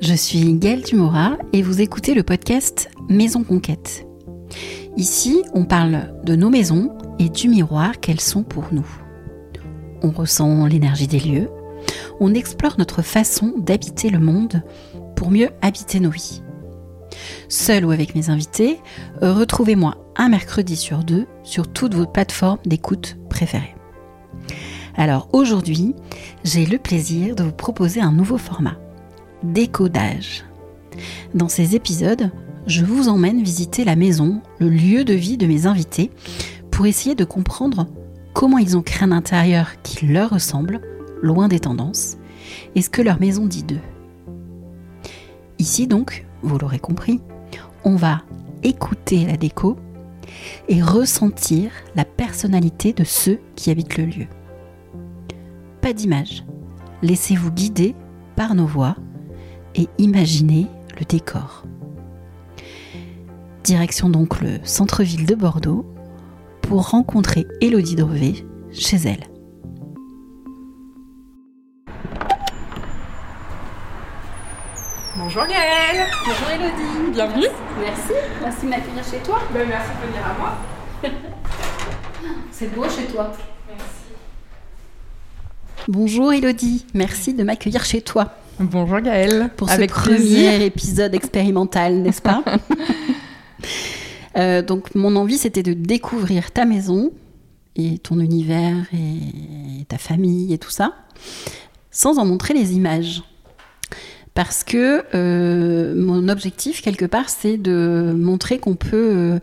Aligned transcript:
Je 0.00 0.14
suis 0.14 0.54
Gaëlle 0.54 0.82
Tumora 0.82 1.36
et 1.52 1.60
vous 1.60 1.82
écoutez 1.82 2.14
le 2.14 2.22
podcast 2.22 2.88
Maison 3.10 3.44
Conquête. 3.44 4.06
Ici, 4.96 5.42
on 5.52 5.66
parle 5.66 6.14
de 6.24 6.34
nos 6.34 6.48
maisons 6.48 6.96
et 7.18 7.28
du 7.28 7.50
miroir 7.50 8.00
qu'elles 8.00 8.20
sont 8.20 8.42
pour 8.42 8.68
nous. 8.72 8.86
On 10.02 10.10
ressent 10.10 10.64
l'énergie 10.64 11.06
des 11.06 11.20
lieux, 11.20 11.50
on 12.18 12.32
explore 12.32 12.76
notre 12.78 13.02
façon 13.02 13.52
d'habiter 13.58 14.08
le 14.08 14.20
monde 14.20 14.62
pour 15.16 15.30
mieux 15.30 15.50
habiter 15.60 16.00
nos 16.00 16.10
vies. 16.10 16.42
Seul 17.50 17.84
ou 17.84 17.90
avec 17.90 18.14
mes 18.14 18.30
invités, 18.30 18.78
retrouvez-moi 19.20 19.96
un 20.16 20.30
mercredi 20.30 20.76
sur 20.76 21.04
deux 21.04 21.26
sur 21.42 21.70
toutes 21.70 21.94
vos 21.94 22.06
plateformes 22.06 22.60
d'écoute 22.64 23.18
préférées. 23.28 23.76
Alors 24.96 25.28
aujourd'hui, 25.34 25.94
j'ai 26.42 26.64
le 26.64 26.78
plaisir 26.78 27.36
de 27.36 27.42
vous 27.42 27.52
proposer 27.52 28.00
un 28.00 28.12
nouveau 28.12 28.38
format, 28.38 28.78
décodage. 29.42 30.44
Dans 31.34 31.48
ces 31.48 31.76
épisodes, 31.76 32.30
je 32.66 32.84
vous 32.84 33.08
emmène 33.08 33.42
visiter 33.42 33.84
la 33.84 33.96
maison, 33.96 34.42
le 34.58 34.68
lieu 34.68 35.04
de 35.04 35.14
vie 35.14 35.36
de 35.36 35.46
mes 35.46 35.66
invités, 35.66 36.10
pour 36.70 36.86
essayer 36.86 37.14
de 37.14 37.24
comprendre 37.24 37.86
comment 38.34 38.58
ils 38.58 38.76
ont 38.76 38.82
créé 38.82 39.04
un 39.04 39.12
intérieur 39.12 39.82
qui 39.82 40.06
leur 40.06 40.30
ressemble, 40.30 40.80
loin 41.22 41.48
des 41.48 41.60
tendances, 41.60 42.16
et 42.74 42.82
ce 42.82 42.90
que 42.90 43.02
leur 43.02 43.20
maison 43.20 43.46
dit 43.46 43.62
d'eux. 43.62 43.80
Ici 45.58 45.86
donc, 45.86 46.26
vous 46.42 46.58
l'aurez 46.58 46.78
compris, 46.78 47.20
on 47.84 47.96
va 47.96 48.22
écouter 48.62 49.26
la 49.26 49.36
déco 49.36 49.76
et 50.68 50.82
ressentir 50.82 51.70
la 51.96 52.04
personnalité 52.04 52.92
de 52.92 53.04
ceux 53.04 53.38
qui 53.56 53.70
habitent 53.70 53.98
le 53.98 54.06
lieu. 54.06 54.26
Pas 55.80 55.92
d'image, 55.92 56.44
laissez-vous 57.02 57.50
guider 57.50 57.94
par 58.36 58.54
nos 58.54 58.66
voix 58.66 58.96
et 59.80 59.88
imaginez 59.96 60.66
le 60.98 61.06
décor. 61.06 61.64
Direction 63.64 64.10
donc 64.10 64.40
le 64.42 64.58
centre-ville 64.62 65.24
de 65.24 65.34
Bordeaux 65.34 65.86
pour 66.60 66.90
rencontrer 66.90 67.46
Élodie 67.62 67.96
Drevet 67.96 68.44
chez 68.72 68.98
elle. 68.98 69.24
Bonjour 75.16 75.46
Gaëlle 75.46 76.06
Bonjour 76.26 76.50
Elodie 76.50 77.12
Bienvenue 77.12 77.46
Merci, 77.80 78.12
merci 78.42 78.64
de 78.64 78.70
m'accueillir 78.70 79.04
chez 79.04 79.18
toi. 79.18 79.38
ben, 79.52 79.68
Merci 79.68 79.90
de 80.02 80.06
venir 80.08 80.26
à 80.26 80.38
moi. 80.38 80.58
C'est 82.52 82.74
beau 82.74 82.84
chez 82.84 83.04
toi. 83.06 83.32
Merci. 83.68 83.84
Bonjour 85.88 86.32
Elodie, 86.32 86.86
merci 86.94 87.32
de 87.34 87.42
m'accueillir 87.42 87.84
chez 87.84 88.02
toi 88.02 88.34
Bonjour 88.58 89.00
Gaëlle 89.00 89.50
pour 89.56 89.70
Avec 89.70 89.90
ce 89.90 89.94
premier 89.94 90.16
plaisir. 90.16 90.62
épisode 90.62 91.14
expérimental, 91.14 91.94
n'est-ce 91.98 92.22
pas 92.22 92.42
Euh, 94.36 94.62
Donc 94.62 94.94
mon 94.94 95.16
envie 95.16 95.36
c'était 95.38 95.64
de 95.64 95.72
découvrir 95.72 96.52
ta 96.52 96.64
maison 96.64 97.10
et 97.74 97.98
ton 97.98 98.20
univers 98.20 98.76
et 98.94 99.84
ta 99.86 99.98
famille 99.98 100.52
et 100.54 100.58
tout 100.58 100.70
ça, 100.70 100.94
sans 101.90 102.16
en 102.18 102.24
montrer 102.24 102.54
les 102.54 102.74
images. 102.74 103.24
Parce 104.34 104.62
que 104.62 105.02
euh, 105.16 105.94
mon 105.96 106.28
objectif 106.28 106.80
quelque 106.80 107.06
part 107.06 107.28
c'est 107.28 107.56
de 107.56 108.14
montrer 108.16 108.58
qu'on 108.60 108.76
peut 108.76 109.12
euh, 109.16 109.38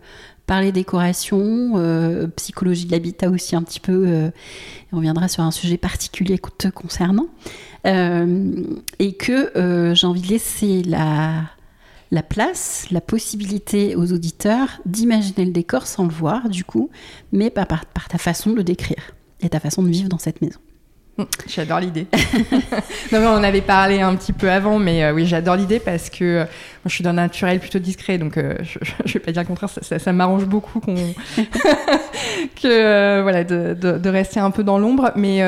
parler 0.48 0.72
décoration, 0.72 1.74
euh, 1.76 2.26
psychologie 2.34 2.86
de 2.86 2.90
l'habitat 2.90 3.28
aussi 3.30 3.54
un 3.54 3.62
petit 3.62 3.78
peu. 3.78 4.06
euh, 4.08 4.30
on 4.92 4.96
reviendra 4.96 5.28
sur 5.28 5.44
un 5.44 5.50
sujet 5.50 5.76
particulier 5.76 6.38
te 6.56 6.68
concernant. 6.68 7.26
Euh, 7.86 8.64
et 8.98 9.12
que 9.12 9.56
euh, 9.56 9.94
j'ai 9.94 10.06
envie 10.06 10.22
de 10.22 10.28
laisser 10.28 10.82
la, 10.82 11.42
la 12.10 12.22
place, 12.22 12.86
la 12.90 13.00
possibilité 13.00 13.94
aux 13.94 14.12
auditeurs 14.12 14.80
d'imaginer 14.86 15.44
le 15.44 15.52
décor 15.52 15.86
sans 15.86 16.04
le 16.04 16.12
voir, 16.12 16.48
du 16.48 16.64
coup, 16.64 16.90
mais 17.30 17.50
par, 17.50 17.66
ta 17.66 18.18
façon 18.18 18.52
de 18.54 18.62
décrire 18.62 19.12
et 19.40 19.50
ta 19.50 19.60
façon 19.60 19.82
de 19.82 19.88
vivre 19.88 20.08
dans 20.08 20.18
cette 20.18 20.40
maison. 20.42 20.58
J'adore 21.48 21.80
l'idée. 21.80 22.06
non 23.12 23.20
mais 23.20 23.26
on 23.26 23.30
en 23.34 23.42
avait 23.42 23.60
parlé 23.60 24.00
un 24.00 24.14
petit 24.14 24.32
peu 24.32 24.50
avant, 24.50 24.78
mais 24.78 25.02
euh, 25.04 25.12
oui 25.12 25.26
j'adore 25.26 25.56
l'idée 25.56 25.80
parce 25.80 26.10
que 26.10 26.24
euh, 26.24 26.38
moi, 26.44 26.46
je 26.86 26.90
suis 26.94 27.04
d'un 27.04 27.14
naturel 27.14 27.58
plutôt 27.60 27.78
discret, 27.78 28.18
donc 28.18 28.36
euh, 28.36 28.54
je, 28.62 28.78
je 29.04 29.12
vais 29.14 29.20
pas 29.20 29.32
dire 29.32 29.42
le 29.42 29.48
contraire, 29.48 29.68
ça, 29.70 29.82
ça- 29.82 29.98
ça 29.98 30.12
m'arrange 30.12 30.44
beaucoup 30.44 30.80
qu'on 30.80 30.94
que 32.60 33.22
voilà 33.22 33.44
de, 33.44 33.74
de- 33.80 33.98
de 33.98 34.08
rester 34.08 34.40
un 34.40 34.50
peu 34.50 34.62
dans 34.64 34.78
l'ombre, 34.78 35.10
mais 35.16 35.40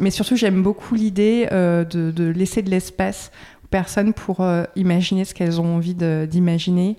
mais 0.00 0.10
surtout 0.10 0.36
j'aime 0.36 0.62
beaucoup 0.62 0.94
l'idée 0.94 1.46
de, 1.50 1.84
de 2.10 2.24
laisser 2.30 2.62
de 2.62 2.70
l'espace 2.70 3.30
aux 3.64 3.68
personnes 3.68 4.12
pour 4.12 4.46
imaginer 4.76 5.24
ce 5.24 5.34
qu'elles 5.34 5.60
ont 5.60 5.76
envie 5.76 5.94
d'imaginer. 5.94 6.96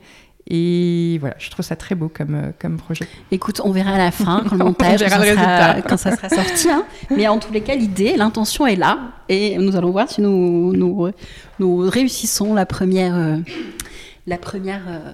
Et 0.51 1.17
voilà, 1.19 1.35
je 1.37 1.49
trouve 1.51 1.63
ça 1.63 1.75
très 1.75 1.93
beau 1.93 2.09
comme, 2.09 2.33
euh, 2.33 2.51
comme 2.59 2.77
projet. 2.77 3.07
Écoute, 3.29 3.61
on 3.63 3.71
verra 3.71 3.91
à 3.91 3.97
la 3.99 4.11
fin, 4.11 4.43
quand 4.49 4.55
le 4.55 4.61
On 4.63 4.65
montage, 4.65 4.99
quand, 5.07 5.19
le 5.19 5.25
ça 5.25 5.33
sera, 5.35 5.81
quand 5.87 5.97
ça 5.97 6.15
sera 6.15 6.29
sorti. 6.29 6.69
hein. 6.69 6.85
Mais 7.11 7.27
en 7.27 7.37
tous 7.37 7.51
les 7.53 7.61
cas, 7.61 7.75
l'idée, 7.75 8.15
l'intention 8.17 8.65
est 8.65 8.75
là. 8.75 8.97
Et 9.29 9.57
nous 9.59 9.75
allons 9.75 9.91
voir 9.91 10.09
si 10.09 10.21
nous, 10.21 10.73
nous, 10.73 11.09
nous 11.59 11.77
réussissons 11.77 12.55
la 12.55 12.65
première, 12.65 13.15
euh, 13.15 13.37
la 14.25 14.37
première 14.37 14.81
euh, 14.87 15.11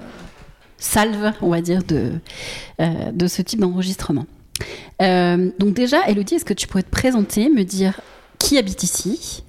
salve, 0.77 1.33
on 1.41 1.49
va 1.49 1.59
dire, 1.59 1.83
de, 1.83 2.13
euh, 2.79 3.11
de 3.11 3.27
ce 3.27 3.41
type 3.41 3.59
d'enregistrement. 3.59 4.25
Donc 5.01 5.73
déjà, 5.73 6.07
Elodie, 6.07 6.35
est-ce 6.35 6.45
que 6.45 6.53
tu 6.53 6.67
pourrais 6.67 6.83
te 6.83 6.89
présenter, 6.89 7.49
me 7.49 7.63
dire 7.63 7.99
qui 8.39 8.57
habite 8.57 8.83
ici, 8.83 9.43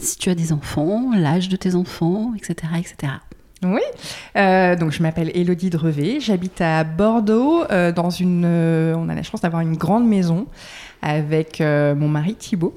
si 0.00 0.16
tu 0.18 0.30
as 0.30 0.36
des 0.36 0.52
enfants, 0.52 1.10
l'âge 1.16 1.48
de 1.48 1.56
tes 1.56 1.74
enfants, 1.74 2.32
etc. 2.36 2.72
etc. 2.78 3.12
Oui, 3.64 3.80
euh, 4.36 4.76
donc 4.76 4.92
je 4.92 5.02
m'appelle 5.02 5.30
Élodie 5.34 5.70
Drevet, 5.70 6.20
j'habite 6.20 6.60
à 6.60 6.84
Bordeaux, 6.84 7.64
euh, 7.70 7.92
dans 7.92 8.10
une, 8.10 8.44
euh, 8.44 8.94
on 8.94 9.08
a 9.08 9.14
la 9.14 9.22
chance 9.22 9.40
d'avoir 9.40 9.62
une 9.62 9.76
grande 9.76 10.06
maison 10.06 10.46
avec 11.00 11.60
mon 11.60 12.08
mari 12.08 12.34
Thibault 12.34 12.74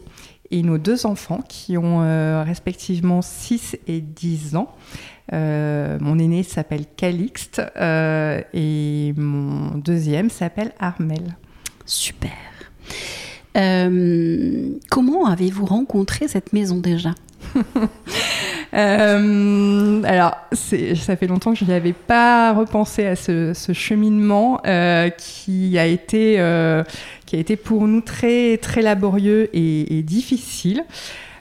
et 0.51 0.61
nos 0.61 0.77
deux 0.77 1.05
enfants 1.05 1.41
qui 1.47 1.77
ont 1.77 1.99
respectivement 2.43 3.21
6 3.21 3.77
et 3.87 4.01
10 4.01 4.57
ans. 4.57 4.75
Mon 5.31 6.19
aîné 6.19 6.43
s'appelle 6.43 6.85
Calixte 6.97 7.61
et 7.79 9.13
mon 9.15 9.77
deuxième 9.77 10.29
s'appelle 10.29 10.73
Armel. 10.77 11.37
Super. 11.85 12.31
Comment 13.53 15.25
avez-vous 15.25 15.65
rencontré 15.65 16.27
cette 16.27 16.51
maison 16.51 16.79
déjà? 16.79 17.11
Euh, 18.73 20.01
alors, 20.03 20.35
ça 20.51 21.15
fait 21.15 21.27
longtemps 21.27 21.53
que 21.53 21.57
je 21.59 21.65
n'avais 21.65 21.93
pas 21.93 22.53
repensé 22.53 23.05
à 23.05 23.15
ce, 23.15 23.53
ce 23.53 23.71
cheminement 23.71 24.59
euh, 24.67 25.09
qui 25.09 25.77
a 25.79 25.85
été 25.85 26.35
euh, 26.39 26.83
qui 27.25 27.37
a 27.37 27.39
été 27.39 27.55
pour 27.55 27.87
nous 27.87 28.01
très 28.01 28.57
très 28.57 28.81
laborieux 28.81 29.49
et, 29.53 29.97
et 29.97 30.03
difficile. 30.03 30.83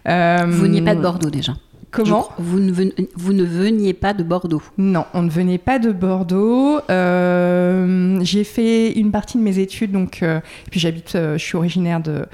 Vous 0.07 0.13
veniez 0.13 0.83
pas 0.83 0.95
de 0.95 1.01
Bordeaux 1.03 1.31
déjà 1.31 1.55
Comment 1.91 2.29
vous 2.39 2.61
ne, 2.61 2.71
ven- 2.73 2.93
vous 3.17 3.33
ne 3.33 3.45
veniez 3.45 3.93
pas 3.93 4.13
de 4.15 4.23
Bordeaux. 4.23 4.63
Non, 4.79 5.05
on 5.15 5.23
ne 5.23 5.31
venait 5.31 5.59
pas 5.59 5.79
de 5.79 5.91
Bordeaux. 5.93 6.79
Euh, 6.91 8.19
j'ai 8.23 8.45
fait 8.45 8.93
une 8.93 9.11
partie 9.11 9.37
de 9.39 9.43
mes 9.43 9.59
études, 9.59 9.93
donc 9.93 10.23
euh, 10.23 10.39
et 10.39 10.71
puis 10.71 10.79
j'habite, 10.79 11.15
euh, 11.17 11.39
je 11.39 11.45
suis 11.45 11.57
originaire 11.57 12.01
de 12.01 12.27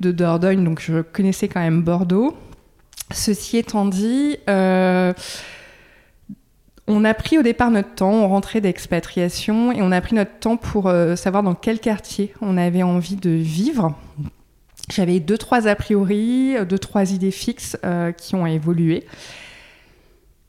de 0.00 0.10
Dordogne, 0.12 0.64
donc 0.64 0.80
je 0.80 1.00
connaissais 1.02 1.48
quand 1.48 1.60
même 1.60 1.80
Bordeaux. 1.82 2.34
Ceci 3.14 3.58
étant 3.58 3.84
dit, 3.84 4.38
euh, 4.48 5.12
on 6.88 7.04
a 7.04 7.14
pris 7.14 7.38
au 7.38 7.42
départ 7.42 7.70
notre 7.70 7.94
temps, 7.94 8.12
on 8.12 8.28
rentrait 8.28 8.60
d'expatriation 8.60 9.70
et 9.70 9.82
on 9.82 9.92
a 9.92 10.00
pris 10.00 10.16
notre 10.16 10.36
temps 10.40 10.56
pour 10.56 10.88
euh, 10.88 11.14
savoir 11.14 11.44
dans 11.44 11.54
quel 11.54 11.78
quartier 11.78 12.34
on 12.40 12.58
avait 12.58 12.82
envie 12.82 13.14
de 13.14 13.30
vivre. 13.30 13.94
J'avais 14.92 15.20
deux, 15.20 15.38
trois 15.38 15.68
a 15.68 15.76
priori, 15.76 16.56
deux, 16.68 16.78
trois 16.78 17.12
idées 17.12 17.30
fixes 17.30 17.78
euh, 17.84 18.10
qui 18.10 18.34
ont 18.34 18.46
évolué. 18.46 19.06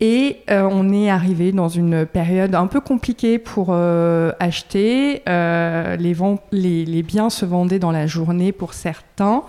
Et 0.01 0.41
euh, 0.51 0.67
on 0.69 0.91
est 0.91 1.09
arrivé 1.09 1.53
dans 1.53 1.69
une 1.69 2.05
période 2.05 2.53
un 2.53 2.67
peu 2.67 2.81
compliquée 2.81 3.39
pour 3.39 3.67
euh, 3.69 4.33
acheter. 4.41 5.21
Euh, 5.29 5.95
les, 5.95 6.85
les, 6.85 7.03
biens 7.03 7.29
se 7.29 7.45
vendaient 7.45 7.79
dans 7.79 7.93
la 7.93 8.05
journée 8.05 8.51
pour 8.51 8.73
certains. 8.73 9.43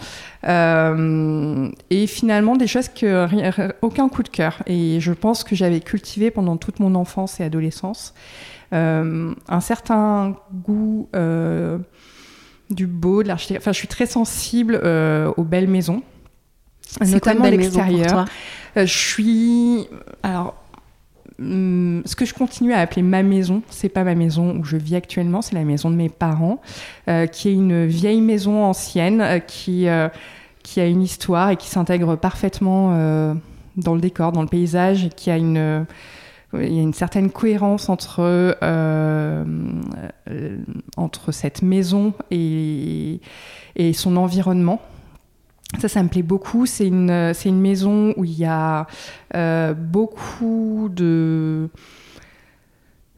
Et 0.45 2.07
finalement, 2.07 2.55
des 2.55 2.69
choses 2.69 2.89
que 2.89 3.27
aucun 3.83 4.09
coup 4.09 4.23
de 4.23 4.29
cœur. 4.29 4.63
Et 4.67 5.01
je 5.01 5.13
pense 5.13 5.43
que 5.43 5.57
j'avais 5.57 5.81
cultivé 5.81 6.31
pendant 6.31 6.57
toute 6.57 6.79
mon 6.79 6.95
enfance 6.95 7.41
et 7.41 7.45
adolescence 7.45 8.15
un 8.71 9.61
certain 9.61 10.37
goût 10.65 11.09
du 12.71 12.87
beau, 12.87 13.25
de 13.25 13.29
l'architecture. 13.29 13.63
Enfin, 13.63 13.73
je 13.73 13.79
suis 13.79 13.89
très 13.89 14.07
sensible 14.07 14.81
aux 15.37 15.45
belles 15.45 15.69
maisons. 15.69 16.03
Notamment 17.01 17.43
pour 17.43 17.51
l'extérieur. 17.51 18.27
Euh, 18.77 18.87
je 18.87 18.99
suis. 18.99 19.87
Alors. 20.23 20.55
hum, 21.39 22.03
ce 22.05 22.17
que 22.17 22.25
je 22.25 22.35
continue 22.35 22.73
à 22.73 22.81
appeler 22.81 23.03
ma 23.03 23.23
maison, 23.23 23.63
c'est 23.71 23.89
pas 23.89 24.05
ma 24.05 24.15
maison 24.15 24.57
où 24.57 24.65
je 24.65 24.77
vis 24.77 24.97
actuellement, 24.97 25.43
c'est 25.43 25.55
la 25.55 25.65
maison 25.65 25.91
de 25.91 25.97
mes 25.97 26.09
parents, 26.09 26.61
euh, 27.09 27.27
qui 27.27 27.49
est 27.49 27.53
une 27.53 27.87
vieille 27.87 28.21
maison 28.21 28.65
ancienne 28.65 29.21
euh, 29.21 29.39
qui, 29.39 29.87
qui 30.63 30.81
a 30.81 30.87
une 30.87 31.03
histoire 31.03 31.51
et 31.51 31.57
qui 31.57 31.69
s'intègre 31.69 32.17
parfaitement 32.17 32.91
dans 33.77 33.95
le 33.95 34.01
décor, 34.01 34.33
dans 34.33 34.43
le 34.43 34.49
paysage, 34.49 35.05
et 35.05 35.09
qu'il 35.11 35.33
y 35.33 35.37
a 35.37 35.39
une, 35.39 35.87
il 36.55 36.75
y 36.75 36.79
a 36.79 36.83
une 36.83 36.95
certaine 36.95 37.31
cohérence 37.31 37.89
entre, 37.89 38.57
entre 40.97 41.33
cette 41.33 41.63
maison 41.63 42.15
et, 42.31 43.21
et 43.77 43.93
son 43.93 44.17
environnement. 44.17 44.81
Ça, 45.81 45.89
ça 45.89 46.03
me 46.03 46.09
plaît 46.09 46.23
beaucoup. 46.23 46.65
C'est 46.67 46.87
une, 46.87 47.33
c'est 47.35 47.49
une 47.49 47.61
maison 47.61 48.15
où 48.17 48.25
il 48.25 48.39
y 48.39 48.45
a 48.45 48.87
euh, 49.35 49.75
beaucoup 49.75 50.89
de 50.91 51.69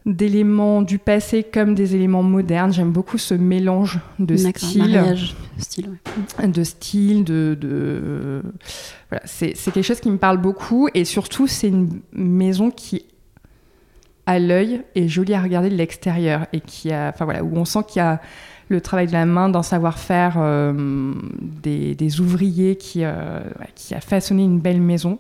d'éléments 0.06 0.80
du 0.80 0.98
passé 0.98 1.42
comme 1.42 1.74
des 1.74 1.94
éléments 1.94 2.22
modernes. 2.22 2.72
J'aime 2.72 2.92
beaucoup 2.92 3.18
ce 3.18 3.34
mélange 3.34 4.00
de 4.18 4.36
styles. 4.36 5.04
style, 5.58 5.98
de 6.42 6.62
style, 6.64 7.24
de, 7.24 7.56
de... 7.60 8.42
Voilà, 9.10 9.22
c'est, 9.26 9.52
c'est 9.54 9.70
quelque 9.70 9.84
chose 9.84 10.00
qui 10.00 10.10
me 10.10 10.16
parle 10.16 10.38
beaucoup 10.38 10.88
et 10.94 11.04
surtout 11.04 11.46
c'est 11.46 11.68
une 11.68 12.00
maison 12.12 12.70
qui 12.70 13.04
à 14.24 14.38
l'œil 14.38 14.82
est 14.94 15.08
jolie 15.08 15.34
à 15.34 15.42
regarder 15.42 15.70
de 15.70 15.74
l'extérieur 15.74 16.46
et 16.52 16.60
qui 16.60 16.92
a, 16.92 17.10
enfin 17.14 17.24
voilà, 17.24 17.44
où 17.44 17.56
on 17.56 17.64
sent 17.64 17.80
qu'il 17.88 18.00
y 18.00 18.04
a 18.04 18.20
le 18.68 18.80
travail 18.80 19.06
de 19.06 19.12
la 19.12 19.26
main, 19.26 19.48
d'un 19.48 19.62
savoir-faire 19.62 20.36
euh, 20.38 21.12
des, 21.62 21.94
des, 21.94 22.20
ouvriers 22.20 22.76
qui, 22.76 23.04
euh, 23.04 23.40
qui 23.74 23.94
a 23.94 24.00
façonné 24.00 24.44
une 24.44 24.60
belle 24.60 24.80
maison. 24.80 25.18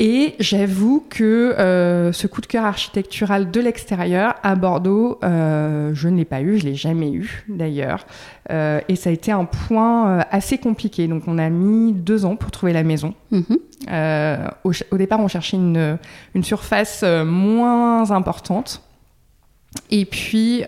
Et 0.00 0.36
j'avoue 0.38 1.04
que 1.10 1.24
euh, 1.58 2.12
ce 2.12 2.28
coup 2.28 2.40
de 2.40 2.46
cœur 2.46 2.64
architectural 2.64 3.50
de 3.50 3.60
l'extérieur 3.60 4.34
à 4.44 4.54
Bordeaux, 4.54 5.18
euh, 5.24 5.90
je 5.92 6.08
ne 6.08 6.16
l'ai 6.16 6.24
pas 6.24 6.40
eu, 6.40 6.58
je 6.58 6.66
l'ai 6.66 6.76
jamais 6.76 7.10
eu 7.10 7.44
d'ailleurs. 7.48 8.06
Euh, 8.50 8.80
et 8.88 8.94
ça 8.94 9.10
a 9.10 9.12
été 9.12 9.32
un 9.32 9.44
point 9.44 10.20
assez 10.30 10.58
compliqué. 10.58 11.08
Donc 11.08 11.24
on 11.26 11.36
a 11.36 11.48
mis 11.50 11.92
deux 11.92 12.24
ans 12.24 12.36
pour 12.36 12.52
trouver 12.52 12.72
la 12.72 12.84
maison. 12.84 13.14
Mhm. 13.32 13.58
Au, 14.64 14.72
au, 14.92 14.98
départ, 14.98 15.18
on 15.18 15.28
cherchait 15.28 15.56
une, 15.56 15.98
une 16.34 16.44
surface 16.44 17.02
moins 17.02 18.12
importante. 18.12 18.82
Et 19.90 20.04
puis 20.04 20.62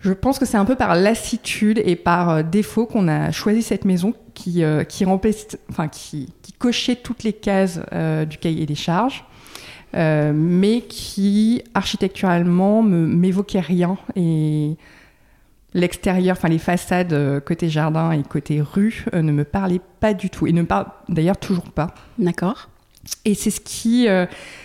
je 0.00 0.12
pense 0.12 0.38
que 0.38 0.46
c'est 0.46 0.56
un 0.56 0.64
peu 0.64 0.76
par 0.76 0.94
lassitude 0.94 1.80
et 1.84 1.94
par 1.94 2.30
euh, 2.30 2.42
défaut 2.42 2.86
qu'on 2.86 3.06
a 3.08 3.30
choisi 3.32 3.62
cette 3.62 3.84
maison 3.84 4.14
qui, 4.40 4.64
euh, 4.64 4.84
qui, 4.84 5.04
enfin, 5.04 5.88
qui, 5.88 6.32
qui, 6.42 6.52
cochait 6.54 6.96
toutes 6.96 7.22
les 7.24 7.32
cases 7.32 7.80
euh, 7.92 8.24
du 8.24 8.38
cahier 8.38 8.66
des 8.66 8.74
charges, 8.74 9.24
euh, 9.94 10.32
mais 10.34 10.82
qui 10.82 11.62
architecturalement 11.74 12.82
m'évoquait 12.82 13.60
rien. 13.60 13.98
Et 14.16 14.76
l'extérieur, 15.74 16.36
enfin 16.36 16.48
les 16.48 16.58
façades 16.58 17.40
côté 17.44 17.68
jardin 17.68 18.12
et 18.12 18.22
côté 18.22 18.60
rue 18.60 19.04
ne 19.12 19.32
me 19.32 19.44
parlaient 19.44 19.80
pas 20.00 20.14
du 20.14 20.30
tout 20.30 20.46
et 20.46 20.52
ne 20.52 20.62
me 20.62 20.66
parlent 20.66 20.90
d'ailleurs 21.08 21.38
toujours 21.38 21.70
pas. 21.70 21.94
D'accord. 22.18 22.68
Et 23.24 23.34
c'est 23.34 23.50
ce 23.50 23.60
qui, 23.60 24.06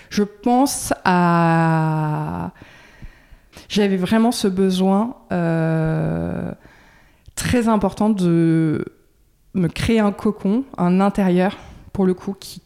je 0.10 0.24
pense, 0.24 0.94
a 1.06 2.52
j'avais 3.70 3.98
vraiment 3.98 4.32
ce 4.32 4.48
besoin 4.48 5.16
euh, 5.32 6.52
très 7.36 7.68
important 7.68 8.10
de 8.10 8.86
me 9.54 9.68
créer 9.68 10.00
un 10.00 10.12
cocon, 10.12 10.64
un 10.78 11.00
intérieur, 11.00 11.58
pour 11.94 12.06
le 12.06 12.14
coup, 12.14 12.36
qui 12.40 12.62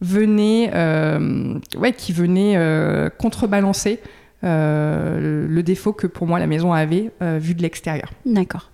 venait, 0.00 0.70
euh, 0.74 1.58
ouais, 1.76 1.92
qui 1.92 2.12
venait 2.12 2.56
euh, 2.56 3.10
contrebalancer 3.10 4.00
le 4.42 5.60
défaut 5.62 5.92
que 5.92 6.06
pour 6.06 6.28
moi 6.28 6.38
la 6.38 6.46
maison 6.46 6.72
avait 6.72 7.10
vu 7.20 7.54
de 7.54 7.62
l'extérieur. 7.62 8.12
D'accord. 8.24 8.70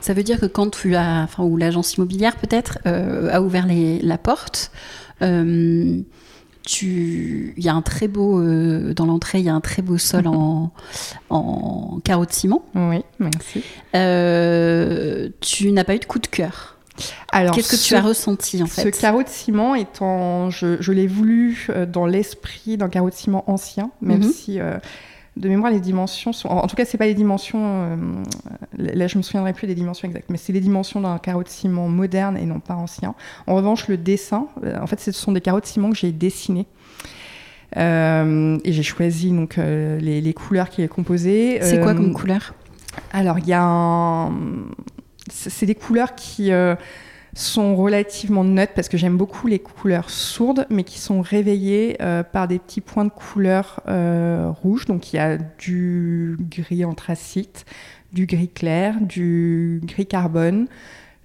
Ça 0.00 0.14
veut 0.14 0.22
dire 0.22 0.40
que 0.40 0.46
quand 0.46 0.70
tu 0.70 0.96
as, 0.96 1.24
enfin, 1.24 1.42
ou 1.42 1.58
l'agence 1.58 1.96
immobilière 1.96 2.36
peut-être 2.36 2.78
a 2.86 3.42
ouvert 3.42 3.66
la 3.68 4.16
porte, 4.16 4.72
tu, 6.64 7.54
il 7.56 7.64
y 7.64 7.68
a 7.68 7.74
un 7.74 7.82
très 7.82 8.08
beau 8.08 8.40
euh, 8.40 8.94
dans 8.94 9.06
l'entrée, 9.06 9.38
il 9.40 9.44
y 9.44 9.48
a 9.48 9.54
un 9.54 9.60
très 9.60 9.82
beau 9.82 9.98
sol 9.98 10.26
en, 10.26 10.72
en 11.30 11.98
carreau 12.04 12.26
de 12.26 12.32
ciment. 12.32 12.64
Oui, 12.74 13.02
merci. 13.18 13.62
Euh, 13.94 15.28
tu 15.40 15.72
n'as 15.72 15.84
pas 15.84 15.94
eu 15.94 15.98
de 15.98 16.04
coup 16.04 16.18
de 16.18 16.26
cœur. 16.26 16.76
Alors, 17.32 17.54
qu'est-ce 17.54 17.70
que 17.70 17.76
ce, 17.76 17.88
tu 17.88 17.94
as 17.94 18.02
ressenti 18.02 18.62
en 18.62 18.66
fait 18.66 18.82
Ce 18.92 19.00
carreau 19.00 19.22
de 19.22 19.28
ciment 19.28 19.74
étant, 19.74 20.50
je, 20.50 20.76
je 20.80 20.92
l'ai 20.92 21.06
voulu 21.06 21.66
euh, 21.70 21.86
dans 21.86 22.04
l'esprit 22.06 22.76
d'un 22.76 22.88
carreau 22.90 23.08
de 23.08 23.14
ciment 23.14 23.44
ancien, 23.50 23.90
même 24.02 24.18
Mhm. 24.22 24.30
si 24.32 24.58
de 25.36 25.48
mémoire 25.48 25.72
les 25.72 25.80
dimensions 25.80 26.32
sont, 26.32 26.48
en 26.48 26.66
tout 26.66 26.76
cas 26.76 26.84
c'est 26.84 26.98
pas 26.98 27.06
les 27.06 27.14
dimensions, 27.14 27.60
euh, 27.62 27.96
là 28.76 29.06
je 29.06 29.16
me 29.16 29.22
souviendrai 29.22 29.52
plus 29.52 29.66
des 29.66 29.74
dimensions 29.74 30.06
exactes, 30.06 30.28
mais 30.28 30.36
c'est 30.36 30.52
les 30.52 30.60
dimensions 30.60 31.00
d'un 31.00 31.18
carreau 31.18 31.42
de 31.42 31.48
ciment 31.48 31.88
moderne 31.88 32.36
et 32.36 32.44
non 32.44 32.60
pas 32.60 32.74
ancien. 32.74 33.14
En 33.46 33.54
revanche 33.54 33.88
le 33.88 33.96
dessin, 33.96 34.48
euh, 34.64 34.78
en 34.80 34.86
fait 34.86 35.00
ce 35.00 35.12
sont 35.12 35.32
des 35.32 35.40
carreaux 35.40 35.60
de 35.60 35.66
ciment 35.66 35.90
que 35.90 35.96
j'ai 35.96 36.12
dessinés. 36.12 36.66
Euh, 37.78 38.58
et 38.64 38.72
j'ai 38.72 38.82
choisi 38.82 39.30
donc 39.30 39.56
euh, 39.56 39.98
les, 39.98 40.20
les 40.20 40.34
couleurs 40.34 40.68
qui 40.68 40.82
les 40.82 40.88
composaient. 40.88 41.58
C'est 41.62 41.80
quoi 41.80 41.94
comme 41.94 42.12
couleur? 42.12 42.54
alors, 43.12 43.38
il 43.38 43.48
y 43.48 43.54
a 43.54 43.62
un. 43.62 44.32
C'est 45.30 45.66
des 45.66 45.74
couleurs 45.74 46.14
qui 46.14 46.50
sont 47.34 47.76
relativement 47.76 48.44
neutres 48.44 48.74
parce 48.74 48.88
que 48.88 48.98
j'aime 48.98 49.16
beaucoup 49.16 49.46
les 49.46 49.58
couleurs 49.58 50.10
sourdes, 50.10 50.66
mais 50.70 50.84
qui 50.84 50.98
sont 50.98 51.20
réveillées 51.20 51.96
euh, 52.02 52.22
par 52.22 52.48
des 52.48 52.58
petits 52.58 52.80
points 52.80 53.04
de 53.04 53.10
couleur 53.10 53.80
euh, 53.88 54.50
rouge. 54.50 54.84
Donc, 54.84 55.12
il 55.12 55.16
y 55.16 55.18
a 55.18 55.38
du 55.38 56.36
gris 56.40 56.84
anthracite, 56.84 57.64
du 58.12 58.26
gris 58.26 58.50
clair, 58.50 58.96
du 59.00 59.80
gris 59.84 60.06
carbone, 60.06 60.66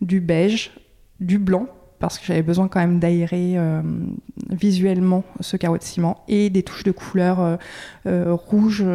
du 0.01 0.21
beige, 0.21 0.71
du 1.19 1.39
blanc 1.39 1.68
parce 2.00 2.19
que 2.19 2.25
j'avais 2.27 2.44
besoin 2.44 2.68
quand 2.68 2.80
même 2.80 3.00
d'aérer 3.00 3.53
euh, 3.57 3.81
visuellement 4.51 5.24
ce 5.39 5.57
carreau 5.57 5.80
de 5.80 5.83
ciment 5.83 6.24
et 6.27 6.51
des 6.51 6.62
touches 6.62 6.83
de 6.83 6.92
couleur 6.92 7.57
rouge 8.06 8.86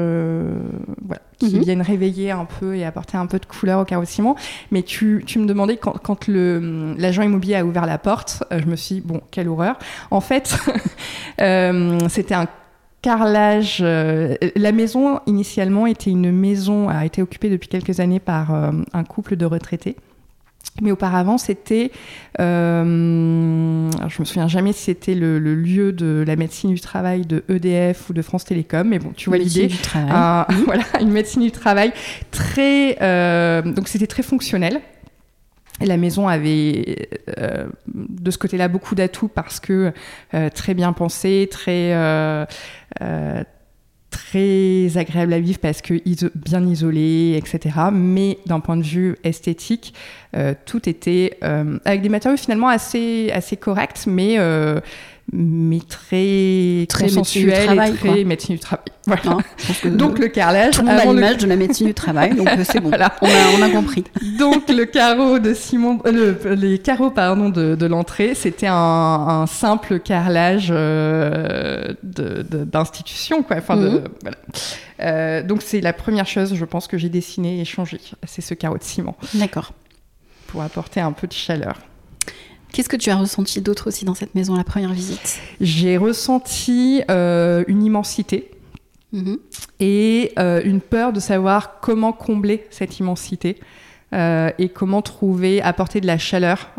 qui 1.48 1.56
Mhm. 1.56 1.62
viennent 1.62 1.82
réveiller 1.82 2.30
un 2.30 2.44
peu 2.44 2.76
et 2.76 2.84
apporter 2.84 3.16
un 3.16 3.26
peu 3.26 3.38
de 3.38 3.46
couleur 3.46 3.84
au 3.96 4.04
ciment. 4.04 4.36
Mais 4.70 4.82
tu, 4.82 5.22
tu 5.26 5.38
me 5.38 5.46
demandais 5.46 5.76
quand, 5.76 5.94
quand 6.02 6.28
le, 6.28 6.94
l'agent 6.98 7.22
immobilier 7.22 7.56
a 7.56 7.64
ouvert 7.64 7.86
la 7.86 7.98
porte, 7.98 8.42
euh, 8.52 8.60
je 8.62 8.66
me 8.66 8.76
suis 8.76 8.96
dit, 8.96 9.00
bon, 9.00 9.20
quelle 9.30 9.48
horreur. 9.48 9.78
En 10.10 10.20
fait, 10.20 10.56
euh, 11.40 11.98
c'était 12.08 12.34
un 12.34 12.46
carrelage. 13.02 13.78
euh, 13.82 14.36
la 14.56 14.72
maison, 14.72 15.20
initialement, 15.26 15.86
était 15.86 16.10
une 16.10 16.30
maison, 16.32 16.88
a 16.88 17.04
été 17.04 17.20
occupée 17.22 17.50
depuis 17.50 17.68
quelques 17.68 18.00
années 18.00 18.20
par 18.20 18.54
euh, 18.54 18.70
un 18.92 19.04
couple 19.04 19.36
de 19.36 19.44
retraités. 19.44 19.96
Mais 20.80 20.90
auparavant, 20.90 21.36
c'était, 21.36 21.92
euh, 22.40 23.90
alors 23.98 24.08
je 24.10 24.20
me 24.20 24.24
souviens 24.24 24.48
jamais 24.48 24.72
si 24.72 24.84
c'était 24.84 25.14
le, 25.14 25.38
le 25.38 25.54
lieu 25.54 25.92
de 25.92 26.24
la 26.26 26.34
médecine 26.36 26.72
du 26.72 26.80
travail 26.80 27.26
de 27.26 27.44
EDF 27.48 28.08
ou 28.10 28.12
de 28.14 28.22
France 28.22 28.44
Télécom, 28.46 28.88
mais 28.88 28.98
bon, 28.98 29.12
tu 29.14 29.28
vois 29.28 29.38
l'idée. 29.38 29.66
du 29.66 29.76
travail. 29.76 30.10
Un- 30.10 30.46
voilà, 30.64 30.84
une 31.00 31.10
médecine 31.10 31.42
du 31.42 31.50
travail 31.52 31.92
très, 32.30 32.96
euh, 33.02 33.62
donc 33.62 33.88
c'était 33.88 34.06
très 34.06 34.22
fonctionnel. 34.22 34.80
Et 35.80 35.86
la 35.86 35.96
maison 35.96 36.28
avait 36.28 37.08
euh, 37.38 37.66
de 37.94 38.30
ce 38.30 38.38
côté-là 38.38 38.68
beaucoup 38.68 38.94
d'atouts 38.94 39.28
parce 39.28 39.58
que 39.58 39.92
euh, 40.34 40.48
très 40.50 40.74
bien 40.74 40.92
pensée, 40.92 41.48
très 41.50 41.92
euh, 41.94 42.44
euh, 43.02 43.42
très 44.12 44.96
agréable 44.96 45.32
à 45.32 45.40
vivre 45.40 45.58
parce 45.58 45.82
que 45.82 45.94
bien 46.36 46.64
isolé, 46.64 47.34
etc. 47.36 47.76
Mais 47.92 48.38
d'un 48.46 48.60
point 48.60 48.76
de 48.76 48.84
vue 48.84 49.16
esthétique, 49.24 49.94
euh, 50.36 50.54
tout 50.66 50.88
était 50.88 51.38
euh, 51.42 51.78
avec 51.84 52.02
des 52.02 52.08
matériaux 52.08 52.36
finalement 52.36 52.68
assez 52.68 53.30
assez 53.32 53.56
corrects, 53.56 54.06
mais 54.06 54.38
euh, 54.38 54.80
mais 55.32 55.78
très 55.88 56.86
Très 56.88 57.04
médecine 57.04 57.08
du 57.08 57.14
consensuels 57.16 57.64
travail, 57.66 57.90
et 57.90 57.94
très 57.94 58.08
quoi. 58.08 58.24
médecine 58.24 58.54
du 58.56 58.60
travail. 58.60 58.84
Voilà. 59.04 59.22
Hein, 59.32 59.38
que 59.82 59.88
Donc 59.88 60.20
le 60.20 60.28
carrelage, 60.28 60.74
tout 60.74 60.82
le 60.82 60.86
monde 60.86 60.96
a 61.00 61.04
le- 61.06 61.12
l'image 61.12 61.36
de 61.38 61.46
la 61.48 61.56
médecine 61.56 61.88
du 61.88 61.94
travail, 61.94 62.36
donc 62.36 62.46
euh, 62.46 62.62
c'est 62.64 62.78
bon. 62.80 62.88
Voilà. 62.90 63.12
On, 63.20 63.26
a, 63.26 63.30
on 63.58 63.62
a 63.62 63.68
compris. 63.68 64.04
donc 64.38 64.68
le 64.70 64.84
carreau 64.84 65.40
de 65.40 65.54
Simon, 65.54 65.98
euh, 66.06 66.34
le- 66.44 66.54
les 66.54 66.78
carreaux 66.78 67.10
pardon 67.10 67.48
de, 67.48 67.74
de 67.74 67.86
l'entrée, 67.86 68.36
c'était 68.36 68.68
un, 68.68 68.74
un 68.76 69.46
simple 69.48 69.98
carrelage 69.98 70.68
euh, 70.70 71.94
d'institution 72.02 73.42
quoi. 73.42 73.56
Enfin 73.56 73.76
de 73.76 73.88
Mhm. 73.88 74.04
voilà. 74.22 74.36
Euh, 75.00 75.42
donc 75.42 75.62
c'est 75.62 75.80
la 75.80 75.92
première 75.92 76.26
chose, 76.26 76.54
je 76.54 76.64
pense 76.64 76.86
que 76.86 76.96
j'ai 76.96 77.08
dessiné 77.08 77.60
et 77.60 77.64
changé, 77.64 77.98
c'est 78.24 78.40
ce 78.42 78.54
carreau 78.54 78.78
de 78.78 78.84
ciment 78.84 79.16
D'accord. 79.34 79.72
pour 80.46 80.62
apporter 80.62 81.00
un 81.00 81.10
peu 81.12 81.26
de 81.26 81.32
chaleur. 81.32 81.78
Qu'est-ce 82.72 82.88
que 82.88 82.96
tu 82.96 83.10
as 83.10 83.16
ressenti 83.16 83.60
d'autre 83.60 83.88
aussi 83.88 84.04
dans 84.04 84.14
cette 84.14 84.34
maison 84.34 84.56
la 84.56 84.64
première 84.64 84.92
visite? 84.92 85.40
J'ai 85.60 85.98
ressenti 85.98 87.02
euh, 87.10 87.64
une 87.68 87.82
immensité 87.84 88.50
Mhm. 89.14 89.36
et 89.78 90.32
euh, 90.38 90.62
une 90.64 90.80
peur 90.80 91.12
de 91.12 91.20
savoir 91.20 91.80
comment 91.80 92.14
combler 92.14 92.64
cette 92.70 92.98
immensité 92.98 93.58
euh, 94.14 94.50
et 94.58 94.70
comment 94.70 95.02
trouver, 95.02 95.60
apporter 95.60 96.00
de 96.00 96.06
la 96.06 96.16
chaleur, 96.16 96.70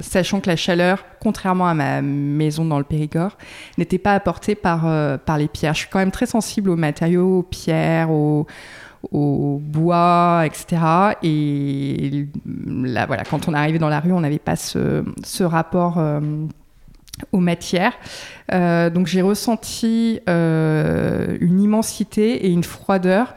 sachant 0.00 0.40
que 0.40 0.48
la 0.48 0.54
chaleur, 0.54 1.04
contrairement 1.20 1.66
à 1.66 1.74
ma 1.74 2.00
maison 2.00 2.64
dans 2.64 2.78
le 2.78 2.84
Périgord, 2.84 3.36
n'était 3.76 3.98
pas 3.98 4.14
apportée 4.14 4.54
par, 4.54 5.18
par 5.20 5.38
les 5.38 5.48
pierres. 5.48 5.74
Je 5.74 5.80
suis 5.80 5.88
quand 5.88 5.98
même 6.00 6.12
très 6.12 6.26
sensible 6.26 6.70
aux 6.70 6.76
matériaux, 6.76 7.38
aux 7.38 7.42
pierres, 7.42 8.10
aux, 8.10 8.46
au 9.12 9.60
bois, 9.62 10.42
etc. 10.44 10.82
Et 11.22 12.26
là, 12.44 13.06
voilà, 13.06 13.24
quand 13.24 13.48
on 13.48 13.54
arrivait 13.54 13.78
dans 13.78 13.88
la 13.88 14.00
rue, 14.00 14.12
on 14.12 14.20
n'avait 14.20 14.38
pas 14.38 14.56
ce, 14.56 15.04
ce 15.24 15.44
rapport 15.44 15.98
aux 17.32 17.40
matières. 17.40 17.94
Euh, 18.52 18.90
donc 18.90 19.06
j'ai 19.06 19.22
ressenti 19.22 20.20
euh, 20.28 21.36
une 21.40 21.60
immensité 21.60 22.46
et 22.46 22.50
une 22.50 22.64
froideur 22.64 23.34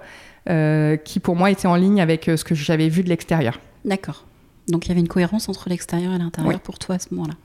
euh, 0.49 0.97
qui 0.97 1.19
pour 1.19 1.35
moi 1.35 1.51
était 1.51 1.67
en 1.67 1.75
ligne 1.75 2.01
avec 2.01 2.25
ce 2.25 2.43
que 2.43 2.55
j'avais 2.55 2.89
vu 2.89 3.03
de 3.03 3.09
l'extérieur. 3.09 3.59
D'accord. 3.85 4.25
Donc 4.67 4.85
il 4.85 4.89
y 4.89 4.91
avait 4.91 5.01
une 5.01 5.07
cohérence 5.07 5.49
entre 5.49 5.69
l'extérieur 5.69 6.13
et 6.13 6.17
l'intérieur 6.17 6.59
pour 6.59 6.79
toi 6.79 6.95
à 6.95 6.99
ce 6.99 7.13
moment-là. 7.13 7.35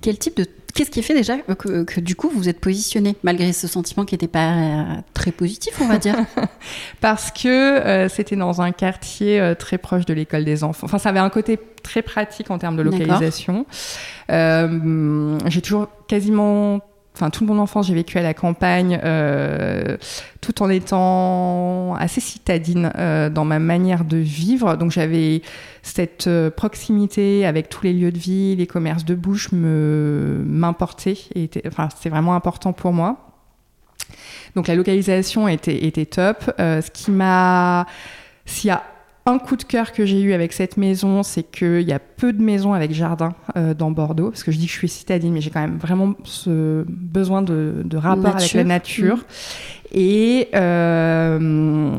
Quel 0.00 0.18
type 0.18 0.36
de 0.36 0.46
Qu'est-ce 0.74 0.90
qui 0.90 1.02
fait 1.02 1.14
déjà 1.14 1.36
que, 1.38 2.00
du 2.00 2.16
coup 2.16 2.30
vous 2.30 2.48
êtes 2.48 2.60
positionné 2.60 3.16
malgré 3.22 3.52
ce 3.52 3.68
sentiment 3.68 4.04
qui 4.04 4.14
n'était 4.14 4.28
pas 4.28 4.52
euh, 4.52 4.84
très 5.12 5.30
positif, 5.30 5.74
on 5.80 5.86
va 5.86 5.98
dire? 5.98 6.16
Parce 7.00 7.30
que 7.30 7.48
euh, 7.48 8.08
c'était 8.08 8.36
dans 8.36 8.62
un 8.62 8.72
quartier 8.72 9.40
euh, 9.40 9.54
très 9.54 9.76
proche 9.76 10.06
de 10.06 10.14
l'école 10.14 10.44
des 10.44 10.64
enfants. 10.64 10.86
Enfin, 10.86 10.98
ça 10.98 11.10
avait 11.10 11.18
un 11.18 11.30
côté 11.30 11.58
très 11.82 12.00
pratique 12.00 12.50
en 12.50 12.58
termes 12.58 12.76
de 12.76 12.82
localisation. 12.82 13.66
J'ai 14.28 15.60
toujours 15.60 15.88
quasiment 16.08 16.80
enfin 17.14 17.30
toute 17.30 17.46
mon 17.46 17.58
enfance 17.58 17.88
j'ai 17.88 17.94
vécu 17.94 18.18
à 18.18 18.22
la 18.22 18.34
campagne 18.34 18.98
euh, 19.04 19.96
tout 20.40 20.62
en 20.62 20.70
étant 20.70 21.94
assez 21.96 22.20
citadine 22.20 22.90
euh, 22.96 23.28
dans 23.30 23.44
ma 23.44 23.58
manière 23.58 24.04
de 24.04 24.16
vivre. 24.16 24.76
Donc 24.76 24.90
j'avais 24.90 25.42
cette 25.82 26.26
euh, 26.26 26.50
proximité 26.50 27.44
avec 27.46 27.68
tous 27.68 27.84
les 27.84 27.92
lieux 27.92 28.12
de 28.12 28.18
vie 28.18 28.56
les 28.56 28.66
commerces 28.66 29.04
de 29.04 29.14
bouche 29.14 29.52
me 29.52 30.42
m'importait 30.46 31.18
enfin 31.66 31.88
c'était 31.94 32.10
vraiment 32.10 32.34
important 32.34 32.72
pour 32.72 32.92
moi. 32.92 33.28
Donc 34.56 34.68
la 34.68 34.74
localisation 34.74 35.48
était 35.48 35.84
était 35.84 36.06
top. 36.06 36.52
Ce 36.58 36.90
qui 36.90 37.10
m'a 37.10 37.86
s'il 38.44 38.68
y 38.68 38.70
a 38.70 38.82
un 39.24 39.38
coup 39.38 39.56
de 39.56 39.62
cœur 39.62 39.92
que 39.92 40.04
j'ai 40.04 40.20
eu 40.20 40.32
avec 40.32 40.52
cette 40.52 40.76
maison, 40.76 41.22
c'est 41.22 41.44
qu'il 41.44 41.82
y 41.82 41.92
a 41.92 42.00
peu 42.00 42.32
de 42.32 42.42
maisons 42.42 42.72
avec 42.72 42.92
jardin 42.92 43.34
euh, 43.56 43.72
dans 43.72 43.92
Bordeaux, 43.92 44.30
parce 44.30 44.42
que 44.42 44.50
je 44.50 44.58
dis 44.58 44.66
que 44.66 44.72
je 44.72 44.78
suis 44.78 44.88
citadine, 44.88 45.32
mais 45.32 45.40
j'ai 45.40 45.50
quand 45.50 45.60
même 45.60 45.78
vraiment 45.78 46.14
ce 46.24 46.84
besoin 46.88 47.42
de, 47.42 47.84
rapport 47.94 48.36
avec 48.36 48.52
la 48.54 48.64
nature. 48.64 49.18
Mmh. 49.18 49.94
Et 49.94 50.48
euh, 50.54 51.96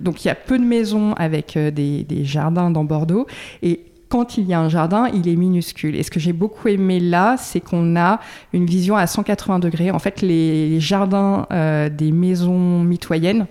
donc 0.00 0.24
il 0.24 0.28
y 0.28 0.30
a 0.30 0.34
peu 0.34 0.58
de 0.58 0.64
maisons 0.64 1.14
avec 1.14 1.56
euh, 1.56 1.70
des, 1.70 2.24
jardins 2.24 2.70
dans 2.70 2.84
Bordeaux. 2.84 3.26
Et 3.62 3.86
quand 4.10 4.36
il 4.36 4.44
y 4.46 4.52
a 4.52 4.60
un 4.60 4.68
jardin, 4.68 5.08
il 5.14 5.28
est 5.28 5.36
minuscule. 5.36 5.96
Et 5.96 6.02
ce 6.02 6.10
que 6.10 6.20
j'ai 6.20 6.34
beaucoup 6.34 6.68
aimé 6.68 7.00
là, 7.00 7.36
c'est 7.38 7.60
qu'on 7.60 7.96
a 7.96 8.20
une 8.52 8.66
vision 8.66 8.96
à 8.96 9.06
180 9.06 9.60
degrés. 9.60 9.92
En 9.92 10.00
fait, 10.00 10.20
les 10.20 10.78
jardins 10.80 11.46
des 11.96 12.10
maisons 12.10 12.82
mitoyennes, 12.82 13.46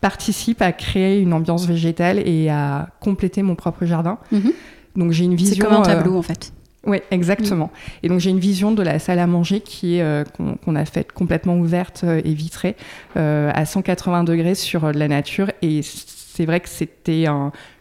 participe 0.00 0.62
à 0.62 0.72
créer 0.72 1.20
une 1.20 1.32
ambiance 1.32 1.66
végétale 1.66 2.20
et 2.26 2.48
à 2.48 2.88
compléter 3.00 3.42
mon 3.42 3.54
propre 3.54 3.84
jardin. 3.84 4.18
Mhm. 4.32 4.52
Donc 4.96 5.12
j'ai 5.12 5.24
une 5.24 5.34
vision. 5.34 5.56
C'est 5.56 5.60
comme 5.60 5.80
un 5.80 5.82
tableau 5.82 6.14
euh, 6.14 6.18
en 6.18 6.22
fait. 6.22 6.52
Oui, 6.86 6.98
exactement. 7.10 7.66
Mhm. 7.66 7.90
Et 8.02 8.08
donc 8.08 8.20
j'ai 8.20 8.30
une 8.30 8.38
vision 8.38 8.72
de 8.72 8.82
la 8.82 8.98
salle 8.98 9.18
à 9.18 9.26
manger 9.26 9.60
qui 9.60 9.96
est 9.96 10.02
euh, 10.02 10.24
qu'on 10.64 10.74
a 10.76 10.84
faite 10.84 11.12
complètement 11.12 11.58
ouverte 11.58 12.02
euh, 12.04 12.20
et 12.24 12.34
vitrée 12.34 12.76
à 13.16 13.64
180 13.66 14.24
degrés 14.24 14.54
sur 14.54 14.92
la 14.92 15.08
nature. 15.08 15.50
Et 15.62 15.80
c'est 15.82 16.46
vrai 16.46 16.60
que 16.60 16.68
c'était 16.68 17.26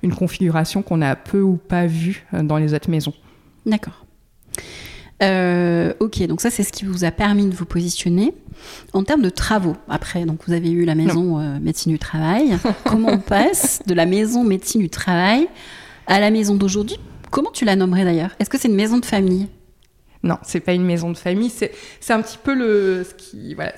une 0.01 0.13
configuration 0.15 0.81
qu'on 0.81 1.01
a 1.01 1.15
peu 1.15 1.41
ou 1.41 1.57
pas 1.57 1.85
vue 1.85 2.25
dans 2.33 2.57
les 2.57 2.73
autres 2.73 2.89
maisons. 2.89 3.13
D'accord. 3.65 4.05
Ok, 5.99 6.25
donc 6.27 6.41
ça 6.41 6.49
c'est 6.49 6.63
ce 6.63 6.71
qui 6.71 6.85
vous 6.85 7.03
a 7.03 7.11
permis 7.11 7.45
de 7.47 7.55
vous 7.55 7.65
positionner. 7.65 8.33
En 8.93 9.03
termes 9.03 9.21
de 9.21 9.29
travaux, 9.29 9.75
après, 9.89 10.25
donc 10.25 10.39
vous 10.47 10.53
avez 10.53 10.71
eu 10.71 10.85
la 10.85 10.95
maison 10.95 11.39
euh, 11.39 11.59
médecine 11.59 11.91
du 11.91 11.99
travail. 11.99 12.57
Comment 12.85 13.09
on 13.09 13.19
passe 13.19 13.81
de 13.85 13.93
la 13.93 14.05
maison 14.05 14.43
médecine 14.43 14.81
du 14.81 14.89
travail 14.89 15.47
à 16.07 16.19
la 16.19 16.31
maison 16.31 16.55
d'aujourd'hui? 16.55 16.97
Comment 17.31 17.51
tu 17.51 17.65
la 17.65 17.75
nommerais 17.75 18.05
d'ailleurs? 18.05 18.31
Est-ce 18.39 18.49
que 18.49 18.57
c'est 18.57 18.69
une 18.69 18.75
maison 18.75 18.97
de 18.97 19.05
famille? 19.05 19.47
Non, 20.23 20.37
c'est 20.43 20.61
pas 20.61 20.73
une 20.73 20.85
maison 20.85 21.11
de 21.11 21.17
famille. 21.17 21.49
C'est, 21.49 21.71
c'est 21.99 22.13
un 22.13 22.21
petit 22.21 22.39
peu 22.41 22.53
le, 22.53 23.05
ce 23.07 23.13
qui, 23.13 23.53
voilà, 23.53 23.73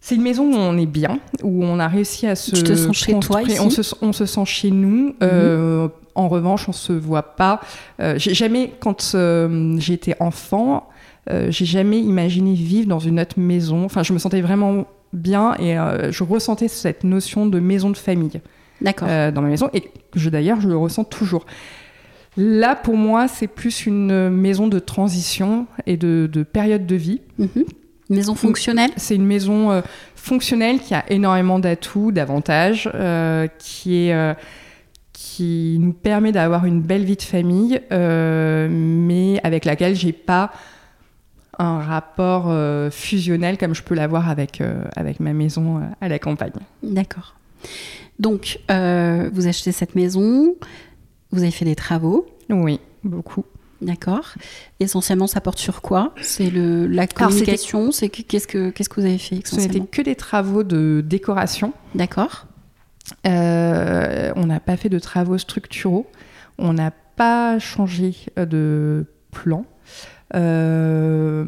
c'est 0.00 0.16
une 0.16 0.22
maison 0.22 0.44
où 0.44 0.56
on 0.56 0.76
est 0.76 0.86
bien, 0.86 1.20
où 1.42 1.64
on 1.64 1.78
a 1.78 1.88
réussi 1.88 2.26
à 2.26 2.34
se. 2.34 2.50
Tu 2.50 2.62
te 2.62 2.74
sens 2.74 2.96
chez 2.96 3.18
toi 3.20 3.42
ici? 3.42 3.60
On, 3.60 3.70
se, 3.70 3.94
on 4.02 4.12
se 4.12 4.26
sent 4.26 4.44
chez 4.44 4.70
nous. 4.70 5.06
Mhm. 5.06 5.14
Euh, 5.22 5.88
en 6.14 6.28
revanche, 6.28 6.68
on 6.68 6.72
se 6.72 6.92
voit 6.92 7.36
pas. 7.36 7.60
Euh, 8.00 8.18
j'ai 8.18 8.34
jamais, 8.34 8.72
quand 8.80 9.12
euh, 9.14 9.76
j'étais 9.78 10.14
enfant, 10.20 10.88
j'ai 11.28 11.64
jamais 11.64 12.00
imaginé 12.00 12.54
vivre 12.54 12.88
dans 12.88 12.98
une 12.98 13.20
autre 13.20 13.38
maison. 13.38 13.84
Enfin, 13.84 14.02
je 14.02 14.12
me 14.12 14.18
sentais 14.18 14.40
vraiment 14.40 14.86
bien 15.12 15.54
et 15.58 15.76
je 16.10 16.24
ressentais 16.24 16.68
cette 16.68 17.04
notion 17.04 17.46
de 17.46 17.60
maison 17.60 17.90
de 17.90 17.96
famille. 17.96 18.40
D'accord. 18.80 19.06
dans 19.06 19.42
ma 19.42 19.48
maison 19.48 19.70
et 19.74 19.84
je 20.16 20.28
d'ailleurs 20.28 20.60
je 20.60 20.68
le 20.68 20.76
ressens 20.76 21.04
toujours. 21.04 21.46
Là, 22.36 22.74
pour 22.74 22.96
moi, 22.96 23.28
c'est 23.28 23.46
plus 23.46 23.86
une 23.86 24.30
maison 24.30 24.66
de 24.66 24.78
transition 24.78 25.66
et 25.86 25.96
de, 25.96 26.28
période 26.50 26.86
de 26.86 26.96
vie. 26.96 27.20
Mhm. 27.38 27.64
Maison 28.08 28.34
fonctionnelle? 28.34 28.90
C'est 28.96 29.14
une 29.14 29.26
maison 29.26 29.70
euh, 29.70 29.80
fonctionnelle 30.16 30.80
qui 30.80 30.94
a 30.94 31.04
énormément 31.10 31.58
d'atouts, 31.58 32.12
d'avantages, 32.12 32.90
euh, 32.94 33.46
qui, 33.58 34.06
est, 34.06 34.14
euh, 34.14 34.34
qui 35.12 35.78
nous 35.80 35.92
permet 35.92 36.32
d'avoir 36.32 36.64
une 36.64 36.80
belle 36.80 37.04
vie 37.04 37.16
de 37.16 37.22
famille, 37.22 37.80
mais 37.90 39.40
avec 39.44 39.64
laquelle 39.64 39.94
j'ai 39.94 40.12
pas 40.12 40.52
un 41.64 41.80
rapport 41.80 42.52
fusionnel 42.90 43.56
comme 43.58 43.74
je 43.74 43.82
peux 43.82 43.94
l'avoir 43.94 44.28
avec, 44.28 44.62
avec 44.96 45.20
ma 45.20 45.32
maison 45.32 45.80
à 46.00 46.08
la 46.08 46.18
campagne. 46.18 46.52
D'accord. 46.82 47.34
Donc, 48.18 48.58
vous 48.68 49.46
achetez 49.46 49.72
cette 49.72 49.94
maison, 49.94 50.54
vous 51.30 51.42
avez 51.42 51.50
fait 51.50 51.64
des 51.64 51.76
travaux. 51.76 52.26
Oui, 52.50 52.80
beaucoup. 53.04 53.44
D'accord. 53.82 54.34
Essentiellement, 54.78 55.26
ça 55.26 55.40
porte 55.40 55.58
sur 55.58 55.82
quoi? 55.82 56.14
C'est 56.22 56.50
le 56.50 56.86
la 56.86 57.08
communication. 57.08 57.90
C'est 57.90 58.08
qu'est-ce 58.08 58.46
que 58.46 58.70
qu'est-ce 58.70 58.88
que 58.88 59.00
vous 59.00 59.06
avez 59.06 59.18
fait 59.18 59.40
Ce 59.44 59.56
n'était 59.56 59.80
que 59.80 60.02
des 60.02 60.14
travaux 60.14 60.62
de 60.62 61.02
décoration. 61.04 61.72
D'accord. 61.94 62.46
Euh, 63.26 64.32
on 64.36 64.46
n'a 64.46 64.60
pas 64.60 64.76
fait 64.76 64.88
de 64.88 65.00
travaux 65.00 65.36
structuraux. 65.36 66.06
On 66.58 66.74
n'a 66.74 66.92
pas 67.16 67.58
changé 67.58 68.14
euh, 68.38 68.46
de 68.46 69.06
plan. 69.32 69.64
Euh, 70.34 71.44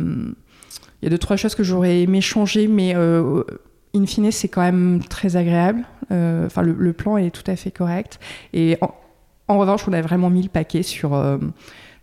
il 1.00 1.04
y 1.04 1.06
a 1.06 1.10
deux 1.10 1.18
trois 1.18 1.36
choses 1.36 1.54
que 1.54 1.62
j'aurais 1.62 2.02
aimé 2.02 2.20
changer, 2.20 2.66
mais 2.66 2.94
in 2.94 4.06
fine, 4.06 4.30
c'est 4.30 4.48
quand 4.48 4.62
même 4.62 5.02
très 5.08 5.36
agréable. 5.36 5.84
Enfin, 6.10 6.62
le, 6.62 6.92
plan 6.92 7.16
est 7.16 7.30
tout 7.30 7.48
à 7.50 7.56
fait 7.56 7.70
correct. 7.70 8.18
Et 8.52 8.78
en, 9.48 9.58
revanche, 9.58 9.86
on 9.86 9.92
a 9.92 10.00
vraiment 10.00 10.30
mis 10.30 10.42
le 10.42 10.48
paquet 10.48 10.82
sur 10.82 11.14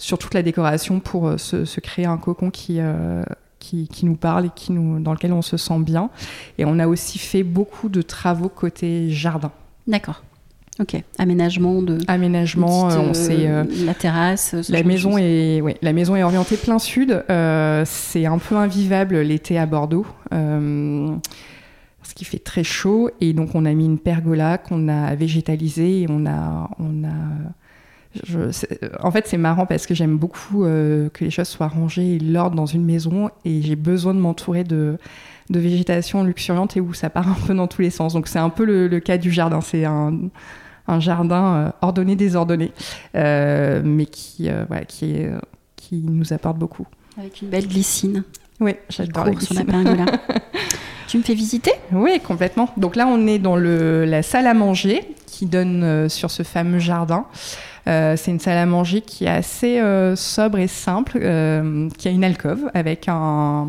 sur 0.02 0.18
toute 0.18 0.34
la 0.34 0.42
décoration 0.42 1.00
pour 1.00 1.28
euh, 1.28 1.38
se, 1.38 1.80
créer 1.80 2.06
un 2.06 2.18
cocon 2.18 2.50
qui, 2.50 2.80
euh, 2.80 3.24
qui, 3.60 3.88
qui, 3.88 4.06
nous 4.06 4.16
parle 4.16 4.48
et 4.48 4.50
qui 4.54 4.72
nous, 4.72 5.00
dans 5.00 5.14
lequel 5.14 5.32
on 5.32 5.44
se 5.44 5.58
sent 5.58 5.80
bien. 5.80 6.10
Et 6.58 6.66
on 6.66 6.80
a 6.80 6.88
aussi 6.88 7.20
fait 7.20 7.44
beaucoup 7.44 7.88
de 7.88 8.02
travaux 8.02 8.50
côté 8.50 9.12
jardin. 9.12 9.52
D'accord. 9.88 10.24
Ok, 10.82 11.02
aménagement 11.20 11.82
de 11.82 12.00
aménagement, 12.08 12.90
euh, 12.90 12.98
on 12.98 13.14
sait 13.14 13.48
la 13.86 13.94
terrasse. 13.94 14.56
La 14.70 14.84
maison 14.84 15.18
est, 15.18 15.62
ouais, 15.62 15.78
la 15.82 15.94
maison 15.94 16.16
est 16.16 16.24
orientée 16.24 16.58
plein 16.58 16.80
sud. 16.80 17.24
c'est 17.86 18.26
un 18.26 18.38
peu 18.40 18.56
invivable 18.56 19.20
l'été 19.22 19.60
à 19.60 19.66
Bordeaux. 19.66 20.06
parce 20.30 22.14
qu'il 22.16 22.26
fait 22.28 22.40
très 22.40 22.64
chaud 22.64 23.12
et 23.22 23.34
donc 23.34 23.54
on 23.54 23.66
a 23.66 23.74
mis 23.74 23.86
une 23.86 24.00
pergola 24.00 24.58
qu'on 24.58 24.88
a 24.88 25.14
végétalisée 25.16 26.02
et 26.02 26.08
on 26.10 26.26
a, 26.26 26.70
on 26.80 27.04
a 27.04 27.14
en 29.02 29.12
fait, 29.12 29.28
c'est 29.28 29.38
marrant 29.38 29.66
parce 29.66 29.86
que 29.86 29.94
j'aime 29.94 30.18
beaucoup 30.18 30.66
euh, 30.66 31.10
que 31.10 31.24
les 31.24 31.32
choses 31.32 31.48
soient 31.48 31.70
rangées 31.70 32.16
et 32.16 32.20
l'ordre 32.20 32.56
dans 32.56 32.66
une 32.66 32.84
maison 32.84 33.30
et 33.46 33.62
j'ai 33.62 33.78
besoin 33.78 34.14
de 34.14 34.20
m'entourer 34.20 34.64
de, 34.64 34.98
de, 35.50 35.60
végétation 35.60 36.24
luxuriante 36.24 36.76
et 36.76 36.82
où 36.82 36.94
ça 36.94 37.10
part 37.10 37.30
un 37.30 37.38
peu 37.48 37.54
dans 37.54 37.68
tous 37.68 37.82
les 37.82 37.90
sens. 37.90 38.14
Donc, 38.14 38.28
c'est 38.28 38.40
un 38.40 38.50
peu 38.50 38.66
le, 38.66 39.00
cas 39.00 39.18
du 39.18 39.32
jardin. 39.32 39.62
C'est 39.62 39.86
un, 39.86 40.14
un, 40.88 41.00
jardin 41.00 41.56
euh, 41.56 41.70
ordonné, 41.82 42.16
désordonné, 42.16 42.72
euh, 43.16 43.82
mais 43.84 44.06
qui, 44.06 44.50
voilà, 44.68 44.86
qui, 44.86 45.12
est, 45.12 45.30
qui 45.76 46.04
nous 46.06 46.34
apporte 46.34 46.58
beaucoup. 46.58 46.88
Avec 47.18 47.42
une 47.42 47.50
belle 47.50 47.68
glycine. 47.68 48.24
Oui, 48.60 48.76
j'adore 48.90 49.26
la 49.26 49.32
glycine. 49.32 49.66
tu 51.08 51.18
me 51.18 51.24
fais 51.24 51.34
visiter? 51.34 51.72
Oui, 51.92 52.20
complètement. 52.20 52.70
Donc 52.78 52.96
là, 52.96 53.08
on 53.08 53.28
est 53.28 53.40
dans 53.40 53.56
le, 53.56 54.06
la 54.06 54.24
salle 54.24 54.48
à 54.48 54.54
manger 54.54 55.16
qui 55.26 55.46
donne 55.46 56.10
sur 56.10 56.30
ce 56.30 56.44
fameux 56.44 56.80
jardin. 56.80 57.26
Euh, 57.88 58.16
c'est 58.16 58.32
une 58.32 58.40
salle 58.40 58.58
à 58.58 58.66
manger 58.66 59.02
qui 59.02 59.26
est 59.26 59.30
assez 59.30 59.80
euh, 59.80 60.16
sobre 60.16 60.60
et 60.60 60.68
simple, 60.68 61.20
euh, 61.22 61.90
qui 61.98 62.08
a 62.08 62.12
une 62.12 62.24
alcôve 62.24 62.70
avec 62.74 63.06
un, 63.08 63.68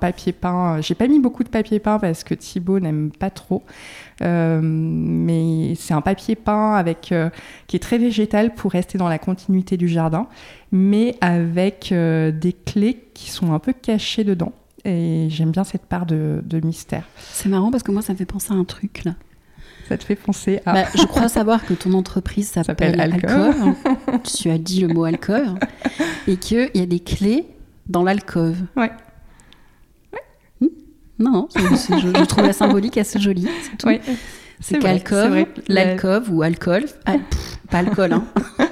papier 0.00 0.32
peint. 0.32 0.80
J'ai 0.80 0.94
pas 0.94 1.06
mis 1.06 1.18
beaucoup 1.18 1.44
de 1.44 1.48
papier 1.48 1.78
peint 1.78 1.98
parce 1.98 2.24
que 2.24 2.34
Thibaut 2.34 2.80
n'aime 2.80 3.10
pas 3.10 3.30
trop. 3.30 3.62
Mais 4.20 5.74
c'est 5.76 5.94
un 5.94 6.00
papier 6.00 6.36
peint 6.36 6.74
avec, 6.74 7.14
qui 7.66 7.76
est 7.76 7.80
très 7.80 7.98
végétal 7.98 8.54
pour 8.54 8.72
rester 8.72 8.98
dans 8.98 9.08
la 9.08 9.18
continuité 9.18 9.76
du 9.76 9.88
jardin, 9.88 10.26
mais 10.72 11.16
avec 11.20 11.92
des 11.92 12.56
clés 12.64 13.08
qui 13.14 13.30
sont 13.30 13.52
un 13.52 13.58
peu 13.58 13.72
cachées 13.72 14.24
dedans. 14.24 14.52
Et 14.84 15.28
j'aime 15.30 15.50
bien 15.50 15.64
cette 15.64 15.86
part 15.86 16.04
de, 16.04 16.42
de 16.44 16.64
mystère. 16.64 17.08
C'est 17.16 17.48
marrant 17.48 17.70
parce 17.70 17.82
que 17.82 17.90
moi, 17.90 18.02
ça 18.02 18.12
me 18.12 18.18
fait 18.18 18.26
penser 18.26 18.52
à 18.52 18.56
un 18.56 18.64
truc 18.64 19.04
là. 19.04 19.14
Ça 19.88 19.98
te 19.98 20.04
fait 20.04 20.16
penser 20.16 20.60
à. 20.64 20.72
Bah, 20.72 20.84
je 20.94 21.04
crois 21.04 21.28
savoir 21.28 21.64
que 21.64 21.74
ton 21.74 21.92
entreprise 21.92 22.48
s'appelle 22.48 23.00
Alcove. 23.00 23.74
tu 24.24 24.50
as 24.50 24.58
dit 24.58 24.80
le 24.80 24.88
mot 24.88 25.04
alcove. 25.04 25.54
et 26.26 26.36
qu'il 26.36 26.70
y 26.74 26.80
a 26.80 26.86
des 26.86 27.00
clés 27.00 27.46
dans 27.86 28.02
l'alcove. 28.02 28.62
Ouais. 28.76 28.90
Non, 31.18 31.30
non, 31.30 31.48
je, 31.54 31.96
je, 31.98 32.24
trouve 32.24 32.46
la 32.46 32.52
symbolique 32.52 32.98
assez 32.98 33.20
jolie. 33.20 33.48
C'est 33.62 33.76
tout. 33.76 33.86
Ouais. 33.86 34.00
C'est 34.60 34.78
qu'alcove, 34.78 35.46
l'alcove 35.68 36.32
ou 36.32 36.42
alcool. 36.42 36.84
Ah, 37.06 37.12
pff, 37.12 37.58
pas 37.70 37.78
alcool, 37.78 38.12
hein. 38.14 38.24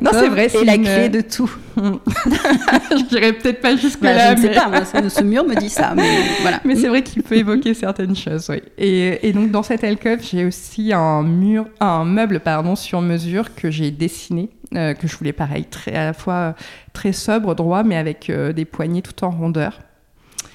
non, 0.00 0.10
c'est 0.12 0.28
vrai, 0.28 0.48
c'est 0.48 0.64
la 0.64 0.78
clé 0.78 1.08
de 1.08 1.20
tout. 1.20 1.50
je 1.76 3.08
dirais 3.08 3.32
peut-être 3.32 3.60
pas 3.60 3.76
jusque 3.76 4.00
bah. 4.00 4.34
Je 4.34 4.40
ne 4.40 4.46
mais... 4.46 4.54
sais 4.54 4.60
pas, 4.60 4.68
moi, 4.68 4.84
ce 4.84 5.22
mur 5.22 5.44
me 5.44 5.54
dit 5.54 5.70
ça. 5.70 5.94
Mais, 5.94 6.10
voilà. 6.42 6.60
mais 6.64 6.76
c'est 6.76 6.88
vrai 6.88 7.02
qu'il 7.02 7.22
peut 7.22 7.36
évoquer 7.36 7.74
certaines 7.74 8.16
choses, 8.16 8.48
oui. 8.50 8.62
Et, 8.78 9.28
et, 9.28 9.32
donc, 9.32 9.50
dans 9.50 9.62
cette 9.62 9.84
alcove, 9.84 10.20
j'ai 10.22 10.44
aussi 10.44 10.92
un 10.92 11.22
mur, 11.22 11.66
un 11.80 12.04
meuble, 12.04 12.40
pardon, 12.40 12.76
sur 12.76 13.00
mesure 13.00 13.54
que 13.54 13.70
j'ai 13.70 13.90
dessiné, 13.90 14.50
euh, 14.74 14.94
que 14.94 15.06
je 15.06 15.16
voulais 15.16 15.32
pareil, 15.32 15.64
très, 15.64 15.94
à 15.94 16.04
la 16.06 16.12
fois 16.12 16.54
très 16.92 17.12
sobre, 17.12 17.54
droit, 17.54 17.82
mais 17.82 17.96
avec 17.96 18.30
euh, 18.30 18.52
des 18.52 18.64
poignées 18.64 19.02
tout 19.02 19.24
en 19.24 19.30
rondeur. 19.30 19.80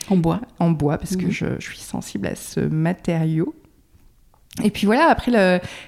En 0.09 0.17
bois. 0.17 0.41
En 0.59 0.71
bois, 0.71 0.97
parce 0.97 1.13
mmh. 1.13 1.17
que 1.17 1.31
je, 1.31 1.45
je, 1.59 1.65
suis 1.65 1.79
sensible 1.79 2.27
à 2.27 2.35
ce 2.35 2.59
matériau. 2.59 3.53
Et 4.63 4.71
puis 4.71 4.85
voilà, 4.85 5.09
après, 5.09 5.31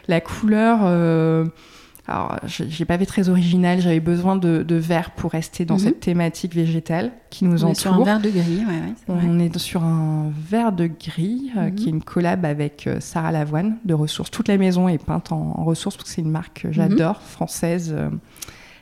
la 0.07 0.21
couleur. 0.21 0.79
Euh, 0.83 1.45
alors, 2.07 2.35
j'ai 2.47 2.83
pas 2.83 2.97
fait 2.97 3.05
très 3.05 3.29
original, 3.29 3.79
j'avais 3.79 3.99
besoin 3.99 4.35
de, 4.35 4.63
de, 4.63 4.75
vert 4.75 5.11
pour 5.11 5.31
rester 5.31 5.65
dans 5.65 5.75
mmh. 5.75 5.79
cette 5.79 5.99
thématique 5.99 6.53
végétale 6.53 7.11
qui 7.29 7.45
nous 7.45 7.63
on 7.63 7.69
entoure. 7.69 7.71
Est 7.71 7.75
sur 7.75 7.93
un 7.93 8.03
vert 8.03 8.19
de 8.19 8.29
gris, 8.29 8.65
ouais, 8.67 9.13
ouais, 9.13 9.21
On 9.23 9.39
est 9.39 9.57
sur 9.59 9.83
un 9.83 10.31
vert 10.49 10.71
de 10.71 10.87
gris, 10.87 11.51
euh, 11.55 11.69
mmh. 11.69 11.75
qui 11.75 11.87
est 11.87 11.91
une 11.91 12.03
collab 12.03 12.43
avec 12.43 12.87
euh, 12.87 12.99
Sarah 12.99 13.31
Lavoine 13.31 13.77
de 13.85 13.93
Ressources. 13.93 14.31
Toute 14.31 14.47
la 14.47 14.57
maison 14.57 14.89
est 14.89 15.03
peinte 15.03 15.31
en, 15.31 15.53
en 15.57 15.63
Ressources 15.63 15.95
parce 15.95 16.09
que 16.09 16.15
c'est 16.15 16.21
une 16.21 16.31
marque 16.31 16.63
que 16.63 16.71
j'adore, 16.71 17.21
française. 17.21 17.95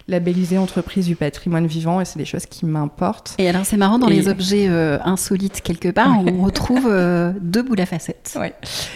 Labellisée 0.10 0.58
entreprise 0.58 1.06
du 1.06 1.16
patrimoine 1.16 1.68
vivant 1.68 2.02
et 2.02 2.06
c'est 2.06 2.18
des 2.18 2.26
choses 2.26 2.46
qui 2.46 2.66
m'importent. 2.66 3.36
Et 3.38 3.48
alors 3.48 3.66
c'est 3.66 3.78
marrant, 3.78 4.00
dans 4.00 4.08
et... 4.08 4.14
les 4.14 4.28
objets 4.28 4.68
euh, 4.68 4.98
insolites 5.06 5.62
quelque 5.62 5.90
part, 5.90 6.20
on 6.26 6.44
retrouve 6.44 6.88
euh, 6.90 7.32
deux 7.42 7.62
boules 7.62 7.82
à 7.82 7.86
facettes. 7.86 8.36
Ouais. 8.40 8.54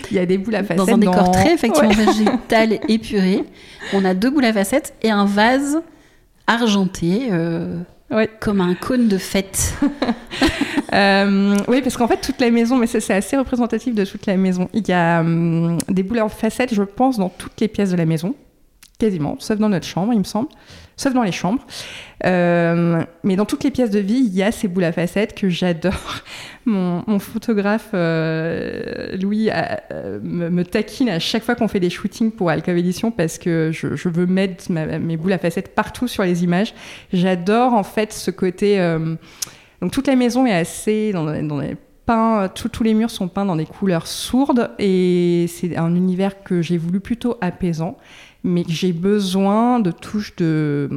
Il 0.10 0.18
y 0.18 0.20
a 0.20 0.26
des 0.26 0.38
boules 0.38 0.56
à 0.56 0.64
facettes. 0.64 0.78
Dans 0.78 0.94
un 0.94 0.98
décor 0.98 1.24
dans... 1.24 1.32
très 1.32 1.54
effectivement 1.54 1.90
ouais. 1.90 2.06
végétal 2.06 2.80
épuré, 2.90 3.44
on 3.94 4.04
a 4.04 4.14
deux 4.14 4.30
boules 4.30 4.46
à 4.46 4.54
facettes 4.54 4.96
et 5.04 5.12
un 5.12 5.26
vase 5.26 5.82
argenté. 6.48 7.30
Euh, 7.32 7.80
ouais. 8.12 8.30
Comme 8.40 8.62
un 8.62 8.76
cône 8.76 9.08
de 9.08 9.18
fête. 9.18 9.76
euh, 10.94 11.58
oui, 11.68 11.82
parce 11.82 11.98
qu'en 11.98 12.08
fait, 12.08 12.22
toute 12.22 12.40
la 12.42 12.50
maison, 12.50 12.78
mais 12.78 12.88
c'est 12.88 13.14
assez 13.14 13.38
représentatif 13.38 13.94
de 13.96 14.06
toute 14.06 14.26
la 14.26 14.38
maison. 14.38 14.70
Il 14.74 14.88
y 14.88 14.94
a 14.94 15.22
hum, 15.22 15.78
des 15.90 16.04
boules 16.04 16.22
en 16.22 16.30
facettes, 16.30 16.74
je 16.74 16.84
pense, 16.84 17.18
dans 17.18 17.30
toutes 17.30 17.60
les 17.62 17.68
pièces 17.68 17.92
de 17.92 17.98
la 17.98 18.06
maison. 18.06 18.36
Quasiment, 19.00 19.36
sauf 19.40 19.58
dans 19.58 19.70
notre 19.70 19.88
chambre, 19.88 20.14
il 20.14 20.20
me 20.20 20.24
semble 20.24 20.50
sauf 20.98 21.14
dans 21.14 21.24
les 21.24 21.32
chambres. 21.32 21.66
Euh, 22.26 23.04
mais 23.24 23.36
dans 23.36 23.46
toutes 23.46 23.64
les 23.64 23.72
pièces 23.72 23.90
de 23.90 24.00
vie, 24.00 24.24
il 24.26 24.34
y 24.34 24.44
a 24.44 24.52
ces 24.52 24.68
boules 24.68 24.84
à 24.84 24.92
facettes 24.92 25.36
que 25.36 25.50
j'adore. 25.50 25.94
Mon, 26.66 27.20
photographe 27.20 27.90
euh, 27.94 29.18
Louis 29.18 29.50
euh, 29.52 30.20
me, 30.24 30.64
taquine 30.64 31.10
à 31.10 31.20
chaque 31.20 31.44
fois 31.44 31.56
qu'on 31.56 31.68
fait 31.68 31.82
des 31.82 31.90
shootings 31.90 32.32
pour 32.32 32.50
Alcove 32.50 32.78
Edition 32.78 33.12
parce 33.12 33.38
que 33.38 33.72
je, 33.74 34.10
veux 34.10 34.26
mettre 34.26 34.72
mes 34.72 35.18
boules 35.18 35.34
à 35.34 35.38
facettes 35.38 35.76
partout 35.76 36.08
sur 36.08 36.24
les 36.24 36.44
images. 36.44 36.74
J'adore 37.12 37.74
en 37.74 37.84
fait 37.84 38.14
ce 38.14 38.32
côté. 38.32 38.78
Donc 39.82 39.92
toute 39.92 40.08
la 40.08 40.16
maison 40.16 40.46
est 40.46 40.54
assez 40.54 41.12
dans, 41.12 41.26
dans 41.44 41.60
les 41.60 41.76
tous 42.54 42.84
les 42.84 42.94
murs 42.94 43.10
sont 43.10 43.28
peints 43.28 43.46
dans 43.46 43.56
des 43.56 43.66
couleurs 43.66 44.08
sourdes 44.08 44.72
et 44.78 45.46
c'est 45.48 45.78
un 45.78 45.96
univers 45.96 46.44
que 46.44 46.62
j'ai 46.62 46.78
voulu 46.78 47.00
plutôt 47.00 47.38
apaisant 47.42 47.98
mais 48.44 48.64
j'ai 48.68 48.94
besoin 48.94 49.80
de 49.80 49.92
touches 49.92 50.36
de 50.36 50.90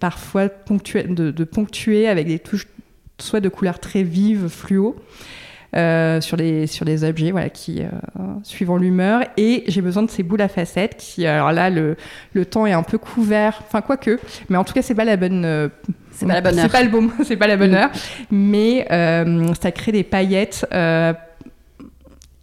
parfois 0.00 0.48
ponctuer, 0.48 1.04
de, 1.04 1.30
de, 1.30 1.44
ponctuer 1.44 2.08
avec 2.08 2.26
des 2.26 2.38
touches 2.38 2.66
soit 3.18 3.40
de 3.40 3.48
couleurs 3.48 3.78
très 3.78 4.02
vives, 4.02 4.48
fluo. 4.48 4.96
Euh, 5.76 6.20
sur 6.20 6.36
des 6.36 6.66
sur 6.66 6.84
objets 7.04 7.30
voilà 7.30 7.48
qui 7.48 7.80
euh, 7.80 7.86
suivant 8.42 8.76
l'humeur. 8.76 9.22
Et 9.36 9.62
j'ai 9.68 9.80
besoin 9.80 10.02
de 10.02 10.10
ces 10.10 10.24
boules 10.24 10.42
à 10.42 10.48
facettes 10.48 10.96
qui 10.96 11.24
alors 11.26 11.52
là 11.52 11.70
le, 11.70 11.96
le 12.32 12.44
temps 12.44 12.66
est 12.66 12.72
un 12.72 12.82
peu 12.82 12.98
couvert. 12.98 13.62
Enfin 13.64 13.80
quoique 13.80 14.18
mais 14.48 14.56
en 14.56 14.64
tout 14.64 14.72
cas 14.72 14.82
c'est 14.82 14.96
pas 14.96 15.04
la 15.04 15.16
bonne 15.16 15.44
euh, 15.44 15.68
c'est 16.10 16.26
pas 16.26 16.34
la 16.34 16.40
bonne 16.40 16.58
heure. 16.58 16.64
c'est 16.64 16.72
pas 16.72 16.82
le 16.82 16.88
bon 16.88 17.10
c'est 17.24 17.36
pas 17.36 17.46
la 17.46 17.56
bonne 17.56 17.74
heure. 17.74 17.90
Mais 18.32 18.84
ça 19.60 19.70
crée 19.70 19.92
des 19.92 20.02
paillettes 20.02 20.66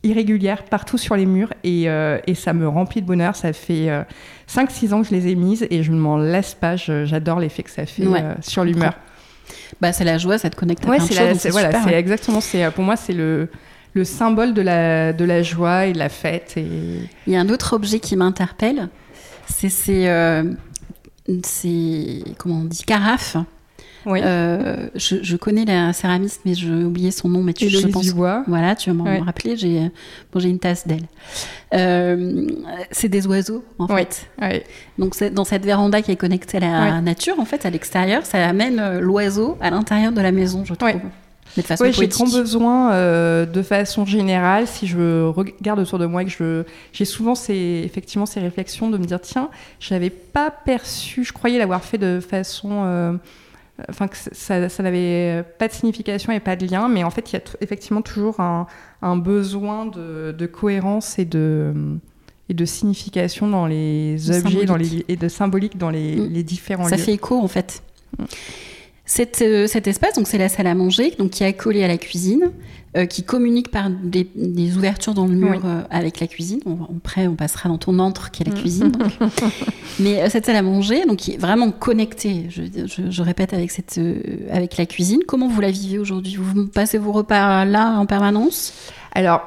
irrégulières 0.08 0.64
partout 0.64 0.98
sur 0.98 1.16
les 1.16 1.26
murs 1.26 1.54
et, 1.64 1.90
euh, 1.90 2.20
et, 2.28 2.36
ça 2.36 2.54
me 2.54 2.68
remplit 2.68 3.02
de 3.02 3.08
bonheur. 3.08 3.36
Ça 3.36 3.54
fait 3.54 3.90
euh, 3.90 4.04
5-6 4.50 4.94
ans 4.94 5.02
que 5.02 5.08
je 5.10 5.14
les 5.14 5.28
ai 5.28 5.36
mises 5.36 5.68
et 5.70 5.84
je 5.84 5.92
ne 5.92 6.00
m'en 6.00 6.18
lasse 6.18 6.56
pas. 6.56 6.76
J'adore 6.76 7.40
l'effet 7.40 7.64
que 7.64 7.72
ça 7.72 7.86
fait 7.86 8.08
ouais. 8.08 8.22
euh, 8.22 8.34
sur 8.42 8.64
l'humeur. 8.64 8.94
Bah, 9.82 9.94
c'est 9.94 10.04
la 10.04 10.18
joie, 10.18 10.38
ça 10.38 10.50
te 10.50 10.56
connecte 10.56 10.86
à 10.86 10.90
ouais, 10.90 10.98
plein 10.98 11.06
de 11.06 11.16
la, 11.16 11.30
choses. 11.30 11.40
C'est 11.40 11.50
voilà, 11.50 11.84
c'est 11.84 11.94
exactement. 11.94 12.42
C'est 12.42 12.70
pour 12.72 12.84
moi, 12.84 12.96
c'est 12.96 13.14
le 13.14 13.50
le 13.94 14.04
symbole 14.04 14.54
de 14.54 14.62
la 14.62 15.14
de 15.14 15.26
la 15.26 15.42
joie 15.44 15.88
et 15.88 15.94
de 15.94 15.98
la 15.98 16.10
fête. 16.10 16.54
Et... 16.58 16.68
Il 17.26 17.34
y 17.34 17.36
a 17.36 17.40
un 17.40 17.50
autre 17.50 17.74
objet 17.74 18.00
qui 18.00 18.16
m'interpelle, 18.16 18.90
c'est 19.48 19.70
ces 19.70 20.08
euh, 20.08 20.44
ces 21.44 22.24
comment 22.38 22.60
on 22.60 22.66
dit 22.66 22.84
carafes 22.84 23.38
oui. 24.08 24.20
Euh, 24.24 24.90
je, 24.96 25.18
je, 25.22 25.38
connais 25.38 25.66
la 25.66 25.94
céramiste, 25.94 26.42
mais 26.46 26.54
j'ai 26.54 26.70
oublié 26.72 27.12
son 27.12 27.30
nom. 27.30 27.44
Mais 27.44 27.54
tu, 27.54 27.66
Héloïse 27.66 27.82
je 27.84 27.88
pense, 27.90 28.06
Dubois. 28.06 28.44
Voilà, 28.48 28.76
tu 28.76 28.90
vas 28.90 28.96
m'en 28.96 29.04
Ouais. 29.04 29.20
rappeler. 29.20 29.56
J'ai 29.58 29.92
bon, 30.34 30.40
j'ai 30.40 30.50
une 30.50 30.60
tasse 30.60 30.88
d'elle. 30.88 31.06
Euh, 31.74 32.48
c'est 32.92 33.10
des 33.10 33.28
oiseaux, 33.28 33.64
en 33.78 33.88
Oui. 33.88 34.02
fait. 34.40 34.66
Donc, 34.98 35.22
dans 35.34 35.44
cette 35.46 35.66
véranda 35.66 36.02
qui 36.02 36.12
est 36.12 36.16
connectée 36.16 36.58
à 36.58 36.62
la 36.90 37.02
nature, 37.02 37.40
en 37.40 37.46
fait, 37.46 37.66
à 37.66 37.70
l'extérieur, 37.70 38.26
ça 38.26 38.46
amène 38.48 38.80
euh, 38.80 39.00
l'oiseau 39.00 39.58
à 39.62 39.70
l'intérieur 39.70 40.12
de 40.12 40.22
la 40.22 40.32
maison, 40.32 40.64
je 40.66 40.74
trouve. 40.74 40.88
Ouais. 40.90 41.02
Mais 41.56 41.64
de 41.64 41.68
façon 41.68 41.84
Ouais, 41.86 41.92
j'ai 41.94 42.08
grand 42.08 42.26
besoin, 42.26 42.92
euh, 42.94 43.46
de 43.46 43.62
façon 43.64 44.06
générale, 44.06 44.68
si 44.68 44.86
je 44.86 45.24
regarde 45.26 45.80
autour 45.80 45.98
de 45.98 46.06
moi 46.06 46.22
et 46.22 46.26
que 46.26 46.32
je, 46.32 46.64
j'ai 46.94 47.06
souvent 47.06 47.34
ces, 47.36 47.82
effectivement 47.84 48.26
ces 48.28 48.40
réflexions 48.40 48.90
de 48.90 48.98
me 48.98 49.06
dire 49.06 49.20
tiens, 49.22 49.50
j'avais 49.80 50.12
pas 50.12 50.52
perçu, 50.52 51.24
je 51.24 51.34
croyais 51.34 51.58
l'avoir 51.58 51.84
fait 51.84 51.98
de 51.98 52.20
façon, 52.20 52.70
euh, 52.86 53.14
enfin 53.90 54.08
que 54.08 54.18
ça, 54.18 54.70
ça 54.70 54.84
n'avait 54.84 55.44
pas 55.60 55.68
de 55.68 55.74
signification 55.74 56.32
et 56.34 56.40
pas 56.40 56.56
de 56.56 56.66
lien, 56.66 56.88
mais 56.90 57.04
en 57.04 57.10
fait 57.12 57.32
il 57.32 57.36
y 57.36 57.40
a 57.40 57.42
effectivement 57.62 58.02
toujours 58.02 58.40
un, 58.40 58.68
un 59.02 59.18
besoin 59.18 59.86
de, 59.86 60.32
de 60.38 60.46
cohérence 60.46 61.20
et 61.20 61.26
de 61.26 61.74
et 62.50 62.54
de 62.54 62.64
signification 62.66 63.48
dans 63.50 63.66
les 63.68 64.16
De 64.16 64.40
objets, 64.40 64.66
dans 64.66 64.78
les, 64.78 64.86
symbolique. 64.86 65.06
et 65.10 65.16
de 65.18 65.28
symbolique 65.28 65.78
dans 65.78 65.90
les, 65.90 66.16
Mm. 66.16 66.30
les 66.34 66.44
différents 66.44 66.88
Ça 66.88 66.96
lieux. 66.96 67.04
fait 67.04 67.14
écho 67.14 67.38
en 67.40 67.48
fait. 67.50 67.84
Mm. 68.18 68.24
Cet, 69.06 69.42
euh, 69.42 69.68
cet 69.68 69.88
espace, 69.88 70.16
donc 70.16 70.28
c'est 70.28 70.38
la 70.38 70.50
salle 70.50 70.68
à 70.68 70.76
manger, 70.76 71.12
donc 71.18 71.32
qui 71.32 71.44
est 71.44 71.48
accolée 71.48 71.84
à 71.84 71.88
la 71.88 71.98
cuisine, 71.98 72.52
euh, 72.98 73.06
qui 73.06 73.24
communique 73.24 73.70
par 73.72 73.90
des, 73.90 74.28
des 74.36 74.76
ouvertures 74.76 75.14
dans 75.14 75.26
le 75.28 75.36
mur 75.36 75.52
Oui. 75.52 75.58
euh, 75.64 75.84
avec 75.90 76.20
la 76.20 76.28
cuisine. 76.28 76.60
On, 76.66 76.74
va- 76.74 76.88
après, 76.98 77.28
on 77.28 77.36
passera 77.36 77.70
dans 77.70 77.78
ton 77.78 78.00
antre 78.00 78.32
qui 78.32 78.44
est 78.44 78.46
la 78.48 78.54
Mm. 78.56 78.60
cuisine. 78.60 78.92
donc. 78.92 79.12
Mais 80.00 80.22
euh, 80.24 80.30
cette 80.30 80.46
salle 80.48 80.56
à 80.58 80.62
manger, 80.62 81.06
donc 81.06 81.18
qui 81.18 81.34
est 81.34 81.38
vraiment 81.38 81.72
connectée, 81.72 82.48
je, 82.50 82.64
je- 82.86 83.10
je 83.10 83.22
répète, 83.22 83.54
avec, 83.54 83.72
cette, 83.72 84.00
avec 84.52 84.78
la 84.78 84.86
cuisine. 84.86 85.20
Comment 85.28 85.48
vous 85.48 85.62
la 85.62 85.72
vivez 85.72 86.00
aujourd'hui? 86.00 86.36
Vous 86.36 86.68
passez 86.68 86.98
vos 86.98 87.12
repas 87.12 87.64
là 87.66 87.98
en 88.00 88.06
permanence? 88.06 88.74
Alors, 89.14 89.42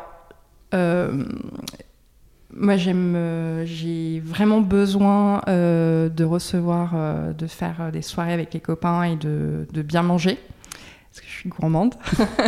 moi, 2.52 2.76
j'aime, 2.76 3.14
euh, 3.16 3.64
j'ai 3.64 4.20
vraiment 4.24 4.60
besoin 4.60 5.40
euh, 5.48 6.08
de 6.08 6.24
recevoir, 6.24 6.92
euh, 6.94 7.32
de 7.32 7.46
faire 7.46 7.90
des 7.92 8.02
soirées 8.02 8.32
avec 8.32 8.52
les 8.52 8.60
copains 8.60 9.04
et 9.04 9.16
de, 9.16 9.66
de 9.72 9.82
bien 9.82 10.02
manger. 10.02 10.36
Suis 11.40 11.48
gourmande. 11.48 11.94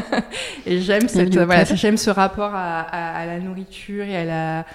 et 0.67 0.81
j'aime, 0.83 1.09
cette, 1.09 1.35
voilà, 1.35 1.65
j'aime 1.65 1.97
ce 1.97 2.11
rapport 2.11 2.55
à, 2.55 2.81
à- 2.81 3.21
à 3.23 3.27
la 3.27 3.41
nourriture 3.41 4.05
et 4.05 4.15
à 4.19 4.25
la 4.27 4.67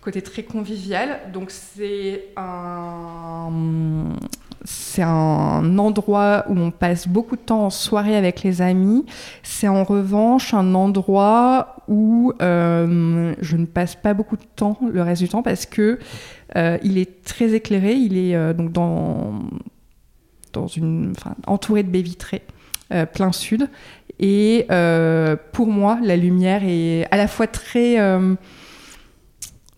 côté 0.00 0.22
très 0.22 0.42
convivial. 0.42 1.20
Donc, 1.32 1.52
c'est 1.52 2.24
un, 2.36 3.48
c'est 4.64 5.02
un 5.02 5.78
endroit 5.78 6.46
où 6.48 6.58
on 6.58 6.72
passe 6.72 7.06
beaucoup 7.06 7.36
de 7.36 7.40
temps 7.42 7.66
en 7.66 7.70
soirée 7.70 8.16
avec 8.16 8.42
les 8.42 8.60
amis. 8.60 9.06
C'est 9.44 9.68
en 9.68 9.84
revanche 9.84 10.52
un 10.52 10.74
endroit 10.74 11.76
où 11.86 12.32
euh, 12.42 13.36
je 13.40 13.56
ne 13.56 13.66
passe 13.66 13.94
pas 13.94 14.14
beaucoup 14.14 14.36
de 14.36 14.42
temps 14.56 14.76
le 14.92 15.00
reste 15.00 15.22
du 15.22 15.28
temps 15.28 15.44
parce 15.44 15.64
que 15.66 16.00
euh, 16.56 16.76
il 16.82 16.98
est 16.98 17.22
très 17.22 17.54
éclairé. 17.54 17.92
Il 17.92 18.16
est 18.18 18.34
euh, 18.34 18.52
donc 18.52 18.72
dans 18.72 19.38
dans 20.52 20.66
une, 20.66 21.12
enfin, 21.16 21.34
entouré 21.46 21.82
de 21.82 21.88
baies 21.88 22.02
vitrées, 22.02 22.42
plein 23.12 23.32
sud. 23.32 23.68
Et 24.22 24.66
euh, 24.70 25.36
pour 25.52 25.66
moi, 25.66 25.98
la 26.00 26.16
lumière 26.16 26.62
est 26.64 27.06
à 27.10 27.16
la 27.16 27.26
fois 27.26 27.48
très 27.48 27.98
euh, 27.98 28.34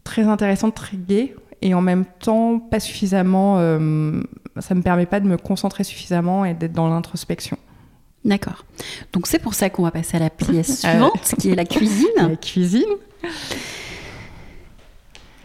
très 0.05 0.23
intéressante, 0.23 0.75
très 0.75 0.99
gaie, 0.99 1.35
et 1.63 1.73
en 1.75 1.81
même 1.81 2.05
temps 2.05 2.59
pas 2.59 2.79
suffisamment. 2.79 3.57
euh, 3.59 4.23
ça 4.61 4.75
me 4.77 4.83
permet 4.83 5.07
pas 5.07 5.19
de 5.19 5.27
me 5.27 5.37
concentrer 5.37 5.83
suffisamment 5.83 6.45
et 6.45 6.55
d'être 6.55 6.75
dans 6.75 6.89
l'introspection. 6.89 7.57
D'accord. 8.25 8.65
Donc 9.13 9.27
c'est 9.27 9.41
pour 9.41 9.55
ça 9.55 9.69
qu'on 9.69 9.83
va 9.83 9.91
passer 9.91 10.17
à 10.17 10.21
la 10.21 10.31
pièce 10.31 10.81
suivante, 10.87 11.35
qui 11.39 11.51
est 11.51 11.55
la 11.55 11.65
cuisine. 11.65 12.07
La 12.17 12.37
cuisine. 12.37 12.85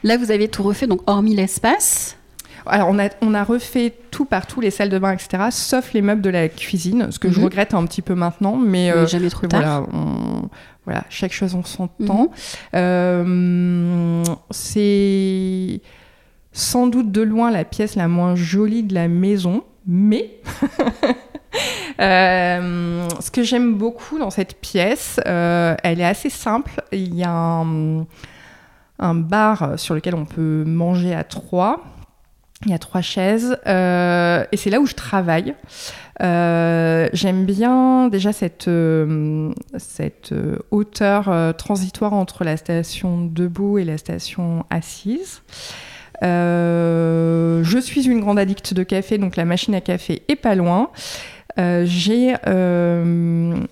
Là, 0.04 0.18
vous 0.18 0.32
avez 0.32 0.48
tout 0.48 0.64
refait, 0.64 0.88
donc 0.88 1.02
hormis 1.08 1.36
l'espace. 1.36 2.18
Alors, 2.65 2.89
on 2.89 3.00
a, 3.00 3.10
on 3.22 3.34
a 3.34 3.43
refait 3.43 3.93
tout 4.12 4.26
partout, 4.26 4.62
les 4.62 4.72
salles 4.72 4.89
de 4.89 5.00
bain, 5.00 5.12
etc., 5.13 5.43
sauf 5.52 5.93
les 5.93 6.02
meubles 6.02 6.22
de 6.22 6.30
la 6.30 6.50
cuisine, 6.50 7.08
ce 7.12 7.19
que 7.19 7.32
je 7.32 7.39
Mhm. 7.39 7.45
regrette 7.45 7.74
un 7.74 7.86
petit 7.86 8.02
peu 8.02 8.15
maintenant, 8.15 8.56
mais, 8.58 8.69
Mais 8.69 8.91
euh, 8.91 9.08
jamais 9.08 9.30
trop 9.30 9.43
mais 9.43 9.48
tard. 9.50 9.62
voilà, 9.62 9.84
on- 9.93 10.50
voilà, 10.86 11.04
chaque 11.10 11.34
chose 11.34 11.56
en 11.56 11.63
son 11.63 11.89
Mhm. 12.00 12.08
temps. 12.08 12.32
Euh, 12.76 14.24
c'est 14.52 15.82
sans 16.52 16.88
doute 16.88 17.12
de 17.12 17.22
loin 17.22 17.52
la 17.52 17.63
pièce 17.63 17.95
la 17.95 18.08
moins 18.08 18.36
jolie 18.36 18.84
de 18.84 18.93
la 18.95 19.08
maison, 19.08 19.63
mais 19.86 20.32
euh, 22.00 23.08
ce 23.19 23.32
que 23.32 23.43
j'aime 23.43 23.76
beaucoup 23.76 24.17
dans 24.19 24.30
cette 24.30 24.60
pièce, 24.60 25.19
euh, 25.28 25.76
elle 25.84 26.02
est 26.02 26.06
assez 26.06 26.30
simple. 26.30 26.82
Il 26.91 27.15
y 27.15 27.24
a 27.24 27.32
un, 27.32 28.06
un 29.00 29.15
bar 29.15 29.78
sur 29.78 29.95
lequel 29.95 30.15
on 30.15 30.26
peut 30.26 30.63
manger 30.65 31.13
à 31.13 31.24
trois. 31.24 31.84
Il 32.65 32.72
y 32.72 32.74
a 32.74 32.78
trois 32.78 33.00
chaises 33.00 33.58
euh, 33.67 34.43
et 34.52 34.58
c'est 34.58 34.69
là 34.69 34.82
où 34.82 34.86
je 34.86 34.93
travaille. 34.93 35.56
Euh, 36.22 37.08
J'aime 37.13 37.45
bien 37.45 38.10
déjà 38.10 38.34
cette, 38.34 38.67
euh, 38.67 39.54
cette 39.78 40.34
hauteur 40.69 41.56
transitoire 41.56 42.12
entre 42.12 42.43
la 42.43 42.58
station 42.58 43.26
debout 43.26 43.78
et 43.78 43.86
la 43.86 43.98
station 43.98 44.65
assise. 44.69 45.41
Je 46.22 47.80
suis 47.82 48.08
une 48.08 48.19
grande 48.19 48.38
addicte 48.38 48.74
de 48.74 48.84
café, 48.84 49.17
donc 49.17 49.38
la 49.38 49.45
machine 49.45 49.74
à 49.74 49.80
café 49.80 50.24
est 50.28 50.36
pas 50.36 50.56
loin. 50.56 50.89
J'ai 51.58 52.36
une 52.45 53.67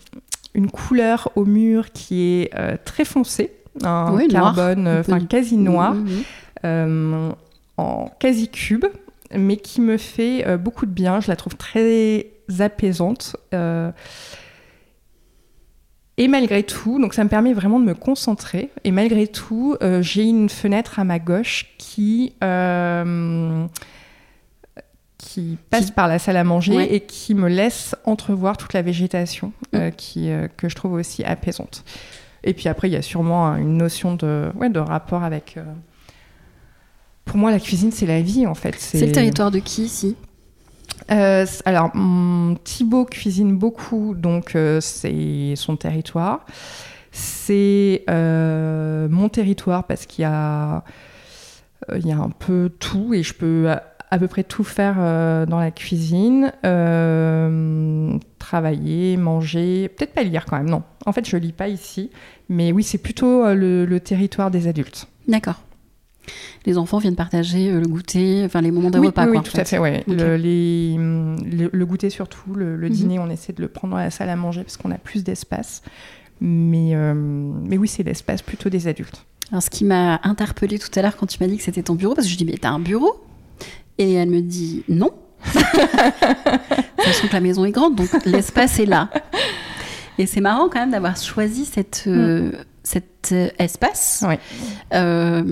couleur 0.71 1.29
au 1.35 1.43
mur 1.43 1.91
qui 1.91 2.41
est 2.41 2.51
très 2.85 3.03
foncée, 3.03 3.51
un 3.83 4.13
Oui, 4.13 4.29
carbone, 4.29 4.87
enfin 4.87 5.19
quasi 5.19 5.57
noir. 5.57 5.93
En 7.77 8.09
quasi 8.19 8.49
cube, 8.49 8.85
mais 9.35 9.57
qui 9.57 9.81
me 9.81 9.97
fait 9.97 10.45
euh, 10.47 10.57
beaucoup 10.57 10.85
de 10.85 10.91
bien. 10.91 11.19
Je 11.21 11.27
la 11.27 11.35
trouve 11.35 11.55
très 11.55 12.27
apaisante. 12.59 13.35
euh, 13.53 13.91
et 16.19 16.27
malgré 16.27 16.63
tout, 16.63 16.99
donc 16.99 17.13
ça 17.13 17.23
me 17.23 17.29
permet 17.29 17.53
vraiment 17.53 17.79
de 17.79 17.85
me 17.85 17.93
concentrer. 17.93 18.71
Et 18.83 18.89
malgré 18.91 19.27
tout, 19.27 19.75
euh, 19.83 20.01
j'ai 20.01 20.23
une 20.23 20.49
fenêtre 20.49 20.97
à 20.99 21.03
ma 21.03 21.19
gauche 21.19 21.67
qui, 21.77 22.33
qui 25.19 25.57
passe 25.69 25.85
Qui- 25.87 25.91
par 25.91 26.07
la 26.07 26.17
salle 26.19 26.37
à 26.37 26.43
manger 26.43 26.75
Ouais. 26.75 26.93
et 26.93 27.01
qui 27.01 27.35
me 27.35 27.47
laisse 27.47 27.95
entrevoir 28.05 28.57
toute 28.57 28.73
la 28.73 28.81
végétation 28.81 29.51
euh, 29.75 29.91
qui, 29.91 30.31
euh, 30.31 30.47
que 30.57 30.69
je 30.69 30.75
trouve 30.75 30.93
aussi 30.93 31.23
apaisante. 31.23 31.83
Et 32.43 32.53
puis 32.53 32.67
après, 32.69 32.87
il 32.89 32.93
y 32.93 32.97
a 32.97 33.01
sûrement 33.01 33.55
une 33.55 33.77
notion 33.77 34.15
de, 34.15 34.49
ouais, 34.55 34.69
de 34.69 34.79
rapport 34.79 35.23
avec. 35.23 35.55
euh, 35.57 35.63
Pour 37.27 37.37
moi, 37.37 37.51
la 37.51 37.59
cuisine, 37.59 37.91
c'est 37.91 38.07
la 38.07 38.21
vie 38.21 38.47
en 38.47 38.55
fait. 38.55 38.75
C'est 38.79 39.05
le 39.05 39.11
territoire 39.11 39.51
de 39.51 39.59
qui 39.59 39.83
ici? 39.83 40.15
Euh, 41.11 41.45
alors, 41.65 41.91
Thibaut 42.63 43.05
cuisine 43.05 43.55
beaucoup, 43.55 44.15
donc 44.15 44.55
euh, 44.55 44.81
c'est 44.81 45.53
son 45.55 45.75
territoire. 45.75 46.45
C'est 47.11 48.03
euh, 48.09 49.07
mon 49.09 49.29
territoire 49.29 49.83
parce 49.85 50.05
qu'il 50.05 50.23
y 50.23 50.25
a, 50.25 50.83
il 51.95 52.07
y 52.07 52.11
a 52.11 52.17
un 52.17 52.29
peu 52.29 52.71
tout 52.79 53.13
et 53.13 53.23
je 53.23 53.33
peux 53.33 53.69
à, 53.69 53.83
à 54.09 54.17
peu 54.17 54.27
près 54.27 54.43
tout 54.43 54.63
faire 54.63 54.95
dans 55.47 55.59
la 55.59 55.71
cuisine. 55.71 56.51
Travailler, 58.39 59.17
manger, 59.17 59.89
peut-être 59.89 60.13
pas 60.13 60.23
lire 60.23 60.45
quand 60.45 60.57
même, 60.57 60.69
non. 60.69 60.83
En 61.05 61.11
fait, 61.11 61.27
je 61.27 61.37
lis 61.37 61.51
pas 61.51 61.67
ici, 61.67 62.09
mais 62.49 62.71
oui, 62.71 62.83
c'est 62.83 62.97
plutôt 62.97 63.53
le, 63.53 63.85
le 63.85 63.99
territoire 63.99 64.49
des 64.49 64.67
adultes. 64.67 65.07
D'accord. 65.27 65.61
Les 66.65 66.77
enfants 66.77 66.97
viennent 66.97 67.15
partager 67.15 67.69
euh, 67.71 67.79
le 67.79 67.87
goûter, 67.87 68.43
enfin 68.45 68.61
les 68.61 68.71
moments 68.71 68.91
de 68.91 68.99
oui, 68.99 69.07
repas. 69.07 69.23
oui, 69.23 69.27
quoi, 69.27 69.31
oui, 69.33 69.37
en 69.39 69.43
tout 69.43 69.51
fait. 69.51 69.61
à 69.61 69.65
fait, 69.65 69.77
ouais. 69.79 70.03
Le, 70.07 70.35
les, 70.35 70.95
le, 70.97 71.69
le 71.71 71.85
goûter 71.85 72.09
surtout, 72.09 72.53
le, 72.53 72.75
le 72.75 72.87
Mhm. 72.89 72.93
dîner, 72.93 73.19
on 73.19 73.29
essaie 73.29 73.53
de 73.53 73.61
le 73.61 73.67
prendre 73.67 73.93
dans 73.93 73.99
la 73.99 74.11
salle 74.11 74.29
à 74.29 74.35
manger 74.35 74.63
parce 74.63 74.77
qu'on 74.77 74.91
a 74.91 74.97
plus 74.97 75.23
d'espace. 75.23 75.81
Mais, 76.41 76.91
euh, 76.93 77.13
mais 77.15 77.77
oui, 77.77 77.87
c'est 77.87 78.03
l'espace 78.03 78.41
plutôt 78.41 78.69
des 78.69 78.87
adultes. 78.87 79.25
Alors, 79.51 79.63
ce 79.63 79.69
qui 79.69 79.85
m'a 79.85 80.19
interpellée 80.23 80.77
tout 80.77 80.89
à 80.99 81.01
l'heure 81.01 81.15
quand 81.17 81.25
tu 81.25 81.37
m'as 81.41 81.47
dit 81.47 81.57
que 81.57 81.63
c'était 81.63 81.83
ton 81.83 81.95
bureau, 81.95 82.13
parce 82.13 82.27
que 82.27 82.33
je 82.33 82.37
dis, 82.37 82.45
mais 82.45 82.57
t'as 82.59 82.69
un 82.69 82.79
bureau? 82.79 83.23
Et 83.97 84.13
elle 84.13 84.29
me 84.29 84.41
dit, 84.41 84.83
non. 84.89 85.11
Façon, 85.45 87.27
que 87.27 87.33
la 87.33 87.39
maison 87.39 87.65
est 87.65 87.71
grande, 87.71 87.95
donc 87.95 88.09
l'espace 88.25 88.79
est 88.79 88.85
là. 88.85 89.09
Et 90.17 90.25
c'est 90.25 90.41
marrant 90.41 90.67
quand 90.69 90.79
même 90.79 90.91
d'avoir 90.91 91.15
choisi 91.17 91.65
cette, 91.65 92.03
euh, 92.07 92.51
cet 92.87 93.29
euh, 93.33 93.49
espace 93.59 94.23
Ouais. 94.27 94.39
euh, 94.93 95.43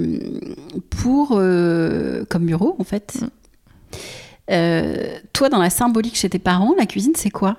pour, 0.90 1.34
euh, 1.34 2.24
comme 2.30 2.46
bureau, 2.46 2.76
en 2.80 2.84
fait. 2.84 3.18
Mm. 3.22 3.28
Euh, 4.52 5.18
toi, 5.34 5.50
dans 5.50 5.58
la 5.60 5.70
symbolique 5.70 6.16
chez 6.16 6.30
tes 6.30 6.40
parents, 6.40 6.74
la 6.78 6.86
cuisine, 6.86 7.14
c'est 7.16 7.30
quoi? 7.32 7.58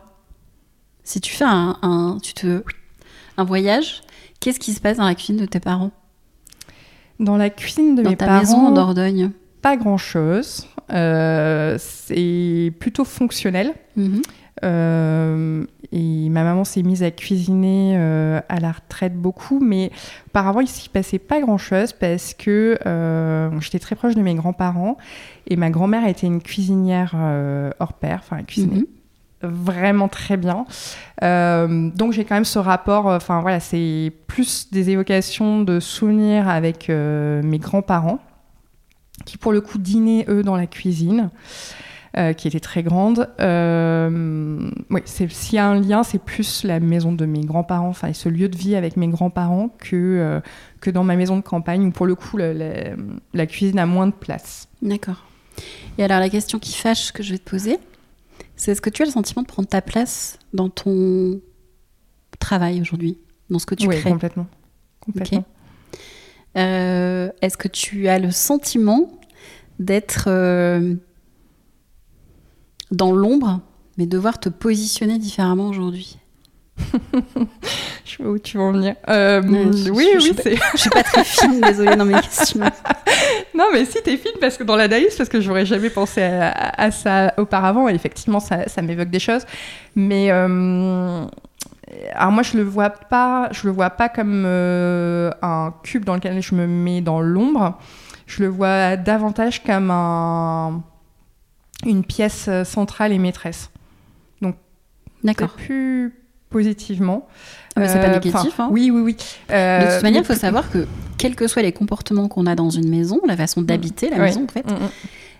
Si 1.04 1.20
tu 1.20 1.32
fais 1.34 1.44
un, 1.44 1.76
un- 1.82 2.18
tu 2.22 2.32
te, 2.32 2.62
un 3.36 3.44
voyage, 3.44 4.02
qu'est-ce 4.40 4.58
qui 4.60 4.72
se 4.72 4.80
passe 4.80 4.96
dans 4.96 5.04
la 5.04 5.14
cuisine 5.14 5.36
de 5.36 5.46
tes 5.46 5.60
parents? 5.60 5.90
Dans 7.20 7.36
la 7.36 7.50
cuisine 7.50 7.94
de 7.96 8.02
Dans 8.02 8.10
mes 8.10 8.16
ta 8.16 8.26
parents, 8.26 8.40
maison 8.40 8.66
en 8.66 8.70
Dordogne 8.72 9.30
pas 9.62 9.76
grand-chose. 9.76 10.66
C'est 11.78 12.72
plutôt 12.78 13.04
fonctionnel. 13.04 13.72
Mhm. 13.96 14.22
Euh, 14.64 15.64
et 15.92 16.28
ma 16.28 16.42
maman 16.44 16.64
s'est 16.64 16.82
mise 16.82 17.02
à 17.02 17.10
cuisiner 17.10 17.94
euh, 17.96 18.40
à 18.48 18.60
la 18.60 18.72
retraite 18.72 19.16
beaucoup, 19.16 19.60
mais 19.60 19.90
auparavant 20.28 20.60
il 20.60 20.68
s'y 20.68 20.88
passait 20.88 21.18
pas 21.18 21.40
grand 21.40 21.58
chose 21.58 21.92
parce 21.92 22.34
que 22.34 22.78
euh, 22.86 23.60
j'étais 23.60 23.78
très 23.78 23.94
proche 23.96 24.14
de 24.14 24.22
mes 24.22 24.34
grands-parents 24.34 24.96
et 25.46 25.56
ma 25.56 25.70
grand-mère 25.70 26.06
était 26.06 26.26
une 26.26 26.42
cuisinière 26.42 27.12
euh, 27.14 27.70
hors 27.78 27.92
pair, 27.92 28.20
enfin 28.22 28.38
elle 28.38 28.46
cuisinait 28.46 28.84
Mhm. 29.42 29.50
vraiment 29.50 30.08
très 30.08 30.36
bien. 30.36 30.64
Donc 31.22 32.12
j'ai 32.12 32.24
quand 32.24 32.34
même 32.34 32.44
ce 32.44 32.58
rapport, 32.58 33.06
enfin 33.06 33.40
voilà, 33.40 33.60
c'est 33.60 34.12
plus 34.26 34.70
des 34.70 34.90
évocations 34.90 35.62
de 35.62 35.80
souvenirs 35.80 36.48
avec 36.48 36.88
mes 36.88 37.58
grands-parents 37.58 38.18
qui 39.24 39.38
pour 39.38 39.52
le 39.52 39.60
coup 39.60 39.78
dînaient 39.78 40.26
eux 40.28 40.42
dans 40.42 40.56
la 40.56 40.66
cuisine. 40.66 41.30
Euh, 42.18 42.32
qui 42.32 42.48
était 42.48 42.60
très 42.60 42.82
grande. 42.82 43.28
Euh, 43.40 44.70
oui, 44.90 45.00
s'il 45.04 45.54
y 45.54 45.58
a 45.58 45.66
un 45.66 45.80
lien, 45.80 46.02
c'est 46.02 46.18
plus 46.18 46.64
la 46.64 46.80
maison 46.80 47.12
de 47.12 47.26
mes 47.26 47.40
grands-parents, 47.40 47.88
enfin, 47.88 48.12
ce 48.12 48.28
lieu 48.28 48.48
de 48.48 48.56
vie 48.56 48.74
avec 48.74 48.96
mes 48.96 49.08
grands-parents 49.08 49.68
que, 49.78 49.96
euh, 49.96 50.40
que 50.80 50.90
dans 50.90 51.04
ma 51.04 51.16
maison 51.16 51.36
de 51.36 51.42
campagne, 51.42 51.86
où 51.86 51.90
pour 51.90 52.06
le 52.06 52.14
coup, 52.14 52.36
la, 52.36 52.52
la 53.34 53.46
cuisine 53.46 53.78
a 53.78 53.86
moins 53.86 54.06
de 54.06 54.12
place. 54.12 54.68
D'accord. 54.82 55.24
Et 55.98 56.04
alors, 56.04 56.20
la 56.20 56.28
question 56.28 56.58
qui 56.58 56.74
fâche 56.74 57.12
que 57.12 57.22
je 57.22 57.32
vais 57.32 57.38
te 57.38 57.48
poser, 57.48 57.78
c'est 58.56 58.72
est-ce 58.72 58.80
que 58.80 58.90
tu 58.90 59.02
as 59.02 59.06
le 59.06 59.10
sentiment 59.10 59.42
de 59.42 59.48
prendre 59.48 59.68
ta 59.68 59.82
place 59.82 60.38
dans 60.52 60.68
ton 60.68 61.40
travail 62.38 62.80
aujourd'hui, 62.80 63.18
dans 63.50 63.58
ce 63.58 63.66
que 63.66 63.74
tu 63.74 63.86
oui, 63.86 63.96
crées? 63.98 64.10
complètement. 64.10 64.46
complètement. 65.00 65.44
Euh, 66.56 67.30
Est-ce 67.42 67.56
que 67.58 67.68
tu 67.68 68.08
as 68.08 68.18
le 68.18 68.30
sentiment 68.30 69.10
d'être 69.78 70.24
euh, 70.28 70.94
dans 72.90 73.12
l'ombre, 73.12 73.60
mais 73.98 74.06
devoir 74.06 74.38
te 74.40 74.48
positionner 74.48 75.18
différemment 75.18 75.68
aujourd'hui 75.68 76.18
Je 78.04 78.22
vois 78.22 78.32
où 78.32 78.38
tu 78.38 78.58
veux 78.58 78.62
en 78.62 78.72
venir. 78.72 78.94
Euh, 79.08 79.40
je- 79.42 79.90
oui, 79.90 80.08
je- 80.12 80.16
oui, 80.18 80.34
sais 80.36 80.42
c'est. 80.42 80.56
Je 80.74 80.76
suis 80.78 80.90
pas 80.90 81.02
très 81.02 81.24
fine, 81.24 81.60
désolée 81.60 81.96
dans 81.96 82.04
mes 82.04 82.20
questions. 82.20 82.60
Non, 83.54 83.64
mais 83.72 83.84
si 83.86 84.02
t'es 84.02 84.16
fine, 84.18 84.32
parce 84.40 84.58
que 84.58 84.62
dans 84.64 84.76
l'analyse, 84.76 85.14
parce 85.16 85.28
que 85.30 85.40
j'aurais 85.40 85.64
jamais 85.64 85.88
pensé 85.88 86.22
à, 86.22 86.50
à 86.50 86.90
ça 86.90 87.32
auparavant, 87.38 87.88
et 87.88 87.94
effectivement, 87.94 88.40
ça, 88.40 88.68
ça 88.68 88.82
m'évoque 88.82 89.08
des 89.08 89.18
choses. 89.18 89.44
Mais 89.94 90.30
euh, 90.30 91.24
alors 92.14 92.32
moi, 92.32 92.42
je 92.42 92.56
le 92.58 92.62
vois 92.62 92.90
pas, 92.90 93.48
je 93.52 93.66
le 93.66 93.72
vois 93.72 93.90
pas 93.90 94.10
comme 94.10 94.44
euh, 94.46 95.30
un 95.40 95.72
cube 95.82 96.04
dans 96.04 96.14
lequel 96.14 96.42
je 96.42 96.54
me 96.54 96.66
mets 96.66 97.00
dans 97.00 97.20
l'ombre. 97.22 97.78
Je 98.26 98.42
le 98.42 98.48
vois 98.48 98.96
davantage 98.96 99.62
comme 99.64 99.90
un, 99.90 100.82
une 101.84 102.04
pièce 102.04 102.48
centrale 102.64 103.12
et 103.12 103.18
maîtresse. 103.18 103.70
D'accord. 105.24 105.48
Peut-être 105.54 105.66
plus 105.66 106.14
positivement. 106.50 107.26
Ah, 107.74 107.80
mais 107.80 107.88
c'est 107.88 107.94
pas 108.00 108.08
Euh, 108.10 108.20
négatif. 108.20 108.60
hein. 108.60 108.68
Oui, 108.70 108.90
oui, 108.92 109.00
oui. 109.00 109.16
Euh, 109.50 109.80
De 109.88 109.92
toute 109.94 110.02
manière, 110.04 110.22
il 110.22 110.24
faut 110.24 110.34
savoir 110.34 110.70
que 110.70 110.86
quels 111.18 111.34
que 111.34 111.48
soient 111.48 111.62
les 111.62 111.72
comportements 111.72 112.28
qu'on 112.28 112.46
a 112.46 112.54
dans 112.54 112.70
une 112.70 112.88
maison, 112.88 113.20
la 113.26 113.36
façon 113.36 113.62
d'habiter 113.62 114.08
la 114.08 114.18
maison, 114.18 114.44
en 114.44 114.48
fait, 114.48 114.64
Mm, 114.70 114.74
mm. 114.74 114.90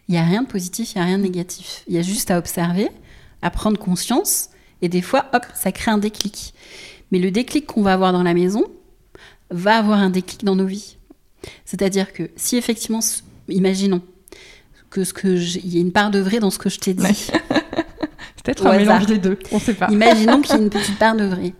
il 0.08 0.12
n'y 0.12 0.18
a 0.18 0.24
rien 0.24 0.42
de 0.42 0.48
positif, 0.48 0.94
il 0.94 0.98
n'y 0.98 1.02
a 1.02 1.04
rien 1.04 1.18
de 1.18 1.22
négatif. 1.22 1.84
Il 1.86 1.94
y 1.94 1.98
a 1.98 2.02
juste 2.02 2.30
à 2.32 2.38
observer, 2.38 2.88
à 3.42 3.50
prendre 3.50 3.78
conscience, 3.78 4.48
et 4.82 4.88
des 4.88 5.02
fois, 5.02 5.26
hop, 5.32 5.46
ça 5.54 5.70
crée 5.70 5.90
un 5.92 5.98
déclic. 5.98 6.52
Mais 7.12 7.18
le 7.20 7.30
déclic 7.30 7.66
qu'on 7.66 7.82
va 7.82 7.92
avoir 7.92 8.12
dans 8.12 8.24
la 8.24 8.34
maison 8.34 8.64
va 9.50 9.76
avoir 9.76 10.00
un 10.00 10.10
déclic 10.10 10.42
dans 10.44 10.56
nos 10.56 10.66
vies. 10.66 10.96
C'est-à-dire 11.64 12.12
que 12.12 12.30
si 12.34 12.56
effectivement, 12.56 13.00
imaginons 13.48 14.02
que 14.96 15.04
ce 15.04 15.12
que 15.12 15.28
il 15.28 15.74
y 15.74 15.78
a 15.78 15.80
une 15.80 15.92
part 15.92 16.10
de 16.10 16.18
vrai 16.18 16.38
dans 16.38 16.50
ce 16.50 16.58
que 16.58 16.70
je 16.70 16.78
t'ai 16.78 16.94
dit, 16.94 17.04
Peut-être 18.44 18.66
un 18.66 18.76
mélange 18.76 19.06
des 19.06 19.18
deux, 19.18 19.38
on 19.52 19.58
sait 19.58 19.74
pas. 19.74 19.88
Imaginons 19.90 20.40
qu'il 20.40 20.54
y 20.54 20.58
ait 20.58 20.62
une 20.62 20.70
petite 20.80 20.98
part 20.98 21.16
de 21.16 21.24
vrai. 21.24 21.52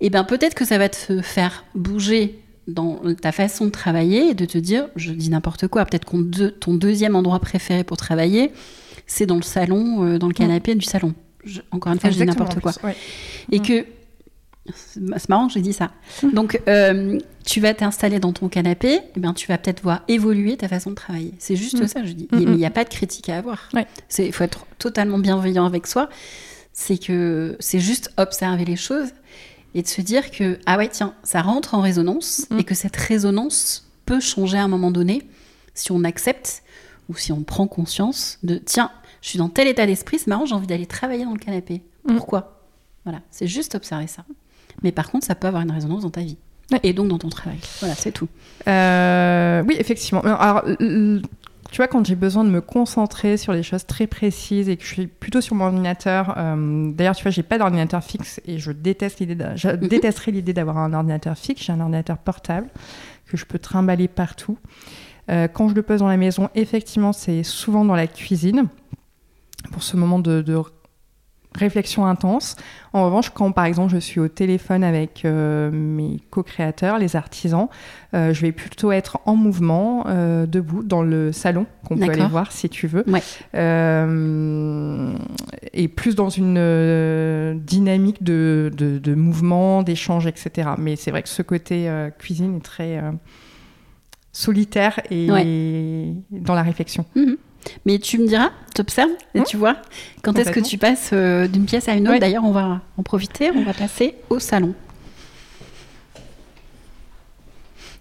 Eh 0.00 0.08
bien, 0.08 0.24
peut-être 0.24 0.54
que 0.54 0.64
ça 0.64 0.78
va 0.78 0.88
te 0.88 1.20
faire 1.20 1.64
bouger 1.74 2.40
dans 2.66 3.00
ta 3.20 3.32
façon 3.32 3.66
de 3.66 3.70
travailler 3.70 4.30
et 4.30 4.34
de 4.34 4.46
te 4.46 4.56
dire, 4.56 4.88
je 4.96 5.12
dis 5.12 5.28
n'importe 5.28 5.68
quoi, 5.68 5.84
peut-être 5.84 6.06
que 6.06 6.48
ton 6.48 6.74
deuxième 6.74 7.16
endroit 7.16 7.38
préféré 7.38 7.84
pour 7.84 7.98
travailler, 7.98 8.50
c'est 9.06 9.26
dans 9.26 9.36
le 9.36 9.42
salon, 9.42 10.04
euh, 10.04 10.18
dans 10.18 10.28
le 10.28 10.32
canapé 10.32 10.74
du 10.74 10.86
salon. 10.86 11.14
encore 11.70 11.92
une 11.92 12.00
fois, 12.00 12.10
je 12.10 12.16
dis 12.16 12.24
n'importe 12.24 12.60
quoi. 12.60 12.72
Et 13.52 13.58
mm. 13.58 13.62
que 13.62 13.86
c'est 15.16 15.28
marrant 15.28 15.46
que 15.46 15.54
j'ai 15.54 15.60
dit 15.60 15.72
ça. 15.72 15.90
Mm. 16.22 16.30
Donc, 16.32 16.60
euh, 16.68 17.18
tu 17.44 17.60
vas 17.60 17.74
t'installer 17.74 18.20
dans 18.20 18.32
ton 18.32 18.48
canapé, 18.48 18.94
et 18.94 19.00
eh 19.16 19.20
bien, 19.20 19.34
tu 19.34 19.46
vas 19.48 19.58
peut-être 19.58 19.82
voir 19.82 20.02
évoluer 20.08 20.56
ta 20.56 20.68
façon 20.68 20.90
de 20.90 20.94
travailler. 20.94 21.34
C'est 21.38 21.56
juste 21.56 21.80
mm. 21.80 21.86
ça, 21.86 22.04
je 22.04 22.12
dis. 22.12 22.28
Il 22.32 22.50
n'y 22.52 22.66
a 22.66 22.70
pas 22.70 22.84
de 22.84 22.88
critique 22.88 23.28
à 23.28 23.38
avoir. 23.38 23.68
Il 24.18 24.32
faut 24.32 24.44
être 24.44 24.66
totalement 24.78 25.18
bienveillant 25.18 25.66
avec 25.66 25.86
soi. 25.86 26.08
C'est 26.72 26.98
que 26.98 27.56
c'est 27.58 27.80
juste 27.80 28.12
observer 28.16 28.64
les 28.64 28.76
choses 28.76 29.08
et 29.74 29.82
de 29.82 29.88
se 29.88 30.00
dire 30.00 30.30
que, 30.30 30.58
ah 30.66 30.78
ouais, 30.78 30.88
tiens, 30.88 31.14
ça 31.22 31.42
rentre 31.42 31.74
en 31.74 31.80
résonance 31.80 32.46
mm. 32.50 32.58
et 32.58 32.64
que 32.64 32.74
cette 32.74 32.96
résonance 32.96 33.88
peut 34.06 34.20
changer 34.20 34.58
à 34.58 34.64
un 34.64 34.68
moment 34.68 34.90
donné 34.90 35.22
si 35.74 35.92
on 35.92 36.04
accepte 36.04 36.62
ou 37.08 37.16
si 37.16 37.32
on 37.32 37.42
prend 37.42 37.66
conscience 37.66 38.38
de, 38.42 38.56
tiens, 38.56 38.90
je 39.22 39.28
suis 39.28 39.38
dans 39.38 39.48
tel 39.48 39.68
état 39.68 39.86
d'esprit, 39.86 40.18
c'est 40.18 40.28
marrant, 40.28 40.46
j'ai 40.46 40.54
envie 40.54 40.66
d'aller 40.66 40.86
travailler 40.86 41.24
dans 41.24 41.32
le 41.32 41.38
canapé. 41.38 41.82
Mm. 42.04 42.16
Pourquoi? 42.16 42.66
Voilà, 43.04 43.20
c'est 43.30 43.46
juste 43.46 43.74
observer 43.74 44.06
ça. 44.06 44.24
Mais 44.82 44.92
par 44.92 45.10
contre, 45.10 45.26
ça 45.26 45.34
peut 45.34 45.46
avoir 45.46 45.62
une 45.62 45.70
résonance 45.70 46.02
dans 46.02 46.10
ta 46.10 46.22
vie. 46.22 46.36
Et 46.82 46.92
donc 46.92 47.08
dans 47.08 47.18
ton 47.18 47.28
travail. 47.28 47.58
Voilà, 47.80 47.94
c'est 47.94 48.12
tout. 48.12 48.28
Euh, 48.68 49.62
oui, 49.66 49.76
effectivement. 49.78 50.20
Alors, 50.20 50.62
tu 51.70 51.76
vois, 51.76 51.88
quand 51.88 52.04
j'ai 52.04 52.16
besoin 52.16 52.44
de 52.44 52.50
me 52.50 52.60
concentrer 52.60 53.36
sur 53.36 53.52
des 53.52 53.62
choses 53.62 53.86
très 53.86 54.06
précises 54.06 54.68
et 54.68 54.76
que 54.76 54.82
je 54.82 54.88
suis 54.88 55.06
plutôt 55.06 55.40
sur 55.40 55.54
mon 55.54 55.66
ordinateur, 55.66 56.34
euh, 56.36 56.90
d'ailleurs, 56.92 57.14
tu 57.14 57.22
vois, 57.22 57.30
j'ai 57.30 57.42
pas 57.42 57.58
d'ordinateur 57.58 58.02
fixe 58.02 58.40
et 58.44 58.58
je 58.58 58.72
déteste 58.72 59.20
l'idée, 59.20 59.36
je 59.54 59.68
mhm. 59.68 59.88
détesterais 59.88 60.32
l'idée 60.32 60.52
d'avoir 60.52 60.78
un 60.78 60.92
ordinateur 60.92 61.36
fixe. 61.36 61.62
J'ai 61.62 61.72
un 61.72 61.80
ordinateur 61.80 62.18
portable 62.18 62.68
que 63.26 63.36
je 63.36 63.44
peux 63.44 63.58
trimballer 63.58 64.08
partout. 64.08 64.58
Euh, 65.30 65.46
quand 65.46 65.68
je 65.68 65.74
le 65.74 65.82
pose 65.82 66.00
dans 66.00 66.08
la 66.08 66.16
maison, 66.16 66.48
effectivement, 66.56 67.12
c'est 67.12 67.44
souvent 67.44 67.84
dans 67.84 67.94
la 67.94 68.08
cuisine 68.08 68.66
pour 69.70 69.82
ce 69.82 69.96
moment 69.96 70.18
de, 70.18 70.42
de 70.42 70.54
réflexion 71.54 72.06
intense. 72.06 72.56
En 72.92 73.04
revanche, 73.04 73.30
quand 73.30 73.52
par 73.52 73.64
exemple 73.64 73.92
je 73.92 73.98
suis 73.98 74.20
au 74.20 74.28
téléphone 74.28 74.84
avec 74.84 75.24
euh, 75.24 75.70
mes 75.72 76.18
co-créateurs, 76.30 76.98
les 76.98 77.16
artisans, 77.16 77.68
euh, 78.14 78.32
je 78.32 78.40
vais 78.42 78.52
plutôt 78.52 78.92
être 78.92 79.18
en 79.26 79.36
mouvement, 79.36 80.04
euh, 80.06 80.46
debout, 80.46 80.82
dans 80.82 81.02
le 81.02 81.32
salon, 81.32 81.66
qu'on 81.86 81.96
peut 81.96 82.10
aller 82.10 82.26
voir 82.26 82.52
si 82.52 82.68
tu 82.68 82.86
veux. 82.86 83.04
et 85.72 85.88
plus 85.88 86.14
dans 86.14 86.30
une 86.30 87.60
dynamique 87.64 88.22
de, 88.22 88.70
de, 88.74 89.14
mouvement, 89.14 89.82
d'échange, 89.82 90.26
etc. 90.26 90.70
Mais 90.78 90.96
c'est 90.96 91.10
vrai 91.10 91.22
que 91.22 91.28
ce 91.28 91.42
côté 91.42 91.90
cuisine 92.18 92.56
est 92.56 92.64
très 92.64 93.00
solitaire 94.32 95.00
et 95.10 96.14
dans 96.30 96.54
la 96.54 96.62
réflexion. 96.62 97.04
Mhm. 97.14 97.36
Mais 97.84 97.98
tu 97.98 98.18
me 98.18 98.26
diras, 98.26 98.50
tu 98.74 98.80
observes 98.80 99.10
et 99.34 99.42
tu 99.42 99.56
vois 99.56 99.76
quand 100.22 100.38
est-ce 100.38 100.50
que 100.50 100.60
tu 100.60 100.78
passes 100.78 101.10
euh, 101.12 101.48
d'une 101.48 101.64
pièce 101.64 101.88
à 101.88 101.94
une 101.94 102.08
autre. 102.08 102.18
D'ailleurs, 102.18 102.44
on 102.44 102.52
va 102.52 102.80
en 102.96 103.02
profiter, 103.02 103.50
on 103.54 103.62
va 103.64 103.72
passer 103.72 104.14
au 104.28 104.38
salon. 104.38 104.74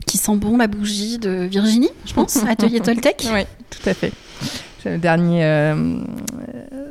Qui 0.06 0.18
sent 0.18 0.36
bon 0.38 0.58
la 0.58 0.68
bougie 0.68 1.20
de 1.20 1.30
Virginie, 1.30 1.92
je 2.06 2.14
pense, 2.14 2.38
Atelier 2.48 2.80
Toltec. 2.80 3.28
Oui, 3.32 3.44
tout 3.70 3.90
à 3.90 3.94
fait. 3.94 4.12
C'est 4.82 4.92
le 4.92 4.98
dernier, 4.98 5.44
euh, 5.44 6.02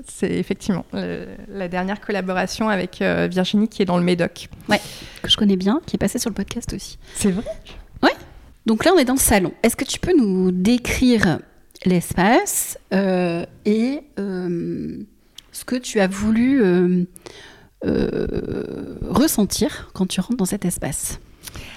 c'est 0.06 0.30
effectivement 0.30 0.84
la 0.92 1.68
dernière 1.68 2.00
collaboration 2.02 2.68
avec 2.68 3.00
euh, 3.00 3.28
Virginie 3.30 3.66
qui 3.68 3.80
est 3.80 3.86
dans 3.86 3.96
le 3.96 4.04
Médoc. 4.04 4.48
Ouais, 4.68 4.80
que 5.22 5.30
je 5.30 5.36
connais 5.36 5.56
bien, 5.56 5.80
qui 5.86 5.96
est 5.96 5.98
passée 5.98 6.18
sur 6.18 6.28
le 6.28 6.34
podcast 6.34 6.74
aussi. 6.74 6.98
C'est 7.14 7.30
vrai? 7.30 7.44
Ouais. 8.02 8.12
Donc 8.66 8.84
là, 8.84 8.92
on 8.94 8.98
est 8.98 9.06
dans 9.06 9.14
le 9.14 9.18
salon. 9.18 9.52
Est-ce 9.62 9.74
que 9.74 9.86
tu 9.86 9.98
peux 9.98 10.14
nous 10.14 10.50
décrire 10.50 11.38
l'espace 11.84 12.78
euh, 12.92 13.44
et 13.64 14.00
euh, 14.18 14.98
ce 15.52 15.64
que 15.64 15.76
tu 15.76 16.00
as 16.00 16.06
voulu 16.06 16.62
euh, 16.62 17.04
ressentir 19.02 19.90
quand 19.94 20.06
tu 20.06 20.20
rentres 20.20 20.36
dans 20.36 20.44
cet 20.44 20.64
espace. 20.64 21.20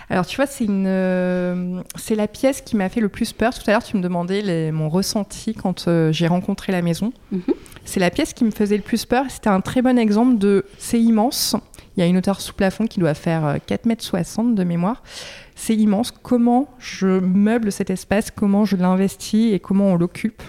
Alors 0.09 0.25
tu 0.25 0.35
vois, 0.35 0.45
c'est 0.45 0.65
une, 0.65 1.83
c'est 1.95 2.15
la 2.15 2.27
pièce 2.27 2.61
qui 2.61 2.75
m'a 2.75 2.89
fait 2.89 2.99
le 2.99 3.07
plus 3.07 3.31
peur. 3.31 3.53
Tout 3.53 3.61
à 3.67 3.71
l'heure, 3.71 3.83
tu 3.83 3.95
me 3.95 4.01
demandais 4.01 4.71
mon 4.71 4.89
ressenti 4.89 5.53
quand 5.53 5.87
j'ai 6.11 6.27
rencontré 6.27 6.73
la 6.73 6.81
maison. 6.81 7.13
Mhm. 7.31 7.41
C'est 7.85 7.99
la 7.99 8.09
pièce 8.09 8.33
qui 8.33 8.45
me 8.45 8.51
faisait 8.51 8.77
le 8.77 8.83
plus 8.83 9.05
peur. 9.05 9.25
C'était 9.29 9.49
un 9.49 9.61
très 9.61 9.81
bon 9.81 9.97
exemple 9.97 10.37
de, 10.37 10.65
c'est 10.77 11.01
immense. 11.01 11.55
Il 11.97 11.99
y 11.99 12.03
a 12.03 12.05
une 12.05 12.17
hauteur 12.17 12.39
sous 12.39 12.53
plafond 12.53 12.87
qui 12.87 12.99
doit 12.99 13.13
faire 13.13 13.57
4,60 13.67 14.39
m 14.39 14.55
de 14.55 14.63
mémoire 14.63 15.03
c'est 15.61 15.75
immense. 15.75 16.11
Comment 16.11 16.69
je 16.79 17.19
meuble 17.19 17.71
cet 17.71 17.91
espace, 17.91 18.31
comment 18.31 18.65
je 18.65 18.75
l'investis? 18.75 19.53
Et 19.53 19.59
comment 19.59 19.89
on 19.89 19.95
l'occupe? 19.95 20.41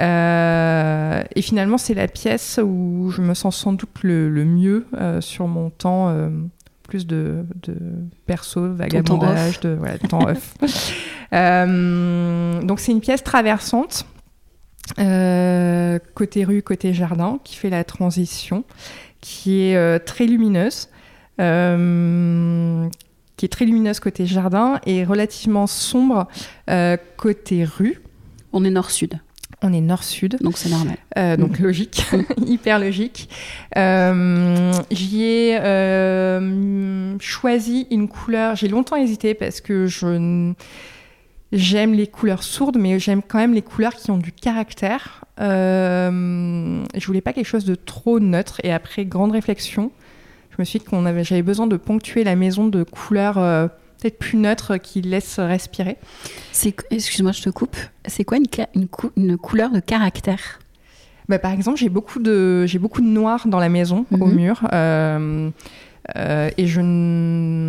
Euh, 0.00 1.22
et 1.36 1.42
finalement, 1.42 1.76
c'est 1.76 1.92
la 1.92 2.08
pièce 2.08 2.58
où 2.64 3.12
je 3.14 3.20
me 3.20 3.34
sens 3.34 3.56
sans 3.56 3.74
doute 3.74 3.90
le, 4.02 4.30
mieux 4.44 4.86
euh, 4.98 5.20
sur 5.20 5.48
mon 5.48 5.68
temps, 5.68 6.08
euh, 6.08 6.30
plus 6.88 7.06
de, 7.06 7.44
perso, 8.24 8.74
vagabondage, 8.74 9.60
de 9.60 9.76
voilà, 9.78 9.98
temps 9.98 10.26
off. 10.26 10.54
donc, 12.66 12.80
c'est 12.80 12.92
une 12.92 13.02
pièce 13.02 13.22
traversante, 13.22 14.06
côté 14.96 16.44
rue, 16.44 16.62
côté 16.62 16.92
jardin, 16.94 17.38
qui 17.44 17.56
fait 17.56 17.70
la 17.70 17.84
transition, 17.84 18.64
qui 19.20 19.62
est 19.62 19.98
très 20.00 20.26
lumineuse 20.26 20.88
qui 23.42 23.46
est 23.46 23.48
très 23.48 23.64
lumineuse 23.64 23.98
côté 23.98 24.24
jardin 24.24 24.80
et 24.86 25.02
relativement 25.02 25.66
sombre 25.66 26.28
euh, 26.70 26.96
côté 27.16 27.64
rue. 27.64 28.00
On 28.52 28.64
est 28.64 28.70
nord-sud. 28.70 29.18
On 29.62 29.72
est 29.72 29.80
nord-sud. 29.80 30.38
Donc 30.40 30.56
c'est 30.56 30.68
normal. 30.68 30.96
Euh, 31.18 31.36
donc 31.36 31.58
mm. 31.58 31.62
logique, 31.64 32.06
hyper 32.46 32.78
logique. 32.78 33.28
Euh, 33.76 34.72
j'y 34.92 35.24
ai 35.24 35.58
choisi 37.18 37.88
une 37.90 38.06
couleur, 38.06 38.54
j'ai 38.54 38.68
longtemps 38.68 38.94
hésité 38.94 39.34
parce 39.34 39.60
que 39.60 39.86
je 39.86 40.52
j'aime 41.52 41.92
les 41.92 42.06
couleurs 42.06 42.42
sourdes, 42.42 42.78
mais 42.78 42.98
j'aime 42.98 43.22
quand 43.22 43.38
même 43.38 43.54
les 43.54 43.62
couleurs 43.62 43.94
qui 43.94 44.10
ont 44.10 44.18
du 44.18 44.32
caractère. 44.32 45.24
je 45.38 47.06
voulais 47.06 47.20
pas 47.20 47.32
quelque 47.32 47.46
chose 47.46 47.64
de 47.64 47.74
trop 47.74 48.20
neutre 48.20 48.60
et 48.64 48.72
après 48.72 49.04
grande 49.04 49.32
réflexion, 49.32 49.92
je 50.52 50.56
me 50.58 50.64
suis 50.64 50.78
dit 50.78 50.84
qu'on 50.84 51.06
avait, 51.06 51.24
j'avais 51.24 51.42
besoin 51.42 51.66
de 51.66 51.76
ponctuer 51.76 52.24
la 52.24 52.36
maison 52.36 52.68
de 52.68 52.82
couleurs 52.82 53.38
euh, 53.38 53.68
peut-être 53.98 54.18
plus 54.18 54.36
neutres 54.36 54.76
qui 54.76 55.00
laissent 55.00 55.38
respirer. 55.38 55.96
C'est, 56.52 56.74
excuse-moi, 56.90 57.32
je 57.32 57.42
te 57.42 57.50
coupe. 57.50 57.76
C'est 58.06 58.24
quoi 58.24 58.36
une, 58.36 58.46
une, 58.74 58.88
une 59.16 59.38
couleur 59.38 59.70
de 59.70 59.80
caractère? 59.80 60.58
Bah, 61.28 61.38
Par 61.38 61.52
exemple, 61.52 61.78
j'ai 61.78 61.88
beaucoup, 61.88 62.18
de, 62.18 62.66
j'ai 62.66 62.78
beaucoup 62.78 63.00
de 63.00 63.06
noir 63.06 63.46
dans 63.46 63.60
la 63.60 63.68
maison, 63.68 64.04
au 64.12 64.26
mhm. 64.26 64.34
mur. 64.34 64.68
Euh, 64.72 65.50
euh, 66.16 66.50
et 66.56 66.66
je 66.66 66.80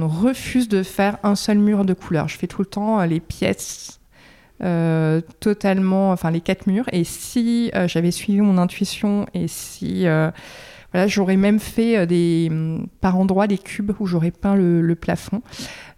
refuse 0.04 0.68
de 0.68 0.84
faire 0.84 1.18
un 1.24 1.36
seul 1.36 1.60
mur 1.60 1.86
de 1.86 1.94
couleur. 1.94 2.28
Je 2.28 2.38
fais 2.38 2.48
tout 2.48 2.62
le 2.62 2.68
temps 2.68 3.04
les 3.04 3.20
pièces 3.20 4.00
totalement, 5.42 6.12
enfin 6.12 6.32
les 6.32 6.40
quatre 6.40 6.68
murs. 6.68 6.86
Et 6.94 7.04
si 7.04 7.70
j'avais 7.88 8.12
suivi 8.12 8.40
mon 8.40 8.58
intuition 8.58 9.26
et 9.34 9.50
si 9.50 10.08
j'aurais 11.08 11.38
même 11.38 11.60
fait 11.60 11.98
euh, 11.98 12.06
des, 12.06 12.50
mm, 12.52 12.88
par 13.02 13.18
endroits 13.18 13.48
des 13.48 13.58
cubes 13.58 13.92
où 14.00 14.06
j'aurais 14.06 14.32
peint 14.32 14.56
le, 14.56 14.96
plafond. 14.96 15.42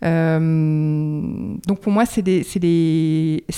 Euh, 0.03 1.21
donc 1.67 1.79
pour 1.81 1.91
moi, 1.91 2.05
c'est 2.05 2.23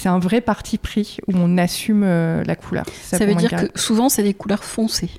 un 0.06 0.20
vrai 0.20 0.42
parti 0.42 0.78
pris 0.78 1.18
où 1.28 1.34
on 1.36 1.58
assume 1.58 2.04
euh, 2.04 2.44
la 2.44 2.56
couleur. 2.56 2.86
Ça, 3.02 3.24
veut 3.26 3.36
dire 3.36 3.52
que 3.52 3.80
souvent, 3.80 4.10
c'est 4.10 4.24
des 4.24 4.34
couleurs 4.34 4.64
foncées. 4.64 5.12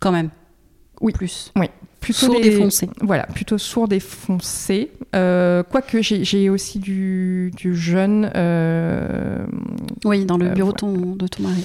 Quand 0.00 0.12
même. 0.12 0.30
Oui. 1.00 1.12
Plus. 1.12 1.52
Oui. 1.56 1.66
Plutôt 2.00 2.26
sourd 2.26 2.40
des... 2.40 2.50
foncé. 2.52 2.88
Voilà, 3.00 3.24
plutôt 3.24 3.58
sourd 3.58 3.88
des 3.88 4.00
foncés. 4.00 4.90
Quoique 5.12 6.00
j'ai 6.00 6.50
aussi 6.50 6.78
du, 6.78 7.52
du 7.56 7.74
jaune. 7.76 8.30
oui, 10.04 10.24
dans 10.24 10.38
le 10.38 10.48
bureau 10.50 10.72
de 10.72 11.26
ton 11.26 11.42
mari. 11.42 11.64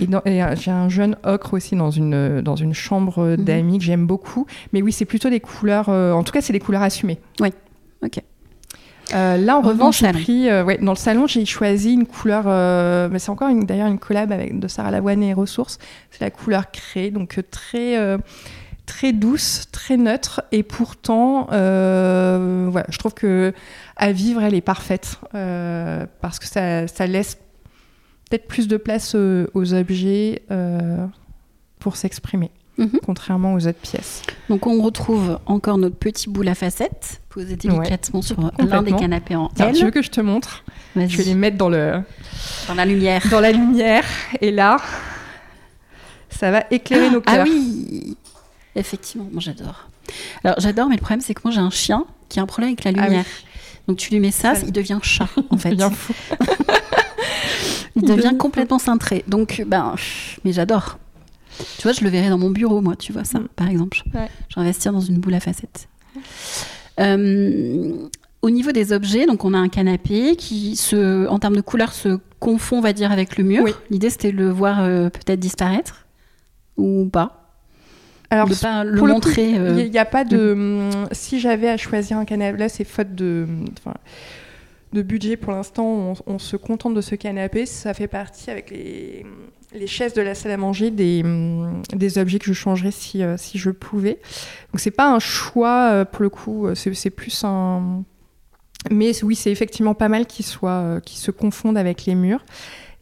Et, 0.00 0.42
euh, 0.42 0.56
j'ai 0.56 0.70
un 0.70 0.88
jeune 0.88 1.16
ocre 1.24 1.54
aussi 1.54 1.76
dans 1.76 1.90
une, 1.90 2.40
dans 2.40 2.56
une 2.56 2.74
chambre 2.74 3.24
mhm. 3.24 3.36
d'amis 3.36 3.78
que 3.78 3.84
j'aime 3.84 4.06
beaucoup. 4.06 4.46
Mais 4.72 4.82
oui, 4.82 4.92
c'est 4.92 5.04
plutôt 5.04 5.30
des 5.30 5.40
couleurs. 5.40 5.88
Euh, 5.88 6.12
en 6.12 6.22
tout 6.22 6.32
cas, 6.32 6.40
c'est 6.40 6.52
des 6.52 6.60
couleurs 6.60 6.82
assumées. 6.82 7.18
Oui, 7.40 7.52
ok. 8.02 8.20
Euh, 9.14 9.36
là, 9.36 9.56
en 9.56 9.60
revanche, 9.60 10.00
j'ai 10.00 10.10
pris, 10.10 10.50
ouais, 10.50 10.78
dans 10.78 10.92
le 10.92 10.98
salon, 10.98 11.28
j'ai 11.28 11.44
choisi 11.44 11.92
une 11.92 12.06
couleur, 12.06 12.46
mais 13.08 13.20
c'est 13.20 13.30
encore 13.30 13.48
d'ailleurs 13.54 13.86
une 13.86 14.00
collab 14.00 14.32
avec, 14.32 14.58
de 14.58 14.66
Sarah 14.66 14.90
Lavoine 14.90 15.22
et 15.22 15.32
Ressources. 15.32 15.78
C'est 16.10 16.22
la 16.22 16.30
couleur 16.30 16.72
créée, 16.72 17.12
donc 17.12 17.38
très, 17.52 18.18
très 18.86 19.12
douce, 19.12 19.66
très 19.72 19.96
neutre, 19.96 20.42
et 20.52 20.62
pourtant, 20.62 21.46
voilà, 21.50 22.86
je 22.88 22.98
trouve 22.98 23.14
que 23.14 23.52
à 23.96 24.12
vivre, 24.12 24.42
elle 24.42 24.54
est 24.54 24.60
parfaite 24.60 25.18
parce 26.20 26.38
que 26.38 26.46
ça, 26.46 26.86
ça 26.88 27.06
laisse 27.06 27.36
peut-être 28.28 28.46
plus 28.48 28.66
de 28.68 28.76
place 28.76 29.14
aux, 29.14 29.74
objets. 29.74 30.42
Euh, 30.50 31.06
pour 31.78 31.94
s'exprimer, 31.96 32.50
Mhm. 32.78 32.98
contrairement 33.04 33.54
aux 33.54 33.64
autres 33.68 33.78
pièces. 33.78 34.22
Donc 34.48 34.66
on 34.66 34.82
retrouve 34.82 35.38
encore 35.46 35.78
notre 35.78 35.94
petit 35.94 36.28
boule 36.28 36.48
à 36.48 36.54
facettes 36.56 37.20
posé 37.28 37.54
délicatement 37.54 38.22
sur 38.22 38.36
l'un 38.58 38.82
des 38.82 38.92
canapés 38.92 39.36
en 39.36 39.50
L. 39.60 39.72
tu 39.74 39.84
veux 39.84 39.90
que 39.92 40.02
je 40.02 40.10
te 40.10 40.20
montre. 40.20 40.64
Je 40.96 41.16
vais 41.16 41.22
les 41.24 41.34
mettre 41.34 41.56
dans, 41.58 41.68
le, 41.68 42.00
Dans 42.66 42.74
la 42.74 42.84
lumière. 42.84 43.22
dans 43.30 43.38
la 43.40 43.52
lumière. 43.52 44.02
Et 44.40 44.50
là, 44.50 44.78
ça 46.30 46.50
va 46.50 46.64
éclairer 46.70 47.10
nos 47.10 47.22
Ah 47.26 47.36
cœurs. 47.36 47.46
oui 47.48 48.16
Effectivement, 48.76 49.26
moi 49.32 49.40
j'adore. 49.40 49.88
Alors 50.44 50.56
j'adore, 50.60 50.88
mais 50.88 50.94
le 50.96 51.00
problème 51.00 51.20
c'est 51.20 51.34
que 51.34 51.40
moi 51.44 51.52
j'ai 51.52 51.60
un 51.60 51.70
chien 51.70 52.04
qui 52.28 52.38
a 52.38 52.42
un 52.42 52.46
problème 52.46 52.68
avec 52.78 52.84
la 52.84 52.90
Ah 52.90 52.94
oui. 53.02 53.04
lumière. 53.08 53.24
Donc 53.88 53.96
tu 53.98 54.10
lui 54.12 54.20
mets 54.20 54.30
ça, 54.30 54.54
il 54.64 54.72
devient 54.72 54.98
chat 55.02 55.28
en 55.50 55.56
fait. 55.56 55.70
C'est 55.70 55.74
bien 55.76 55.90
fou. 55.90 56.12
Il 57.96 58.02
Il 58.02 58.08
devient 58.08 58.16
devient 58.24 58.36
complètement 58.38 58.78
cintré. 58.78 59.24
Donc, 59.26 59.62
ben, 59.66 59.94
mais 60.44 60.52
j'adore. 60.52 60.98
Tu 61.78 61.82
vois, 61.84 61.92
je 61.92 62.02
le 62.04 62.10
verrais 62.10 62.28
dans 62.28 62.36
mon 62.36 62.50
bureau, 62.50 62.82
moi, 62.82 62.94
tu 62.96 63.12
vois 63.12 63.24
ça, 63.24 63.38
Mm. 63.38 63.48
par 63.56 63.68
exemple. 63.70 64.02
Ouais. 64.14 64.28
Je 64.50 64.56
vais 64.56 64.60
investir 64.60 64.92
dans 64.92 65.00
une 65.00 65.18
boule 65.18 65.32
à 65.34 65.40
facettes. 65.40 65.88
Euh, 67.00 67.92
au 68.42 68.50
niveau 68.50 68.72
des 68.72 68.92
objets, 68.92 69.26
donc 69.26 69.44
on 69.44 69.54
a 69.54 69.58
un 69.58 69.68
canapé 69.68 70.36
qui, 70.36 70.76
se, 70.76 71.26
en 71.28 71.38
termes 71.38 71.56
de 71.56 71.60
couleur, 71.62 71.92
se 71.92 72.18
confond, 72.38 72.78
on 72.78 72.80
va 72.82 72.92
dire, 72.92 73.10
avec 73.12 73.38
le 73.38 73.44
mur. 73.44 73.62
Oui. 73.64 73.72
L'idée, 73.90 74.10
c'était 74.10 74.32
de 74.32 74.36
le 74.36 74.50
voir 74.50 74.82
euh, 74.82 75.08
peut-être 75.08 75.40
disparaître 75.40 76.06
ou 76.76 77.08
pas. 77.10 77.35
Alors, 78.30 78.48
de 78.48 78.54
pas 78.54 78.84
le 78.84 78.98
pour 78.98 79.06
montrer. 79.08 79.50
Il 79.50 79.58
euh, 79.60 79.88
n'y 79.88 79.98
a, 79.98 80.04
pas 80.04 80.24
de. 80.24 80.52
hum, 80.52 81.06
Si 81.12 81.38
j'avais 81.40 81.68
à 81.68 81.76
choisir 81.76 82.18
un 82.18 82.24
canapé, 82.24 82.58
là, 82.58 82.68
c'est 82.68 82.84
faute 82.84 83.14
de. 83.14 83.46
de 84.92 85.02
budget 85.02 85.36
pour 85.36 85.52
l'instant, 85.52 85.84
on, 85.86 86.14
on 86.34 86.38
se 86.38 86.56
contente 86.56 86.94
de 86.94 87.00
ce 87.00 87.14
canapé. 87.14 87.66
Ça 87.66 87.94
fait 87.94 88.08
partie 88.08 88.50
avec 88.50 88.70
les, 88.70 89.24
les 89.74 89.86
chaises 89.86 90.14
de 90.14 90.22
la 90.22 90.34
salle 90.34 90.52
à 90.52 90.56
manger 90.56 90.90
des, 90.90 91.22
hum, 91.24 91.82
des 91.94 92.18
objets 92.18 92.38
que 92.38 92.46
je 92.46 92.52
changerais 92.52 92.90
si, 92.90 93.22
euh, 93.22 93.36
si 93.36 93.58
je 93.58 93.70
pouvais. 93.70 94.18
Donc 94.72 94.80
c'est 94.80 94.90
pas 94.90 95.08
un 95.12 95.18
choix 95.20 95.90
euh, 95.92 96.04
pour 96.04 96.22
le 96.22 96.30
coup, 96.30 96.68
c'est 96.74 97.10
plus 97.10 97.44
un. 97.44 98.02
Mais 98.90 99.12
oui, 99.24 99.34
c'est 99.34 99.50
effectivement 99.50 99.94
pas 99.94 100.08
mal 100.08 100.26
qu'ils 100.26 100.46
soient, 100.46 101.00
qu'ils 101.04 101.18
se 101.18 101.30
confondent 101.32 101.78
avec 101.78 102.06
les 102.06 102.14
murs 102.14 102.44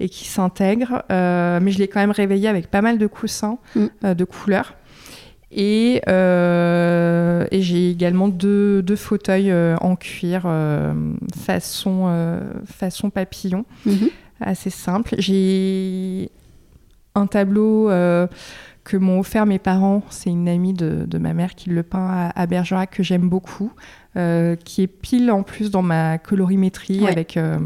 et 0.01 0.09
qui 0.09 0.25
s'intègrent. 0.27 1.05
Euh, 1.13 1.61
mais 1.63 1.71
je 1.71 1.79
l'ai 1.79 1.89
quand 1.89 2.01
même 2.01 2.11
réveillé 2.11 2.49
avec 2.49 2.69
pas 2.71 2.81
mal 2.83 2.99
de 2.99 3.07
coussins 3.07 3.59
Mm. 3.77 3.87
euh, 4.05 4.15
de 4.15 4.25
couleurs. 4.25 4.75
Et, 5.57 6.03
euh, 6.09 7.47
et 7.51 7.63
j'ai 7.63 7.91
également 7.91 8.29
deux, 8.29 8.83
deux 8.83 8.97
fauteuils 8.97 9.51
euh, 9.53 9.77
en 9.81 9.95
cuir 9.97 10.43
euh, 10.47 10.93
façon, 11.37 12.07
euh, 12.09 12.41
façon 12.67 13.11
papillon, 13.11 13.65
mhm. 13.87 14.09
assez 14.41 14.71
simple. 14.71 15.15
J'ai 15.19 16.31
un 17.15 17.27
tableau 17.27 17.89
que 18.85 18.97
m'ont 18.97 19.21
offert 19.21 19.47
mes 19.47 19.59
parents. 19.61 20.03
C'est 20.11 20.31
une 20.31 20.49
amie 20.49 20.73
de, 20.75 21.05
de 21.07 21.19
ma 21.19 21.33
mère 21.33 21.55
qui 21.55 21.71
le 21.71 21.83
peint 21.83 22.07
à, 22.07 22.33
à 22.41 22.47
Bergerac 22.47 22.91
que 22.91 23.03
j'aime 23.03 23.29
beaucoup, 23.29 23.73
euh, 24.17 24.57
qui 24.57 24.83
est 24.83 24.87
pile 24.89 25.31
en 25.31 25.43
plus 25.43 25.71
dans 25.71 25.83
ma 25.83 26.19
colorimétrie 26.19 27.01
Ouais. 27.01 27.11
avec 27.13 27.37
euh, 27.37 27.57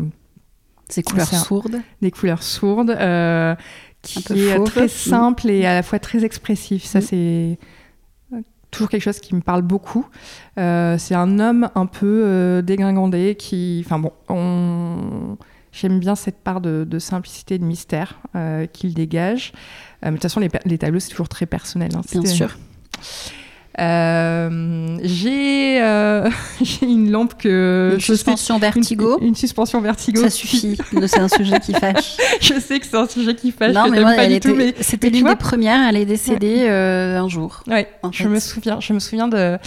Ces 0.89 1.03
couleurs 1.03 1.27
sourdes. 1.27 1.81
des 2.03 2.11
couleurs 2.11 2.43
sourdes, 2.43 2.91
euh, 2.91 3.55
qui 4.03 4.19
est 4.19 4.57
fauve. 4.57 4.67
très 4.69 4.89
simple 4.89 5.51
et 5.51 5.67
à 5.67 5.75
la 5.75 5.83
fois 5.83 5.99
très 5.99 6.25
expressif. 6.25 6.85
Ça, 6.85 6.99
Mm. 7.01 7.03
c'est 7.03 7.59
toujours 8.71 8.89
quelque 8.91 9.03
chose 9.03 9.21
qui 9.21 9.35
me 9.35 9.41
parle 9.41 9.63
beaucoup. 9.63 10.07
Euh, 10.59 10.97
c'est 10.99 11.15
un 11.15 11.39
homme 11.39 11.71
un 11.75 11.87
peu 11.87 12.23
euh, 12.25 12.63
dégringandé 12.63 13.35
qui, 13.35 13.83
enfin 13.85 13.99
bon, 13.99 14.13
on... 14.29 15.37
j'aime 15.73 15.99
bien 15.99 16.15
cette 16.15 16.39
part 16.39 16.61
de, 16.61 16.85
de 16.89 16.99
simplicité 16.99 17.55
et 17.55 17.59
de 17.59 17.65
mystère 17.65 18.21
euh, 18.37 18.67
qu'il 18.67 18.95
dégage. 18.95 19.53
Euh, 19.55 19.57
mais 20.07 20.11
de 20.11 20.17
toute 20.17 20.23
façon, 20.23 20.41
les, 20.41 20.79
tableaux, 20.79 21.01
c'est 21.01 21.11
toujours 21.11 21.29
très 21.29 21.47
personnel. 21.47 21.91
hein. 21.97 22.03
Bien 22.13 22.23
C'est- 22.23 22.29
sûr. 22.29 22.57
Euh, 23.79 24.97
j'ai 25.03 25.81
euh, 25.81 26.29
j'ai 26.63 26.87
une 26.87 27.11
lampe 27.11 27.35
que 27.39 27.91
Une 27.95 28.01
sais- 28.01 28.07
suspension 28.15 28.57
une- 28.57 28.61
vertigo. 28.61 29.19
Une, 29.21 29.35
suspension 29.35 29.81
vertigo. 29.81 30.21
Ça 30.23 30.31
suffit. 30.31 30.77
C'est 31.07 31.21
un 31.21 31.29
sujet 31.29 31.61
qui 31.61 31.73
fâche. 31.75 32.17
je 32.41 32.59
sais 32.61 32.81
que 32.81 32.87
c'est 32.87 32.97
un 32.97 33.07
sujet 33.09 33.35
qui 33.35 33.53
fâche. 33.53 33.75
non, 33.75 33.89
mais 33.89 34.01
moi, 34.01 34.15
c'était 34.81 35.11
l'une 35.11 35.27
des 35.29 35.37
premières. 35.37 35.89
Elle 35.89 35.97
est 35.97 36.05
décédée 36.07 36.67
euh, 36.69 37.19
un 37.19 37.29
jour. 37.29 37.63
Ouais, 37.67 37.89
je 38.11 38.25
fait. 38.25 38.29
me 38.29 38.41
souviens, 38.41 38.81
je 38.81 38.93
me 38.93 38.99
souviens 38.99 39.29
de, 39.29 39.59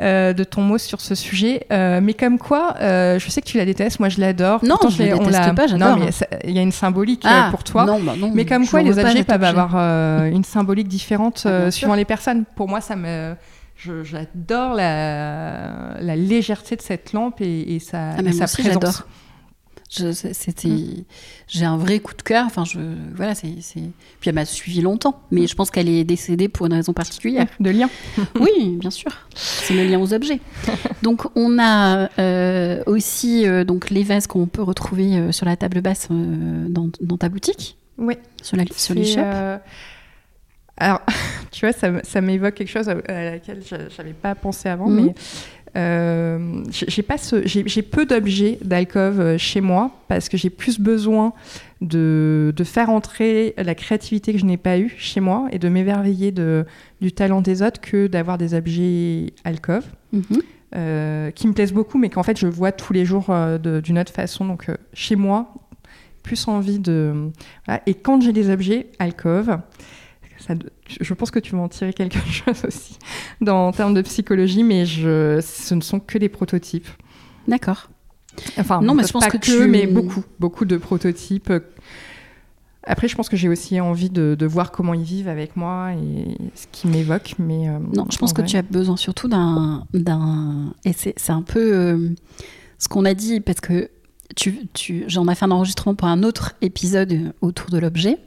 euh, 0.00 0.32
de 0.32 0.44
ton 0.44 0.62
mot 0.62 0.78
sur 0.78 1.00
ce 1.00 1.14
sujet. 1.14 1.66
Euh, 1.72 2.00
mais 2.02 2.14
comme 2.14 2.38
quoi, 2.38 2.74
euh, 2.80 3.18
je 3.18 3.28
sais 3.30 3.40
que 3.40 3.46
tu 3.46 3.58
la 3.58 3.64
détestes, 3.64 4.00
moi 4.00 4.08
je 4.08 4.20
l'adore. 4.20 4.60
Non, 4.64 4.76
Pourtant, 4.80 4.90
je 4.90 5.02
on 5.14 5.26
déteste 5.26 5.54
pas, 5.54 5.66
j'adore. 5.66 5.96
Non, 5.96 6.04
mais 6.04 6.10
il 6.44 6.52
y 6.52 6.58
a 6.58 6.62
une 6.62 6.72
symbolique 6.72 7.22
Ah, 7.24 7.48
pour 7.50 7.64
toi. 7.64 7.84
Non, 7.84 8.00
bah 8.00 8.14
non, 8.18 8.30
mais 8.34 8.44
comme 8.44 8.66
quoi, 8.66 8.82
les 8.82 8.98
objets 8.98 9.24
peuvent 9.24 9.44
avoir 9.44 9.76
une 10.24 10.44
symbolique 10.44 10.88
différente 10.88 11.46
Ah, 11.46 11.70
suivant 11.70 11.94
les 11.94 12.04
personnes. 12.04 12.44
Pour 12.56 12.68
moi, 12.68 12.80
ça 12.80 12.96
me, 12.96 13.34
j'adore 13.76 14.74
la, 14.74 15.94
la 16.00 16.16
légèreté 16.16 16.76
de 16.76 16.82
cette 16.82 17.12
lampe 17.12 17.40
et, 17.40 17.74
et 17.74 17.78
sa, 17.78 18.10
Ah, 18.10 18.22
et 18.24 18.32
sa 18.32 18.46
présence. 18.46 19.04
C'était, 19.92 20.68
Mm. 20.68 21.04
j'ai 21.48 21.64
un 21.66 21.76
vrai 21.76 22.00
coup 22.00 22.14
de 22.14 22.22
cœur. 22.22 22.46
Enfin, 22.46 22.64
je, 22.64 22.78
voilà, 23.14 23.34
c'est, 23.34 23.48
Puis 24.20 24.28
elle 24.30 24.34
m'a 24.34 24.46
suivi 24.46 24.80
longtemps, 24.80 25.20
mais 25.30 25.46
je 25.46 25.54
pense 25.54 25.70
qu'elle 25.70 25.88
est 25.88 26.04
décédée 26.04 26.48
pour 26.48 26.64
une 26.66 26.72
raison 26.72 26.92
particulière. 26.94 27.46
De 27.60 27.68
lien. 27.70 27.90
oui, 28.40 28.76
bien 28.78 28.90
sûr. 28.90 29.10
C'est 29.34 29.74
le 29.74 29.84
lien 29.84 30.00
aux 30.00 30.14
objets. 30.14 30.40
Donc, 31.02 31.24
on 31.36 31.58
a 31.58 32.08
euh, 32.18 32.82
aussi 32.86 33.46
euh, 33.46 33.64
donc 33.64 33.90
les 33.90 34.02
vases 34.02 34.26
qu'on 34.26 34.46
peut 34.46 34.62
retrouver 34.62 35.16
euh, 35.16 35.32
sur 35.32 35.44
la 35.46 35.56
table 35.56 35.80
basse 35.82 36.08
dans, 36.10 36.88
dans 37.00 37.18
ta 37.18 37.28
boutique, 37.28 37.76
Oui. 37.98 38.14
sur 38.40 38.56
la 38.56 38.64
sur 38.74 38.94
Alors, 40.78 41.02
tu 41.50 41.66
vois, 41.66 41.72
ça, 41.72 41.90
ça 42.02 42.20
m'évoque 42.20 42.54
quelque 42.54 42.70
chose 42.70 42.88
à 42.88 42.92
à 43.08 43.24
laquelle 43.32 43.62
je 43.68 43.74
n'avais 43.76 44.14
pas 44.14 44.34
pensé 44.34 44.68
avant, 44.68 44.88
mais 44.88 45.14
euh, 45.74 46.64
j'ai 46.70 47.02
pas 47.02 47.16
j'ai 47.44 47.82
peu 47.82 48.04
d'objets 48.04 48.58
d'alcove 48.62 49.20
euh, 49.20 49.38
chez 49.38 49.62
moi 49.62 49.90
parce 50.06 50.28
que 50.28 50.36
j'ai 50.36 50.50
plus 50.50 50.78
besoin 50.78 51.32
de, 51.80 52.52
de 52.54 52.64
faire 52.64 52.90
entrer 52.90 53.54
la 53.56 53.74
créativité 53.74 54.32
que 54.32 54.38
je 54.38 54.44
n'ai 54.44 54.58
pas 54.58 54.78
eue 54.78 54.94
chez 54.98 55.20
moi 55.20 55.48
et 55.50 55.58
de 55.58 55.68
m'émerveiller 55.68 56.30
du 57.00 57.12
talent 57.12 57.40
des 57.40 57.62
autres 57.62 57.80
que 57.80 58.06
d'avoir 58.06 58.36
des 58.36 58.54
objets 58.54 59.32
alcove. 59.44 59.86
Mhm. 60.12 60.42
euh, 60.74 61.30
qui 61.30 61.48
me 61.48 61.54
plaisent 61.54 61.72
beaucoup, 61.72 61.98
mais 61.98 62.10
qu'en 62.10 62.22
fait 62.22 62.38
je 62.38 62.46
vois 62.46 62.72
tous 62.72 62.92
les 62.92 63.06
jours 63.06 63.26
euh, 63.30 63.58
d'une 63.80 63.98
autre 63.98 64.12
façon. 64.12 64.44
Donc 64.44 64.70
chez 64.92 65.16
moi, 65.16 65.54
plus 66.22 66.48
envie 66.48 66.78
de. 66.78 67.30
voilà. 67.66 67.82
Et 67.86 67.94
quand 67.94 68.20
j'ai 68.20 68.32
des 68.32 68.50
objets 68.50 68.88
alcove, 68.98 69.58
ça, 70.38 70.54
je 71.00 71.14
pense 71.14 71.30
que 71.30 71.38
tu 71.38 71.54
vas 71.56 71.62
en 71.62 71.68
tirer 71.68 71.92
quelque 71.92 72.18
chose 72.30 72.64
aussi 72.66 72.98
dans, 73.40 73.68
en 73.68 73.72
termes 73.72 73.94
de 73.94 74.02
psychologie, 74.02 74.62
mais 74.62 74.86
je, 74.86 75.40
ce 75.40 75.74
ne 75.74 75.80
sont 75.80 76.00
que 76.00 76.18
des 76.18 76.28
prototypes. 76.28 76.88
D'accord. 77.48 77.88
Enfin, 78.58 78.80
Non, 78.80 78.94
mais 78.94 79.04
je 79.06 79.12
pense 79.12 79.24
pas 79.24 79.30
que 79.30 79.36
que, 79.38 79.44
tu- 79.62 79.68
mais 79.68 79.86
beaucoup, 79.86 80.24
beaucoup 80.40 80.64
de 80.64 80.76
prototypes. 80.76 81.52
Après, 82.84 83.06
je 83.06 83.14
pense 83.14 83.28
que 83.28 83.36
j'ai 83.36 83.48
aussi 83.48 83.80
envie 83.80 84.10
de, 84.10 84.34
de 84.36 84.46
voir 84.46 84.72
comment 84.72 84.92
ils 84.94 85.04
vivent 85.04 85.28
avec 85.28 85.54
moi 85.54 85.92
et 85.92 86.36
ce 86.56 86.66
qui 86.72 86.88
m'évoque. 86.88 87.34
Mais 87.38 87.68
euh, 87.68 87.78
Non, 87.94 88.06
je 88.10 88.18
pense 88.18 88.32
en 88.32 88.34
que 88.34 88.42
tu 88.42 88.56
as 88.56 88.62
besoin 88.62 88.96
surtout 88.96 89.28
d'un. 89.28 89.86
d'un... 89.94 90.74
Et 90.84 90.92
c'est, 90.92 91.14
c'est 91.16 91.30
un 91.32 91.42
peu 91.42 91.60
euh, 91.74 92.08
ce 92.78 92.88
qu'on 92.88 93.04
a 93.04 93.14
dit, 93.14 93.40
parce 93.40 93.60
que 93.60 93.88
tu, 94.34 94.66
tu, 94.72 95.04
j'en 95.06 95.28
ai 95.28 95.34
fait 95.36 95.44
un 95.44 95.52
enregistrement 95.52 95.94
pour 95.94 96.08
un 96.08 96.24
autre 96.24 96.54
épisode 96.60 97.32
autour 97.40 97.70
de 97.70 97.78
l'objet, 97.78 98.18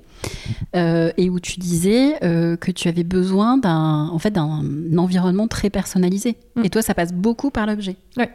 euh, 0.75 1.11
et 1.17 1.29
où 1.29 1.39
tu 1.39 1.59
disais 1.59 2.15
euh, 2.23 2.55
que 2.57 2.71
tu 2.71 2.87
avais 2.87 3.03
besoin 3.03 3.57
d'un, 3.57 4.09
en 4.11 4.19
fait, 4.19 4.31
d'un 4.31 4.61
environnement 4.97 5.47
très 5.47 5.69
personnalisé. 5.69 6.37
Mm. 6.55 6.65
Et 6.65 6.69
toi, 6.69 6.81
ça 6.81 6.93
passe 6.93 7.13
beaucoup 7.13 7.51
par 7.51 7.65
l'objet. 7.65 7.95
Ouais. 8.17 8.29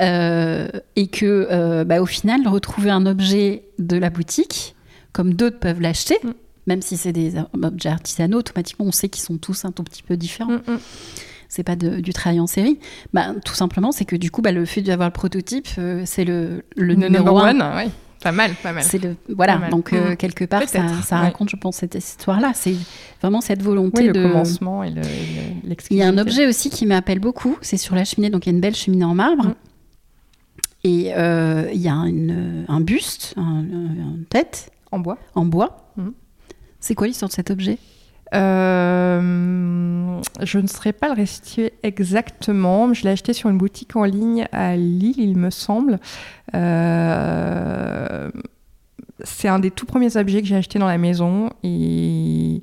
Euh, 0.00 0.68
et 0.96 1.08
que, 1.08 1.84
bah, 1.84 2.00
au 2.00 2.06
final, 2.06 2.46
retrouver 2.48 2.90
un 2.90 3.04
objet 3.06 3.64
de 3.78 3.96
la 3.96 4.08
boutique, 4.10 4.74
comme 5.12 5.34
d'autres 5.34 5.58
peuvent 5.58 5.80
l'acheter, 5.80 6.16
Mm. 6.24 6.30
même 6.66 6.82
si 6.82 6.96
c'est 6.96 7.12
des 7.12 7.34
objets 7.62 7.88
artisanaux, 7.90 8.38
automatiquement, 8.38 8.86
on 8.86 8.92
sait 8.92 9.08
qu'ils 9.08 9.22
sont 9.24 9.36
tous 9.38 9.64
un 9.64 9.72
tout 9.72 9.82
petit 9.82 10.02
peu 10.02 10.16
différents 10.16 10.52
Mm, 10.52 10.72
mm. 10.74 10.78
c'est 11.48 11.64
pas 11.64 11.76
de- 11.76 12.00
du 12.00 12.12
travail 12.12 12.40
en 12.40 12.46
série. 12.46 12.78
Bah, 13.12 13.34
tout 13.44 13.54
simplement, 13.54 13.92
c'est 13.92 14.04
que 14.06 14.16
du 14.16 14.30
coup, 14.30 14.40
bah, 14.40 14.52
le 14.52 14.64
fait 14.64 14.80
d'avoir 14.82 15.08
le 15.08 15.12
prototype, 15.12 15.68
euh, 15.78 16.02
c'est 16.06 16.24
le, 16.24 16.64
le 16.76 16.86
Le 16.86 16.94
numéro 16.94 17.38
un. 17.38 17.50
one, 17.50 17.62
ouais. 17.76 17.88
Pas 18.22 18.32
mal, 18.32 18.52
pas 18.62 18.72
mal. 18.72 18.82
C'est 18.84 18.98
le 19.02 19.16
voilà. 19.34 19.58
Mal. 19.58 19.70
Donc 19.70 19.92
euh, 19.92 20.12
Mm. 20.12 20.16
quelque 20.16 20.44
part, 20.44 20.62
ça, 20.68 20.80
Peut-être, 20.80 21.04
ça 21.04 21.16
ouais. 21.16 21.22
raconte, 21.22 21.48
je 21.48 21.56
pense, 21.56 21.76
cette 21.76 21.94
histoire-là. 21.94 22.52
C'est 22.54 22.74
vraiment 23.22 23.40
cette 23.40 23.62
volonté 23.62 24.02
Oui, 24.02 24.06
le 24.08 24.12
de. 24.12 24.22
commencement 24.28 24.84
et 24.84 24.90
le- 24.90 25.00
et 25.00 25.04
le- 25.04 25.06
Il 25.62 25.64
y 25.64 25.68
l'exclusivité. 25.68 26.06
a 26.06 26.08
un 26.10 26.18
objet 26.18 26.46
aussi 26.46 26.68
qui 26.70 26.84
m'appelle 26.86 27.18
beaucoup. 27.20 27.56
C'est 27.62 27.76
sur 27.78 27.94
la 27.94 28.04
cheminée. 28.04 28.28
Donc 28.30 28.44
il 28.46 28.50
y 28.50 28.52
a 28.52 28.54
une 28.54 28.60
belle 28.60 28.76
cheminée 28.76 29.04
en 29.04 29.14
marbre. 29.14 29.46
Mm. 29.46 29.54
Et 30.84 31.12
euh, 31.16 31.70
il 31.72 31.80
y 31.80 31.88
a 31.88 31.94
une- 31.94 32.64
un 32.68 32.80
buste, 32.80 33.34
un- 33.36 33.60
une 33.62 34.24
tête 34.28 34.70
en 34.92 34.98
bois. 34.98 35.18
en 35.34 35.44
bois. 35.44 35.92
Mm. 35.96 36.08
C'est 36.78 36.94
quoi 36.94 37.06
l'histoire 37.06 37.28
de 37.28 37.34
cet 37.34 37.50
objet? 37.50 37.78
Euh, 38.34 40.20
je 40.42 40.58
ne 40.58 40.66
saurais 40.66 40.92
pas 40.92 41.08
le 41.08 41.14
restituer 41.14 41.72
exactement. 41.82 42.92
Je 42.94 43.04
l'ai 43.04 43.10
acheté 43.10 43.32
sur 43.32 43.50
une 43.50 43.58
boutique 43.58 43.96
en 43.96 44.04
ligne 44.04 44.46
à 44.52 44.76
Lille, 44.76 45.18
il 45.18 45.36
me 45.36 45.50
semble. 45.50 45.98
Euh, 46.54 48.30
c'est 49.22 49.48
un 49.48 49.58
des 49.58 49.70
tout 49.70 49.86
premiers 49.86 50.16
objets 50.16 50.40
que 50.40 50.46
j'ai 50.46 50.56
acheté 50.56 50.78
dans 50.78 50.86
la 50.86 50.98
maison 50.98 51.50
et 51.62 52.62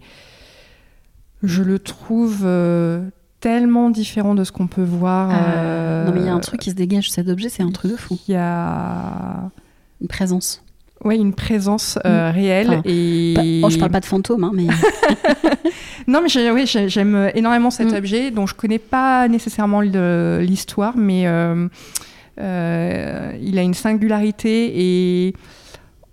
Je 1.43 1.61
le 1.61 1.79
trouve 1.79 2.41
euh, 2.45 3.09
tellement 3.39 3.89
différent 3.89 4.35
de 4.35 4.43
ce 4.43 4.51
qu'on 4.51 4.67
peut 4.67 4.83
voir. 4.83 5.29
Ah, 5.31 6.05
non, 6.05 6.13
mais 6.13 6.21
il 6.21 6.25
y 6.25 6.29
a 6.29 6.33
un 6.33 6.39
truc 6.39 6.61
qui 6.61 6.71
se 6.71 6.75
dégage 6.75 7.07
de 7.07 7.13
cet 7.13 7.27
objet, 7.27 7.49
c'est 7.49 7.63
un 7.63 7.71
truc 7.71 7.91
de 7.91 7.97
fou. 7.97 8.17
Il 8.27 8.33
y 8.33 8.37
a 8.37 9.51
Une 10.01 10.07
présence. 10.07 10.63
Ouais, 11.03 11.17
une 11.17 11.33
présence 11.33 11.97
euh, 12.05 12.31
réelle. 12.31 12.69
Enfin, 12.69 12.81
et... 12.85 13.33
Pas- 13.35 13.67
oh, 13.67 13.69
je 13.69 13.77
parle 13.77 13.91
pas 13.91 13.99
de 13.99 14.05
fantôme, 14.05 14.43
hein, 14.43 14.51
mais 14.53 14.67
Non, 16.07 16.21
mais 16.21 16.29
j'ai- 16.29 16.51
oui, 16.51 16.65
j'ai- 16.65 16.89
j'aime 16.89 17.31
énormément 17.35 17.69
cet 17.69 17.91
Mm. 17.91 17.95
objet, 17.95 18.31
dont 18.31 18.45
je 18.47 18.55
connais 18.55 18.79
pas 18.79 19.27
nécessairement 19.27 19.81
l'histoire, 19.81 20.95
mais 20.95 21.27
euh, 21.27 21.67
euh, 22.39 23.31
il 23.41 23.57
a 23.57 23.61
une 23.61 23.73
singularité 23.73 24.71
et 25.27 25.33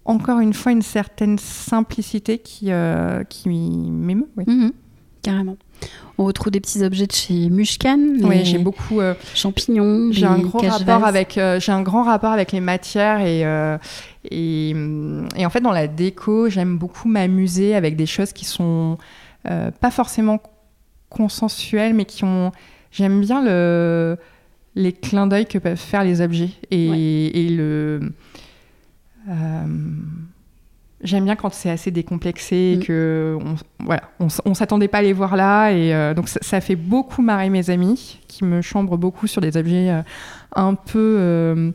encore 0.05 0.41
une 0.41 0.53
fois 0.55 0.73
une 0.73 0.83
certaine 0.83 1.39
simplicité 1.39 2.39
qui, 2.39 2.67
euh, 2.71 3.23
qui 3.25 3.49
m'émeut. 3.49 4.29
Oui, 4.37 4.45
Mhm, 4.47 4.73
carrément. 5.23 5.57
On 6.19 6.25
retrouve 6.25 6.51
des 6.53 6.61
petits 6.61 6.83
objets 6.85 7.07
de 7.07 7.13
chez 7.13 7.51
Mushkan, 7.51 7.99
les 8.31 8.45
j'ai 8.45 8.59
beaucoup. 8.59 9.01
euh, 9.01 9.15
champignons, 9.35 10.09
j'ai 10.13 10.27
un 10.27 10.39
gros 10.39 10.61
cache-vases. 10.61 10.83
rapport 10.89 11.07
avec. 11.07 11.37
euh, 11.39 11.59
j'ai 11.61 11.73
un 11.73 11.83
grand 11.83 12.05
rapport 12.05 12.33
avec 12.33 12.53
les 12.53 12.61
matières 12.61 13.21
et. 13.21 13.45
Euh, 14.33 15.27
et, 15.37 15.41
et 15.43 15.47
en 15.47 15.51
fait, 15.51 15.61
dans 15.61 15.73
la 15.73 15.87
déco, 15.87 16.49
j'aime 16.49 16.77
beaucoup 16.79 17.09
m'amuser 17.09 17.75
avec 17.75 17.97
des 17.97 18.07
choses 18.07 18.33
qui 18.33 18.45
sont 18.45 18.99
euh, 19.51 19.71
pas 19.71 19.91
forcément 19.91 20.41
consensuelles, 21.11 21.95
mais 21.95 22.05
qui 22.05 22.25
ont. 22.25 22.51
J'aime 22.91 23.21
bien 23.21 23.45
le, 23.45 24.17
les 24.77 24.93
clins 24.93 25.27
d'œil 25.27 25.47
que 25.47 25.59
peuvent 25.59 25.77
faire 25.77 26.05
les 26.05 26.21
objets 26.21 26.51
et, 26.71 26.91
Ouais. 26.91 26.99
et 26.99 27.49
le. 27.51 28.01
euh, 29.29 29.65
J'aime 31.03 31.25
bien 31.27 31.37
quand 31.37 31.53
c'est 31.53 31.69
assez 31.69 31.91
décomplexé 31.91 32.57
et 32.57 32.77
Mm. 32.77 32.81
que 32.85 33.37
on, 33.39 33.57
voilà, 33.85 34.05
on, 34.21 34.55
s'attendait 34.55 34.89
pas 34.89 34.99
à 34.99 35.03
les 35.03 35.13
voir 35.13 35.37
là 35.37 35.71
et 35.71 35.93
euh, 35.95 36.15
donc 36.15 36.29
ça, 36.31 36.39
ça 36.41 36.63
fait 36.63 36.77
beaucoup 36.77 37.21
marrer 37.21 37.51
mes 37.51 37.69
amis 37.69 38.21
qui 38.27 38.43
me 38.43 38.63
chambrent 38.63 38.97
beaucoup 38.97 39.27
sur 39.27 39.43
des 39.43 39.59
objets 39.59 39.91
euh, 39.91 40.01
un 40.57 40.75
peu 40.75 41.17
euh, 41.19 41.73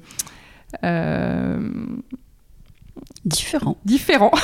Différents. 3.30 3.78
différents. 3.86 4.32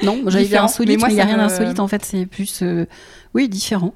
Non, 0.00 0.16
j'allais 0.28 0.44
dire 0.46 0.62
insolite, 0.62 1.00
Mais 1.02 1.08
il 1.10 1.14
n'y 1.16 1.20
a 1.20 1.24
rien 1.24 1.38
d'insolite, 1.38 1.80
en 1.80 1.88
fait, 1.88 2.04
c'est 2.04 2.24
plus. 2.24 2.60
euh, 2.62 2.86
Oui, 3.34 3.48
différent. 3.48 3.94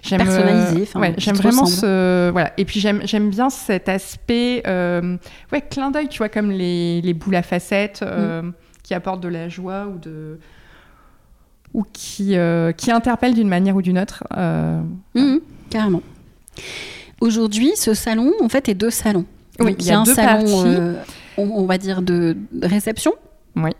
J'aime, 0.00 0.18
Personnalisé, 0.22 0.88
euh, 0.94 1.00
ouais, 1.00 1.14
j'aime 1.18 1.34
vraiment 1.34 1.66
ce 1.66 2.30
voilà 2.30 2.52
et 2.56 2.64
puis 2.64 2.78
j'aime 2.78 3.00
j'aime 3.04 3.30
bien 3.30 3.50
cet 3.50 3.88
aspect 3.88 4.62
euh, 4.68 5.16
ouais 5.50 5.60
clin 5.60 5.90
d'œil 5.90 6.06
tu 6.08 6.18
vois 6.18 6.28
comme 6.28 6.52
les, 6.52 7.00
les 7.00 7.14
boules 7.14 7.34
à 7.34 7.42
facettes 7.42 8.02
euh, 8.02 8.42
Mm. 8.42 8.52
qui 8.84 8.94
apportent 8.94 9.20
de 9.24 9.26
la 9.28 9.48
joie 9.48 9.88
ou 9.92 9.98
de 9.98 10.38
ou 11.74 11.84
qui 11.92 12.36
euh, 12.36 12.70
qui 12.70 12.92
interpellent 12.92 13.34
d'une 13.34 13.48
manière 13.48 13.74
ou 13.74 13.82
d'une 13.82 13.98
autre 13.98 14.22
Mhm, 15.16 15.40
carrément. 15.68 16.02
Aujourd'hui, 17.20 17.72
ce 17.74 17.92
salon, 17.94 18.32
en 18.40 18.48
fait, 18.48 18.68
est 18.68 18.74
deux 18.74 18.90
salons. 18.90 19.24
Oui, 19.58 19.74
il 19.80 19.86
y 19.86 19.90
a 19.90 19.98
un 19.98 20.04
deux 20.04 20.14
salon, 20.14 20.44
parties. 20.44 20.76
On, 21.38 21.44
on 21.50 21.66
va 21.66 21.78
dire, 21.78 22.02
de 22.02 22.36
de 22.52 22.66
réception. 22.66 23.12
Oui. 23.56 23.70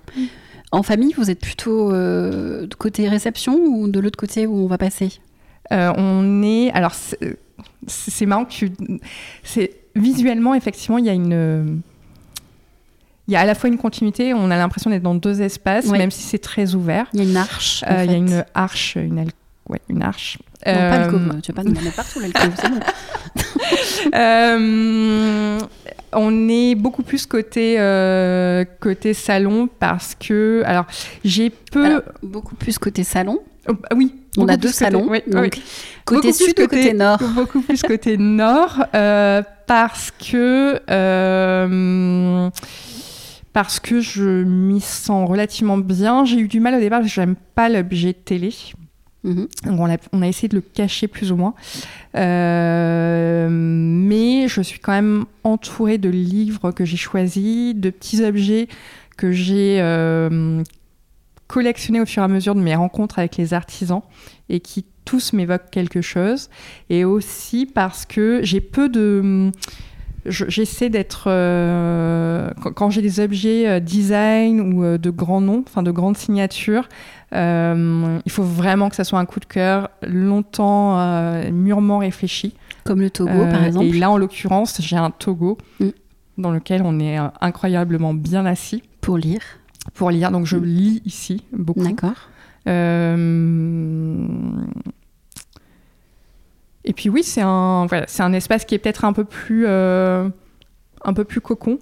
En 0.72 0.82
famille, 0.82 1.12
vous 1.16 1.30
êtes 1.30 1.40
plutôt 1.40 1.92
euh, 1.92 2.66
de 2.66 2.74
côté 2.74 3.08
réception 3.08 3.54
ou 3.56 3.88
de 3.88 4.00
l'autre 4.00 4.18
côté 4.18 4.46
où 4.46 4.56
on 4.56 4.66
va 4.66 4.78
passer? 4.78 5.12
Euh, 5.72 5.92
on 5.96 6.42
est. 6.42 6.70
Alors, 6.72 6.92
c'est 7.86 8.26
marrant 8.26 8.44
que 8.44 8.52
tu. 8.52 8.72
Visuellement, 9.94 10.54
effectivement, 10.54 10.98
il 10.98 11.06
y 11.06 11.08
a 11.08 11.12
une. 11.14 11.80
Il 13.28 13.32
y 13.32 13.36
a 13.36 13.40
à 13.40 13.44
la 13.44 13.56
fois 13.56 13.68
une 13.68 13.78
continuité, 13.78 14.34
on 14.34 14.50
a 14.52 14.56
l'impression 14.56 14.88
d'être 14.90 15.02
dans 15.02 15.16
deux 15.16 15.42
espaces, 15.42 15.86
même 15.86 16.12
si 16.12 16.22
c'est 16.22 16.38
très 16.38 16.74
ouvert. 16.76 17.08
Il 17.12 17.20
y 17.20 17.26
a 17.26 17.28
une 17.28 17.36
arche. 17.36 17.82
Euh, 17.88 18.04
Il 18.04 18.10
y 18.12 18.14
a 18.14 18.18
une 18.18 18.44
arche, 18.54 18.94
une, 18.96 19.18
al- 19.18 19.32
ouais, 19.68 19.80
une 19.88 20.02
arche. 20.02 20.38
Non, 20.66 20.72
pas 20.90 20.98
l'alcôve. 20.98 21.40
Tu 21.42 21.52
vas 21.52 21.62
pas 21.62 21.68
nous 21.68 21.72
mettre 21.80 21.94
partout 21.96 22.20
l'alcôve, 22.20 22.52
c'est 22.56 22.70
bon. 22.70 22.80
On 26.18 26.48
est 26.48 26.74
beaucoup 26.74 27.02
plus 27.02 27.26
côté 27.26 27.76
euh, 27.78 28.64
côté 28.80 29.12
salon 29.12 29.68
parce 29.78 30.14
que 30.14 30.62
alors 30.64 30.86
j'ai 31.24 31.50
peu 31.50 31.84
Alors, 31.84 32.02
beaucoup 32.22 32.54
plus 32.54 32.78
côté 32.78 33.04
salon. 33.04 33.40
Oh, 33.68 33.72
bah 33.74 33.88
oui 33.94 34.14
On 34.38 34.48
a 34.48 34.56
deux 34.56 34.68
côté- 34.68 34.78
salons. 34.78 35.06
oui, 35.10 35.18
donc, 35.26 35.42
oui. 35.54 35.62
Côté 36.04 36.28
Beaucoup 36.28 36.38
sud 36.44 36.60
ou 36.60 36.62
côté 36.62 36.92
nord? 36.94 37.18
beaucoup 37.34 37.60
plus 37.60 37.82
côté 37.82 38.16
nord 38.16 38.84
euh, 38.94 39.42
parce 39.66 40.10
que 40.12 40.80
euh, 40.88 42.48
parce 43.52 43.80
que 43.80 44.00
je 44.00 44.44
m'y 44.44 44.80
sens 44.80 45.28
relativement 45.28 45.76
bien. 45.78 46.24
J'ai 46.24 46.38
eu 46.38 46.48
du 46.48 46.60
mal 46.60 46.74
au 46.76 46.80
départ 46.80 47.00
parce 47.00 47.10
que 47.10 47.14
j'aime 47.16 47.34
pas 47.54 47.68
l'objet 47.68 48.12
télé. 48.14 48.54
Mhm. 49.24 49.48
A, 49.64 49.96
on 50.12 50.22
a 50.22 50.28
essayé 50.28 50.48
de 50.48 50.56
le 50.56 50.60
cacher 50.60 51.08
plus 51.08 51.32
ou 51.32 51.36
moins. 51.36 51.54
Euh, 52.16 53.48
mais 53.50 54.48
je 54.48 54.60
suis 54.60 54.78
quand 54.78 54.92
même 54.92 55.24
entourée 55.44 55.98
de 55.98 56.08
livres 56.08 56.70
que 56.70 56.84
j'ai 56.84 56.96
choisis, 56.96 57.74
de 57.74 57.90
petits 57.90 58.24
objets 58.24 58.68
que 59.16 59.32
j'ai 59.32 59.78
euh, 59.80 60.62
collectionnés 61.48 62.00
au 62.00 62.06
fur 62.06 62.22
et 62.22 62.24
à 62.24 62.28
mesure 62.28 62.54
de 62.54 62.60
mes 62.60 62.74
rencontres 62.74 63.18
avec 63.18 63.36
les 63.36 63.54
artisans 63.54 64.02
et 64.48 64.60
qui 64.60 64.84
tous 65.04 65.32
m'évoquent 65.32 65.70
quelque 65.70 66.02
chose. 66.02 66.50
Et 66.90 67.04
aussi 67.04 67.66
parce 67.66 68.06
que 68.06 68.40
j'ai 68.42 68.60
peu 68.60 68.88
de... 68.88 69.50
je- 70.28 70.44
J'essaie 70.48 70.88
d'être... 70.90 71.24
euh, 71.28 72.50
quand, 72.62 72.72
quand 72.72 72.90
j'ai 72.90 73.02
des 73.02 73.20
objets 73.20 73.68
euh, 73.68 73.80
design 73.80 74.60
ou 74.74 74.84
euh, 74.84 74.98
de 74.98 75.10
grands 75.10 75.40
noms, 75.40 75.64
enfin 75.66 75.82
de 75.82 75.90
grandes 75.90 76.16
signatures, 76.16 76.88
il 77.32 78.30
faut 78.32 78.42
vraiment 78.42 78.88
que 78.88 78.96
ça 78.96 79.04
soit 79.04 79.18
un 79.18 79.24
coup 79.26 79.40
de 79.40 79.44
cœur, 79.46 79.90
longtemps, 80.06 80.96
mûrement 81.52 81.98
réfléchi. 81.98 82.54
Comme 82.84 83.00
le 83.00 83.10
Togo, 83.10 83.46
par 83.50 83.64
exemple. 83.64 83.86
Et 83.86 83.92
là, 83.92 84.10
en 84.10 84.16
l'occurrence, 84.16 84.80
j'ai 84.80 84.96
un 84.96 85.10
Togo 85.10 85.58
Mm. 85.80 85.88
dans 86.38 86.50
lequel 86.52 86.82
on 86.84 86.98
est 87.00 87.18
incroyablement 87.40 88.14
bien 88.14 88.46
assis 88.46 88.82
Pour 89.00 89.18
lire. 89.18 89.40
pour 89.94 90.10
lire. 90.10 90.30
Donc, 90.30 90.46
je 90.46 90.56
Mm. 90.56 90.64
lis 90.64 91.02
ici 91.04 91.44
beaucoup. 91.52 91.82
D'accord. 91.82 92.14
Et 96.86 96.92
puis 96.92 97.08
oui, 97.08 97.22
c'est 97.22 97.42
un, 97.42 97.86
voilà, 97.86 98.06
c'est 98.08 98.22
un 98.22 98.32
espace 98.32 98.64
qui 98.64 98.74
est 98.74 98.78
peut-être 98.78 99.04
un 99.04 99.12
peu 99.12 99.24
plus, 99.24 99.64
euh, 99.66 100.28
un 101.04 101.12
peu 101.12 101.24
plus 101.24 101.40
cocon. 101.40 101.78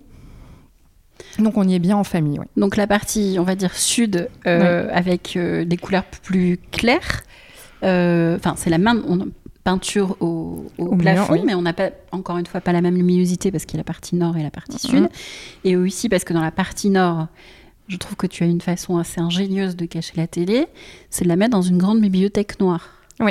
Donc 1.38 1.56
on 1.56 1.68
y 1.68 1.74
est 1.74 1.78
bien 1.78 1.96
en 1.96 2.04
famille. 2.04 2.38
ouais. 2.38 2.48
Donc 2.56 2.76
la 2.76 2.86
partie, 2.86 3.36
on 3.38 3.44
va 3.44 3.54
dire 3.54 3.74
sud, 3.74 4.28
euh, 4.46 4.88
avec 4.92 5.36
euh, 5.36 5.64
des 5.64 5.76
couleurs 5.76 6.04
plus 6.22 6.58
claires. 6.72 7.22
Enfin, 7.82 8.54
c'est 8.56 8.70
la 8.70 8.78
même 8.78 9.02
on 9.06 9.28
peinture 9.62 10.16
au, 10.20 10.66
au 10.78 10.84
Au 10.84 10.94
mur, 10.94 10.98
plafond, 10.98 11.32
oui. 11.34 11.42
mais 11.46 11.54
on 11.54 11.62
n'a 11.62 11.72
pas, 11.72 11.90
encore 12.12 12.36
une 12.36 12.44
fois, 12.46 12.60
pas 12.60 12.72
la 12.72 12.82
même 12.82 12.96
luminosité 12.96 13.50
parce 13.50 13.64
qu'il 13.64 13.76
y 13.76 13.78
a 13.78 13.80
la 13.80 13.84
partie 13.84 14.14
nord 14.14 14.36
et 14.36 14.42
la 14.42 14.50
partie 14.50 14.78
sud. 14.78 15.08
Et 15.64 15.76
aussi 15.76 16.08
parce 16.10 16.24
que 16.24 16.34
dans 16.34 16.42
la 16.42 16.50
partie 16.50 16.90
nord, 16.90 17.28
je 17.88 17.96
trouve 17.96 18.16
que 18.16 18.26
tu 18.26 18.42
as 18.44 18.46
une 18.46 18.60
façon 18.60 18.98
assez 18.98 19.20
ingénieuse 19.20 19.74
de 19.76 19.86
cacher 19.86 20.14
la 20.16 20.26
télé, 20.26 20.66
c'est 21.10 21.24
de 21.24 21.28
la 21.30 21.36
mettre 21.36 21.52
dans 21.52 21.62
une 21.62 21.78
grande 21.78 22.00
bibliothèque 22.00 22.60
noire. 22.60 22.90
Oui. 23.20 23.30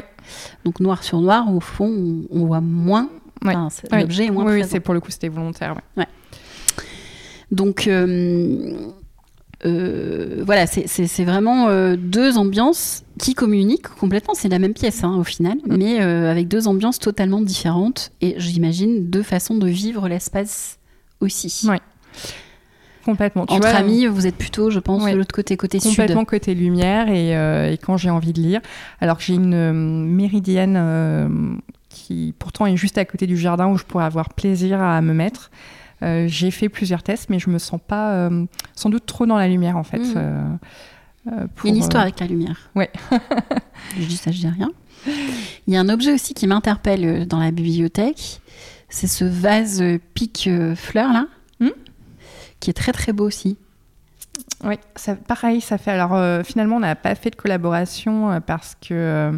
Donc 0.65 0.79
noir 0.79 1.03
sur 1.03 1.19
noir, 1.19 1.53
au 1.53 1.59
fond, 1.59 1.87
on, 2.31 2.41
on 2.41 2.45
voit 2.45 2.61
moins. 2.61 3.09
Ouais. 3.43 3.55
Enfin, 3.55 3.67
Oui. 3.91 3.99
L'objet 4.01 4.25
est 4.25 4.31
moins 4.31 4.45
Oui, 4.45 4.61
oui, 4.61 4.67
c'est 4.69 4.79
pour 4.79 4.93
le 4.93 4.99
coup, 4.99 5.11
c'était 5.11 5.27
volontaire. 5.29 5.75
ouais. 5.97 6.07
Donc 7.51 7.87
euh, 7.87 8.87
euh, 9.65 10.43
voilà, 10.45 10.65
c'est- 10.65 11.23
vraiment 11.23 11.67
euh, 11.69 11.95
deux 11.97 12.37
ambiances 12.37 13.03
qui 13.19 13.33
communiquent 13.33 13.87
complètement. 13.89 14.33
C'est 14.33 14.49
la 14.49 14.59
même 14.59 14.73
pièce 14.73 15.03
hein, 15.03 15.15
au 15.17 15.23
final, 15.23 15.57
Mm. 15.67 15.77
mais 15.77 15.99
avec 15.99 16.47
deux 16.47 16.67
ambiances 16.67 16.99
totalement 16.99 17.41
différentes 17.41 18.11
et 18.21 18.35
j'imagine 18.37 19.09
deux 19.09 19.23
façons 19.23 19.57
de 19.57 19.67
vivre 19.67 20.07
l'espace 20.07 20.79
aussi. 21.19 21.67
Ouais. 21.67 21.79
Complètement. 23.05 23.45
Tu 23.45 23.53
Entre 23.53 23.67
vois, 23.67 23.77
amis, 23.77 24.05
vous 24.05 24.27
êtes 24.27 24.37
plutôt, 24.37 24.69
je 24.69 24.79
pense, 24.79 25.03
Ouais. 25.03 25.11
de 25.13 25.17
l'autre 25.17 25.33
côté, 25.35 25.57
côté 25.57 25.79
complètement 25.79 26.21
sud. 26.21 26.29
côté 26.29 26.55
lumière 26.55 27.09
et, 27.09 27.35
euh, 27.35 27.71
et 27.71 27.77
quand 27.77 27.97
j'ai 27.97 28.09
envie 28.09 28.31
de 28.33 28.41
lire. 28.41 28.61
Alors 29.01 29.17
que 29.17 29.23
j'ai 29.23 29.33
une 29.33 29.53
euh, 29.53 29.73
méridienne 29.73 30.75
euh, 30.77 31.27
qui 31.89 32.33
pourtant 32.39 32.65
est 32.65 32.77
juste 32.77 32.97
à 32.97 33.05
côté 33.05 33.27
du 33.27 33.37
jardin 33.37 33.67
où 33.67 33.77
je 33.77 33.83
pourrais 33.83 34.05
avoir 34.05 34.29
plaisir 34.33 34.81
à 34.81 35.01
me 35.01 35.13
mettre. 35.13 35.51
J'ai 36.25 36.51
fait 36.51 36.67
plusieurs 36.67 37.01
tests, 37.01 37.29
mais 37.29 37.39
je 37.39 37.49
me 37.49 37.57
sens 37.57 37.79
pas 37.87 38.29
sans 38.75 38.89
doute 38.89 39.05
trop 39.05 39.25
dans 39.25 39.37
la 39.37 39.47
lumière 39.47 39.77
en 39.77 39.83
fait. 39.83 40.01
Euh, 40.17 40.43
Il 41.27 41.31
y 41.31 41.67
a 41.67 41.69
une 41.69 41.77
histoire 41.77 42.03
avec 42.03 42.19
la 42.19 42.27
lumière. 42.27 42.69
Ouais. 42.75 42.91
je 43.97 44.03
dis 44.05 44.17
ça, 44.17 44.31
je 44.31 44.39
dis 44.39 44.47
rien. 44.49 44.69
Il 45.65 45.73
y 45.73 45.77
a 45.77 45.79
un 45.79 45.87
objet 45.87 46.11
aussi 46.11 46.33
qui 46.33 46.45
m'interpelle 46.45 47.25
dans 47.25 47.39
la 47.39 47.51
bibliothèque. 47.51 48.41
C'est 48.89 49.07
ce 49.07 49.23
vase 49.25 49.81
euh, 49.81 49.97
pique 50.13 50.45
euh, 50.47 50.75
fleur 50.75 51.11
là, 51.13 51.21
Hmm 51.21 51.27
qui 52.63 52.69
est 52.69 52.73
très 52.73 52.93
très 52.93 53.11
beau 53.11 53.27
aussi. 53.27 53.57
Oui, 54.63 54.75
ça, 54.95 55.15
pareil, 55.15 55.59
ça 55.59 55.77
fait. 55.77 55.91
Alors 55.91 56.15
euh, 56.15 56.43
finalement, 56.43 56.77
on 56.77 56.79
n'a 56.79 56.95
pas 56.95 57.13
fait 57.13 57.29
de 57.29 57.35
collaboration 57.35 58.31
euh, 58.31 58.39
parce 58.39 58.75
que 58.75 59.37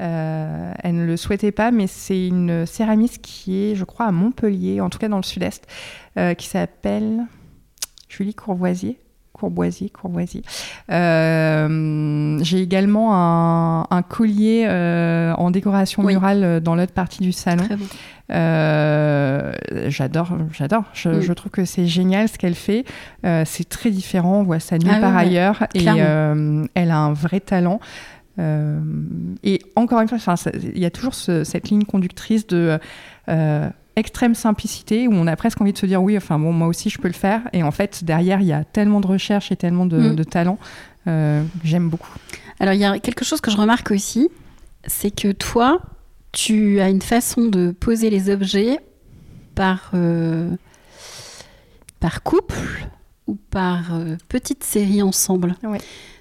euh, 0.00 0.72
elle 0.82 0.96
ne 0.96 1.06
le 1.06 1.16
souhaitait 1.16 1.52
pas, 1.52 1.70
mais 1.70 1.86
c'est 1.86 2.26
une 2.26 2.66
céramiste 2.66 3.22
qui 3.22 3.62
est, 3.62 3.74
je 3.76 3.84
crois, 3.84 4.06
à 4.06 4.10
Montpellier, 4.10 4.80
en 4.80 4.90
tout 4.90 4.98
cas 4.98 5.08
dans 5.08 5.18
le 5.18 5.22
sud-est, 5.22 5.68
qui 6.36 6.46
s'appelle 6.48 7.20
Julie 8.08 8.34
Courvoisier. 8.34 8.98
Courboisier, 9.32 9.88
Courvoisier. 9.88 10.42
Euh, 10.90 12.38
j'ai 12.42 12.60
également 12.60 13.14
un, 13.14 13.86
un 13.88 14.02
collier 14.02 14.66
euh, 14.68 15.32
en 15.34 15.52
décoration 15.52 16.02
Oui. 16.02 16.14
murale 16.14 16.60
dans 16.60 16.74
l'autre 16.74 16.92
partie 16.92 17.22
du 17.22 17.30
salon. 17.30 17.64
Très 17.64 17.76
beau. 17.76 17.84
Euh, 18.30 19.52
j'adore, 19.88 20.36
j'adore. 20.52 20.84
Je, 20.92 21.08
Mm. 21.08 21.20
je 21.22 21.32
trouve 21.32 21.50
que 21.50 21.64
c'est 21.64 21.86
génial 21.86 22.28
ce 22.28 22.38
qu'elle 22.38 22.54
fait. 22.54 22.84
Euh, 23.24 23.42
c'est 23.46 23.68
très 23.68 23.90
différent, 23.90 24.40
on 24.40 24.42
voit 24.42 24.60
ça 24.60 24.78
nulle 24.78 24.90
Ah 24.92 25.00
ouais. 25.10 25.16
ailleurs. 25.16 25.64
Et 25.74 25.84
euh, 25.88 26.64
elle 26.74 26.90
a 26.90 26.98
un 26.98 27.12
vrai 27.12 27.40
talent. 27.40 27.80
Et 29.42 29.60
encore 29.74 30.00
une 30.00 30.06
fois, 30.08 30.18
il 30.74 30.78
y 30.78 30.84
a 30.86 30.90
toujours 30.90 31.14
ce- 31.14 31.42
cette 31.42 31.70
ligne 31.70 31.82
conductrice 31.84 32.46
de 32.46 32.78
extrême 33.96 34.36
simplicité 34.36 35.08
où 35.08 35.12
on 35.12 35.26
a 35.26 35.34
presque 35.34 35.60
envie 35.60 35.72
de 35.72 35.78
se 35.78 35.84
dire 35.86 36.00
oui, 36.00 36.16
enfin 36.16 36.38
bon, 36.38 36.52
moi 36.52 36.68
aussi 36.68 36.88
je 36.88 36.98
peux 36.98 37.08
le 37.08 37.14
faire. 37.14 37.40
Et 37.52 37.64
en 37.64 37.72
fait, 37.72 38.04
derrière, 38.04 38.40
il 38.40 38.46
y 38.46 38.52
a 38.52 38.62
tellement 38.62 39.00
de 39.00 39.08
recherche 39.08 39.50
et 39.50 39.56
tellement 39.56 39.86
de, 39.86 39.98
Mm. 40.12 40.14
de 40.16 40.22
talent. 40.22 40.58
J'aime 41.64 41.88
beaucoup. 41.88 42.12
Alors, 42.60 42.74
il 42.74 42.80
y 42.80 42.84
a 42.84 42.98
quelque 43.00 43.24
chose 43.24 43.40
que 43.40 43.50
je 43.50 43.56
remarque 43.56 43.90
aussi, 43.90 44.28
c'est 44.86 45.10
que 45.10 45.32
toi, 45.32 45.80
tu 46.38 46.78
as 46.78 46.88
une 46.88 47.02
façon 47.02 47.46
de 47.46 47.72
poser 47.72 48.10
les 48.10 48.30
objets 48.30 48.78
par, 49.56 49.90
euh, 49.94 50.48
par 51.98 52.22
couple 52.22 52.54
ou 53.26 53.36
par 53.50 53.92
euh, 53.92 54.14
petite 54.28 54.62
série 54.62 55.02
ensemble. 55.02 55.56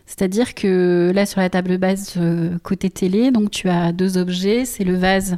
C'est-à-dire 0.07 0.55
que 0.55 1.11
là, 1.13 1.27
sur 1.27 1.39
la 1.39 1.51
table 1.51 1.69
de 1.69 1.77
base 1.77 2.15
euh, 2.17 2.57
côté 2.63 2.89
télé, 2.89 3.29
donc 3.29 3.51
tu 3.51 3.69
as 3.69 3.91
deux 3.91 4.17
objets, 4.17 4.65
c'est 4.65 4.83
le 4.83 4.95
vase 4.95 5.37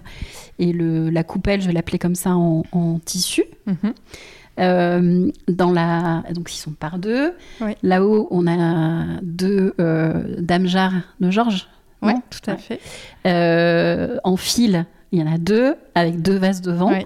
et 0.60 0.72
le, 0.72 1.10
la 1.10 1.26
coupelle, 1.26 1.60
je 1.60 1.68
vais 1.68 1.74
l'appeler 1.74 2.00
comme 2.00 2.16
ça, 2.16 2.38
en, 2.38 2.64
en 2.72 3.00
tissu. 3.00 3.44
Mhm. 3.66 3.94
Dans 5.48 5.72
la, 5.72 6.24
donc 6.34 6.54
ils 6.54 6.58
sont 6.58 6.72
par 6.72 7.00
deux. 7.00 7.34
Oui. 7.62 7.76
Là-haut, 7.82 8.28
on 8.30 8.46
a 8.46 9.20
deux 9.22 9.74
dames 10.40 10.68
jarres 10.68 11.02
de 11.20 11.32
Georges. 11.32 11.68
Non 12.02 12.22
tout 12.30 12.40
à 12.50 12.54
Ouais. 12.54 12.58
fait. 12.60 12.80
Euh, 13.28 14.18
en 14.24 14.38
fil, 14.38 14.86
il 15.12 15.20
y 15.20 15.24
en 15.24 15.32
a 15.32 15.38
deux 15.38 15.76
avec 15.96 16.22
deux 16.22 16.38
vases 16.38 16.62
devant. 16.62 16.92
Ouais. 16.92 17.06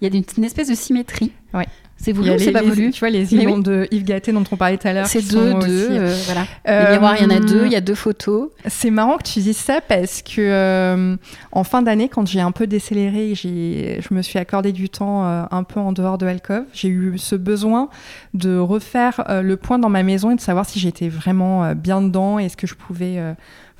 Il 0.00 0.08
y 0.08 0.12
a 0.12 0.16
une, 0.16 0.24
une 0.38 0.44
espèce 0.44 0.68
de 0.68 0.74
symétrie. 0.74 1.32
Ouais. 1.52 1.66
C'est 2.02 2.12
voulu 2.12 2.30
c'est 2.38 2.50
pas 2.52 2.62
voulu? 2.62 2.90
Tu 2.92 3.00
vois, 3.00 3.10
les 3.10 3.34
oui. 3.34 3.62
de 3.62 3.86
Yves 3.90 4.04
Gatté 4.04 4.32
dont 4.32 4.42
on 4.50 4.56
parlait 4.56 4.78
tout 4.78 4.88
à 4.88 4.94
l'heure. 4.94 5.06
C'est 5.06 5.20
deux, 5.20 5.52
deux. 5.52 5.58
aussi- 5.58 5.98
euh, 5.98 6.16
voilà. 6.24 6.46
Euh, 6.66 6.84
Les 6.86 6.92
miroirs, 6.92 7.16
il 7.20 7.24
y 7.24 7.26
en 7.26 7.36
a 7.36 7.40
deux. 7.40 7.66
Il 7.66 7.72
y 7.72 7.76
a 7.76 7.82
deux 7.82 7.94
photos. 7.94 8.48
C'est 8.66 8.90
marrant 8.90 9.18
que 9.18 9.24
tu 9.24 9.40
dises 9.40 9.58
ça 9.58 9.82
parce 9.86 10.22
que 10.22 10.40
euh, 10.40 11.16
en 11.52 11.62
fin 11.62 11.82
d'année, 11.82 12.08
quand 12.08 12.26
j'ai 12.26 12.40
un 12.40 12.52
peu 12.52 12.66
décéléré, 12.66 13.34
je 13.34 14.14
me 14.14 14.22
suis 14.22 14.38
accordé 14.38 14.72
du 14.72 14.88
temps 14.88 15.26
euh, 15.26 15.42
un 15.50 15.62
peu 15.62 15.78
en 15.78 15.92
dehors 15.92 16.16
de 16.16 16.24
Alcove. 16.24 16.64
J'ai 16.72 16.88
eu 16.88 17.18
ce 17.18 17.36
besoin 17.36 17.90
de 18.32 18.56
refaire 18.56 19.22
euh, 19.28 19.42
le 19.42 19.58
point 19.58 19.78
dans 19.78 19.90
ma 19.90 20.02
maison 20.02 20.30
et 20.30 20.36
de 20.36 20.40
savoir 20.40 20.64
si 20.64 20.78
j'étais 20.80 21.10
vraiment 21.10 21.64
euh, 21.64 21.74
bien 21.74 22.00
dedans 22.00 22.38
et 22.38 22.46
est-ce 22.46 22.56
que 22.56 22.66
je 22.66 22.76
pouvais. 22.76 23.18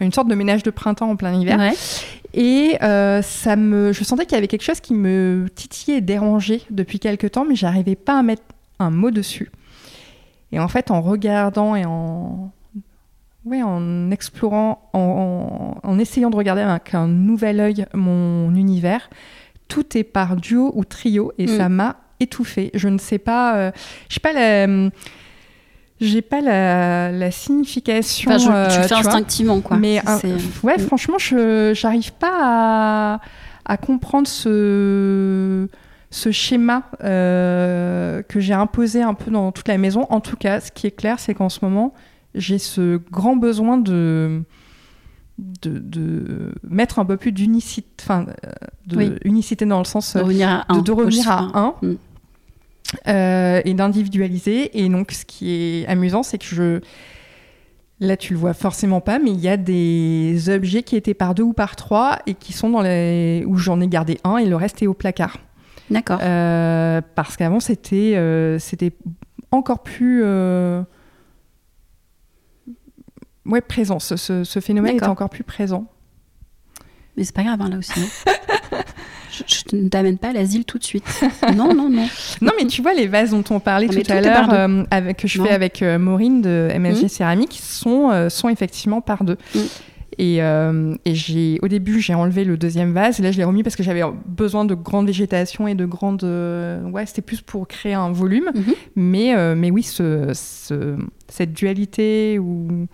Une 0.05 0.13
sorte 0.13 0.29
de 0.29 0.35
ménage 0.35 0.63
de 0.63 0.71
printemps 0.71 1.11
en 1.11 1.17
plein 1.17 1.33
hiver. 1.35 1.59
Ouais. 1.59 1.73
Et 2.35 2.77
euh, 2.83 3.23
ça 3.23 3.57
me, 3.57 3.93
je 3.93 4.05
sentais 4.05 4.25
qu'il 4.25 4.35
y 4.35 4.39
avait 4.39 4.47
quelque 4.49 4.63
chose 4.65 4.81
qui 4.81 4.95
me 4.95 5.47
titillait 5.55 5.99
et 5.99 6.01
dérangeait 6.01 6.63
depuis 6.71 6.99
quelque 7.01 7.27
temps, 7.27 7.45
mais 7.45 7.57
j'arrivais 7.57 7.97
pas 7.97 8.19
à 8.19 8.23
mettre 8.23 8.43
un 8.79 8.91
mot 8.91 9.11
dessus. 9.11 9.51
Et 10.53 10.59
en 10.61 10.69
fait, 10.69 10.91
en 10.91 11.01
regardant 11.01 11.75
et 11.77 11.85
en, 11.85 12.51
ouais, 13.45 13.63
en 13.63 14.11
explorant, 14.11 14.89
en, 14.93 14.99
en- 15.85 15.89
en 15.89 15.99
essayant 15.99 16.31
de 16.31 16.37
regarder 16.37 16.63
avec 16.63 16.95
un 16.95 17.07
nouvel 17.09 17.61
œil 17.61 17.87
mon 17.95 18.55
univers, 18.55 19.11
tout 19.69 19.97
est 19.97 20.05
par 20.05 20.37
duo 20.37 20.73
ou 20.75 20.85
trio, 20.85 21.33
et 21.39 21.45
Mm. 21.45 21.57
ça 21.57 21.69
m'a 21.69 21.97
étouffée. 22.21 22.71
Je 22.75 22.89
ne 22.89 22.99
sais 22.99 23.19
pas, 23.19 23.57
euh, 23.57 23.71
je 24.09 24.15
sais 24.15 24.21
pas 24.21 24.33
la. 24.33 24.67
J'ai 26.01 26.23
pas 26.23 26.41
la, 26.41 27.13
la 27.13 27.31
signification. 27.31 28.31
Enfin, 28.31 28.39
je- 28.39 28.51
euh, 28.51 28.69
tu 28.69 28.77
le 28.79 28.83
fais 28.85 28.89
vois. 28.89 28.99
instinctivement, 28.99 29.61
quoi. 29.61 29.77
Mais 29.77 29.99
un- 30.07 30.17
C'est- 30.19 30.35
ouais, 30.63 30.77
Mm. 30.79 30.81
franchement, 30.81 31.19
je 31.19 31.73
j'arrive 31.75 32.13
pas 32.15 32.33
à, 33.17 33.21
à 33.67 33.77
comprendre 33.77 34.27
ce 34.27 35.69
ce 36.13 36.33
schéma 36.33 36.83
euh, 37.05 38.23
que 38.23 38.41
j'ai 38.41 38.55
imposé 38.55 39.01
un 39.03 39.15
peu 39.15 39.31
dans 39.31 39.53
toute 39.53 39.69
la 39.69 39.79
maison. 39.79 40.07
En 40.11 40.21
tout 40.21 40.37
cas, 40.37 40.61
ce 40.61 40.73
qui 40.73 40.87
est 40.87 40.91
clair, 40.91 41.21
c'est 41.21 41.35
qu'en 41.35 41.49
ce 41.49 41.61
moment, 41.63 41.93
j'ai 42.35 42.59
ce 42.59 42.97
grand 43.11 43.37
besoin 43.37 43.77
de 43.79 44.43
de, 45.63 45.79
de 45.79 46.53
mettre 46.69 46.99
un 46.99 47.05
peu 47.07 47.17
plus 47.17 47.33
d'unicité, 47.33 47.89
enfin, 48.03 48.27
euh, 48.45 48.51
de 48.87 48.97
Oui. 48.97 49.13
unicité 49.25 49.65
dans 49.65 49.79
le 49.79 49.85
sens 49.87 50.15
de 50.15 50.19
euh, 50.21 50.23
revenir 50.25 50.49
à 50.51 50.65
un. 50.69 50.77
de, 50.79 50.81
de 50.83 50.93
revenir 50.93 51.31
à 51.31 51.49
un. 51.55 51.75
Euh, 53.09 53.61
et 53.65 53.75
d'individualiser. 53.75 54.79
Et 54.83 54.89
donc, 54.89 55.13
ce 55.13 55.25
qui 55.25 55.51
est 55.83 55.87
amusant, 55.87 56.23
c'est 56.23 56.39
que 56.39 56.45
je. 56.47 56.81
Là, 58.03 58.17
tu 58.17 58.33
le 58.33 58.39
vois 58.39 58.55
forcément 58.55 59.01
pas, 59.03 59.19
mais 59.19 59.31
il 59.31 59.41
y 59.41 59.49
a 59.49 59.59
des 59.59 60.49
objets 60.49 60.83
qui 60.83 60.97
étaient 60.97 61.13
par 61.13 61.35
deux 61.35 61.43
ou 61.43 61.53
par 61.53 61.77
trois 61.77 62.19
et 62.27 62.33
qui 62.35 62.53
sont 62.55 62.71
dans 62.71 62.81
les. 62.83 63.45
où 63.47 63.57
j'en 63.57 63.81
ai 63.81 63.89
gardé 63.89 64.19
un 64.25 64.39
et 64.39 64.47
le 64.47 64.57
reste 64.57 64.83
est 64.83 64.87
au 64.87 64.95
placard. 64.95 65.37
D'accord. 65.91 66.19
Euh, 66.23 67.01
parce 67.15 67.37
qu'avant, 67.37 67.61
c'était 67.61 68.15
euh, 68.17 68.59
c'était 68.59 68.93
encore 69.51 69.83
plus. 69.83 70.23
Ouais, 73.47 73.61
présent. 73.61 73.99
Ce, 73.99 74.17
ce- 74.17 74.45
ce 74.45 74.61
phénomène 74.61 74.93
était 74.93 75.01
D'accord. 75.01 75.13
encore 75.13 75.31
plus 75.31 75.45
présent. 75.45 75.87
Mais 77.17 77.25
c'est 77.25 77.35
pas 77.35 77.43
grave, 77.43 77.61
hein, 77.61 77.69
là 77.71 77.79
aussi. 77.79 78.01
je, 79.47 79.77
ne 79.77 79.89
t'amène 79.89 80.19
pas 80.19 80.29
à 80.29 80.33
l'asile 80.33 80.65
tout 80.65 80.79
de 80.79 80.85
suite. 80.85 81.05
Non, 81.57 81.75
non, 81.75 81.89
non. 81.91 82.07
Non, 82.41 82.53
mais 82.59 82.67
tu 82.67 82.83
vois, 82.83 82.95
les 82.95 83.07
vases 83.07 83.31
dont 83.31 83.45
on 83.51 83.61
parlait 83.61 83.89
tout 83.89 84.01
à 84.13 84.21
l'heure, 84.21 84.53
euh, 84.53 84.85
avec, 84.91 85.19
que 85.19 85.29
je 85.29 85.39
Non. 85.39 85.45
fais 85.47 85.53
avec 85.53 85.83
euh, 85.83 85.99
Maureen 85.99 86.41
de 86.43 86.69
MSG 86.79 87.03
Mhm. 87.03 87.09
Céramique, 87.09 87.59
sont, 87.63 88.11
euh, 88.11 88.29
sont 88.29 88.49
effectivement 88.49 89.01
par 89.01 89.25
deux. 89.25 89.37
Mhm. 89.55 89.63
Et, 90.19 90.43
euh, 90.43 90.95
et 91.07 91.15
j'ai, 91.15 91.59
au 91.63 91.69
début, 91.69 92.01
j'ai 92.01 92.15
enlevé 92.15 92.45
le 92.45 92.57
deuxième 92.59 92.93
vase. 92.93 93.21
Et 93.21 93.23
là, 93.23 93.31
je 93.33 93.39
l'ai 93.39 93.45
remis 93.45 93.63
parce 93.63 93.75
que 93.77 93.83
j'avais 93.83 94.03
besoin 94.27 94.65
de 94.67 94.75
grande 94.75 95.07
végétation 95.07 95.67
et 95.67 95.75
de 95.75 95.87
grande. 95.87 96.23
ouais, 96.25 97.07
c'était 97.07 97.23
plus 97.23 97.41
pour 97.41 97.67
créer 97.67 97.95
un 97.95 98.11
volume. 98.13 98.51
Mhm. 98.55 98.75
Mais, 98.97 99.35
euh, 99.37 99.55
mais 99.57 99.71
oui, 99.71 99.83
ce, 99.83 100.31
ce- 100.35 100.97
cette 101.29 101.53
dualité 101.53 102.39
ou, 102.39 102.87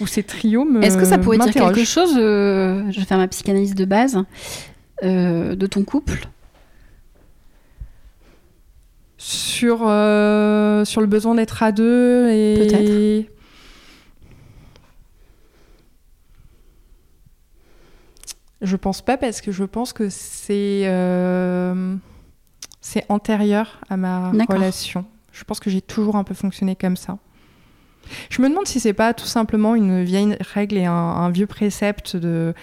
ou 0.00 0.06
ces 0.06 0.22
trios 0.22 0.64
me. 0.64 0.82
Est-ce 0.82 0.98
que 0.98 1.04
ça 1.06 1.18
pourrait 1.18 1.38
dire 1.38 1.52
quelque 1.52 1.84
chose 1.84 2.14
euh, 2.18 2.82
Je 2.90 2.98
vais 3.00 3.06
faire 3.06 3.18
ma 3.18 3.28
psychanalyse 3.28 3.74
de 3.74 3.84
base 3.84 4.18
euh, 5.02 5.54
de 5.54 5.66
ton 5.66 5.84
couple. 5.84 6.28
sur, 9.16 9.80
euh, 9.86 10.84
sur 10.84 11.00
le 11.00 11.06
besoin 11.06 11.34
d'être 11.34 11.62
à 11.62 11.72
deux 11.72 12.28
et. 12.30 12.56
Peut-être. 12.58 13.30
Je 18.60 18.76
pense 18.76 19.02
pas 19.02 19.16
parce 19.16 19.40
que 19.40 19.52
je 19.52 19.64
pense 19.64 19.92
que 19.92 20.08
c'est 20.08 20.82
euh, 20.84 21.96
c'est 22.80 23.04
antérieur 23.08 23.80
à 23.88 23.96
ma 23.96 24.30
relation. 24.48 25.04
Je 25.32 25.44
pense 25.44 25.60
que 25.60 25.70
j'ai 25.70 25.82
toujours 25.82 26.16
un 26.16 26.24
peu 26.24 26.34
fonctionné 26.34 26.76
comme 26.76 26.96
ça. 26.96 27.18
Je 28.28 28.42
me 28.42 28.48
demande 28.48 28.66
si 28.66 28.80
c'est 28.80 28.92
pas 28.92 29.14
tout 29.14 29.26
simplement 29.26 29.74
une 29.74 30.04
vieille 30.04 30.36
règle 30.40 30.76
et 30.76 30.84
un, 30.84 30.92
un 30.92 31.30
vieux 31.30 31.46
précepte 31.46 32.16
de 32.16 32.54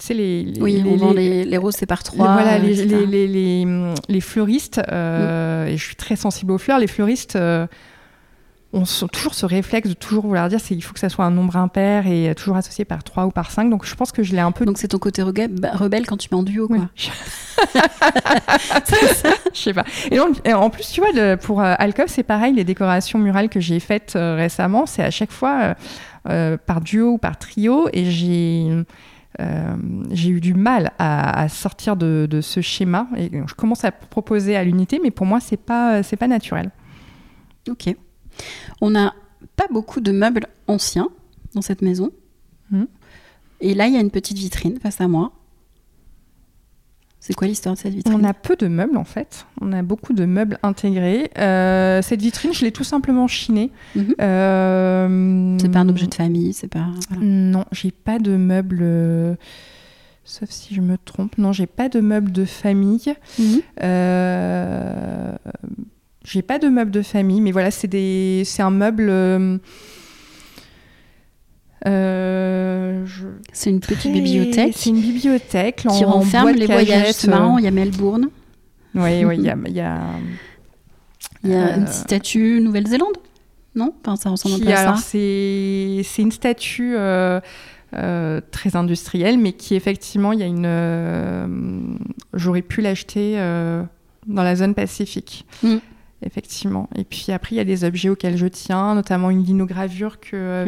tu 0.00 0.06
sais 0.06 0.14
les, 0.14 0.42
les- 0.44 0.60
Oui, 0.60 0.80
les- 0.82 0.90
on 0.90 0.96
vend 0.96 1.12
les- 1.12 1.56
roses, 1.58 1.74
c'est 1.78 1.86
par 1.86 2.02
trois. 2.02 2.32
voilà, 2.32 2.54
euh, 2.54 2.58
les, 3.06 3.64
les 4.08 4.20
fleuristes, 4.20 4.80
euh, 4.90 5.66
et 5.66 5.76
je 5.76 5.84
suis 5.84 5.94
très 5.96 6.16
sensible 6.16 6.50
aux 6.52 6.58
fleurs, 6.58 6.78
les 6.78 6.86
fleuristes 6.88 7.36
euh, 7.36 7.66
ont 8.72 8.84
toujours 9.12 9.34
ce 9.34 9.46
réflexe 9.46 9.88
de 9.88 9.94
toujours 9.94 10.24
vouloir 10.26 10.48
dire 10.48 10.58
il 10.70 10.80
faut 10.82 10.92
que 10.94 11.00
ça 11.00 11.08
soit 11.08 11.24
un 11.24 11.30
nombre 11.32 11.56
impair 11.56 12.06
et 12.06 12.30
euh, 12.30 12.34
toujours 12.34 12.56
associé 12.56 12.84
par 12.84 13.02
3 13.02 13.26
ou 13.26 13.30
par 13.30 13.50
5. 13.50 13.68
Donc 13.68 13.84
je 13.84 13.94
pense 13.96 14.12
que 14.12 14.22
je 14.22 14.32
l'ai 14.32 14.38
un 14.40 14.52
peu. 14.52 14.64
Donc 14.64 14.78
c'est 14.78 14.88
ton 14.88 14.98
côté 14.98 15.22
rebelle, 15.22 15.50
bah, 15.50 15.70
rebelle 15.74 16.06
quand 16.06 16.16
tu 16.16 16.28
mets 16.30 16.38
en 16.38 16.44
duo, 16.44 16.68
quoi. 16.68 16.76
Ouais. 16.78 16.84
je 19.52 19.58
sais 19.58 19.74
pas. 19.74 19.84
Et, 20.10 20.16
donc, 20.16 20.36
et 20.46 20.52
en 20.54 20.70
plus, 20.70 20.88
tu 20.90 21.00
vois, 21.00 21.10
le- 21.12 21.36
pour 21.36 21.60
euh, 21.60 21.74
Alcove, 21.78 22.06
c'est 22.08 22.22
pareil, 22.22 22.54
les 22.54 22.64
décorations 22.64 23.18
murales 23.18 23.48
que 23.48 23.60
j'ai 23.60 23.80
faites 23.80 24.14
euh, 24.16 24.36
récemment, 24.36 24.86
c'est 24.86 25.02
à 25.02 25.10
chaque 25.10 25.32
fois 25.32 25.60
euh, 25.62 25.74
euh, 26.28 26.56
par 26.64 26.80
duo 26.80 27.12
ou 27.12 27.18
par 27.18 27.38
trio, 27.38 27.88
et 27.92 28.10
j'ai. 28.10 28.66
Euh, 29.38 29.76
j'ai 30.10 30.30
eu 30.30 30.40
du 30.40 30.54
mal 30.54 30.92
à, 30.98 31.42
à 31.42 31.48
sortir 31.48 31.96
de, 31.96 32.26
de 32.28 32.40
ce 32.40 32.60
schéma 32.60 33.08
et 33.16 33.30
je 33.46 33.54
commence 33.54 33.84
à 33.84 33.92
proposer 33.92 34.56
à 34.56 34.64
l'unité, 34.64 34.98
mais 35.02 35.10
pour 35.10 35.26
moi 35.26 35.40
c'est 35.40 35.56
pas 35.56 36.02
c'est 36.02 36.16
pas 36.16 36.28
naturel. 36.28 36.70
Ok. 37.68 37.94
On 38.80 38.90
n'a 38.90 39.14
pas 39.56 39.66
beaucoup 39.70 40.00
de 40.00 40.12
meubles 40.12 40.46
anciens 40.66 41.08
dans 41.54 41.62
cette 41.62 41.82
maison. 41.82 42.10
Mhm. 42.70 42.86
Et 43.60 43.74
là, 43.74 43.86
il 43.86 43.94
y 43.94 43.96
a 43.96 44.00
une 44.00 44.10
petite 44.10 44.38
vitrine 44.38 44.78
face 44.80 45.00
à 45.00 45.08
moi. 45.08 45.32
C'est 47.22 47.34
quoi 47.34 47.46
l'histoire 47.46 47.74
de 47.74 47.78
cette 47.80 47.92
vitrine 47.92 48.18
On 48.18 48.24
a 48.24 48.32
peu 48.32 48.56
de 48.56 48.66
meubles 48.66 48.96
en 48.96 49.04
fait, 49.04 49.46
on 49.60 49.72
a 49.74 49.82
beaucoup 49.82 50.14
de 50.14 50.24
meubles 50.24 50.58
intégrés. 50.62 51.30
Euh, 51.38 52.00
cette 52.00 52.22
vitrine, 52.22 52.54
je 52.54 52.64
l'ai 52.64 52.72
tout 52.72 52.82
simplement 52.84 53.28
chinée. 53.28 53.70
Mhm. 53.94 54.14
Euh, 54.22 55.56
C'est 55.60 55.70
pas 55.70 55.80
un 55.80 55.88
objet 55.90 56.06
de 56.06 56.14
famille, 56.14 56.52
c'est 56.54 56.68
pas. 56.68 56.86
voilà. 57.10 57.24
Non, 57.24 57.64
j'ai 57.72 57.90
pas 57.90 58.18
de 58.18 58.36
meubles. 58.36 58.78
euh, 58.80 59.34
Sauf 60.24 60.48
si 60.50 60.74
je 60.74 60.80
me 60.80 60.96
trompe. 60.96 61.36
Non, 61.38 61.52
j'ai 61.52 61.66
pas 61.66 61.88
de 61.88 62.00
meubles 62.00 62.32
de 62.32 62.44
famille. 62.46 63.12
Mhm. 63.38 63.60
J'ai 66.24 66.42
pas 66.42 66.58
de 66.58 66.68
meuble 66.68 66.90
de 66.90 67.02
famille, 67.02 67.40
mais 67.40 67.50
voilà, 67.50 67.70
c'est 67.70 67.88
des, 67.88 68.42
c'est 68.44 68.62
un 68.62 68.70
meuble. 68.70 69.60
Euh, 71.86 71.90
euh, 73.02 73.06
je- 73.06 73.26
C'est 73.52 73.70
une 73.70 73.80
petite 73.80 73.98
très- 74.00 74.10
bibliothèque 74.12 74.72
C'est 74.76 74.90
une 74.90 75.00
bibliothèque 75.00 75.76
qui 75.76 75.88
en 75.88 76.10
renferme 76.10 76.50
les 76.52 76.66
voyages. 76.66 77.12
C'est 77.12 77.28
marrant, 77.28 77.58
il 77.58 77.64
y 77.64 77.68
a 77.68 77.70
Melbourne. 77.70 78.28
euh, 78.96 79.00
Oui, 79.02 79.24
oui, 79.24 79.36
il 79.38 79.44
y 79.44 79.50
a, 79.50 79.56
il 79.66 79.72
y 79.74 79.80
a- 79.80 80.00
Il 81.44 81.50
y 81.50 81.54
a 81.54 81.68
Euh, 81.68 81.76
une 81.76 81.84
petite 81.84 81.94
statue 81.96 82.60
Nouvelle-Zélande 82.60 83.14
Non? 83.74 83.94
Enfin, 84.04 84.16
ça 84.16 84.28
ressemble 84.30 84.56
un 84.56 84.58
qui- 84.58 84.64
peu 84.64 84.72
à 84.72 84.78
alors 84.80 84.96
ça. 84.98 85.02
c'est 85.04 86.02
une 86.22 86.32
statue 86.32 86.94
euh, 86.96 87.40
euh, 87.94 88.40
très 88.50 88.76
industrielle, 88.76 89.38
mais 89.38 89.52
qui 89.52 89.74
effectivement, 89.74 90.32
il 90.32 90.40
y 90.40 90.42
a 90.42 90.46
une. 90.46 90.64
euh, 90.66 91.46
J'aurais 92.34 92.62
pu 92.62 92.80
l'acheter 92.82 93.34
euh, 93.38 93.82
dans 94.26 94.42
la 94.42 94.54
zone 94.56 94.74
Pacifique. 94.74 95.46
Mm. 95.62 95.76
Effectivement. 96.22 96.90
Et 96.96 97.04
puis 97.04 97.32
après, 97.32 97.54
il 97.54 97.58
y 97.58 97.62
a 97.62 97.64
des 97.64 97.84
objets 97.84 98.10
auxquels 98.10 98.36
je 98.36 98.46
tiens, 98.46 98.94
notamment 98.94 99.30
une 99.30 99.42
linogravure 99.42 100.20
que 100.20 100.64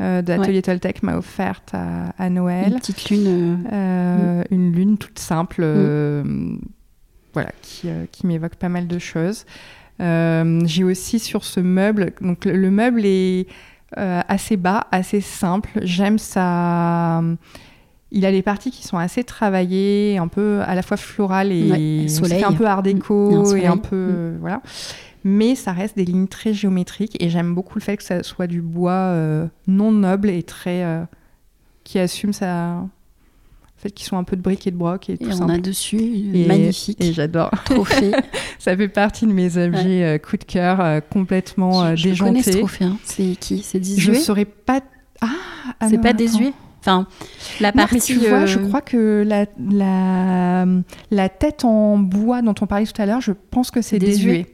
euh, 0.00 0.22
d'Atelier 0.22 0.62
Toltec 0.62 1.02
m'a 1.02 1.16
offerte 1.16 1.70
à, 1.74 2.10
à 2.18 2.26
Une 2.28 2.34
Noël. 2.34 2.74
petite 2.74 3.10
lune. 3.10 3.64
euh, 3.72 4.40
Euh, 4.40 4.44
Une 4.50 4.72
lune 4.72 4.96
toute 4.98 5.18
simple, 5.18 5.62
Mm. 5.62 5.64
euh, 5.66 6.22
voilà, 7.34 7.50
qui, 7.62 7.88
qui 8.12 8.26
m'évoque 8.26 8.56
pas 8.56 8.68
mal 8.68 8.86
de 8.86 8.98
choses. 8.98 9.44
J'ai 10.00 10.84
aussi 10.84 11.18
sur 11.18 11.44
ce 11.44 11.60
meuble, 11.60 12.12
donc 12.20 12.44
le, 12.46 12.52
le 12.56 12.70
meuble 12.70 13.02
est 13.04 13.46
assez 13.96 14.56
bas, 14.56 14.86
assez 14.92 15.20
simple. 15.20 15.68
J'aime 15.82 16.18
ça. 16.18 17.22
Il 18.12 18.26
a 18.26 18.32
des 18.32 18.42
parties 18.42 18.72
qui 18.72 18.84
sont 18.84 18.98
assez 18.98 19.22
travaillées, 19.22 20.18
un 20.18 20.26
peu 20.26 20.62
à 20.66 20.74
la 20.74 20.82
fois 20.82 20.96
florales 20.96 21.52
et 21.52 22.02
Ouais, 22.02 22.08
soleil. 22.08 22.42
un 22.42 22.52
peu 22.52 22.66
art 22.66 22.82
Mm. 22.82 22.86
Et 22.86 22.90
un 22.90 22.94
déco 22.94 23.42
et 23.42 23.44
soleil. 23.46 23.66
un 23.66 23.76
peu 23.76 23.96
Mm. 23.96 24.38
voilà. 24.40 24.62
Mais 25.24 25.54
ça 25.54 25.72
reste 25.72 25.96
des 25.96 26.04
lignes 26.04 26.28
très 26.28 26.54
géométriques 26.54 27.16
et 27.22 27.28
j'aime 27.28 27.54
beaucoup 27.54 27.78
le 27.78 27.82
fait 27.84 27.96
que 27.96 28.02
ça 28.02 28.22
soit 28.22 28.46
du 28.46 28.62
bois 28.62 28.92
euh, 28.92 29.46
non 29.66 29.92
noble 29.92 30.30
et 30.30 30.42
très 30.42 30.82
euh, 30.84 31.02
qui 31.84 31.98
assume 31.98 32.32
sa 32.32 32.76
le 33.76 33.82
fait 33.82 33.90
qu'ils 33.92 34.06
sont 34.06 34.16
un 34.18 34.24
peu 34.24 34.36
de 34.36 34.42
briques 34.42 34.66
et 34.66 34.70
de 34.70 34.76
broc 34.76 35.08
et, 35.08 35.14
Et 35.14 35.18
tout 35.18 35.28
on 35.30 35.32
simple. 35.36 35.52
a 35.52 35.58
dessus 35.58 35.98
Et- 36.34 36.46
magnifique 36.46 37.02
Et 37.02 37.12
j'adore. 37.12 37.50
trophée. 37.64 38.12
Ça 38.58 38.76
fait 38.76 38.88
partie 38.88 39.26
de 39.26 39.32
mes 39.32 39.56
objets 39.56 40.04
euh, 40.04 40.18
coup 40.18 40.36
de 40.36 40.44
cœur 40.44 40.80
euh, 40.80 41.00
complètement 41.00 41.82
euh, 41.84 41.96
je, 41.96 42.12
je 42.14 42.24
connais 42.24 42.42
ce 42.42 42.50
trophée. 42.50 42.84
hein. 42.84 42.96
C'est 43.04 43.36
qui? 43.40 43.62
C'est 43.62 43.78
Je 43.82 43.90
désuet? 43.96 44.14
saurais 44.14 44.44
pas. 44.44 44.80
Ah, 45.22 45.28
ah 45.80 45.88
C'est 45.88 45.96
non, 45.96 46.02
pas 46.02 46.12
désuet? 46.14 46.52
Enfin, 46.80 47.06
la 47.60 47.72
Non, 47.72 47.76
partie. 47.82 47.94
mais 47.94 48.00
tu 48.00 48.14
vois, 48.26 48.46
je 48.46 48.58
euh, 48.58 48.66
crois 48.68 48.80
que 48.80 49.22
la, 49.26 49.44
la, 49.70 50.66
la 51.10 51.28
tête 51.28 51.64
en 51.66 51.98
bois 51.98 52.40
dont 52.40 52.54
on 52.60 52.66
parlait 52.66 52.86
tout 52.86 53.00
à 53.02 53.04
l'heure, 53.06 53.20
je 53.20 53.32
pense 53.50 53.70
que 53.70 53.82
c'est 53.82 53.98
Désuet. 53.98 54.32
désuet. 54.32 54.46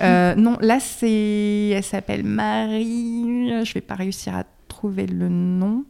Euh, 0.00 0.34
Non, 0.34 0.56
là, 0.60 0.78
c'est. 0.80 1.70
Elle 1.74 1.82
s'appelle 1.84 2.22
Marie. 2.24 3.64
Je 3.64 3.74
vais 3.74 3.80
pas 3.80 3.94
réussir 3.94 4.34
à 4.34 4.44
trouver 4.68 5.06
le 5.06 5.28
nom. 5.28 5.84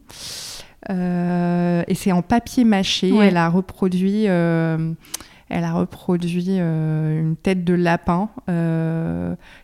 Euh, 0.89 1.83
et 1.87 1.95
c'est 1.95 2.11
en 2.11 2.21
papier 2.21 2.63
mâché. 2.63 3.11
Ouais. 3.11 3.27
Elle 3.27 3.37
a 3.37 3.49
reproduit. 3.49 4.27
euh, 4.27 4.93
Elle 5.49 5.63
a 5.63 5.73
reproduit 5.73 6.57
une 6.59 7.35
tête 7.41 7.63
de 7.63 7.73
lapin. 7.73 8.29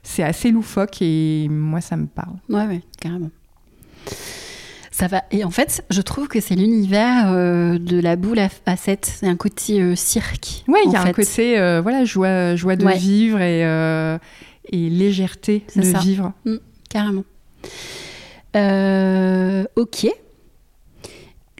C'est 0.03 0.23
assez 0.23 0.51
loufoque 0.51 1.01
et 1.01 1.47
moi, 1.49 1.81
ça 1.81 1.95
me 1.97 2.05
parle. 2.07 2.35
Ouais, 2.49 2.65
ouais, 2.67 2.81
carrément. 2.99 3.29
Ça 4.95 5.07
va. 5.07 5.23
Et 5.31 5.43
en 5.43 5.49
fait, 5.49 5.83
je 5.89 6.01
trouve 6.03 6.27
que 6.27 6.39
c'est 6.39 6.53
l'univers 6.53 7.31
euh, 7.31 7.79
de 7.79 7.99
la 7.99 8.15
boule 8.15 8.37
à 8.37 8.47
facettes. 8.47 9.11
C'est 9.19 9.25
un 9.27 9.35
côté 9.35 9.81
euh, 9.81 9.95
cirque. 9.95 10.63
Ouais, 10.67 10.81
il 10.85 10.91
y 10.91 10.95
a 10.95 11.01
un 11.01 11.11
côté 11.11 11.57
euh, 11.57 11.81
voilà, 11.81 12.05
joie, 12.05 12.55
joie 12.55 12.75
de 12.75 12.85
Ouais. 12.85 12.95
vivre 12.95 13.41
et, 13.41 13.61
et 14.71 14.89
légèreté 14.91 15.65
de 15.75 15.81
ça. 15.81 15.97
vivre. 15.97 16.33
Carrément. 16.89 17.23
Euh, 18.55 19.63
ok. 19.75 20.05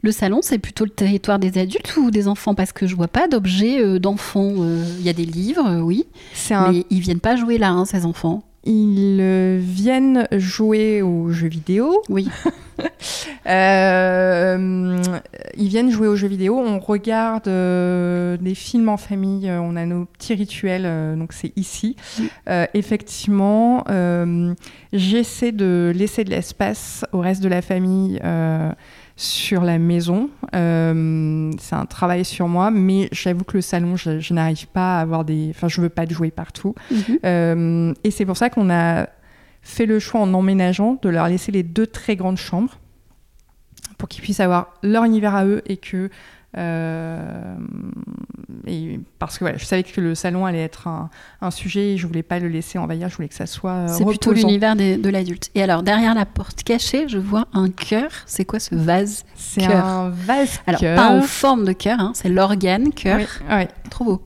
Le 0.04 0.12
salon, 0.12 0.38
c'est 0.40 0.58
plutôt 0.58 0.84
le 0.84 0.90
territoire 0.90 1.40
des 1.40 1.58
adultes 1.58 1.96
ou 1.96 2.12
des 2.12 2.28
enfants? 2.28 2.54
Parce 2.54 2.72
que 2.72 2.86
je 2.86 2.94
vois 2.94 3.08
pas 3.08 3.26
d'objets 3.26 3.98
d'enfants. 3.98 4.52
Il 4.54 5.02
y 5.02 5.08
a 5.08 5.12
des 5.14 5.24
livres, 5.24 5.80
oui, 5.80 6.06
un 6.50 6.70
mais 6.70 6.86
ils 6.90 7.00
viennent 7.00 7.20
pas 7.20 7.34
jouer 7.34 7.58
là, 7.58 7.70
hein, 7.70 7.84
ces 7.84 8.04
enfants. 8.04 8.44
Ils 8.66 9.18
euh, 9.20 9.58
viennent 9.60 10.26
jouer 10.32 11.02
aux 11.02 11.30
jeux 11.30 11.48
vidéo. 11.48 12.02
Oui. 12.08 12.28
Euh, 13.46 15.02
ils 15.56 15.68
viennent 15.68 15.90
jouer 15.90 16.08
aux 16.08 16.16
jeux 16.16 16.28
vidéo. 16.28 16.58
On 16.58 16.78
regarde 16.78 17.46
euh, 17.46 18.38
des 18.38 18.54
films 18.54 18.88
en 18.88 18.96
famille. 18.96 19.50
On 19.50 19.76
a 19.76 19.84
nos 19.84 20.06
petits 20.06 20.34
rituels. 20.34 20.86
euh, 20.86 21.14
donc 21.14 21.34
c'est 21.34 21.52
ici. 21.56 21.94
Effectivement, 22.72 23.84
j'essaie 24.92 25.52
de 25.52 25.92
laisser 25.94 26.24
de 26.24 26.30
l'espace 26.30 27.04
au 27.12 27.20
reste 27.20 27.42
de 27.42 27.48
la 27.48 27.60
famille. 27.62 28.18
Sur 29.16 29.62
la 29.62 29.78
maison, 29.78 30.30
Euh, 30.54 31.50
c'est 31.58 31.74
un 31.74 31.86
travail 31.86 32.24
sur 32.24 32.46
moi, 32.48 32.70
mais 32.70 33.08
j'avoue 33.10 33.44
que 33.44 33.56
le 33.56 33.60
salon, 33.60 33.96
je, 33.96 34.20
je 34.20 34.34
n'arrive 34.34 34.68
pas 34.68 34.98
à 34.98 35.00
avoir 35.00 35.24
des. 35.24 35.50
Enfin, 35.50 35.68
je 35.68 35.80
veux 35.80 35.88
pas 35.88 36.06
de 36.06 36.12
jouer 36.14 36.30
partout. 36.30 36.74
Mhm. 36.90 37.18
Euh, 37.24 37.94
et 38.04 38.10
c'est 38.10 38.24
pour 38.24 38.36
ça 38.36 38.50
qu'on 38.50 38.70
a 38.70 39.08
fait 39.62 39.86
le 39.86 39.98
choix 39.98 40.20
en 40.20 40.32
emménageant 40.34 40.98
de 41.02 41.08
leur 41.08 41.26
laisser 41.28 41.50
les 41.50 41.62
deux 41.62 41.86
très 41.86 42.14
grandes 42.16 42.36
chambres 42.36 42.78
pour 43.98 44.08
qu'ils 44.08 44.22
puissent 44.22 44.40
avoir 44.40 44.74
leur 44.82 45.04
univers 45.04 45.34
à 45.34 45.44
eux 45.46 45.62
et 45.66 45.76
que 45.76 46.10
et 48.66 49.00
parce 49.18 49.38
que 49.38 49.44
voilà, 49.44 49.58
je 49.58 49.64
savais 49.64 49.82
que 49.82 50.00
le 50.00 50.14
salon 50.14 50.46
allait 50.46 50.62
être 50.62 50.86
un, 50.88 51.10
un 51.40 51.50
sujet 51.50 51.92
et 51.92 51.96
je 51.98 52.06
voulais 52.06 52.22
pas 52.22 52.38
le 52.38 52.48
laisser 52.48 52.78
envahir, 52.78 53.08
je 53.08 53.16
voulais 53.16 53.28
que 53.28 53.34
ça 53.34 53.46
soit 53.46 53.72
euh, 53.72 53.88
C'est 53.88 54.04
plutôt 54.04 54.32
l'univers 54.32 54.76
de 54.76 55.08
l'adulte. 55.08 55.50
Et 55.54 55.62
alors, 55.62 55.82
derrière 55.82 56.14
la 56.14 56.24
porte 56.26 56.62
cachée, 56.62 57.06
je 57.08 57.18
vois 57.18 57.46
un 57.52 57.70
cœur. 57.70 58.10
C'est 58.26 58.44
quoi 58.44 58.60
ce 58.60 58.74
vase 58.74 59.24
C'est 59.34 59.64
un 59.64 60.10
vase 60.10 60.60
Alors, 60.66 60.80
cœur. 60.80 60.96
pas 60.96 61.10
en 61.10 61.22
forme 61.22 61.64
de 61.64 61.72
cœur, 61.72 61.98
hein, 62.00 62.12
c'est 62.14 62.28
l'organe 62.28 62.92
cœur. 62.92 63.20
Oui. 63.50 63.64
Trop 63.90 64.04
beau. 64.04 64.22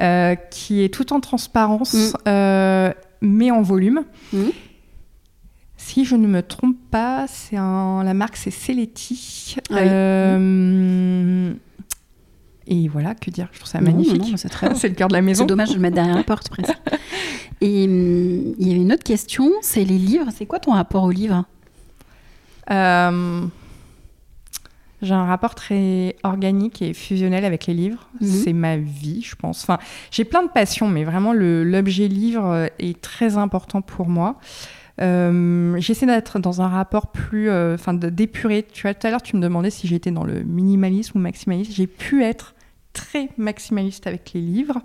Euh, 0.00 0.34
qui 0.50 0.82
est 0.84 0.92
tout 0.92 1.12
en 1.12 1.20
transparence, 1.20 1.94
Mm. 1.94 2.12
euh, 2.28 2.92
mais 3.22 3.50
en 3.50 3.62
volume. 3.62 4.04
Mm. 4.32 4.44
Si 5.92 6.04
je 6.04 6.14
ne 6.14 6.28
me 6.28 6.40
trompe 6.42 6.76
pas, 6.92 7.26
c'est 7.28 7.56
un... 7.56 8.04
la 8.04 8.14
marque 8.14 8.36
c'est 8.36 8.52
Celetti. 8.52 9.56
Ah 9.70 9.74
oui. 9.74 9.80
Euh, 9.90 11.52
Et 12.68 12.86
voilà, 12.86 13.16
que 13.16 13.28
dire, 13.30 13.48
je 13.50 13.58
trouve 13.58 13.68
ça 13.70 13.80
magnifique. 13.80 14.34
c'est 14.36 14.48
très 14.48 14.68
beau. 14.70 14.76
c'est 14.76 14.88
le 14.88 14.94
cœur 14.94 15.08
de 15.08 15.14
la 15.14 15.20
maison. 15.22 15.42
C'est 15.42 15.48
dommage 15.48 15.70
de 15.70 15.74
le 15.74 15.80
mettre 15.80 15.96
derrière 15.96 16.14
la 16.14 16.22
porte 16.22 16.48
presque. 16.48 16.78
Et 17.60 17.86
hum, 17.86 18.54
il 18.58 18.68
y 18.68 18.70
avait 18.70 18.80
une 18.80 18.92
autre 18.92 19.02
question, 19.02 19.50
c'est 19.62 19.82
les 19.84 19.98
livres. 19.98 20.26
C'est 20.36 20.46
quoi 20.46 20.60
ton 20.60 20.72
rapport 20.74 21.02
aux 21.02 21.10
livres? 21.10 21.44
Euh, 22.70 23.42
J'ai 25.02 25.14
un 25.14 25.24
rapport 25.24 25.56
très 25.56 26.14
organique 26.22 26.82
et 26.82 26.94
fusionnel 26.94 27.44
avec 27.44 27.66
les 27.66 27.74
livres. 27.74 28.08
Mhm. 28.20 28.28
C'est 28.28 28.52
ma 28.52 28.76
vie, 28.76 29.22
je 29.22 29.34
pense. 29.34 29.62
Enfin, 29.64 29.78
j'ai 30.12 30.24
plein 30.24 30.44
de 30.44 30.50
passions, 30.50 30.86
mais 30.88 31.02
vraiment 31.02 31.32
l'objet 31.32 32.06
livre 32.06 32.70
est 32.78 33.00
très 33.00 33.36
important 33.38 33.82
pour 33.82 34.08
moi. 34.08 34.38
Euh, 35.00 35.76
J'essaie 35.78 36.06
d'être 36.06 36.38
dans 36.38 36.60
un 36.62 36.68
rapport 36.68 37.12
plus, 37.12 37.48
euh, 37.48 37.74
enfin, 37.74 37.94
d'épuré. 37.94 38.66
Tu 38.70 38.82
vois, 38.82 38.94
tout 38.94 39.06
à 39.06 39.10
l'heure, 39.10 39.22
tu 39.22 39.36
me 39.36 39.42
demandais 39.42 39.70
si 39.70 39.86
j'étais 39.86 40.10
dans 40.10 40.24
le 40.24 40.42
minimalisme 40.42 41.18
ou 41.18 41.20
maximaliste. 41.20 41.72
J'ai 41.72 41.86
pu 41.86 42.22
être 42.22 42.54
très 42.92 43.30
maximaliste 43.38 44.06
avec 44.06 44.32
les 44.34 44.40
livres. 44.40 44.80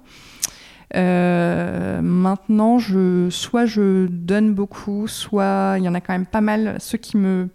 Euh, 0.95 2.01
maintenant, 2.01 2.77
je, 2.77 3.29
soit 3.29 3.65
je 3.65 4.07
donne 4.07 4.53
beaucoup, 4.53 5.07
soit 5.07 5.75
il 5.77 5.83
y 5.83 5.89
en 5.89 5.95
a 5.95 6.01
quand 6.01 6.13
même 6.13 6.25
pas 6.25 6.41
mal. 6.41 6.77
Ceux 6.79 6.97
qui 6.97 7.17
me 7.17 7.49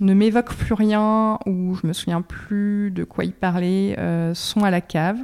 ne 0.00 0.12
m'évoquent 0.12 0.54
plus 0.54 0.74
rien 0.74 1.38
ou 1.46 1.74
je 1.74 1.86
me 1.86 1.92
souviens 1.92 2.20
plus 2.20 2.90
de 2.90 3.04
quoi 3.04 3.24
parlaient 3.40 3.98
euh, 3.98 4.34
sont 4.34 4.62
à 4.62 4.70
la 4.70 4.80
cave 4.80 5.18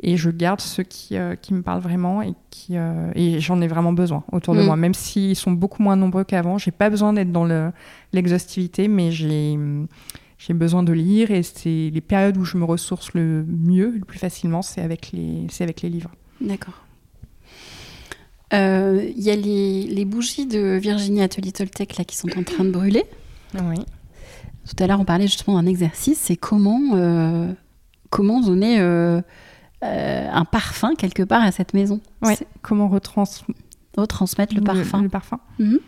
et 0.00 0.16
je 0.16 0.30
garde 0.30 0.60
ceux 0.60 0.84
qui, 0.84 1.16
euh, 1.16 1.34
qui 1.34 1.52
me 1.54 1.62
parlent 1.62 1.80
vraiment 1.80 2.22
et 2.22 2.34
qui 2.50 2.76
euh, 2.76 3.10
et 3.14 3.40
j'en 3.40 3.60
ai 3.60 3.66
vraiment 3.66 3.92
besoin 3.92 4.22
autour 4.32 4.54
de 4.54 4.62
Mm. 4.62 4.66
moi 4.66 4.76
même 4.76 4.94
s'ils 4.94 5.34
sont 5.36 5.50
beaucoup 5.52 5.82
moins 5.82 5.96
nombreux 5.96 6.24
qu'avant 6.24 6.56
j'ai 6.58 6.70
pas 6.70 6.88
besoin 6.90 7.12
d'être 7.12 7.32
dans 7.32 7.44
le- 7.44 7.72
l'exhaustivité 8.12 8.86
mais 8.88 9.10
j'ai 9.10 9.58
j'ai 10.38 10.54
besoin 10.54 10.84
de 10.84 10.92
lire 10.92 11.32
et 11.32 11.42
c'est 11.42 11.90
les 11.92 12.00
périodes 12.00 12.36
où 12.36 12.44
je 12.44 12.56
me 12.58 12.64
ressource 12.64 13.12
le 13.14 13.44
mieux 13.48 13.90
le 13.90 14.04
plus 14.04 14.18
facilement 14.20 14.62
c'est 14.62 14.80
avec 14.82 15.10
les 15.12 15.46
c'est 15.50 15.64
avec 15.64 15.82
les 15.82 15.88
livres 15.88 16.10
D'accord. 16.40 16.84
Euh, 18.54 19.10
Il 19.16 19.22
y 19.22 19.30
a 19.30 19.36
les, 19.36 19.82
les 19.84 20.04
bougies 20.04 20.46
de 20.46 20.78
Virginie 20.80 21.20
Atelier 21.22 21.52
Toltec 21.52 21.96
là, 21.98 22.04
qui 22.04 22.16
sont 22.16 22.28
en 22.38 22.42
train 22.42 22.64
de 22.64 22.70
brûler. 22.70 23.04
oui 23.54 23.76
Tout 24.66 24.82
à 24.82 24.86
l'heure, 24.86 25.00
on 25.00 25.04
parlait 25.04 25.26
justement 25.26 25.60
d'un 25.60 25.68
exercice, 25.68 26.18
c'est 26.18 26.36
comment, 26.36 26.80
euh, 26.94 27.52
comment 28.10 28.40
donner 28.40 28.78
euh, 29.82 29.86
euh, 29.86 30.28
un 30.32 30.44
parfum 30.44 30.94
quelque 30.96 31.22
part 31.22 31.42
à 31.42 31.52
cette 31.52 31.74
maison. 31.74 32.00
C'est- 32.24 32.46
comment 32.62 32.88
retransmettre 32.88 33.58
Retransmettre 33.96 34.54
le 34.54 34.60
parfum. 34.60 35.02
le 35.02 35.08
parfum 35.08 35.38
Mhm. 35.58 35.78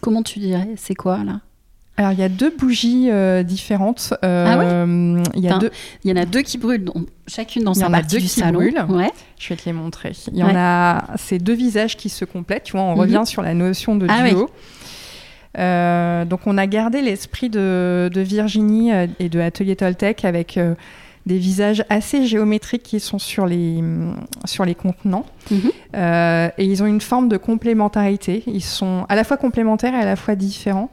Comment 0.00 0.22
tu 0.22 0.38
dirais 0.38 0.68
C'est 0.76 0.94
quoi 0.94 1.22
là? 1.24 1.40
Alors, 1.96 2.12
il 2.12 2.18
y 2.18 2.22
a 2.22 2.28
deux 2.30 2.54
bougies 2.56 3.10
euh, 3.10 3.42
différentes. 3.42 4.14
Ah 4.22 4.56
ouais? 4.58 5.20
il, 5.34 5.42
y 5.42 5.48
a 5.48 5.50
Enfin, 5.50 5.58
deux... 5.58 5.70
Il 6.02 6.10
y 6.10 6.12
en 6.12 6.16
a 6.16 6.24
deux 6.24 6.40
qui 6.40 6.56
brûlent, 6.56 6.84
donc, 6.84 7.08
chacune 7.26 7.62
dans 7.64 7.74
Il 7.74 7.76
y 7.76 7.80
sa 7.80 7.88
en 7.88 7.92
a 7.92 7.98
partie 7.98 8.16
deux 8.16 8.22
qui 8.22 8.28
salon. 8.28 8.58
brûlent. 8.60 8.84
Ouais. 8.88 9.10
Je 9.38 9.48
vais 9.50 9.56
te 9.56 9.66
les 9.66 9.74
montrer. 9.74 10.12
Il 10.32 10.38
y 10.38 10.42
en 10.42 10.54
a 10.56 11.04
ces 11.18 11.38
deux 11.38 11.52
visages 11.52 11.96
qui 11.98 12.08
se 12.08 12.24
complètent. 12.24 12.62
Tu 12.64 12.72
vois, 12.72 12.80
on 12.82 12.94
Mhm. 12.94 13.00
revient 13.00 13.22
sur 13.26 13.42
la 13.42 13.52
notion 13.52 13.96
de 13.96 14.06
Ah 14.08 14.26
duo. 14.30 14.48
Euh, 15.58 16.24
donc, 16.24 16.40
on 16.46 16.56
a 16.56 16.66
gardé 16.66 17.02
l'esprit 17.02 17.50
de, 17.50 18.08
de 18.12 18.20
Virginie 18.20 18.92
euh, 18.92 19.06
et 19.18 19.28
de 19.28 19.40
Atelier 19.40 19.76
Toltec 19.76 20.24
avec 20.24 20.56
euh, 20.56 20.74
des 21.26 21.38
visages 21.38 21.84
assez 21.88 22.26
géométriques 22.26 22.82
qui 22.82 23.00
sont 23.00 23.18
sur 23.18 23.46
les, 23.46 23.78
hum, 23.78 24.16
sur 24.44 24.64
les 24.64 24.74
contenants. 24.74 25.26
Mhm. 25.50 25.60
Euh, 25.96 26.48
et 26.58 26.64
ils 26.64 26.82
ont 26.82 26.86
une 26.86 27.00
forme 27.00 27.28
de 27.28 27.36
complémentarité. 27.36 28.42
Ils 28.46 28.62
sont 28.62 29.06
à 29.08 29.14
la 29.14 29.24
fois 29.24 29.36
complémentaires 29.36 29.94
et 29.94 30.00
à 30.00 30.04
la 30.04 30.16
fois 30.16 30.34
différents. 30.34 30.90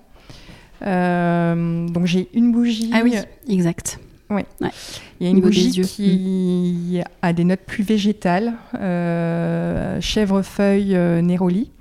Euh, 0.86 1.88
donc, 1.88 2.05
j'ai 2.05 2.30
une 2.34 2.51
bougie. 2.51 2.91
Ah 2.93 3.01
oui, 3.03 3.15
exact. 3.49 3.99
Il 5.19 5.25
y 5.25 5.28
a 5.28 5.30
une 5.30 5.41
bougie 5.41 5.71
qui 5.82 7.01
a 7.21 7.34
des 7.34 7.43
notes 7.43 7.61
plus 7.65 7.84
végétales, 7.84 8.53
euh, 8.80 9.99
chèvrefeuille 10.01 10.95
euh, 10.95 11.21
néroli, 11.21 11.71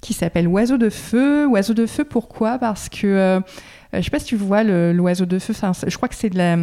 qui 0.00 0.14
s'appelle 0.14 0.48
oiseau 0.48 0.78
de 0.78 0.90
feu. 0.90 1.46
Oiseau 1.46 1.74
de 1.74 1.86
feu, 1.86 2.04
pourquoi? 2.04 2.58
Parce 2.58 2.88
que, 2.88 3.06
euh, 3.06 3.40
je 3.92 4.00
sais 4.00 4.10
pas 4.10 4.18
si 4.18 4.26
tu 4.26 4.36
vois 4.36 4.62
l'oiseau 4.64 5.26
de 5.26 5.38
feu, 5.38 5.52
je 5.86 5.96
crois 5.96 6.08
que 6.08 6.14
c'est 6.14 6.30
de 6.30 6.38
la... 6.38 6.56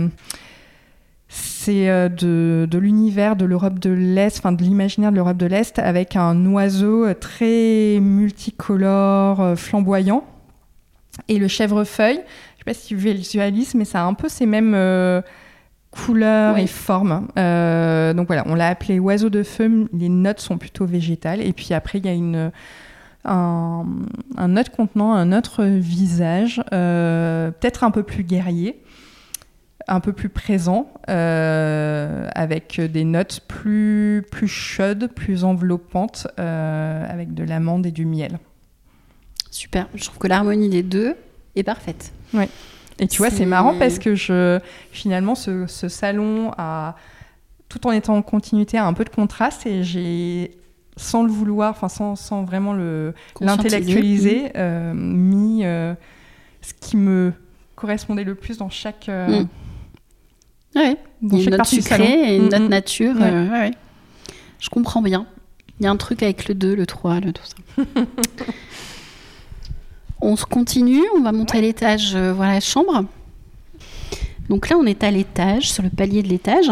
C'est 1.34 1.89
euh, 1.89 2.09
de, 2.09 2.67
de 2.69 2.77
l'univers 2.77 3.38
de 3.38 3.45
l'Europe 3.45 3.79
de 3.79 3.89
l'Est, 3.89 4.38
enfin 4.39 4.51
de 4.51 4.61
l'imaginaire 4.61 5.11
de 5.11 5.15
l'Europe 5.15 5.38
de 5.38 5.45
l'Est, 5.45 5.79
avec 5.79 6.17
un 6.17 6.45
oiseau 6.47 7.05
euh, 7.05 7.13
très 7.13 7.99
multicolore, 8.01 9.39
euh, 9.39 9.55
flamboyant. 9.55 10.25
Et 11.29 11.39
le 11.39 11.47
chèvrefeuille, 11.47 12.17
je 12.17 12.57
sais 12.59 12.63
pas 12.65 12.73
si 12.73 12.88
tu 12.88 12.95
visualises, 12.97 13.75
mais 13.75 13.86
ça 13.86 14.01
a 14.01 14.05
un 14.05 14.13
peu 14.13 14.27
ces 14.27 14.45
mêmes 14.45 14.73
euh, 14.75 15.21
couleurs 15.91 16.55
Oui. 16.55 16.63
et 16.63 16.67
formes. 16.67 17.27
Euh, 17.39 18.13
donc 18.13 18.27
voilà, 18.27 18.43
on 18.47 18.55
l'a 18.55 18.67
appelé 18.67 18.99
oiseau 18.99 19.29
de 19.29 19.43
feu. 19.43 19.88
Les 19.93 20.09
notes 20.09 20.41
sont 20.41 20.57
plutôt 20.57 20.86
végétales. 20.86 21.41
Et 21.41 21.53
puis 21.53 21.73
après, 21.73 21.99
il 21.99 22.05
y 22.05 22.09
a 22.09 22.13
une, 22.13 22.51
un, 23.23 23.86
un 24.38 24.57
autre 24.57 24.71
contenant, 24.71 25.13
un 25.13 25.32
autre 25.38 25.63
visage, 25.63 26.61
euh, 26.73 27.51
peut-être 27.51 27.86
un 27.86 27.91
peu 27.91 28.03
plus 28.03 28.23
guerrier, 28.23 28.82
un 29.88 29.99
peu 29.99 30.13
plus 30.13 30.29
présent, 30.29 30.91
euh, 31.09 32.27
avec 32.36 32.79
des 32.79 33.03
notes 33.03 33.41
plus, 33.47 34.25
plus 34.32 34.47
chaudes, 34.47 35.07
plus 35.07 35.43
enveloppantes, 35.43 36.27
euh, 36.39 37.05
avec 37.07 37.34
de 37.34 37.43
l'amande 37.43 37.86
et 37.86 37.91
du 37.91 38.05
miel. 38.05 38.39
Super. 39.49 39.88
Je 39.95 40.05
trouve 40.05 40.17
que 40.17 40.27
l'harmonie 40.27 40.69
des 40.69 40.84
deux 40.84 41.15
est 41.55 41.63
parfaite. 41.63 42.13
Et 42.99 43.07
tu 43.07 43.17
vois, 43.17 43.29
c'est 43.29 43.45
marrant 43.45 43.75
parce 43.77 43.99
que 43.99 44.15
je, 44.15 44.59
finalement, 44.91 45.36
ce, 45.36 45.65
ce 45.67 45.89
salon, 45.89 46.51
a, 46.57 46.95
tout 47.67 47.86
en 47.88 47.91
étant 47.91 48.15
en 48.15 48.21
continuité, 48.21 48.77
a 48.77 48.86
un 48.86 48.93
peu 48.93 49.03
de 49.03 49.09
contraste 49.09 49.65
et 49.65 49.84
j'ai, 49.84 50.57
sans 50.97 51.23
le 51.23 51.32
vouloir, 51.32 51.71
enfin 51.71 51.89
sans, 51.89 52.15
sans 52.15 52.43
vraiment 52.43 52.73
le, 52.73 53.13
l'intellectualiser, 53.39 54.51
euh, 54.55 54.93
mis 54.93 55.63
ce 55.63 56.73
qui 56.79 56.95
me 56.95 57.34
correspondait 57.82 58.23
le 58.23 58.36
plus 58.36 58.57
dans 58.57 58.69
chaque, 58.69 59.09
euh, 59.09 59.41
Mm. 59.41 59.47
Ouais. 60.76 60.95
dans 61.22 61.38
Il 61.38 61.43
y 61.43 61.47
a 61.47 61.51
chaque 61.51 61.51
une 61.53 61.57
note 61.57 61.67
sucrée 61.67 62.34
et 62.34 62.36
une 62.38 62.45
Mm, 62.45 62.49
note 62.49 62.61
mm. 62.61 62.67
nature. 62.67 63.15
Ouais. 63.15 63.22
euh, 63.24 63.45
ouais, 63.49 63.59
ouais. 63.59 63.72
Je 64.59 64.69
comprends 64.69 65.01
bien. 65.01 65.26
Il 65.80 65.84
y 65.86 65.88
a 65.88 65.91
un 65.91 65.97
truc 65.97 66.22
avec 66.24 66.47
le 66.47 66.53
2, 66.55 66.76
le 66.76 66.86
3, 66.86 67.19
le 67.19 67.34
tout 67.34 67.41
ça. 67.43 67.84
on 70.22 70.36
se 70.36 70.45
continue, 70.45 71.01
on 71.17 71.22
va 71.22 71.32
monter 71.32 71.57
à 71.57 71.61
l'étage, 71.61 72.15
euh, 72.15 72.32
voir 72.34 72.49
la 72.49 72.59
chambre. 72.59 73.05
Donc 74.49 74.69
là, 74.69 74.78
on 74.78 74.86
est 74.86 75.03
à 75.03 75.09
l'étage, 75.11 75.72
sur 75.72 75.82
le 75.84 75.89
palier 75.89 76.22
de 76.24 76.28
l'étage. 76.28 76.69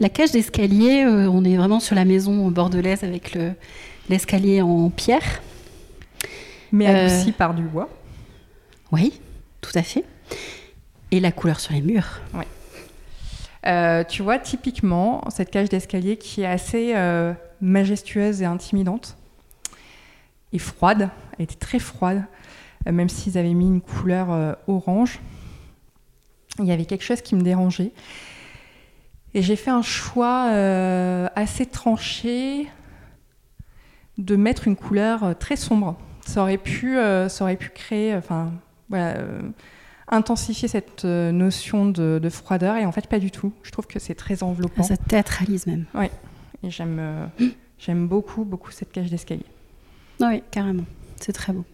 La 0.00 0.08
cage 0.08 0.30
d'escalier, 0.32 1.04
euh, 1.04 1.28
on 1.28 1.44
est 1.44 1.56
vraiment 1.56 1.80
sur 1.80 1.94
la 1.94 2.04
maison 2.04 2.48
bordelaise 2.50 3.04
avec 3.04 3.34
le- 3.34 3.52
l'escalier 4.08 4.62
en 4.62 4.88
pierre. 4.90 5.42
Mais 6.72 6.88
Euh, 6.88 7.06
adouci 7.06 7.32
par 7.32 7.52
du 7.54 7.62
bois. 7.62 7.88
Oui, 8.92 9.12
tout 9.60 9.72
à 9.74 9.82
fait. 9.82 10.04
Et 11.10 11.20
la 11.20 11.32
couleur 11.32 11.60
sur 11.60 11.72
les 11.74 11.82
murs. 11.82 12.20
Euh, 13.66 14.04
tu 14.04 14.22
vois, 14.22 14.38
typiquement, 14.38 15.22
cette 15.28 15.50
cage 15.50 15.68
d'escalier 15.68 16.16
qui 16.16 16.42
est 16.42 16.46
assez 16.46 16.92
euh, 16.96 17.34
majestueuse 17.60 18.42
et 18.42 18.46
intimidante, 18.46 19.16
et 20.52 20.58
froide, 20.58 21.10
elle 21.38 21.44
était 21.44 21.56
très 21.56 21.78
froide, 21.78 22.24
euh, 22.86 22.92
même 22.92 23.08
s'ils 23.08 23.36
avaient 23.36 23.54
mis 23.54 23.66
une 23.66 23.80
couleur 23.80 24.56
orange, 24.66 25.20
il 26.58 26.64
y 26.64 26.72
avait 26.72 26.86
quelque 26.86 27.04
chose 27.04 27.20
qui 27.20 27.36
me 27.36 27.42
dérangeait. 27.42 27.92
Et 29.32 29.42
j'ai 29.42 29.56
fait 29.56 29.70
un 29.70 29.82
choix 29.82 30.50
assez 31.36 31.66
tranché 31.66 32.68
de 34.18 34.36
mettre 34.36 34.66
une 34.66 34.76
couleur 34.76 35.38
très 35.38 35.56
sombre. 35.56 35.96
Ça 36.26 36.42
aurait 36.42 36.58
pu, 36.58 36.96
ça 37.28 37.44
aurait 37.44 37.56
pu 37.56 37.68
créer, 37.70 38.16
enfin, 38.16 38.52
intensifier 40.10 40.68
cette 40.68 41.04
euh, 41.04 41.32
notion 41.32 41.86
de, 41.86 42.18
de 42.22 42.28
froideur 42.28 42.76
et 42.76 42.84
en 42.86 42.92
fait 42.92 43.06
pas 43.06 43.18
du 43.18 43.30
tout. 43.30 43.52
Je 43.62 43.70
trouve 43.70 43.86
que 43.86 43.98
c'est 43.98 44.14
très 44.14 44.42
enveloppant 44.42 44.82
Ça 44.82 44.96
théâtralise 44.96 45.66
même. 45.66 45.84
et 46.62 46.70
j'aime 46.70 46.98
euh, 47.00 47.26
j'aime 47.78 48.06
beaucoup 48.08 48.44
beaucoup 48.44 48.70
cette 48.70 48.92
cage 48.92 49.10
d'escalier. 49.10 49.44
Ah 50.20 50.28
oui, 50.32 50.42
carrément. 50.50 50.84
C'est 51.20 51.32
très 51.32 51.52
beau. 51.52 51.64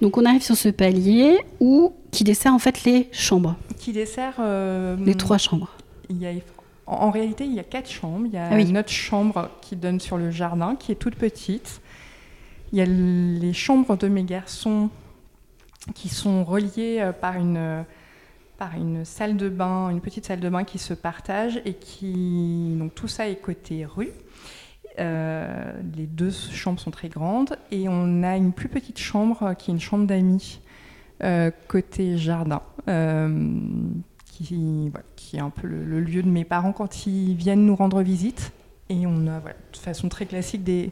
Donc 0.00 0.16
on 0.16 0.24
arrive 0.24 0.42
sur 0.42 0.56
ce 0.56 0.68
palier 0.70 1.38
où 1.60 1.92
qui 2.10 2.24
dessert 2.24 2.52
en 2.52 2.58
fait 2.58 2.84
les 2.84 3.08
chambres, 3.12 3.56
Qui 3.78 3.92
dessert 3.92 4.34
euh, 4.40 4.96
les 4.96 5.14
trois 5.14 5.38
chambres. 5.38 5.70
Il 6.10 6.18
y 6.18 6.26
a, 6.26 6.30
en, 6.86 6.94
en 6.96 7.10
réalité, 7.10 7.44
il 7.44 7.54
y 7.54 7.60
a 7.60 7.64
quatre 7.64 7.90
chambres. 7.90 8.26
Il 8.26 8.32
y 8.32 8.36
a 8.36 8.48
Ah 8.50 8.56
oui. 8.56 8.70
notre 8.72 8.90
chambre 8.90 9.50
qui 9.60 9.76
donne 9.76 10.00
sur 10.00 10.16
le 10.16 10.30
jardin, 10.30 10.76
qui 10.76 10.92
est 10.92 10.96
toute 10.96 11.14
petite. 11.16 11.80
Il 12.72 12.78
y 12.78 12.82
a 12.82 12.86
les 12.86 13.52
chambres 13.52 13.96
de 13.96 14.08
mes 14.08 14.24
garçons 14.24 14.90
qui 15.92 16.08
sont 16.08 16.44
reliées 16.44 16.98
euh, 17.00 17.12
par 17.12 17.36
une, 17.36 17.56
euh, 17.56 17.82
par 18.56 18.74
une 18.74 19.04
salle 19.04 19.36
de 19.36 19.48
bain, 19.48 19.90
une 19.90 20.00
petite 20.00 20.24
salle 20.24 20.40
de 20.40 20.48
bain 20.48 20.64
qui 20.64 20.78
se 20.78 20.94
partage 20.94 21.60
et 21.64 21.74
qui. 21.74 22.74
Donc 22.78 22.94
tout 22.94 23.08
ça 23.08 23.28
est 23.28 23.36
côté 23.36 23.84
rue. 23.84 24.12
Euh, 25.00 25.72
les 25.96 26.06
deux 26.06 26.30
chambres 26.30 26.78
sont 26.78 26.92
très 26.92 27.08
grandes 27.08 27.58
et 27.72 27.88
on 27.88 28.22
a 28.22 28.36
une 28.36 28.52
plus 28.52 28.68
petite 28.68 28.98
chambre 28.98 29.54
qui 29.58 29.72
est 29.72 29.74
une 29.74 29.80
chambre 29.80 30.06
d'amis 30.06 30.60
côté 31.68 32.18
jardin. 32.18 32.60
qui, 34.26 34.90
voilà, 34.90 35.06
qui 35.16 35.36
est 35.36 35.40
un 35.40 35.48
peu 35.48 35.66
le, 35.66 36.00
lieu 36.00 36.22
de 36.22 36.28
mes 36.28 36.44
parents 36.44 36.72
quand 36.72 37.06
ils 37.06 37.34
viennent 37.34 37.64
nous 37.64 37.76
rendre 37.76 38.02
visite. 38.02 38.52
Et 38.90 39.06
on 39.06 39.26
a, 39.26 39.38
voilà, 39.38 39.56
de 39.72 39.78
façon 39.78 40.10
très 40.10 40.26
classique, 40.26 40.62
des, 40.64 40.90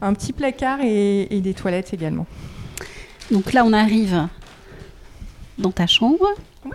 un 0.00 0.12
petit 0.14 0.32
placard 0.32 0.80
et 0.82 1.40
des 1.40 1.54
toilettes 1.54 1.94
également. 1.94 2.26
Donc 3.30 3.52
là 3.52 3.64
on 3.64 3.72
arrive 3.72 4.28
dans 5.58 5.70
ta 5.70 5.86
chambre. 5.86 6.26
Oui. 6.64 6.72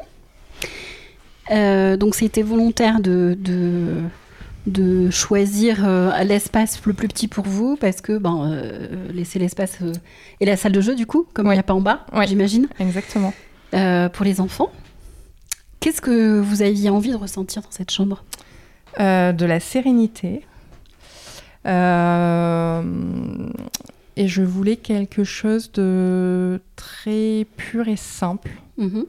Euh, 1.51 1.97
donc 1.97 2.15
c'était 2.15 2.41
volontaire 2.41 2.99
de, 3.01 3.37
de, 3.39 4.01
de 4.67 5.09
choisir 5.09 5.83
euh, 5.85 6.23
l'espace 6.23 6.79
le 6.85 6.93
plus 6.93 7.07
petit 7.07 7.27
pour 7.27 7.45
vous 7.45 7.75
parce 7.75 8.01
que 8.01 8.17
ben, 8.17 8.49
euh, 8.51 9.11
laisser 9.11 9.39
l'espace 9.39 9.79
et 10.39 10.45
la 10.45 10.55
salle 10.55 10.71
de 10.71 10.81
jeu 10.81 10.95
du 10.95 11.05
coup, 11.05 11.25
comme 11.33 11.47
il 11.47 11.53
n'y 11.53 11.59
a 11.59 11.63
pas 11.63 11.73
en 11.73 11.81
bas, 11.81 12.05
j'imagine, 12.25 12.67
Exactement. 12.79 13.33
pour 13.71 14.25
les 14.25 14.39
enfants. 14.39 14.71
Qu'est-ce 15.79 16.01
que 16.01 16.39
vous 16.39 16.61
aviez 16.61 16.89
envie 16.89 17.11
de 17.11 17.17
ressentir 17.17 17.61
dans 17.61 17.71
cette 17.71 17.91
chambre? 17.91 18.23
De 18.97 19.45
la 19.45 19.59
sérénité. 19.59 20.45
Et 24.15 24.27
je 24.27 24.43
voulais 24.43 24.75
quelque 24.75 25.23
chose 25.23 25.71
de 25.71 26.61
très 26.75 27.47
pur 27.57 27.87
et 27.87 27.95
simple. 27.95 28.51
Mhm. 28.77 29.05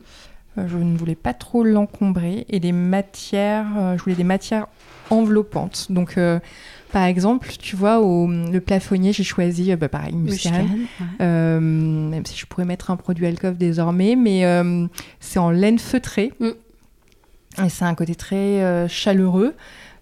Euh, 0.58 0.68
Je 0.68 0.76
ne 0.78 0.96
voulais 0.96 1.14
pas 1.16 1.34
trop 1.34 1.64
l'encombrer 1.64 2.46
et 2.48 2.60
des 2.60 2.72
matières, 2.72 3.66
euh, 3.76 3.98
je 3.98 4.02
voulais 4.02 4.16
des 4.16 4.24
matières 4.24 4.66
enveloppantes. 5.10 5.86
Donc, 5.90 6.16
euh, 6.16 6.38
par 6.92 7.04
exemple, 7.04 7.48
tu 7.58 7.76
vois, 7.76 8.00
au 8.00 8.28
le 8.28 8.58
plafonnier, 8.60 9.12
j'ai 9.12 9.24
choisi, 9.24 9.74
bah, 9.74 9.88
pareil. 9.88 10.14
Muscade, 10.14 10.52
ouais. 10.54 11.06
Euh, 11.20 11.60
même 11.60 12.24
si 12.24 12.38
je 12.38 12.46
pourrais 12.46 12.64
mettre 12.64 12.90
un 12.90 12.96
produit 12.96 13.26
Alcove 13.26 13.56
désormais, 13.56 14.14
mais 14.16 14.44
euh, 14.44 14.86
c'est 15.20 15.40
en 15.40 15.50
laine 15.50 15.78
feutrée. 15.78 16.32
Mm. 16.38 16.50
Et 17.64 17.68
c'est 17.68 17.84
un 17.84 17.94
côté 17.94 18.14
très 18.14 18.88
chaleureux. 18.88 19.54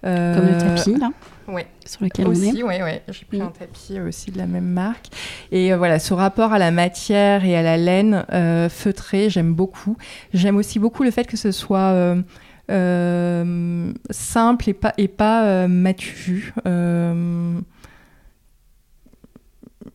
Comme 0.03 0.11
le 0.13 0.59
tapis 0.59 0.95
là, 0.97 1.11
Ouais, 1.53 1.67
sur 1.85 2.03
lequel 2.03 2.27
on 2.27 2.33
est. 2.33 2.49
aussi, 2.51 2.63
ouais, 2.63 2.83
ouais. 2.83 3.03
J'ai 3.09 3.25
pris 3.27 3.41
un 3.41 3.49
tapis 3.49 4.01
aussi 4.01 4.31
de 4.31 4.39
la 4.39 4.47
même 4.47 4.67
marque. 4.69 5.09
Et 5.51 5.73
euh, 5.73 5.77
voilà, 5.77 5.99
ce 5.99 6.15
rapport 6.15 6.53
à 6.53 6.59
la 6.59 6.71
matière 6.71 7.45
et 7.45 7.55
à 7.55 7.63
la 7.63 7.77
laine 7.77 8.25
euh, 8.33 8.69
feutrée, 8.71 9.29
j'aime 9.29 9.53
beaucoup. 9.53 9.97
J'aime 10.33 10.57
aussi 10.57 10.79
beaucoup 10.79 11.03
le 11.03 11.11
fait 11.11 11.27
que 11.27 11.37
ce 11.37 11.53
soit 11.53 11.79
euh, 11.93 12.23
euh, 12.71 13.93
simple 14.11 14.71
et 14.71 14.75
pas, 14.75 14.95
et 14.97 15.09
pas 15.09 15.45
euh, 15.45 15.69
matu. 15.69 16.55
Euh, 16.67 17.61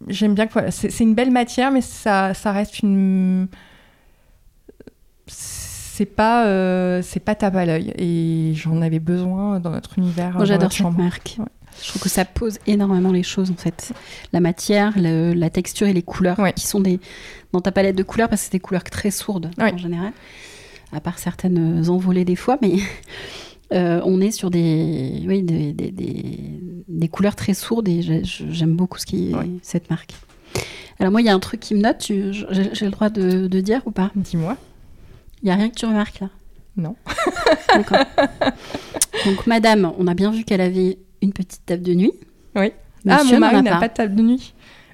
J'aime 0.08 0.36
bien 0.36 0.48
que 0.48 0.54
voilà, 0.54 0.72
c'est 0.72 0.90
c'est 0.90 1.04
une 1.04 1.16
belle 1.16 1.32
matière, 1.32 1.72
mais 1.72 1.82
ça, 1.82 2.34
ça 2.34 2.52
reste 2.52 2.80
une. 2.80 3.48
C'est 5.98 6.06
pas, 6.06 6.46
euh, 6.48 7.02
c'est 7.04 7.20
pas 7.20 7.34
tape 7.36 7.56
à 7.56 7.66
l'œil. 7.66 7.94
Et 7.98 8.54
j'en 8.56 8.82
avais 8.82 9.00
besoin 9.00 9.60
dans 9.60 9.72
notre 9.72 9.98
univers. 9.98 10.34
Moi, 10.36 10.46
j'adore 10.46 10.72
cette 10.72 10.82
chambre. 10.84 10.98
marque. 10.98 11.36
Ouais. 11.40 11.46
Je 11.82 11.90
trouve 11.90 12.02
que 12.02 12.10
ça 12.10 12.26
pose 12.26 12.58
énormément 12.68 13.12
les 13.12 13.24
choses, 13.24 13.52
en 13.52 13.56
fait. 13.56 13.94
La 14.34 14.40
matière, 14.40 14.94
le- 14.98 15.34
la 15.34 15.50
texture 15.50 15.88
et 15.88 15.94
les 15.94 16.02
couleurs, 16.02 16.40
Ouais. 16.40 16.54
qui 16.54 16.66
sont 16.68 16.80
des 16.80 17.00
dans 17.54 17.62
ta 17.62 17.72
palette 17.72 17.96
de 17.96 18.04
couleurs, 18.04 18.30
parce 18.30 18.42
que 18.42 18.46
c'est 18.46 18.52
des 18.54 18.60
couleurs 18.60 18.84
très 18.84 19.12
sourdes 19.12 19.50
Ouais. 19.60 19.74
en 19.74 19.78
général, 19.78 20.12
à 20.92 21.00
part 21.00 21.18
certaines 21.20 21.88
envolées 21.90 22.26
des 22.26 22.36
fois, 22.36 22.58
mais 22.62 22.76
euh, 23.74 24.02
on 24.06 24.22
est 24.22 24.32
sur 24.32 24.50
des, 24.50 25.24
oui, 25.28 25.44
des, 25.44 25.74
des, 25.74 25.92
des- 25.92 26.60
des 26.88 27.08
couleurs 27.10 27.36
très 27.36 27.54
sourdes 27.54 27.88
et 27.88 28.02
j'ai- 28.02 28.22
j'aime 28.24 28.76
beaucoup 28.76 28.98
ce 28.98 29.06
qui 29.06 29.34
cette 29.62 29.90
marque. 29.90 30.14
Alors 31.00 31.12
moi, 31.12 31.22
il 31.22 31.26
y 31.28 31.30
a 31.30 31.34
un 31.36 31.40
truc 31.40 31.60
qui 31.60 31.76
me 31.76 31.82
note, 31.82 32.04
j'ai 32.08 32.32
j'ai 32.74 32.86
le 32.86 32.92
droit 32.92 33.10
de, 33.10 33.48
de 33.48 33.60
dire 33.62 33.82
ou 33.86 33.92
pas? 33.92 34.10
Dis-moi. 34.16 34.58
Il 35.42 35.46
n'y 35.46 35.52
a 35.52 35.56
rien 35.56 35.70
que 35.70 35.76
tu 35.76 35.86
remarques 35.86 36.20
là 36.20 36.30
Non. 36.76 36.96
D'accord. 37.74 38.06
Donc 39.26 39.48
madame, 39.48 39.92
on 39.98 40.08
a 40.08 40.14
bien 40.14 40.32
vu 40.32 40.44
qu'elle 40.44 40.62
avait 40.62 40.98
une 41.22 41.34
petite 41.34 41.66
table 41.66 41.84
de 41.84 41.94
nuit. 41.94 42.14
Oui. 42.56 42.72
ah, 43.08 43.24
Monsieur 43.24 43.36
mon 43.40 43.46
n'en 43.46 43.52
mari 43.54 43.64
n'a 43.64 43.78
pas 43.80 43.88
de 43.88 43.94
table 43.94 44.16
de 44.16 44.22
nuit. 44.24 44.54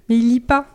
Mais 0.10 0.18
il 0.18 0.30
lit 0.30 0.40
pas. 0.42 0.68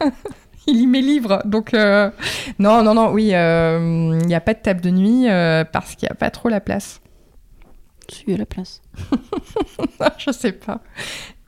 il 0.66 0.78
lit 0.78 0.86
mes 0.86 1.00
livres. 1.02 1.42
Donc, 1.44 1.74
euh, 1.74 2.10
non, 2.58 2.82
non, 2.84 2.94
non, 2.94 3.10
oui, 3.12 3.30
euh, 3.34 4.18
il 4.20 4.26
n'y 4.26 4.34
a 4.34 4.40
pas 4.40 4.54
de 4.54 4.60
table 4.60 4.80
de 4.80 4.90
nuit 4.90 5.28
euh, 5.28 5.64
parce 5.64 5.94
qu'il 5.96 6.06
n'y 6.06 6.12
a 6.12 6.14
pas 6.14 6.30
trop 6.30 6.48
la 6.48 6.60
place. 6.60 7.00
Tu 8.08 8.32
as 8.32 8.36
la 8.36 8.46
place? 8.46 8.82
je 10.18 10.30
sais 10.32 10.52
pas. 10.52 10.80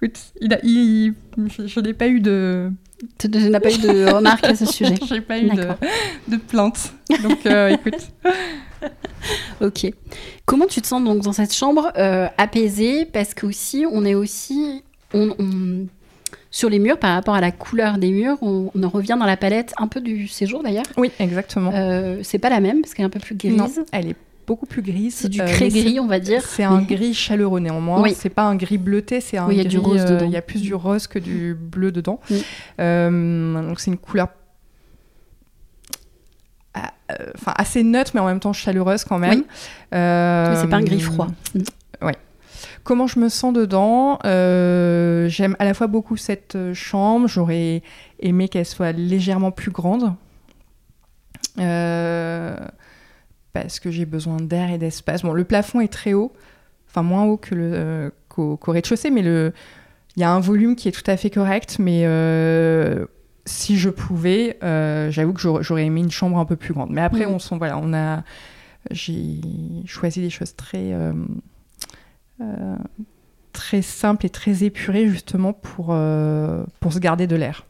Écoute, 0.01 0.19
il 0.41 0.53
a, 0.55 0.59
il- 0.65 1.15
je, 1.47 1.67
je 1.67 1.81
n'ai 1.81 1.95
pas 1.95 2.09
eu 2.09 2.21
de. 2.21 2.71
Tu 3.19 3.29
n'as 3.29 3.61
pas 3.61 3.73
eu 3.73 3.79
de 3.79 4.07
remarques 4.15 4.45
à 4.45 4.55
ce 4.55 4.67
sujet. 4.67 4.95
J'ai 5.09 5.21
pas 5.21 5.39
eu 5.39 5.51
de, 5.51 5.67
de 6.29 6.37
plainte. 6.37 6.93
Donc, 7.23 7.45
euh, 7.47 7.69
écoute. 7.75 8.09
Ok. 9.61 9.87
Comment 10.45 10.67
tu 10.67 10.81
te 10.81 10.87
sens 10.87 11.03
donc 11.03 11.23
dans 11.23 11.33
cette 11.33 11.55
chambre 11.55 11.93
euh, 11.97 12.27
apaisée? 12.39 13.05
Parce 13.05 13.35
que 13.35 13.47
aussi, 13.47 13.85
on 13.91 14.05
est 14.05 14.15
aussi 14.15 14.83
on- 15.13 15.35
on- 15.39 15.87
sur 16.51 16.69
les 16.71 16.79
murs 16.79 16.99
par 16.99 17.15
rapport 17.15 17.35
à 17.35 17.41
la 17.41 17.51
couleur 17.51 17.99
des 17.99 18.11
murs. 18.11 18.37
On, 18.43 18.71
on 18.75 18.83
en 18.83 18.89
revient 18.89 19.17
dans 19.19 19.27
la 19.27 19.37
palette 19.37 19.73
un 19.79 19.89
peu 19.89 20.01
du 20.01 20.29
séjour 20.29 20.63
d'ailleurs? 20.63 20.85
Oui, 20.97 21.11
exactement. 21.19 21.73
Euh, 21.75 22.21
c'est 22.23 22.39
pas 22.39 22.51
la 22.51 22.61
même 22.61 22.81
parce 22.81 22.95
qu'elle 22.95 23.05
est 23.05 23.07
un 23.07 23.11
peu 23.11 23.21
plus 23.21 23.35
grise. 23.35 23.57
non, 23.57 23.69
elle 23.93 24.11
est 24.11 24.17
beaucoup 24.47 24.67
plus 24.67 24.83
grise. 24.83 25.15
C'est 25.15 25.29
du 25.29 25.41
euh, 25.41 25.45
mais 25.47 25.71
c'est- 25.71 25.83
gris, 25.83 26.01
on 26.01 26.07
va 26.07 26.21
dire. 26.21 26.43
C'est 26.43 26.65
un 26.65 26.83
gris 26.83 27.15
chaleureux 27.15 27.61
néanmoins. 27.61 28.01
Oui. 28.03 28.15
C'est 28.17 28.29
pas 28.31 28.45
un 28.45 28.57
gris 28.57 28.79
bleuté, 28.79 29.21
c'est 29.21 29.37
un 29.39 29.47
Oui, 29.47 29.55
il 29.57 29.63
y 29.63 29.67
a 29.67 29.69
du 29.69 29.79
rose 29.79 30.01
euh, 30.03 30.15
dedans. 30.15 30.27
Il 30.27 30.33
y 30.33 30.37
a 30.37 30.43
plus 30.43 30.61
du 30.63 30.75
rose 30.75 31.07
que 31.07 31.19
du 31.19 31.55
bleu 31.55 31.93
dedans. 31.93 32.21
Euh, 32.81 33.63
donc 33.69 33.81
c'est 33.81 33.91
une 33.91 33.99
couleur. 33.99 34.29
ah, 36.75 36.93
euh, 37.13 37.31
Enfin, 37.37 37.53
assez 37.57 37.83
neutre, 37.83 38.13
mais 38.15 38.21
en 38.21 38.27
même 38.27 38.41
temps 38.41 38.53
chaleureuse 38.53 39.05
quand 39.05 39.19
même. 39.19 39.41
Oui. 39.41 39.47
Euh, 39.95 40.61
c'est 40.61 40.69
pas 40.69 40.77
un 40.77 40.83
gris 40.83 41.01
froid. 41.01 41.29
Comment 42.83 43.07
je 43.07 43.19
me 43.19 43.31
sens 43.31 43.55
dedans 43.55 44.19
Euh, 44.27 45.27
J'aime 45.31 45.57
à 45.59 45.65
la 45.65 45.73
fois 45.73 45.87
beaucoup 45.87 46.19
cette 46.19 46.55
euh, 46.55 46.75
chambre. 46.75 47.29
J'aurais 47.29 47.83
aimé 48.21 48.47
qu'elle 48.51 48.67
soit 48.67 48.93
légèrement 48.93 49.51
plus 49.53 49.71
grande. 49.71 50.13
Parce 53.55 53.81
que 53.81 53.91
j'ai 53.91 54.05
besoin 54.05 54.37
d'air 54.37 54.71
et 54.71 54.79
d'espace. 54.79 55.23
Bon, 55.23 55.33
le 55.33 55.45
plafond 55.45 55.81
est 55.81 55.93
très 55.93 56.13
haut, 56.13 56.33
enfin 56.89 57.03
moins 57.03 57.25
haut 57.25 57.39
que 57.39 57.55
le 57.55 57.71
euh, 57.73 58.11
qu'au 58.29 58.59
rez-de-chaussée, 58.67 59.11
mais 59.11 59.23
le 59.23 59.53
il 60.17 60.21
y 60.21 60.25
a 60.25 60.31
un 60.31 60.41
volume 60.41 60.77
qui 60.77 60.89
est 60.89 60.93
tout 60.93 61.09
à 61.11 61.17
fait 61.17 61.31
correct. 61.31 61.79
Mais 61.79 62.03
euh, 62.05 63.07
si 63.47 63.79
je 63.79 63.91
pouvais, 63.91 64.59
euh, 64.63 65.11
j'avoue 65.11 65.33
que 65.33 65.41
j'aurais 65.41 65.87
aimé 65.87 66.01
une 66.01 66.11
chambre 66.11 66.39
un 66.39 66.45
peu 66.45 66.57
plus 66.57 66.75
grande. 66.75 66.91
Mais 66.91 67.01
après, 67.01 67.27
on 67.27 67.39
sent 67.39 67.57
voilà, 67.57 67.79
on 67.79 67.95
a 67.95 68.23
j'ai 68.91 69.41
choisi 69.87 70.21
des 70.21 70.31
choses 70.31 70.55
très 70.55 70.93
très 73.55 73.81
simples 73.81 74.27
et 74.27 74.31
très 74.31 74.65
épurées 74.65 75.09
justement 75.09 75.53
pour 75.55 75.89
euh, 75.93 76.63
pour 76.81 76.93
se 76.93 76.99
garder 76.99 77.27
de 77.27 77.37
l'air. 77.37 77.65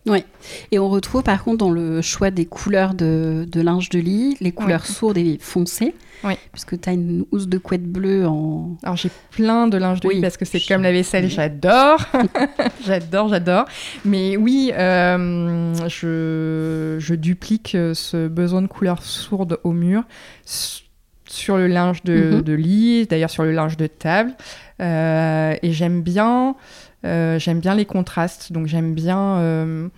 Et 0.72 0.78
on 0.80 0.88
retrouve 0.88 1.22
par 1.22 1.44
contre 1.44 1.58
dans 1.58 1.70
le 1.70 2.02
choix 2.02 2.30
des 2.32 2.46
couleurs 2.46 2.94
de, 2.94 3.46
de 3.50 3.60
linge 3.60 3.90
de 3.90 4.00
lit, 4.00 4.36
les 4.40 4.50
couleurs 4.50 4.86
sourdes 4.86 5.18
et 5.18 5.38
foncées. 5.40 5.94
Oui. 6.24 6.34
Puisque 6.52 6.80
tu 6.80 6.88
as 6.88 6.92
une 6.94 7.26
housse 7.32 7.48
de 7.48 7.58
couette 7.58 7.84
bleue 7.84 8.26
en. 8.26 8.76
Alors 8.82 8.96
j'ai 8.96 9.10
plein 9.30 9.68
de 9.68 9.76
linge 9.76 10.00
de 10.00 10.08
Oui. 10.08 10.14
lit 10.16 10.20
parce 10.22 10.38
que 10.38 10.46
c'est 10.46 10.60
comme 10.66 10.82
la 10.82 10.90
vaisselle, 10.90 11.28
j'adore, 11.28 12.00
j'adore, 12.86 13.28
j'adore. 13.28 13.66
Mais 14.06 14.36
oui, 14.38 14.72
euh, 14.74 15.74
je, 15.88 16.96
je 16.98 17.14
duplique 17.14 17.74
euh, 17.74 17.92
ce 17.94 18.26
besoin 18.28 18.62
de 18.62 18.66
couleur 18.68 19.02
sourde 19.02 19.58
au 19.64 19.72
mur 19.72 20.04
sur 21.26 21.56
le 21.56 21.66
linge 21.66 22.02
de, 22.04 22.36
Mhm. 22.36 22.42
de 22.42 22.52
lit, 22.52 23.06
d'ailleurs 23.06 23.30
sur 23.30 23.42
le 23.42 23.52
linge 23.52 23.76
de 23.76 23.86
table. 23.86 24.32
Euh, 24.80 25.54
et 25.62 25.72
j'aime 25.72 26.02
bien, 26.02 26.56
euh, 27.04 27.38
j'aime 27.38 27.60
bien 27.60 27.74
les 27.74 27.84
contrastes. 27.86 28.52
Donc 28.52 28.66
j'aime 28.66 28.94
bien, 28.94 29.36
euh, 29.38 29.88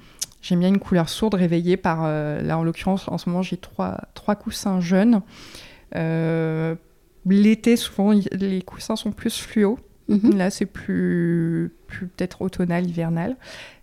j'aime 0.43 0.61
bien 0.61 0.68
une 0.68 0.79
couleur 0.79 1.09
sourde 1.09 1.35
réveillée 1.35 1.77
par, 1.77 2.01
euh, 2.05 2.41
là 2.43 2.59
en 2.59 2.62
l'occurrence, 2.64 3.09
en 3.09 3.18
ce 3.18 3.29
moment 3.31 3.43
j'ai 3.43 3.57
trois, 3.57 3.99
trois 4.14 4.35
coussins 4.37 4.81
jaunes. 4.81 5.22
Euh, 5.95 6.74
L'été, 7.29 7.74
souvent, 7.77 8.12
y- 8.12 8.29
les 8.33 8.62
coussins 8.62 8.95
sont 8.95 9.11
plus 9.11 9.37
fluo. 9.41 9.81
Mhm. 10.09 10.37
Là, 10.37 10.51
c'est 10.51 10.66
plus, 10.66 11.72
plus 11.89 12.07
peut-être 12.07 12.41
automnal, 12.41 12.87
hivernal. 12.87 13.35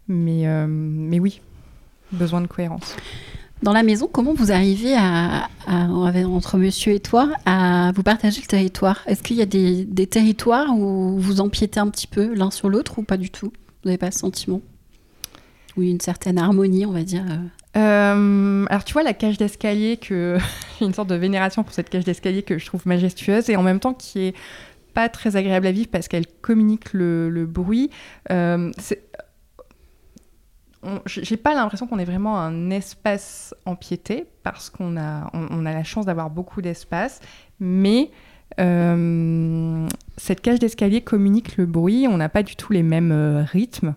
Mais, 0.08 0.48
euh, 0.48 0.66
mais 0.70 1.20
oui, 1.20 1.42
besoin 2.14 2.40
de 2.40 2.48
cohérence. 2.48 2.96
Dans 3.64 3.72
la 3.72 3.84
maison, 3.84 4.10
comment 4.12 4.34
vous 4.34 4.52
arrivez 4.52 4.94
à, 4.94 5.48
à- 5.68 5.88
entre 5.88 6.58
monsieur 6.58 6.92
et 6.92 7.00
toi 7.00 7.30
à 7.46 7.94
vous 7.96 8.04
partager 8.04 8.42
le 8.42 8.48
territoire? 8.48 9.00
Est-ce 9.08 9.24
qu'il 9.24 9.38
y 9.38 9.42
a 9.42 9.46
des, 9.46 10.06
territoires 10.06 10.78
où 10.78 11.18
vous 11.18 11.40
empiétez 11.40 11.80
un 11.80 11.88
petit 11.88 12.08
peu 12.08 12.34
l'un 12.34 12.52
sur 12.52 12.68
l'autre 12.68 13.00
ou 13.00 13.04
pas 13.04 13.16
du 13.16 13.30
tout? 13.30 13.48
Vous 13.48 13.90
n'avez 13.90 13.98
pas 13.98 14.12
ce 14.12 14.20
sentiment? 14.20 14.60
Ou 15.78 15.84
une 15.84 16.02
certaine 16.02 16.38
harmonie, 16.38 16.86
on 16.86 16.92
va 16.92 17.04
dire 17.04 17.24
euh, 17.78 17.80
Euh, 17.80 18.66
alors, 18.70 18.84
tu 18.84 18.92
vois, 18.92 19.04
la 19.04 19.14
cage 19.14 19.38
d'escalier, 19.38 19.98
une 20.82 20.94
sorte 20.94 21.08
de 21.08 21.16
vénération 21.16 21.64
pour 21.64 21.74
cette 21.74 21.90
cage 21.90 22.04
d'escalier 22.04 22.44
que 22.44 22.58
je 22.58 22.66
trouve 22.66 22.86
majestueuse 22.86 23.50
et 23.50 23.56
en 23.56 23.64
même 23.64 23.80
temps 23.80 23.94
qui 23.94 24.24
est 24.24 24.36
pas 24.94 25.08
très 25.08 25.38
agréable 25.38 25.68
à 25.68 25.72
vivre 25.72 25.88
parce 25.90 26.10
qu'elle 26.10 26.28
communique 26.42 26.92
le, 26.92 27.46
bruit. 27.46 27.90
Euh, 28.30 28.72
j'ai 31.06 31.38
pas 31.38 31.54
l'impression 31.54 31.88
qu'on 31.88 32.00
ait 32.00 32.06
vraiment 32.06 32.40
un 32.40 32.70
espace 32.70 33.56
empiété 33.66 34.26
parce 34.44 34.70
qu'on 34.70 34.98
a, 34.98 35.30
on, 35.34 35.48
on 35.50 35.66
a 35.66 35.74
la 35.74 35.84
chance 35.84 36.06
d'avoir 36.06 36.30
beaucoup 36.30 36.62
d'espace, 36.62 37.20
mais 37.60 38.12
euh, 38.60 39.88
cette 40.18 40.42
cage 40.42 40.60
d'escalier 40.60 41.02
communique 41.02 41.58
le 41.58 41.66
bruit. 41.66 42.08
On 42.08 42.18
n'a 42.18 42.30
pas 42.30 42.44
du 42.44 42.56
tout 42.56 42.74
les 42.74 42.84
mêmes 42.84 43.12
euh, 43.12 43.44
rythmes 43.44 43.96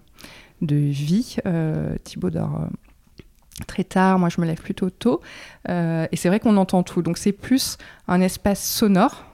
de 0.63 0.77
vie. 0.77 1.37
Euh, 1.47 1.97
Thibaut 2.05 2.31
dort 2.31 2.61
euh, 2.63 3.63
très 3.67 3.85
tard, 3.85 4.19
moi 4.19 4.29
je 4.29 4.41
me 4.41 4.47
lève 4.47 4.61
plutôt 4.61 4.91
tôt, 4.91 5.21
et 5.69 6.17
c'est 6.17 6.29
vrai 6.29 6.41
qu'on 6.41 6.57
entend 6.57 6.83
tout. 6.83 7.03
Donc 7.03 7.19
c'est 7.19 7.33
plus 7.33 7.79
un 8.07 8.21
espace 8.21 8.65
sonore 8.65 9.25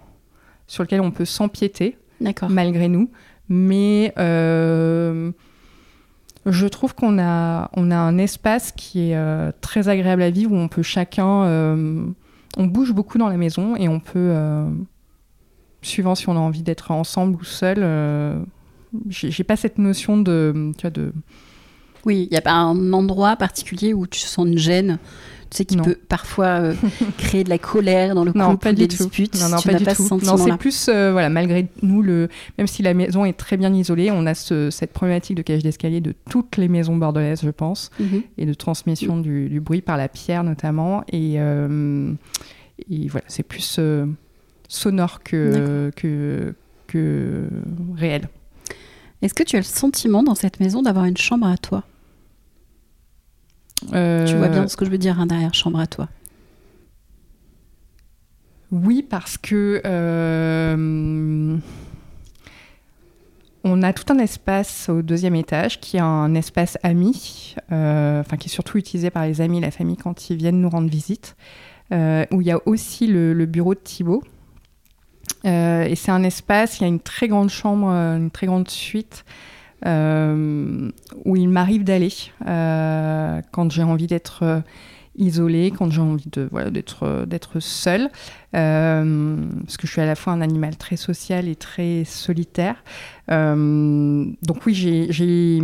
sur 0.66 0.82
lequel 0.82 1.00
on 1.00 1.11
peut 1.11 1.24
s'empiéter 1.24 1.98
malgré 2.48 2.88
nous. 2.88 3.11
Mais 3.48 4.14
je 6.47 6.66
trouve 6.66 6.95
qu'on 6.95 7.18
a, 7.18 7.70
on 7.74 7.90
a 7.90 7.97
un 7.97 8.18
espace 8.18 8.72
qui 8.72 9.11
est 9.11 9.16
euh, 9.16 9.53
très 9.61 9.88
agréable 9.88 10.22
à 10.22 10.30
vivre, 10.30 10.53
où 10.53 10.57
on 10.57 10.68
peut 10.68 10.82
chacun... 10.82 11.45
euh, 11.45 12.05
on 12.59 12.66
bouge 12.66 12.93
beaucoup 12.93 13.16
dans 13.16 13.28
la 13.28 13.38
maison 13.38 13.76
et 13.76 13.88
on 13.88 13.99
peut, 14.01 14.12
euh, 14.16 14.68
suivant 15.80 16.14
si 16.14 16.28
on 16.28 16.36
a 16.36 16.40
envie 16.40 16.62
d'être 16.62 16.90
ensemble 16.90 17.36
ou 17.40 17.45
seul, 17.45 17.78
j'ai 19.09 19.30
j'ai 19.30 19.45
pas 19.45 19.57
cette 19.57 19.78
notion 19.78 20.18
de... 20.18 20.72
Tu 20.76 20.82
vois, 20.82 20.90
de 20.90 21.12
Oui, 22.05 22.26
il 22.28 22.32
n'y 22.32 22.36
a 22.36 22.43
pas 22.43 22.53
un 22.53 22.93
endroit 22.93 23.36
particulier 23.36 23.95
où 23.95 24.07
tu 24.07 24.20
sens 24.20 24.47
une 24.47 24.59
gêne, 24.59 24.99
tu 25.53 25.59
sais, 25.59 25.64
qui 25.66 25.76
Non. 25.76 25.84
peut 25.84 25.98
parfois 26.09 26.46
euh, 26.46 26.74
créer 27.18 27.44
de 27.44 27.50
la 27.50 27.59
colère 27.59 28.14
dans 28.14 28.24
le 28.24 28.32
Non, 28.34 28.53
couple, 28.53 28.62
pas 28.64 28.72
des 28.72 28.86
disputes. 28.86 29.38
Non, 29.40 29.50
non, 29.50 29.57
tu 29.59 29.68
pas 29.68 29.74
du 29.74 29.84
pas 29.84 29.94
tout. 29.94 30.03
ce 30.09 30.24
Non, 30.24 30.36
c'est 30.38 30.57
plus, 30.57 30.88
euh, 30.88 31.12
voilà, 31.12 31.28
malgré 31.28 31.68
nous, 31.82 32.00
le, 32.00 32.28
même 32.57 32.66
si 32.66 32.82
la 32.82 32.94
maison 32.94 33.24
est 33.26 33.34
très 33.36 33.59
bien 33.59 33.72
isolée, 33.74 34.11
on 34.11 34.24
a 34.24 34.34
ce- 34.34 34.70
cette 34.70 34.92
problématique 34.94 35.36
de 35.36 35.42
cage 35.42 35.62
d'escalier 35.62 36.00
de 36.00 36.14
toutes 36.30 36.57
les 36.57 36.68
maisons 36.68 36.96
bordelaises, 36.96 37.42
je 37.42 37.50
pense, 37.50 37.90
Mhm. 38.00 38.22
et 38.38 38.46
de 38.46 38.55
transmission 38.55 39.18
du, 39.18 39.48
du 39.50 39.61
bruit 39.61 39.82
par 39.82 39.96
la 39.98 40.09
pierre 40.09 40.42
notamment. 40.42 41.05
Et, 41.12 41.34
euh, 41.36 42.12
et 42.90 43.09
voilà, 43.09 43.24
c'est 43.28 43.42
plus 43.42 43.78
sonore 44.68 45.22
que, 45.22 45.90
que, 45.96 46.55
que 46.86 47.44
réel. 47.96 48.28
Est-ce 49.20 49.34
que 49.34 49.42
tu 49.42 49.57
as 49.57 49.61
le 49.61 49.64
sentiment 49.64 50.22
dans 50.22 50.34
cette 50.34 50.61
maison 50.61 50.82
d'avoir 50.82 51.05
une 51.05 51.16
chambre 51.16 51.46
à 51.46 51.57
toi? 51.59 51.84
Tu 53.91 54.37
vois 54.37 54.49
bien 54.49 54.68
ce 54.68 54.76
que 54.76 54.85
je 54.85 54.91
veux 54.91 54.99
dire 54.99 55.18
hein, 55.20 55.26
derrière 55.26 55.55
chambre 55.55 55.80
à 55.80 55.87
toi. 55.87 56.09
Oui, 58.70 59.03
parce 59.03 59.37
que 59.37 59.83
euh, 59.85 61.57
on 63.64 63.83
a 63.83 63.93
tout 63.93 64.11
un 64.11 64.18
espace 64.18 64.89
au 64.89 65.03
deuxième 65.03 65.35
étage 65.35 65.78
qui 65.78 65.99
est 65.99 66.01
un 66.01 66.35
espace 66.35 66.78
ami, 66.83 67.55
euh, 67.70 68.20
enfin 68.20 68.39
qui 68.39 68.49
est 68.49 68.53
surtout 68.53 68.78
utilisé 68.78 69.11
par 69.11 69.26
les 69.26 69.43
amis 69.43 69.59
et 69.59 69.61
la 69.61 69.70
famille 69.70 69.99
quand 69.99 70.30
ils 70.30 70.37
viennent 70.37 70.61
nous 70.61 70.70
rendre 70.70 70.89
visite. 70.89 71.37
où 71.91 72.41
il 72.41 72.47
y 72.47 72.51
a 72.51 72.59
aussi 72.66 73.07
le, 73.07 73.35
le 73.35 73.45
bureau 73.45 73.74
de 73.74 73.80
Thibaut. 73.80 74.22
et 75.45 75.95
c'est 75.95 76.11
un 76.11 76.22
espace, 76.22 76.78
il 76.78 76.83
y 76.83 76.85
a 76.87 76.89
une 76.89 77.01
très 77.01 77.28
grande 77.28 77.51
chambre, 77.51 77.89
une 77.89 78.30
très 78.30 78.47
grande 78.47 78.70
suite 78.70 79.26
où 79.85 81.37
il 81.37 81.49
m'arrive 81.49 81.85
d'aller 81.85 82.12
quand 82.45 83.70
j'ai 83.70 83.83
envie 83.83 84.07
d'être 84.07 84.62
isolée, 85.16 85.72
quand 85.76 85.91
j'ai 85.91 86.01
envie 86.01 86.28
d'être 86.28 87.61
seule, 87.61 88.11
euh, 88.55 89.37
parce 89.64 89.76
que 89.76 89.87
je 89.87 89.93
suis 89.93 90.01
à 90.01 90.07
la 90.07 90.14
fois 90.14 90.33
un 90.33 90.41
animal 90.41 90.76
très 90.76 90.97
social 90.97 91.49
et 91.49 91.57
très 91.57 92.05
solitaire. 92.05 92.83
Euh, 93.30 94.24
donc 94.43 94.64
oui, 94.66 94.74
j'ai, 94.74 95.12
j'ai, 95.12 95.61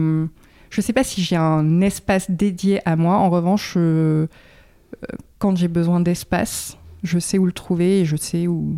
je 0.70 0.80
sais 0.80 0.92
pas 0.92 1.04
si 1.04 1.22
j'ai 1.22 1.36
un 1.36 1.80
espace 1.80 2.30
dédié 2.30 2.86
à 2.86 2.96
moi. 2.96 3.16
En 3.16 3.30
revanche, 3.30 3.74
euh, 3.76 4.26
quand 5.38 5.56
j'ai 5.56 5.68
besoin 5.68 6.00
d'espace, 6.00 6.76
je 7.02 7.18
sais 7.18 7.38
où 7.38 7.46
le 7.46 7.52
trouver 7.52 8.00
et 8.00 8.04
je 8.04 8.16
sais 8.16 8.46
où 8.46 8.76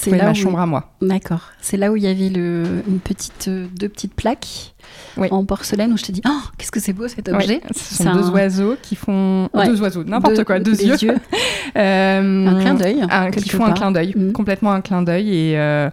c'est 0.00 0.16
là 0.16 0.24
ma 0.24 0.34
chambre 0.34 0.58
à 0.58 0.66
moi. 0.66 0.92
D'accord. 1.02 1.50
C'est 1.60 1.76
là 1.76 1.92
où 1.92 1.96
il 1.96 2.02
y 2.02 2.06
avait 2.06 2.28
le, 2.28 2.82
une 2.88 3.00
petite, 3.00 3.48
euh, 3.48 3.66
deux 3.78 3.88
petites 3.88 4.14
plaques 4.14 4.74
en 5.16 5.44
porcelaine 5.44 5.92
où 5.92 5.96
je 5.96 6.04
te 6.04 6.12
dis, 6.12 6.22
oh, 6.26 6.40
qu'est-ce 6.56 6.70
que 6.70 6.80
c'est 6.80 6.92
beau 6.92 7.06
cet 7.08 7.28
objet. 7.28 7.60
Ce 7.74 8.02
sont 8.02 8.12
deux 8.12 8.30
oiseaux 8.30 8.76
qui 8.80 8.96
font 8.96 9.48
deux 9.54 9.80
oiseaux, 9.80 10.04
n'importe 10.04 10.44
quoi, 10.44 10.58
deux 10.58 10.80
yeux. 10.80 11.16
euh, 11.76 12.46
un 12.46 12.60
clin 12.60 12.74
d'œil. 12.74 13.04
Qui 13.32 13.50
font 13.50 13.66
un 13.66 13.72
clin 13.72 13.90
d'œil, 13.90 14.14
mm. 14.16 14.32
complètement 14.32 14.72
un 14.72 14.80
clin 14.80 15.02
d'œil. 15.02 15.28
Et 15.34 15.58
euh, 15.58 15.90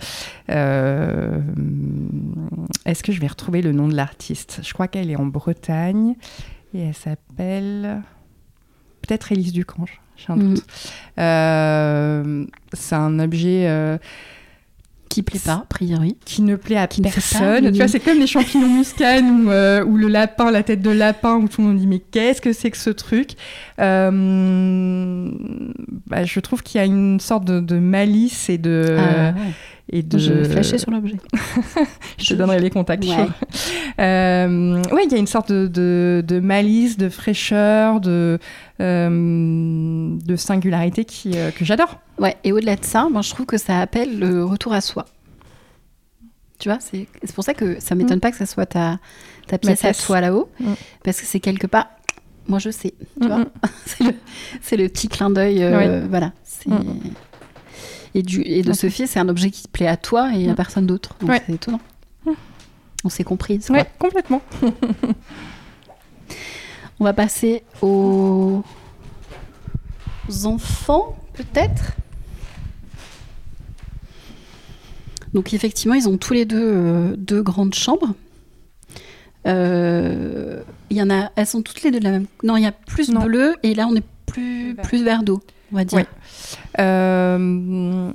est-ce 2.86 3.04
que 3.04 3.12
je 3.12 3.20
vais 3.20 3.28
retrouver 3.28 3.62
le 3.62 3.74
nom 3.74 3.88
de 3.88 3.96
l'artiste? 3.96 4.62
Je 4.64 4.74
crois 4.74 4.88
qu'elle 4.88 5.12
est 5.12 5.18
en 5.18 5.26
Bretagne 5.26 6.16
et 6.74 6.82
elle 6.82 6.94
s'appelle 6.94 8.02
peut-être 9.08 9.32
Élise 9.32 9.54
Ducange. 9.54 10.02
Mm. 10.30 10.56
Euh, 11.20 12.46
c'est 12.74 12.96
un 12.96 13.20
objet 13.20 13.68
euh, 13.68 13.98
qui 15.10 15.24
plaît 15.24 15.40
pas, 15.44 15.54
a 15.54 15.66
priori. 15.70 16.18
Qui 16.26 16.42
ne 16.42 16.56
plaît 16.56 16.78
à 16.78 16.88
personne. 16.88 17.72
Tu 17.72 17.78
vois, 17.78 17.88
c'est 17.88 18.00
comme 18.00 18.20
les 18.20 18.28
champignons 18.28 18.68
muscane 18.68 19.48
euh, 19.48 19.84
ou, 19.86 19.98
le 19.98 20.08
lapin, 20.08 20.52
la 20.52 20.64
tête 20.64 20.82
de 20.82 20.90
lapin, 20.90 21.36
où 21.36 21.48
tout 21.48 21.62
le 21.62 21.68
monde 21.68 21.78
dit 21.78 21.88
mais 21.88 22.00
qu'est-ce 22.00 22.42
que 22.42 22.52
c'est 22.54 22.72
que 22.72 22.78
ce 22.78 22.90
truc? 22.90 23.32
Bah, 23.78 24.12
Je 26.24 26.40
trouve 26.40 26.64
qu'il 26.64 26.80
y 26.80 26.82
a 26.82 26.86
une 26.86 27.20
sorte 27.20 27.46
de, 27.46 27.80
malice 27.80 28.50
et 28.50 28.58
de, 28.58 28.98
ah, 29.00 29.34
et 29.90 30.04
de... 30.04 30.18
Je 30.18 30.34
vais 30.34 30.50
flasher 30.50 30.78
sur 30.78 30.92
l'objet. 30.92 31.16
je 32.18 32.26
te 32.26 32.34
donnerai 32.34 32.60
les 32.60 32.70
contacts. 32.70 33.06
Ouais. 33.06 33.28
Euh, 34.00 34.82
il 35.04 35.12
y 35.12 35.16
a 35.16 35.18
une 35.18 35.28
sorte 35.28 35.52
de, 35.52 36.24
de, 36.26 36.40
malice, 36.40 36.98
de 36.98 37.10
fraîcheur, 37.10 38.02
de, 38.02 38.38
euh, 38.82 40.18
de 40.26 40.36
singularité 40.36 41.06
qui, 41.06 41.38
euh, 41.38 41.52
que 41.52 41.64
j'adore. 41.64 42.00
Ouais, 42.20 42.36
et 42.44 42.52
au-delà 42.52 42.76
de 42.76 42.84
ça, 42.84 43.08
moi, 43.10 43.22
je 43.22 43.30
trouve 43.30 43.46
que 43.46 43.58
ça 43.58 43.80
appelle 43.80 44.20
le 44.20 44.44
retour 44.44 44.74
à 44.74 44.82
soi. 44.82 45.06
Tu 46.60 46.70
vois, 46.70 46.80
c'est 46.82 47.08
pour 47.36 47.44
ça 47.44 47.54
que 47.54 47.80
ça 47.80 47.96
m'étonne 47.96 48.18
mm. 48.18 48.22
pas 48.22 48.32
que 48.32 48.38
ça 48.38 48.48
soit 48.48 48.66
ta, 48.66 49.00
ta 49.48 49.58
pièce 49.58 49.86
à 49.86 49.94
toi 49.94 50.22
là-haut, 50.22 50.50
mm. 50.60 50.74
parce 51.04 51.22
que 51.22 51.28
c'est 51.28 51.40
quelque 51.40 51.68
part 51.68 51.88
moi 52.48 52.60
je 52.60 52.70
sais, 52.70 52.94
tu 53.20 53.28
mm, 53.28 53.28
vois. 53.28 53.46
c'est 54.62 54.78
le, 54.78 54.88
petit 54.88 55.10
clin 55.10 55.30
d'œil, 55.30 55.58
voilà. 56.10 56.32
C'est 56.44 56.70
et, 58.14 58.24
du, 58.24 58.42
et 58.42 58.62
de 58.62 58.74
ce 58.74 58.90
fait, 58.90 59.08
c'est 59.08 59.20
un 59.20 59.30
objet 59.30 59.52
qui 59.52 59.64
te 59.64 59.70
plaît 59.70 59.88
à 59.88 59.98
toi 59.98 60.32
et 60.34 60.50
à 60.50 60.54
mm. 60.54 60.56
personne 60.56 60.86
d'autre. 60.86 61.16
Donc 61.20 61.32
c'est 61.46 61.54
étonnant. 61.54 61.82
Mm. 62.26 62.32
On 63.04 63.10
s'est 63.10 63.24
compris. 63.24 63.60
Oui, 63.70 63.80
complètement. 64.00 64.42
On 67.00 67.04
va 67.04 67.14
passer 67.14 67.64
aux, 67.82 68.64
enfants, 70.46 71.16
peut-être. 71.34 71.94
Donc 75.34 75.54
effectivement, 75.54 75.94
ils 75.94 76.10
ont 76.10 76.18
tous 76.18 76.34
les 76.34 76.46
deux 76.46 76.60
euh, 76.60 77.16
deux 77.16 77.44
grandes 77.44 77.76
chambres. 77.76 78.16
Euh, 79.46 80.64
il 80.90 80.98
y 80.98 81.02
en 81.02 81.12
a, 81.12 81.32
elles 81.36 81.46
sont 81.46 81.62
toutes 81.62 81.84
les 81.84 81.92
deux 81.92 82.00
de 82.00 82.04
la 82.04 82.12
même. 82.12 82.26
Non, 82.44 82.58
il 82.58 82.64
y 82.64 82.68
a 82.68 82.72
plus 82.72 83.12
bleu 83.12 83.56
et 83.62 83.76
là 83.76 83.88
on 83.88 83.96
est 83.96 84.04
plus 84.26 84.76
plus 84.76 85.04
vert 85.04 85.22
d'eau 85.22 85.42
on 85.72 85.76
va 85.76 85.86
dire. 85.86 86.06
Euh, 86.80 88.12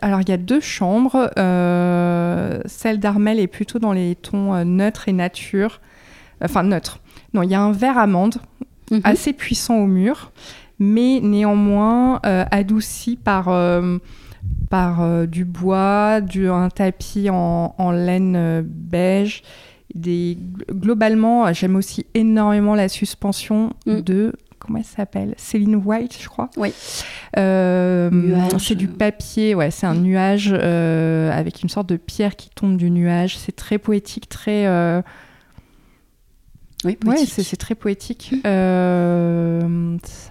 alors, 0.00 0.20
il 0.20 0.28
y 0.28 0.32
a 0.32 0.36
deux 0.36 0.60
chambres. 0.60 1.30
Euh, 1.38 2.60
celle 2.66 2.98
d'Armel 2.98 3.38
est 3.38 3.46
plutôt 3.46 3.78
dans 3.78 3.92
les 3.92 4.14
tons 4.14 4.54
euh, 4.54 4.64
neutres 4.64 5.08
et 5.08 5.12
nature. 5.12 5.80
Enfin, 6.42 6.62
neutre. 6.62 7.00
Non, 7.34 7.42
il 7.42 7.50
y 7.50 7.54
a 7.54 7.60
un 7.60 7.72
vert 7.72 7.98
amande 7.98 8.36
mhm. 8.90 9.00
assez 9.04 9.32
puissant 9.32 9.76
au 9.76 9.86
mur, 9.86 10.32
mais 10.78 11.20
néanmoins 11.22 12.20
adouci 12.22 13.16
par, 13.16 13.48
par 14.68 15.26
du 15.28 15.44
bois, 15.44 16.20
du, 16.20 16.48
un 16.48 16.68
tapis 16.68 17.30
en, 17.30 17.74
en 17.78 17.90
laine 17.92 18.62
beige. 18.66 19.42
Des, 19.94 20.38
globalement, 20.70 21.52
j'aime 21.52 21.76
aussi 21.76 22.06
énormément 22.14 22.74
la 22.74 22.88
suspension 22.88 23.74
mm. 23.86 24.00
de 24.00 24.32
comment 24.62 24.78
elle 24.78 24.84
s'appelle? 24.84 25.34
Céline 25.36 25.76
White, 25.76 26.16
je 26.20 26.28
crois. 26.28 26.48
Oui. 26.56 26.72
Euh, 27.36 28.10
c'est 28.58 28.74
du 28.74 28.88
papier, 28.88 29.54
ouais, 29.54 29.70
c'est 29.70 29.86
un 29.86 29.94
nuage 29.94 30.50
euh, 30.52 31.30
avec 31.32 31.62
une 31.62 31.68
sorte 31.68 31.88
de 31.88 31.96
pierre 31.96 32.36
qui 32.36 32.50
tombe 32.50 32.76
du 32.76 32.90
nuage. 32.90 33.36
C'est 33.36 33.56
très 33.56 33.78
poétique, 33.78 34.28
très. 34.28 34.66
Euh, 34.66 35.02
oui, 36.84 36.96
c'est 37.26 37.56
très 37.56 37.74
poétique. 37.74 38.34
ça 38.44 39.60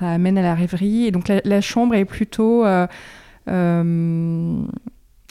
amène 0.01 0.37
à 0.37 0.41
la 0.41 0.55
rêverie. 0.55 1.05
Et 1.05 1.11
donc 1.11 1.27
la, 1.27 1.61
chambre 1.61 1.95
est 1.95 2.05
plutôt. 2.05 2.65
elle 2.65 2.97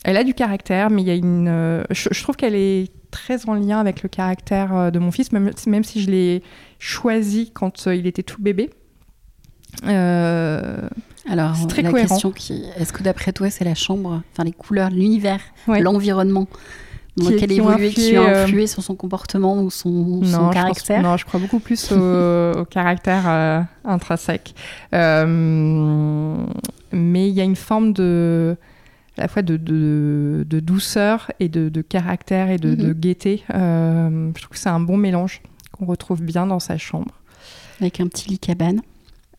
a 0.05 0.25
du 0.25 0.35
caractère, 0.35 0.91
mais 0.91 1.03
il 1.03 1.09
y 1.09 1.11
a 1.11 1.15
une. 1.15 1.85
Je, 1.91 2.23
trouve 2.23 2.37
qu'elle 2.37 2.55
est 2.55 2.91
très 3.11 3.49
en 3.49 3.55
lien 3.55 3.81
avec 3.81 4.03
le 4.03 4.09
caractère 4.09 4.93
de 4.93 4.99
mon 4.99 5.11
fils, 5.11 5.33
même, 5.33 5.51
même 5.67 5.85
si 5.85 6.03
je 6.03 6.11
l'ai 6.11 6.43
choisi 6.79 7.51
quand 7.53 7.87
il 7.87 8.07
était 8.07 8.23
tout 8.23 8.41
bébé. 8.41 8.71
Euh, 9.87 10.89
Alors, 11.29 11.67
très 11.67 11.83
la 11.83 11.93
question 11.93 12.31
qui, 12.31 12.65
est-ce 12.77 12.93
que 12.93 13.03
d'après 13.03 13.33
toi, 13.33 13.51
c'est 13.51 13.65
la 13.65 13.75
chambre, 13.75 14.23
enfin 14.33 14.45
les 14.45 14.53
couleurs, 14.53 14.91
l'univers, 14.91 15.41
l'environnement 15.67 16.47
dans 17.17 17.27
qui, 17.27 17.33
lequel 17.33 17.53
évolué, 17.53 17.91
qui 17.91 18.17
a 18.17 18.23
euh, 18.23 18.45
influé 18.45 18.67
sur 18.67 18.83
son 18.83 18.95
comportement 18.95 19.63
ou 19.63 19.71
son, 19.71 20.21
caractère 20.53 21.03
Non, 21.03 21.17
je 21.17 21.25
crois 21.25 21.41
beaucoup 21.41 21.59
plus 21.59 21.93
au, 21.93 22.65
caractère 22.67 23.25
euh, 23.27 23.61
intrinsèque. 23.85 24.55
mais 24.93 24.99
il 27.29 27.35
y 27.35 27.41
a 27.41 27.45
une 27.45 27.57
forme 27.57 27.93
de 27.93 28.57
à 29.19 29.23
la 29.23 29.29
fois 29.29 29.43
de, 29.43 29.57
de, 29.59 30.61
douceur 30.61 31.31
et 31.41 31.49
de, 31.51 31.83
caractère 31.83 32.49
et 32.49 32.57
de, 32.59 32.75
mm-hmm. 32.75 32.95
gaieté. 32.95 33.45
je 33.51 34.41
trouve 34.41 34.49
que 34.51 34.59
c'est 34.59 34.71
un 34.71 34.81
bon 34.81 34.97
mélange 34.97 35.43
qu'on 35.73 35.85
retrouve 35.85 36.23
bien 36.23 36.47
dans 36.47 36.61
sa 36.61 36.79
chambre. 36.79 37.13
Avec 37.81 38.01
un 38.01 38.07
petit 38.07 38.31
lit 38.31 38.39
cabane 38.39 38.81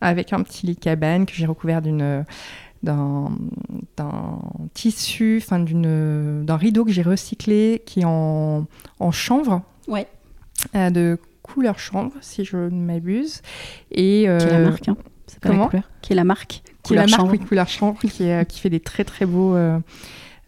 avec 0.02 0.32
un 0.32 0.42
petit 0.42 0.66
lit 0.66 0.76
cabane 0.76 1.24
que 1.24 1.32
j'ai 1.32 1.46
recouvert 1.46 1.80
d'une 1.80 2.24
d'un, 2.82 3.30
tissu, 4.74 5.38
enfin 5.40 5.60
d'une, 5.60 6.44
d'un 6.44 6.56
rideau 6.56 6.84
que 6.84 6.90
j'ai 6.90 7.02
recyclé 7.02 7.82
qui 7.86 8.00
est 8.00 8.04
en, 8.04 8.66
en 8.98 9.10
chanvre. 9.12 9.62
Ouais. 9.88 10.06
Euh, 10.74 10.90
de 10.90 11.18
couleur 11.42 11.78
chanvre, 11.78 12.14
si 12.20 12.44
je 12.44 12.56
ne 12.56 12.84
m'abuse. 12.84 13.42
Et, 13.90 14.28
euh, 14.28 14.38
qui 14.38 14.46
est 14.46 14.50
la 14.50 14.58
marque, 14.58 14.88
hein. 14.88 14.96
C'est 15.26 15.40
pas 15.40 15.48
la 15.50 15.66
couleur. 15.66 15.90
Qui 16.02 16.12
est 16.12 16.16
la 16.16 16.24
marque. 16.24 16.62
La 16.90 17.06
marque, 17.06 17.30
oui, 17.30 17.38
couleur 17.38 17.68
chanvre, 17.68 18.00
qui, 18.00 18.28
qui 18.48 18.60
fait 18.60 18.70
des 18.70 18.80
très 18.80 19.04
très 19.04 19.24
beaux 19.24 19.54
euh, 19.54 19.78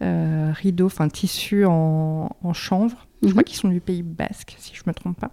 rideaux, 0.01 0.87
enfin 0.87 1.07
tissus 1.07 1.65
en, 1.65 2.29
en 2.43 2.53
chanvre. 2.53 3.07
Je 3.25 3.31
crois 3.31 3.43
qu'ils 3.43 3.57
sont 3.57 3.69
du 3.69 3.79
Pays 3.79 4.03
Basque, 4.03 4.55
si 4.59 4.73
je 4.75 4.83
me 4.85 4.93
trompe 4.93 5.19
pas. 5.19 5.31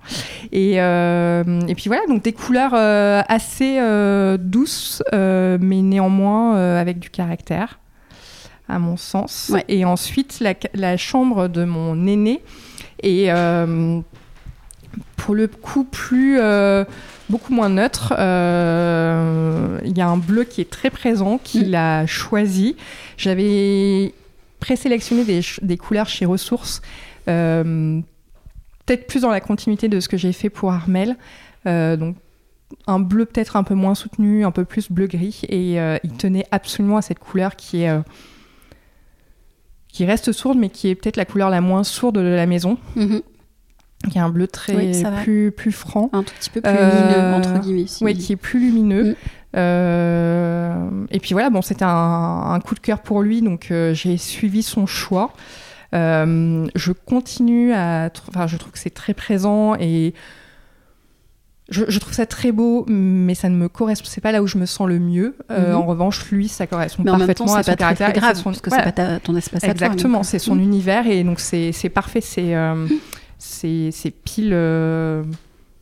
Et, 0.51 0.80
euh, 0.80 1.61
et 1.68 1.74
puis 1.74 1.84
voilà, 1.88 2.03
donc 2.07 2.22
des 2.22 2.32
couleurs 2.32 2.72
euh, 2.74 3.22
assez 3.28 3.78
euh, 3.78 4.36
douces, 4.38 5.03
mais 5.12 5.82
néanmoins 5.82 6.57
avec 6.78 6.99
du 6.99 7.11
caractère, 7.11 7.78
à 8.68 8.78
mon 8.78 8.97
sens. 8.97 9.53
Et 9.68 9.84
ensuite, 9.84 10.40
la, 10.40 10.55
la, 10.74 10.97
chambre 10.97 11.49
de 11.49 11.64
mon 11.64 12.07
aîné 12.07 12.40
est 13.03 13.30
pour 15.16 15.34
le 15.34 15.47
coup 15.49 15.84
plus 15.84 16.40
beaucoup 17.28 17.53
moins 17.53 17.68
neutre. 17.68 18.12
Il 18.12 19.99
y 19.99 20.01
a 20.01 20.09
un 20.09 20.16
bleu 20.16 20.45
qui 20.45 20.61
est 20.61 20.70
très 20.70 20.90
présent, 20.90 21.38
qu'il 21.43 21.70
mm. 21.70 21.74
a 21.74 22.07
choisi. 22.07 22.76
J'avais 23.16 24.14
présélectionné 24.61 25.24
des, 25.24 25.40
des 25.61 25.76
couleurs 25.76 26.09
chez 26.09 26.24
Ressources 26.24 26.82
peut-être 27.26 29.06
plus 29.06 29.22
dans 29.22 29.30
la 29.30 29.40
continuité 29.40 29.88
de 29.88 30.00
ce 30.00 30.08
que 30.08 30.16
j'ai 30.16 30.32
fait 30.32 30.50
pour 30.50 30.72
Armel. 30.72 31.16
Euh, 31.66 31.96
donc 31.96 32.16
un 32.86 32.98
bleu 33.00 33.26
peut-être 33.26 33.56
un 33.56 33.62
peu 33.64 33.74
moins 33.74 33.94
soutenu, 33.94 34.44
un 34.44 34.50
peu 34.50 34.64
plus 34.64 34.90
bleu-gris. 34.90 35.42
Et 35.48 35.80
euh, 35.80 35.98
il 36.04 36.12
tenait 36.12 36.46
absolument 36.50 36.96
à 36.96 37.02
cette 37.02 37.18
couleur 37.18 37.56
qui 37.56 37.82
est 37.82 38.00
qui 39.88 40.06
reste 40.06 40.32
sourde, 40.32 40.56
mais 40.58 40.70
qui 40.70 40.88
est 40.88 40.94
peut-être 40.94 41.18
la 41.18 41.26
couleur 41.26 41.50
la 41.50 41.60
moins 41.60 41.84
sourde 41.84 42.16
de 42.16 42.20
la 42.22 42.46
maison. 42.46 42.78
Mhm. 42.96 43.20
qui 44.10 44.18
est 44.18 44.20
un 44.20 44.30
bleu 44.30 44.48
très 44.48 44.74
Oui, 44.74 45.02
plus, 45.22 45.52
plus 45.52 45.70
franc. 45.70 46.10
Un 46.12 46.24
tout 46.24 46.34
petit 46.40 46.50
peu 46.50 46.60
plus 46.60 46.72
Euh, 46.74 46.90
lumineux, 47.12 47.34
entre 47.36 47.60
guillemets. 47.60 47.86
si- 47.86 48.02
Oui, 48.02 48.16
qui 48.16 48.32
est 48.32 48.36
plus 48.36 48.58
lumineux. 48.58 49.12
Mm. 49.12 49.14
Euh, 49.58 50.90
et 51.12 51.20
puis 51.20 51.34
voilà, 51.34 51.50
bon, 51.50 51.62
c'était 51.62 51.84
un, 51.84 51.88
un 52.52 52.58
coup 52.60 52.74
de 52.74 52.80
cœur 52.80 53.00
pour 53.02 53.22
lui, 53.22 53.42
donc 53.42 53.68
euh, 53.70 53.94
j'ai 53.94 54.16
suivi 54.16 54.62
son 54.64 54.86
choix. 54.86 55.32
Euh, 55.95 56.66
je 56.74 56.93
continue 56.93 57.72
à, 57.72 58.11
enfin, 58.28 58.47
je 58.47 58.57
trouve 58.57 58.72
que 58.72 58.78
c'est 58.78 58.90
très 58.95 59.14
présent 59.14 59.74
et 59.78 60.14
je, 61.70 61.84
je 61.88 61.99
trouve 61.99 62.12
ça 62.12 62.26
très 62.26 62.53
beau, 62.53 62.84
mais 62.88 63.34
ça 63.34 63.49
ne 63.49 63.57
me 63.57 63.68
correspond. 63.68 64.07
C'est 64.09 64.20
pas 64.20 64.32
là 64.32 64.43
où 64.43 64.47
je 64.47 64.59
me 64.59 64.66
sens 64.66 64.88
le 64.88 64.99
mieux. 64.99 65.36
Euh, 65.51 65.70
Mhm. 65.70 65.76
En 65.76 65.86
revanche, 65.86 66.30
lui, 66.30 66.49
ça 66.49 66.66
correspond 66.66 67.03
Mais 67.05 67.11
en 67.11 67.18
même 67.18 67.28
temps, 67.34 67.45
parfaitement 67.45 67.55
à 67.55 67.62
c'est 67.62 67.70
son 67.70 67.72
pas 67.72 67.76
caractère. 67.95 68.11
et 68.11 68.12
grave, 68.12 68.32
c'est 68.36 68.43
son- 68.43 68.51
parce 68.51 68.61
que 68.61 68.68
voilà. 68.70 68.84
c'est 68.84 68.93
pas 68.93 69.07
ta- 69.07 69.20
ton 69.20 69.36
espace. 69.36 69.64
Exactement, 69.64 70.22
c'est 70.22 70.38
son 70.38 70.55
mm. 70.57 70.61
univers 70.61 71.07
et 71.07 71.24
donc 71.24 71.40
c'est 71.40 71.72
c'est 71.72 71.88
parfait. 71.88 72.20
C'est 72.20 72.55
euh, 72.55 72.86
c'est 73.38 73.90
c'est 73.93 74.11
pile 74.11 74.51
euh, 74.53 75.22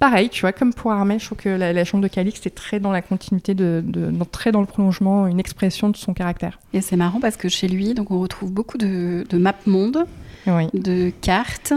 pareil, 0.01 0.28
tu 0.30 0.40
vois, 0.40 0.53
comme 0.53 0.74
pour 0.74 0.90
Armel. 0.90 1.20
Je 1.20 1.26
trouve 1.26 1.38
que 1.38 1.48
la, 1.51 1.72
la 1.72 1.84
chambre 1.84 2.03
de 2.03 2.09
Calix 2.09 2.44
est 2.46 2.55
très 2.55 2.80
dans 2.80 2.90
la 2.90 3.03
continuité, 3.03 3.55
de, 3.55 3.84
très 4.32 4.51
dans 4.51 4.61
le 4.61 4.66
prolongement, 4.66 5.28
une 5.28 5.38
expression 5.38 5.88
de 5.90 5.96
son 5.96 6.12
caractère. 6.14 6.59
Et 6.72 6.80
c'est 6.80 6.96
marrant 6.96 7.20
parce 7.20 7.36
que 7.36 7.48
chez 7.48 7.68
lui, 7.68 7.94
donc 7.94 8.11
on 8.11 8.18
retrouve 8.20 8.51
beaucoup 8.51 8.78
de, 8.78 9.24
de 9.30 9.38
maps 9.38 9.55
monde, 9.66 10.05
Oui, 10.48 10.66
de 10.74 11.12
cartes, 11.20 11.72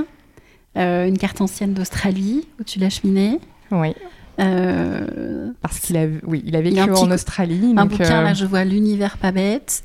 euh, 0.78 1.06
une 1.08 1.20
carte 1.20 1.40
ancienne 1.42 1.74
d'Australie 1.74 2.48
où 2.60 2.64
tu 2.64 2.80
l'as 2.80 2.90
cheminée. 2.90 3.40
oui. 3.72 3.94
Euh, 4.40 5.52
Parce 5.62 5.78
qu'il 5.80 5.96
a, 5.96 6.06
oui, 6.24 6.42
il 6.44 6.56
a 6.56 6.62
vécu 6.62 6.74
Il 6.78 6.80
a 6.80 6.86
en 7.00 7.12
Australie. 7.12 7.74
un 7.78 7.84
donc, 7.84 7.92
bouquin, 7.92 8.22
euh, 8.22 8.24
là 8.24 8.34
je 8.34 8.46
vois 8.46 8.64
l'univers 8.64 9.18
pas 9.20 9.32
bête. 9.32 9.84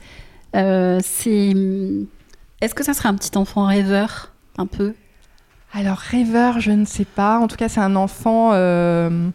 C'est. 0.55 1.53
Est-ce 2.63 2.75
que 2.75 2.83
ça 2.83 2.95
serait 2.95 3.11
un 3.11 3.15
petit 3.15 3.37
enfant 3.37 3.67
rêveur, 3.67 4.33
un 4.57 4.65
peu? 4.67 4.95
Alors, 5.73 5.99
rêveur, 5.99 6.61
je 6.61 6.71
ne 6.73 6.85
sais 6.85 7.05
pas. 7.05 7.39
En 7.39 7.47
tout 7.47 7.57
cas, 7.57 7.69
c'est 7.69 7.81
un 7.81 7.95
enfant 7.95 8.51
euh, 8.53 9.29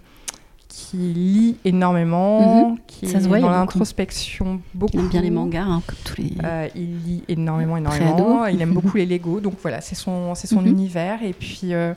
qui 0.67 0.97
lit 0.97 1.57
énormément, 1.63 2.75
qui 2.88 3.07
Ça 3.07 3.19
se 3.19 3.25
est 3.25 3.27
voit, 3.27 3.38
il 3.38 3.41
y 3.41 3.43
dans 3.43 3.51
l'introspection 3.51 4.59
beaucoup. 4.73 4.93
Il 4.95 4.99
aime 5.01 5.07
bien 5.09 5.21
les 5.21 5.29
mangas, 5.29 5.63
hein, 5.63 5.81
comme 5.86 5.97
tous 6.03 6.17
les. 6.21 6.34
Euh, 6.43 6.67
il 6.75 6.97
lit 7.03 7.23
énormément, 7.27 7.77
énormément. 7.77 8.45
Il 8.47 8.61
aime 8.61 8.73
beaucoup 8.73 8.97
les 8.97 9.05
Lego, 9.05 9.39
donc 9.39 9.55
voilà, 9.61 9.79
c'est 9.81 9.95
son, 9.95 10.34
c'est 10.36 10.47
son 10.47 10.61
Mhm. 10.61 10.67
univers. 10.67 11.23
Et 11.23 11.34
puis, 11.34 11.73
euh, 11.73 11.93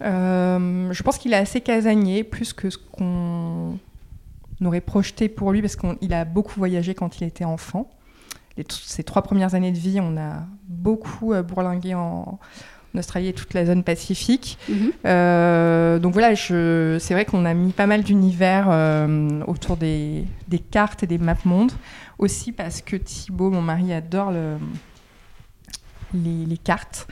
je 0.00 1.02
pense 1.02 1.18
qu'il 1.18 1.32
est 1.32 1.36
assez 1.36 1.60
casanier, 1.60 2.22
plus 2.22 2.52
que 2.52 2.70
ce 2.70 2.78
qu'on 2.78 3.78
aurait 4.64 4.80
projeté 4.80 5.28
pour 5.28 5.50
lui, 5.50 5.60
parce 5.60 5.74
qu'il 5.76 6.14
a 6.14 6.24
beaucoup 6.24 6.54
voyagé 6.56 6.94
quand 6.94 7.20
il 7.20 7.24
était 7.24 7.44
enfant. 7.44 7.90
Les 8.56 8.64
ses 8.70 9.02
trois 9.04 9.22
premières 9.22 9.54
années 9.54 9.72
de 9.72 9.76
vie, 9.78 9.98
on 10.00 10.16
a 10.16 10.44
beaucoup 10.68 11.34
bourlingué 11.42 11.94
en, 11.94 12.38
en 12.96 12.98
Australie 12.98 13.28
et 13.28 13.32
toute 13.32 13.52
la 13.54 13.66
zone 13.66 13.82
Pacifique. 13.84 14.58
Mhm. 14.68 14.92
Euh, 15.04 15.98
donc 15.98 16.12
voilà, 16.14 16.34
je- 16.34 16.96
c'est 17.00 17.14
vrai 17.14 17.24
qu'on 17.24 17.44
a 17.44 17.54
mis 17.54 17.72
pas 17.72 17.86
mal 17.86 18.02
d'univers 18.02 18.66
euh, 18.70 19.40
autour 19.46 19.76
des, 19.76 20.24
des 20.48 20.58
cartes 20.58 21.02
et 21.02 21.06
des 21.06 21.18
maps 21.18 21.36
mondes. 21.44 21.72
Aussi 22.18 22.50
parce 22.52 22.80
que 22.80 22.96
Thibaut, 22.96 23.50
mon 23.50 23.60
mari, 23.62 23.92
adore 23.92 24.30
le- 24.32 24.56
les, 26.14 26.46
les 26.46 26.56
cartes. 26.56 27.06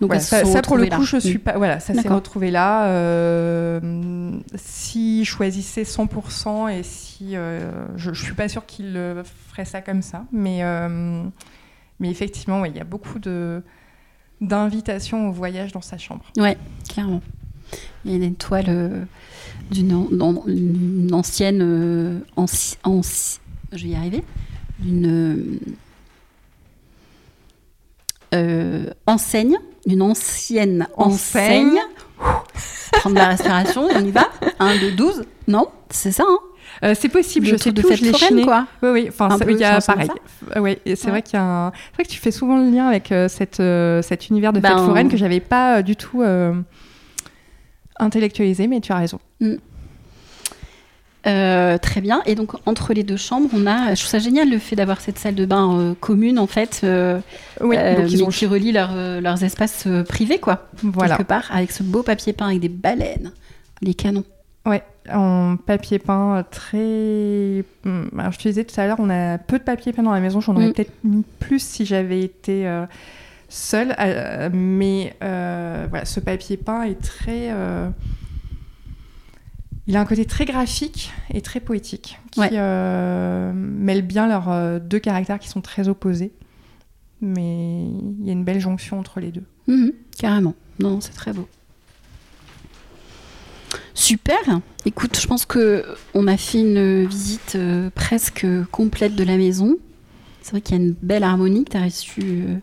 Donc 0.00 0.08
Voilà, 0.10 0.20
ça, 0.20 0.42
pour 0.62 0.76
le 0.76 0.86
coup, 0.86 0.90
là. 1.00 1.06
je 1.06 1.16
suis 1.18 1.38
pas. 1.38 1.56
Voilà, 1.56 1.78
ça 1.80 1.94
s'est 1.94 2.08
retrouvé 2.08 2.50
là. 2.50 2.86
Euh, 2.88 4.32
si 4.56 5.24
choisissait 5.24 5.84
100% 5.84 6.68
et 6.68 6.82
si 6.82 7.36
euh, 7.36 7.70
je, 7.96 8.12
je 8.12 8.22
suis 8.24 8.34
pas 8.34 8.48
sûre 8.48 8.66
qu'il 8.66 8.98
ferait 9.48 9.64
ça 9.64 9.80
comme 9.82 10.02
ça, 10.02 10.24
mais 10.32 10.58
euh, 10.62 11.22
mais 12.00 12.10
effectivement, 12.10 12.60
ouais, 12.60 12.70
il 12.70 12.76
y 12.76 12.80
a 12.80 12.84
beaucoup 12.84 13.18
de 13.18 13.62
d'invitations 14.40 15.28
au 15.28 15.32
voyage 15.32 15.72
dans 15.72 15.80
sa 15.80 15.96
chambre. 15.96 16.24
Ouais, 16.36 16.56
clairement. 16.88 17.22
Il 18.04 18.10
y 18.10 18.22
a 18.22 18.26
une 18.26 18.34
toile 18.36 18.66
euh, 18.68 19.04
d'une 19.70 21.10
ancienne. 21.12 21.60
euh, 21.62 22.18
anci- 22.36 22.76
anci- 22.84 23.38
je 23.72 23.84
vais 23.84 23.90
y 23.90 23.94
arriver. 23.94 24.22
D'une. 24.80 25.58
euh, 28.34 28.90
enseigne. 29.06 29.56
D'une 29.86 30.02
ancienne 30.02 30.88
enseigne. 30.96 31.68
Enseigne. 31.68 31.80
Prendre 32.92 33.16
la 33.16 33.28
respiration, 33.28 33.88
on 33.94 34.04
y 34.04 34.10
va. 34.10 34.28
1, 34.58 34.78
2, 34.78 34.92
12. 34.92 35.24
Non, 35.48 35.68
c'est 35.90 36.12
ça, 36.12 36.24
hein 36.26 36.38
Euh, 36.82 36.94
c'est 36.98 37.08
possible, 37.08 37.46
Le 37.46 37.52
je 37.52 37.56
sais 37.62 37.72
de 37.72 37.80
plus 37.80 37.90
fête 37.90 37.98
je 38.00 38.04
l'ai 38.04 38.14
chiné. 38.14 38.42
quoi. 38.42 38.66
Oui, 38.82 38.88
oui. 38.90 39.06
Enfin, 39.08 39.28
il 39.48 39.56
y 39.58 39.64
a 39.64 39.80
pareil. 39.80 40.08
Euh, 40.56 40.74
et 40.84 40.96
c'est 40.96 41.04
Ouais. 41.06 41.10
vrai 41.12 41.22
qu'il 41.22 41.34
y 41.34 41.42
a 41.42 41.44
un. 41.44 41.70
C'est 41.72 41.94
vrai 41.94 42.04
que 42.04 42.10
tu 42.10 42.18
fais 42.18 42.30
souvent 42.30 42.56
le 42.58 42.70
lien 42.70 42.86
avec 42.88 43.12
euh, 43.12 43.28
cette, 43.28 43.60
euh, 43.60 44.02
cet 44.02 44.28
univers 44.28 44.52
de 44.52 44.60
fête 44.60 44.70
Ben, 44.74 44.84
foraine 44.86 45.08
que 45.08 45.16
j'avais 45.16 45.40
pas 45.40 45.82
du 45.82 45.94
tout 45.96 46.22
intellectualisé, 47.98 48.66
mais 48.66 48.80
tu 48.80 48.92
as 48.92 48.96
raison. 48.96 49.20
Euh, 51.26 51.78
très 51.78 52.02
bien. 52.02 52.20
Et 52.26 52.34
donc, 52.34 52.52
entre 52.66 52.92
les 52.92 53.02
deux 53.02 53.16
chambres, 53.16 53.48
on 53.54 53.66
a. 53.66 53.94
Je 53.94 54.00
trouve 54.00 54.10
ça 54.10 54.18
génial 54.18 54.50
le 54.50 54.58
fait 54.58 54.76
d'avoir 54.76 55.00
cette 55.00 55.18
salle 55.18 55.34
de 55.34 55.46
bain 55.46 55.78
euh, 55.78 55.94
commune, 55.98 56.38
en 56.38 56.46
fait, 56.46 56.82
euh, 56.84 57.18
Oui, 57.62 57.76
donc 57.76 58.10
ils 58.12 58.22
ont. 58.22 58.28
qui 58.28 58.44
relie 58.44 58.72
leur, 58.72 58.94
leurs 58.94 59.42
espaces 59.42 59.88
privés, 60.06 60.38
quoi. 60.38 60.68
Voilà. 60.82 61.16
Quelque 61.16 61.26
part, 61.28 61.44
avec 61.50 61.70
ce 61.72 61.82
beau 61.82 62.02
papier 62.02 62.34
peint 62.34 62.48
avec 62.48 62.60
des 62.60 62.68
baleines. 62.68 63.32
Les 63.80 63.94
canons. 63.94 64.24
Ouais, 64.66 64.82
en 65.12 65.56
papier 65.56 65.98
peint 65.98 66.44
très. 66.50 67.64
Hum, 67.84 68.08
Alors, 68.18 68.32
je 68.32 68.38
te 68.38 68.48
disais 68.48 68.64
tout 68.64 68.78
à 68.80 68.86
l'heure, 68.86 68.98
on 69.00 69.10
a 69.10 69.38
peu 69.38 69.58
de 69.58 69.64
papier 69.64 69.92
peint 69.92 70.02
dans 70.02 70.12
la 70.12 70.20
maison. 70.20 70.40
J'en 70.40 70.54
aurais 70.56 70.68
Mm. 70.68 70.72
peut-être 70.72 70.92
mis 71.04 71.24
plus 71.40 71.60
si 71.62 71.84
j'avais 71.86 72.20
été 72.20 72.66
euh, 72.66 72.86
seule. 73.48 73.94
euh, 73.98 74.48
mais 74.52 75.14
euh, 75.22 75.86
voilà, 75.90 76.04
ce 76.04 76.20
papier 76.20 76.56
peint 76.56 76.82
est 76.84 77.00
très. 77.00 77.50
Il 79.86 79.96
a 79.96 80.00
un 80.00 80.06
côté 80.06 80.24
très 80.24 80.46
graphique 80.46 81.12
et 81.30 81.42
très 81.42 81.60
poétique 81.60 82.18
qui 82.30 82.40
Ouais. 82.40 82.50
mêle 83.52 84.00
bien 84.02 84.26
leurs 84.26 84.80
deux 84.80 84.98
caractères 84.98 85.38
qui 85.38 85.48
sont 85.50 85.60
très 85.60 85.88
opposés. 85.88 86.32
Mais 87.20 87.84
il 88.20 88.24
y 88.24 88.30
a 88.30 88.32
une 88.32 88.44
belle 88.44 88.60
jonction 88.60 88.98
entre 88.98 89.20
les 89.20 89.30
deux. 89.30 89.44
Mhm, 89.66 89.92
carrément. 90.18 90.54
Non, 90.78 91.00
c'est 91.02 91.12
très 91.12 91.32
beau. 91.34 91.46
Super. 93.94 94.38
Écoute, 94.86 95.18
je 95.18 95.26
pense 95.26 95.46
que 95.46 95.84
on 96.12 96.26
a 96.26 96.36
fait 96.36 96.60
une 96.60 97.06
visite 97.06 97.54
euh, 97.56 97.88
presque 97.94 98.46
complète 98.70 99.14
de 99.16 99.24
la 99.24 99.36
maison. 99.36 99.76
C'est 100.42 100.50
vrai 100.50 100.60
qu'il 100.60 100.76
y 100.76 100.80
a 100.80 100.82
une 100.84 100.94
belle 101.00 101.22
harmonie 101.24 101.64
que 101.64 101.70
tu 101.70 101.76
as 101.78 101.90
su 101.90 102.20
euh, 102.22 102.56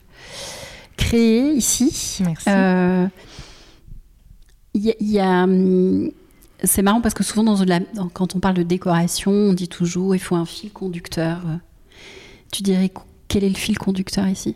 créer 0.98 1.52
ici. 1.54 2.20
Merci. 2.24 2.50
Euh, 2.50 3.08
y 4.76 4.92
a- 4.92 4.96
il 5.00 5.10
y 5.10 5.20
a, 5.20 5.44
hum, 5.46 6.12
c'est 6.64 6.84
marrant 6.84 7.02
parce 7.02 7.16
que 7.16 7.24
souvent 7.24 7.44
dans 7.44 7.64
la- 7.66 7.80
dans- 7.80 8.08
quand 8.10 8.36
on 8.36 8.40
parle 8.40 8.56
de 8.56 8.64
décoration, 8.64 9.32
on 9.32 9.54
dit 9.54 9.68
toujours 9.68 10.16
il 10.16 10.20
faut 10.20 10.36
un 10.36 10.46
fil 10.46 10.72
conducteur. 10.72 11.42
Tu 12.52 12.62
dirais 12.62 12.90
qu- 12.90 13.02
quel 13.28 13.44
est 13.44 13.50
le 13.50 13.56
fil 13.56 13.80
conducteur 13.80 14.28
ici? 14.28 14.56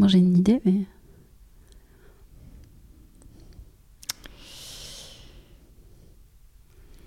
Moi 0.00 0.08
j'ai 0.08 0.18
une 0.18 0.36
idée, 0.36 0.60
mais 0.64 0.80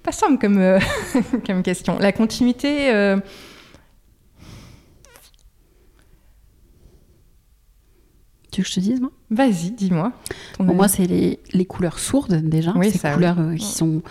Pas 0.04 0.12
simple 0.12 0.38
comme, 0.40 0.58
euh, 0.58 0.80
comme 1.46 1.64
question. 1.64 1.98
La 2.00 2.12
continuité. 2.12 2.92
euh, 2.94 3.18
tu 8.52 8.62
veux 8.62 8.66
que 8.66 8.70
je 8.70 8.76
te 8.76 8.80
dise 8.80 9.02
moi? 9.02 9.12
Vas-y, 9.32 9.72
dis-moi. 9.72 10.12
Pour 10.58 10.66
moi 10.76 10.88
c'est 10.88 11.06
les, 11.06 11.40
les 11.54 11.66
couleurs 11.66 11.98
sourdes 12.00 12.36
déjà, 12.36 12.74
Oui, 12.76 12.92
ces 12.92 13.00
ça, 13.00 13.14
couleurs 13.14 13.40
euh, 13.40 13.56
qui 13.56 13.66
sont 13.66 14.02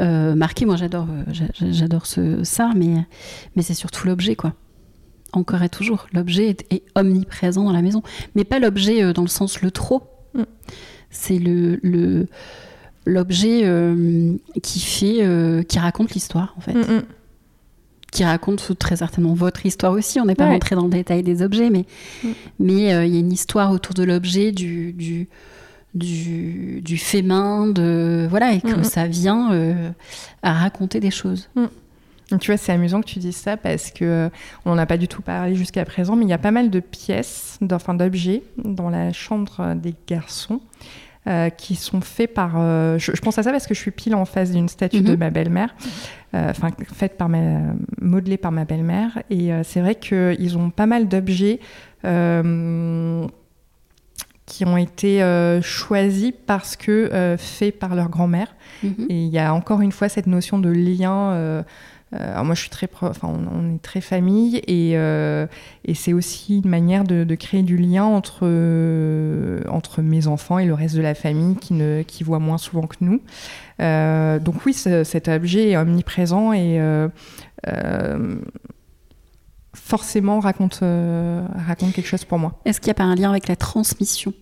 euh, 0.00 0.34
marquées. 0.34 0.64
Moi 0.64 0.76
j'adore, 0.76 1.06
j'a- 1.30 1.44
j'adore 1.70 2.06
ce, 2.06 2.42
ça, 2.42 2.70
mais 2.74 3.04
mais 3.56 3.62
c'est 3.62 3.74
surtout 3.74 4.06
l'objet 4.06 4.34
quoi. 4.36 4.54
Encore 5.32 5.62
et 5.62 5.68
toujours, 5.68 6.06
l'objet 6.12 6.48
est, 6.48 6.72
est 6.72 6.82
omniprésent 6.96 7.62
dans 7.64 7.72
la 7.72 7.82
maison, 7.82 8.02
mais 8.34 8.44
pas 8.44 8.58
l'objet 8.58 9.12
dans 9.12 9.22
le 9.22 9.28
sens 9.28 9.60
le 9.60 9.70
trop. 9.70 10.04
Mm. 10.34 10.42
C'est 11.10 11.38
le 11.38 11.78
le- 11.82 12.28
l'objet 13.06 13.62
euh, 13.64 14.34
qui 14.62 14.80
fait, 14.80 15.18
euh, 15.20 15.62
qui 15.62 15.78
raconte 15.78 16.12
l'histoire 16.12 16.54
en 16.56 16.60
fait, 16.60 16.74
Mm, 16.74 16.96
mm. 16.98 17.02
qui 18.12 18.24
raconte 18.24 18.76
très 18.78 18.96
certainement 18.96 19.34
votre 19.34 19.64
histoire 19.66 19.92
aussi. 19.92 20.20
On 20.20 20.24
n'est 20.26 20.34
pas 20.34 20.46
Ouais. 20.46 20.52
rentré 20.52 20.74
dans 20.76 20.84
le 20.84 20.90
détail 20.90 21.22
des 21.22 21.42
objets, 21.42 21.70
mais 21.70 21.84
Mm. 22.24 22.28
mais 22.58 22.92
euh, 22.94 23.04
il 23.06 23.12
y 23.14 23.16
a 23.16 23.20
une 23.20 23.32
histoire 23.32 23.70
autour 23.72 23.94
de 23.94 24.02
l'objet, 24.02 24.52
du, 24.52 24.92
du, 24.92 25.28
du, 25.94 26.80
du 26.82 26.98
fait 26.98 27.22
main, 27.22 27.66
de, 27.68 28.26
voilà, 28.30 28.52
et 28.52 28.60
que 28.60 28.82
ça 28.82 29.06
vient 29.06 29.52
euh, 29.52 29.90
à 30.42 30.52
raconter 30.52 31.00
des 31.00 31.10
choses. 31.10 31.48
Tu 32.40 32.46
vois, 32.52 32.56
c'est 32.56 32.70
amusant 32.70 33.00
que 33.00 33.06
tu 33.08 33.18
dises 33.18 33.34
ça 33.36 33.56
parce 33.56 33.90
que 33.90 34.04
euh, 34.04 34.28
on 34.64 34.70
n'en 34.70 34.78
a 34.78 34.86
pas 34.86 34.96
du 34.98 35.08
tout 35.08 35.20
parlé 35.20 35.56
jusqu'à 35.56 35.84
présent, 35.84 36.14
mais 36.14 36.24
il 36.24 36.28
y 36.28 36.32
a 36.32 36.38
pas 36.38 36.52
mal 36.52 36.70
de 36.70 36.78
pièces, 36.78 37.58
d'enfin 37.60 37.92
d'objets 37.94 38.44
dans 38.64 38.88
la 38.88 39.12
chambre 39.12 39.74
des 39.74 39.94
garçons 40.06 40.60
euh, 41.30 41.48
qui 41.48 41.76
sont 41.76 42.00
faits 42.00 42.34
par. 42.34 42.54
euh, 42.56 42.98
je, 42.98 43.12
je 43.14 43.20
pense 43.22 43.38
à 43.38 43.42
ça 43.42 43.52
parce 43.52 43.66
que 43.66 43.74
je 43.74 43.78
suis 43.80 43.92
pile 43.92 44.14
en 44.14 44.24
face 44.24 44.50
d'une 44.50 44.68
statue 44.68 45.00
de 45.00 45.12
Mhm. 45.12 45.18
ma 45.18 45.30
belle-mère, 45.30 45.74
euh, 46.34 46.50
enfin 46.50 46.68
faite 46.92 47.16
par 47.16 47.28
ma, 47.28 47.60
modelée 48.00 48.36
par 48.36 48.52
ma 48.52 48.64
belle-mère, 48.64 49.22
et 49.30 49.50
c'est 49.62 49.80
vrai 49.80 49.94
qu'ils 49.94 50.58
ont 50.58 50.70
pas 50.70 50.86
mal 50.86 51.08
d'objets. 51.08 51.60
qui 54.46 54.64
ont 54.64 54.76
été 54.76 55.20
choisis 55.62 56.32
parce 56.46 56.74
que 56.76 57.36
faits 57.38 57.78
par 57.78 57.94
leur 57.94 58.08
grand-mère. 58.08 58.48
Mhm. 58.82 59.06
Et 59.08 59.22
il 59.24 59.28
y 59.28 59.38
a 59.38 59.54
encore 59.54 59.80
une 59.80 59.92
fois 59.92 60.08
cette 60.08 60.26
notion 60.26 60.58
de 60.58 60.70
lien 60.70 61.30
euh, 61.32 61.62
alors 62.12 62.44
moi, 62.44 62.54
je 62.56 62.60
suis 62.60 62.70
très, 62.70 62.88
enfin, 63.02 63.28
on, 63.28 63.74
est 63.74 63.82
très 63.82 64.00
famille 64.00 64.56
et, 64.66 64.92
euh, 64.96 65.46
et 65.84 65.94
c'est 65.94 66.12
aussi 66.12 66.58
une 66.58 66.68
manière 66.68 67.04
de, 67.04 67.34
créer 67.36 67.62
du 67.62 67.76
lien 67.76 68.04
entre 68.04 68.40
euh, 68.42 69.62
entre 69.68 70.02
mes 70.02 70.26
enfants 70.26 70.58
et 70.58 70.66
le 70.66 70.74
reste 70.74 70.96
de 70.96 71.02
la 71.02 71.14
famille 71.14 71.54
qui 71.56 71.72
ne 71.72 72.02
qui 72.02 72.24
voit 72.24 72.40
moins 72.40 72.58
souvent 72.58 72.86
que 72.86 72.96
nous. 73.00 73.20
donc 73.78 74.66
oui, 74.66 74.74
cet 74.74 75.28
objet 75.28 75.70
est 75.70 75.76
omniprésent 75.76 76.52
et 76.52 76.80
forcément 79.74 80.40
raconte 80.40 80.80
raconte 80.80 81.92
quelque 81.92 82.08
chose 82.08 82.24
pour 82.24 82.38
moi. 82.38 82.58
Est-ce 82.64 82.80
qu'il 82.80 82.88
n'y 82.88 82.92
a 82.92 82.94
pas 82.94 83.04
un 83.04 83.14
lien 83.14 83.30
avec 83.30 83.46
la 83.46 83.56
transmission? 83.56 84.34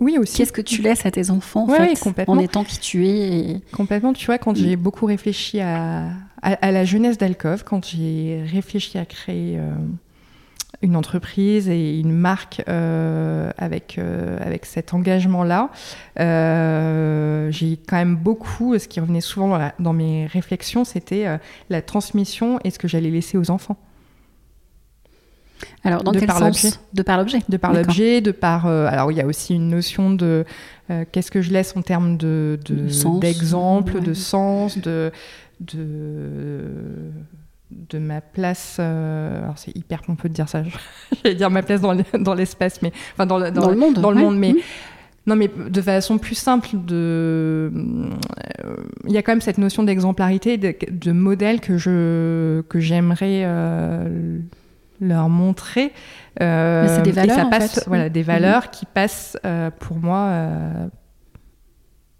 Oui, 0.00 0.16
aussi. 0.18 0.36
Qu'est-ce 0.36 0.52
que 0.52 0.60
tu 0.60 0.82
laisses 0.82 1.06
à 1.06 1.10
tes 1.10 1.30
enfants 1.30 1.64
en, 1.68 1.74
fait, 1.74 1.98
complètement. 1.98 2.34
en 2.34 2.38
étant 2.38 2.62
qui 2.62 2.78
tu 2.78 3.08
es 3.08 3.60
Complètement, 3.72 4.12
tu 4.12 4.26
vois, 4.26 4.38
quand 4.38 4.54
j'ai 4.54 4.76
mm. 4.76 4.80
beaucoup 4.80 5.06
réfléchi 5.06 5.60
à, 5.60 6.10
à, 6.42 6.70
la 6.70 6.84
jeunesse 6.84 7.18
d'Alcove, 7.18 7.64
quand 7.64 7.86
j'ai 7.86 8.44
réfléchi 8.50 8.98
à 8.98 9.04
créer 9.04 9.58
euh, 9.58 9.72
une 10.82 10.96
entreprise 10.96 11.68
et 11.68 11.98
une 11.98 12.12
marque 12.12 12.62
euh, 12.68 13.50
avec, 13.58 13.98
euh, 13.98 14.38
avec 14.40 14.64
cet 14.66 14.94
engagement-là, 14.94 15.70
j'ai 16.16 17.78
quand 17.88 17.96
même 17.96 18.16
beaucoup, 18.16 18.78
ce 18.78 18.86
qui 18.86 19.00
revenait 19.00 19.20
souvent 19.20 19.58
dans, 19.78 19.92
mes 19.92 20.26
réflexions, 20.26 20.84
c'était 20.84 21.26
la 21.70 21.82
transmission 21.82 22.60
et 22.64 22.70
ce 22.70 22.78
que 22.78 22.88
j'allais 22.88 23.10
laisser 23.10 23.36
aux 23.36 23.50
enfants. 23.50 23.76
Alors, 25.82 26.04
dans 26.04 26.12
quel 26.12 26.30
sens 26.30 26.78
De 26.92 27.02
par 27.02 27.18
l'objet. 27.18 27.40
De 27.48 27.56
par 27.56 27.72
l'objet, 27.72 28.20
de 28.20 28.30
par... 28.30 28.66
alors, 28.66 29.10
il 29.10 29.18
y 29.18 29.20
a 29.20 29.26
aussi 29.26 29.56
une 29.56 29.68
notion 29.68 30.10
de 30.10 30.44
qu'est-ce 31.10 31.32
que 31.32 31.42
je 31.42 31.52
laisse 31.52 31.76
en 31.76 31.82
termes 31.82 32.16
de, 32.16 32.60
d'exemple, 33.20 34.00
de, 34.00 34.14
sens, 34.14 34.78
de, 34.78 35.10
de, 35.60 37.10
de 37.70 37.98
ma 37.98 38.20
place. 38.20 38.76
Euh, 38.80 39.42
alors 39.42 39.58
c'est 39.58 39.76
hyper 39.76 40.02
pompeux 40.02 40.28
de 40.28 40.34
dire 40.34 40.48
ça. 40.48 40.62
J'allais 41.22 41.34
dire 41.34 41.50
ma 41.50 41.62
place 41.62 41.80
dans 41.80 42.34
l'espace, 42.34 42.82
mais 42.82 42.92
enfin 43.14 43.26
dans, 43.26 43.38
le, 43.38 43.50
dans, 43.50 43.70
le 43.70 43.76
monde. 43.76 43.94
Dans 43.94 44.10
le 44.10 44.20
monde, 44.20 44.38
mais. 44.38 44.54
Non, 45.26 45.36
mais 45.36 45.48
de 45.48 45.82
façon 45.82 46.16
plus 46.16 46.36
simple, 46.36 46.70
de... 46.72 47.70
il 49.04 49.12
y 49.12 49.18
a 49.18 49.22
quand 49.22 49.32
même 49.32 49.42
cette 49.42 49.58
notion 49.58 49.82
d'exemplarité, 49.82 50.56
de, 50.56 51.12
modèle 51.12 51.60
que 51.60 51.76
je 51.76 52.62
que 52.62 52.80
j'aimerais 52.80 53.42
euh, 53.44 54.38
leur 55.02 55.28
montrer. 55.28 55.92
Euh, 56.40 56.86
c'est 56.88 57.02
des 57.02 57.12
valeurs, 57.12 57.36
ça 57.36 57.44
passe, 57.44 57.76
en 57.76 57.80
fait. 57.80 57.88
voilà, 57.88 58.08
des 58.08 58.22
valeurs 58.22 58.70
qui 58.70 58.86
passent 58.86 59.36
pour 59.80 59.98
moi 59.98 60.88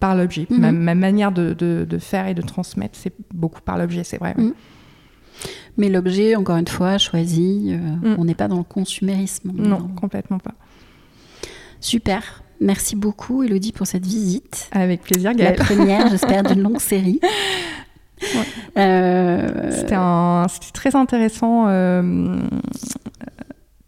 par 0.01 0.15
l'objet. 0.15 0.47
ma, 0.51 0.73
mhm. 0.73 0.99
manière 0.99 1.33
de, 1.33 1.53
de, 1.55 1.99
faire 1.99 2.27
et 2.29 2.35
de 2.35 2.43
transmettre, 2.43 2.97
c'est 2.99 3.13
beaucoup 3.35 3.61
par 3.61 3.79
l'objet, 3.79 4.05
c'est 4.05 4.19
vrai. 4.19 4.35
Mhm. 4.37 4.55
Mais 5.77 5.89
l'objet, 5.89 6.35
encore 6.35 6.57
une 6.57 6.67
fois, 6.67 6.99
choisi, 6.99 7.69
euh, 7.69 7.77
mm. 7.77 8.17
on 8.19 8.25
n'est 8.25 8.35
pas 8.35 8.49
dans 8.49 8.59
le 8.59 8.65
consumérisme. 8.65 9.53
Non, 9.55 9.89
complètement 9.89 10.39
pas. 10.41 10.55
Super. 11.81 12.43
Merci 12.61 12.97
beaucoup, 12.97 13.45
Elodie, 13.45 13.71
pour 13.71 13.87
cette 13.87 14.05
visite. 14.05 14.69
Avec 14.73 15.03
plaisir, 15.03 15.33
Gaëlle. 15.35 15.57
La 15.57 15.65
première, 15.65 16.09
j'espère, 16.09 16.43
d'une 16.43 16.63
longue 16.63 16.81
série. 16.81 17.21
Euh, 18.77 19.71
c'était 20.49 20.73
très 20.73 20.97
intéressant. 20.97 21.67
Euh, 21.69 22.41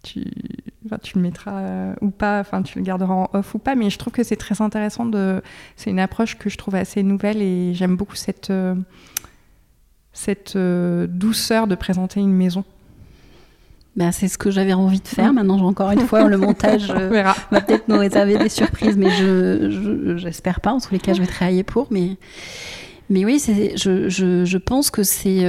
tu 0.04 0.24
tu 1.02 1.16
le 1.16 1.22
mettras 1.22 1.60
euh, 1.60 1.94
ou 2.00 2.10
pas, 2.10 2.40
enfin 2.40 2.62
tu 2.62 2.78
le 2.78 2.84
garderas 2.84 3.14
en 3.14 3.30
off 3.32 3.54
ou 3.54 3.58
pas, 3.58 3.74
mais 3.74 3.90
je 3.90 3.98
trouve 3.98 4.12
que 4.12 4.22
c'est 4.22 4.36
très 4.36 4.62
intéressant 4.62 5.06
de. 5.06 5.42
C'est 5.76 5.90
une 5.90 6.00
approche 6.00 6.38
que 6.38 6.48
je 6.48 6.56
trouve 6.56 6.74
assez 6.74 7.02
nouvelle 7.02 7.42
et 7.42 7.74
j'aime 7.74 7.96
beaucoup 7.96 8.16
cette 8.16 8.50
euh, 8.50 8.74
cette 10.12 10.56
euh, 10.56 11.06
douceur 11.06 11.66
de 11.66 11.74
présenter 11.74 12.20
une 12.20 12.32
maison. 12.32 12.64
Ben, 13.96 14.12
c'est 14.12 14.28
ce 14.28 14.38
que 14.38 14.50
j'avais 14.50 14.72
envie 14.72 15.00
de 15.00 15.08
faire. 15.08 15.32
Maintenant, 15.32 15.60
encore 15.60 15.90
une 15.90 16.06
fois 16.06 16.24
le 16.28 16.38
montage 16.38 16.90
va 16.92 17.34
peut-être 17.50 17.88
nous 17.88 17.98
réserver 17.98 18.38
des 18.38 18.48
surprises, 18.48 18.96
mais 18.96 19.10
je 19.10 20.14
j'espère 20.16 20.60
pas. 20.60 20.72
En 20.72 20.80
tous 20.80 20.92
les 20.92 21.00
cas, 21.00 21.12
je 21.12 21.20
vais 21.20 21.26
travailler 21.26 21.64
pour. 21.64 21.88
Mais 21.90 22.16
mais 23.10 23.24
oui, 23.24 23.42
je, 23.76 24.08
je, 24.08 24.44
je, 24.44 24.58
pense 24.58 24.90
que 24.92 25.02
c'est 25.02 25.44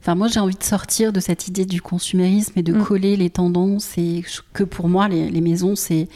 Enfin, 0.00 0.14
moi, 0.14 0.28
j'ai 0.28 0.40
envie 0.40 0.56
de 0.56 0.62
sortir 0.62 1.12
de 1.12 1.20
cette 1.20 1.48
idée 1.48 1.64
du 1.64 1.80
consumérisme 1.80 2.52
et 2.56 2.62
de 2.62 2.72
mm. 2.72 2.84
coller 2.84 3.16
les 3.16 3.30
tendances. 3.30 3.96
Et 3.96 4.22
que 4.52 4.64
pour 4.64 4.88
moi, 4.88 5.08
les, 5.08 5.40
maisons, 5.40 5.76
c'est 5.76 6.08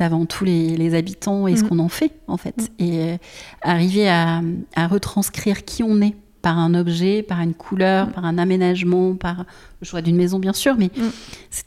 avant 0.00 0.26
tout 0.26 0.44
les, 0.44 0.94
habitants 0.94 1.46
et 1.46 1.56
ce 1.56 1.64
mm. 1.64 1.68
qu'on 1.68 1.78
en 1.78 1.88
fait, 1.88 2.12
en 2.26 2.36
fait. 2.36 2.56
Mm. 2.58 2.84
Et 2.84 2.98
euh, 3.02 3.16
arriver 3.62 4.08
à, 4.08 4.42
retranscrire 4.76 5.64
qui 5.64 5.82
on 5.82 6.00
est 6.00 6.14
par 6.42 6.58
un 6.58 6.74
objet, 6.74 7.22
par 7.22 7.40
une 7.40 7.54
couleur, 7.54 8.10
par 8.10 8.26
un 8.26 8.36
aménagement, 8.36 9.14
par 9.14 9.46
le 9.80 9.86
choix 9.86 10.02
d'une 10.02 10.16
maison, 10.16 10.38
bien 10.38 10.52
sûr, 10.52 10.76
mais 10.76 10.90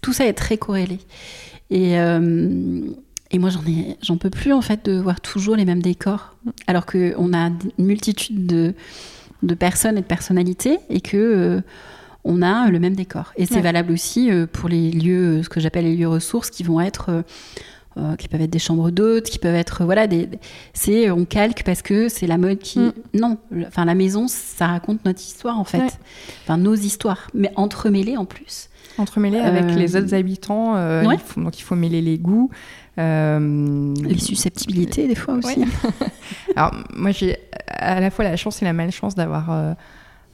tout 0.01 0.13
ça 0.13 0.27
est 0.27 0.33
très 0.33 0.57
corrélé. 0.57 0.99
Et, 1.71 1.99
euh, 1.99 2.81
et 3.31 3.39
moi, 3.39 3.49
j'en 3.49 3.61
ai, 3.65 3.97
j'en 4.01 4.17
peux 4.17 4.29
plus, 4.29 4.53
en 4.53 4.61
fait, 4.61 4.85
de 4.85 4.99
voir 4.99 5.19
toujours 5.19 5.55
les 5.55 5.65
mêmes 5.65 5.81
décors. 5.81 6.35
Alors 6.67 6.85
qu'on 6.85 7.33
a 7.33 7.49
une 7.77 7.85
multitude 7.85 8.45
de 8.45 8.73
de 9.43 9.53
personnes 9.53 9.97
et 9.97 10.01
de 10.01 10.05
personnalités 10.05 10.79
et 10.89 11.01
que 11.01 11.17
euh, 11.17 11.61
on 12.23 12.41
a 12.41 12.69
le 12.69 12.79
même 12.79 12.95
décor. 12.95 13.33
Et 13.37 13.45
c'est 13.45 13.61
valable 13.61 13.91
aussi 13.91 14.31
euh, 14.31 14.45
pour 14.51 14.69
les 14.69 14.91
lieux, 14.91 15.39
euh, 15.39 15.43
ce 15.43 15.49
que 15.49 15.59
j'appelle 15.59 15.85
les 15.85 15.95
lieux 15.95 16.07
ressources, 16.07 16.49
qui 16.49 16.63
vont 16.63 16.81
être 16.81 17.23
qui 18.19 18.27
peuvent 18.27 18.41
être 18.41 18.51
des 18.51 18.59
chambres 18.59 18.91
d'hôtes, 18.91 19.23
qui 19.23 19.39
peuvent 19.39 19.55
être 19.55 19.83
voilà 19.83 20.05
des, 20.05 20.29
c'est 20.71 21.09
on 21.09 21.25
calque 21.25 21.63
parce 21.63 21.81
que 21.81 22.09
c'est 22.09 22.27
la 22.27 22.37
mode 22.37 22.59
qui 22.59 22.77
mm. 22.77 22.93
non 23.15 23.39
enfin 23.65 23.85
la 23.85 23.95
maison 23.95 24.27
ça 24.27 24.67
raconte 24.67 25.03
notre 25.03 25.19
histoire 25.19 25.59
en 25.59 25.63
fait. 25.63 25.97
Enfin 26.43 26.57
nos 26.57 26.75
histoires 26.75 27.27
mais 27.33 27.51
entremêlées 27.55 28.15
en 28.15 28.25
plus. 28.25 28.69
Entremêlées 28.99 29.39
avec 29.39 29.73
les 29.73 29.95
autres 29.95 30.13
habitants 30.13 30.75
donc 31.37 31.59
il 31.59 31.63
faut 31.63 31.73
mêler 31.73 32.01
les 32.01 32.19
goûts 32.19 32.51
les 32.97 34.19
susceptibilités 34.19 35.07
des 35.07 35.15
fois 35.15 35.35
aussi 35.35 35.63
alors 36.55 36.73
moi 36.95 37.11
j'ai 37.11 37.37
à 37.77 37.99
la 37.99 38.09
fois 38.09 38.25
la 38.25 38.35
chance 38.35 38.61
et 38.61 38.65
la 38.65 38.73
malchance 38.73 39.15
d'avoir 39.15 39.51
euh, 39.51 39.73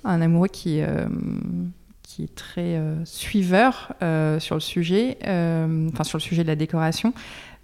un 0.03 0.21
amoureux 0.21 0.47
qui, 0.47 0.81
euh, 0.81 1.05
qui 2.01 2.23
est 2.23 2.35
très 2.35 2.75
euh, 2.75 3.03
suiveur 3.05 3.93
sur 4.39 4.55
le 4.55 4.61
sujet, 4.61 5.17
enfin 5.21 6.03
sur 6.03 6.17
le 6.17 6.23
sujet 6.23 6.43
de 6.43 6.47
la 6.47 6.55
décoration. 6.55 7.13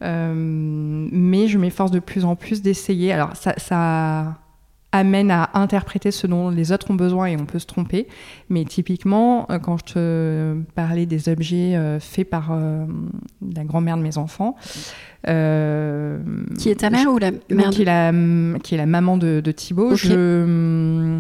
mais 0.02 1.48
je 1.48 1.58
m'efforce 1.58 1.92
de 1.92 2.00
plus 2.00 2.26
en 2.26 2.36
plus 2.36 2.62
d'essayer. 2.62 3.12
Alors 3.12 3.36
ça, 3.36 3.54
ça 3.58 4.38
amène 4.92 5.30
à 5.30 5.52
interpréter 5.54 6.12
ce 6.12 6.26
dont 6.26 6.50
les 6.50 6.72
autres 6.72 6.90
ont 6.90 6.96
besoin 6.96 7.28
et 7.28 7.38
on 7.38 7.46
peut 7.46 7.60
se 7.60 7.68
tromper. 7.68 8.08
Mais 8.50 8.66
typiquement, 8.66 9.48
quand 9.62 9.78
je 9.78 9.94
te 9.94 10.62
parlais 10.74 11.06
des 11.06 11.30
objets 11.30 11.78
faits 12.00 12.30
par 12.30 12.58
la 13.56 13.64
grand-mère 13.66 13.98
de 13.98 14.02
mes 14.02 14.18
enfants, 14.18 14.56
euh, 15.28 16.20
qui 16.58 16.70
est 16.70 16.76
ta 16.76 16.90
mère 16.90 17.12
ou 17.12 17.18
la 17.18 17.32
mère 17.50 17.70
qui, 17.72 17.82
est 17.82 17.86
la, 17.86 18.12
qui 18.64 18.76
est 18.76 18.78
la 18.78 18.86
maman 18.86 19.18
de, 19.18 19.42
de 19.42 19.52
Thibaut. 19.52 19.96
Je, 19.96 21.20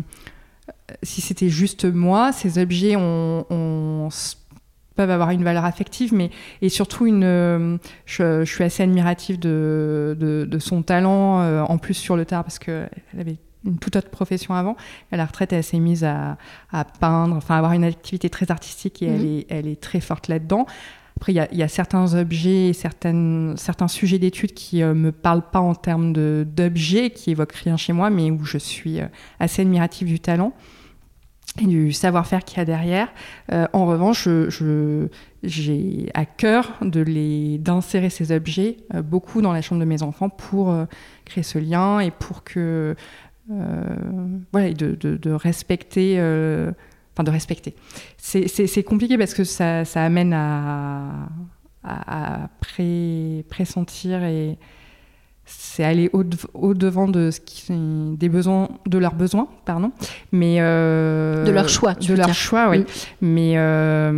si 1.03 1.21
c'était 1.21 1.49
juste 1.49 1.85
moi, 1.85 2.31
ces 2.31 2.59
objets 2.59 2.95
ont, 2.95 4.09
peuvent 4.95 5.11
avoir 5.11 5.31
une 5.31 5.43
valeur 5.43 5.65
affective, 5.65 6.13
mais 6.13 6.29
et 6.61 6.69
surtout 6.69 7.05
une. 7.05 7.79
Je, 8.05 8.43
suis 8.45 8.63
assez 8.63 8.83
admirative 8.83 9.39
de, 9.39 10.15
de, 10.17 10.59
son 10.59 10.81
talent, 10.81 11.41
euh, 11.41 11.61
en 11.61 11.77
plus 11.77 11.93
sur 11.93 12.15
le 12.15 12.25
tard, 12.25 12.43
parce 12.43 12.59
qu'elle 12.59 12.89
avait 13.19 13.37
une 13.65 13.77
toute 13.77 13.95
autre 13.95 14.09
profession 14.09 14.53
avant. 14.53 14.77
À 15.11 15.17
la 15.17 15.25
retraite, 15.25 15.53
elle 15.53 15.63
s'est 15.63 15.79
mise 15.79 16.03
à, 16.03 16.37
à, 16.71 16.85
peindre, 16.85 17.35
enfin 17.35 17.57
avoir 17.57 17.73
une 17.73 17.83
activité 17.83 18.29
très 18.29 18.51
artistique 18.51 19.01
et 19.01 19.07
elle, 19.07 19.21
mhm. 19.21 19.37
est, 19.39 19.45
elle 19.49 19.67
est 19.67 19.81
très 19.81 19.99
forte 19.99 20.27
là-dedans. 20.27 20.65
Après, 21.19 21.33
il 21.33 21.57
y, 21.57 21.63
a 21.63 21.67
certains 21.67 22.13
objets, 22.13 22.71
certaines, 22.71 23.55
certains 23.57 23.89
sujets 23.89 24.19
d'études 24.19 24.53
qui 24.53 24.77
ne 24.77 24.85
euh, 24.85 24.93
me 24.93 25.11
parlent 25.11 25.49
pas 25.51 25.59
en 25.59 25.75
termes 25.75 26.13
d'objets, 26.13 27.09
qui 27.09 27.31
évoquent 27.31 27.55
rien 27.55 27.75
chez 27.75 27.91
moi, 27.91 28.09
mais 28.09 28.31
où 28.31 28.45
je 28.45 28.57
suis 28.57 29.01
euh, 29.01 29.07
assez 29.37 29.63
admirative 29.63 30.07
du 30.07 30.21
talent 30.21 30.53
et 31.61 31.65
du 31.65 31.91
savoir-faire 31.91 32.45
qu'il 32.45 32.59
y 32.59 32.61
a 32.61 32.65
derrière. 32.65 33.09
Euh, 33.51 33.67
en 33.73 33.85
revanche, 33.85 34.29
j'ai 35.43 36.09
à 36.13 36.23
cœur 36.23 36.71
de 36.83 37.01
les 37.01 37.57
d'insérer 37.57 38.09
ces 38.09 38.31
objets 38.31 38.77
beaucoup 39.03 39.41
dans 39.41 39.51
la 39.51 39.61
chambre 39.61 39.81
de 39.81 39.85
mes 39.85 40.03
enfants 40.03 40.29
pour 40.29 40.73
créer 41.25 41.43
ce 41.43 41.59
lien 41.59 41.99
et 41.99 42.11
pour 42.11 42.45
que 42.45 42.95
voilà, 43.49 44.73
de, 44.73 44.95
de, 44.95 45.17
de 45.17 45.31
respecter 45.31 46.19
de 47.23 47.31
respecter. 47.31 47.75
C'est 48.17 48.83
compliqué 48.83 49.17
parce 49.17 49.33
que 49.33 49.43
ça, 49.43 49.83
amène 49.95 50.33
à, 50.33 51.29
à, 51.83 52.49
pré, 52.59 53.45
pressentir 53.49 54.23
et 54.23 54.57
c'est 55.45 55.83
aller 55.83 56.11
au, 56.13 56.23
au, 56.53 56.75
devant 56.75 57.07
de 57.07 57.31
ce 57.31 57.39
qui 57.39 57.65
des 57.71 58.29
besoins 58.29 58.69
de 58.85 58.99
leurs 58.99 59.15
besoins 59.15 59.47
pardon 59.65 59.91
mais 60.31 60.57
euh, 60.59 61.43
de 61.43 61.49
leur 61.49 61.67
choix 61.67 61.95
de 61.95 62.13
leur 62.13 62.35
choix 62.35 62.69
oui 62.69 62.81
mm. 62.81 62.85
mais 63.21 63.53
euh, 63.57 64.11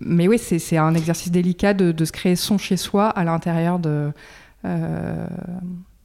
mais 0.00 0.28
oui 0.28 0.38
c'est, 0.38 0.58
c'est 0.58 0.76
un 0.76 0.92
exercice 0.92 1.32
délicat 1.32 1.72
de, 1.72 1.92
de, 1.92 2.04
se 2.04 2.12
créer 2.12 2.36
son 2.36 2.58
chez 2.58 2.76
soi 2.76 3.08
à 3.08 3.24
l'intérieur 3.24 3.78
de 3.78 4.12
euh, 4.66 5.26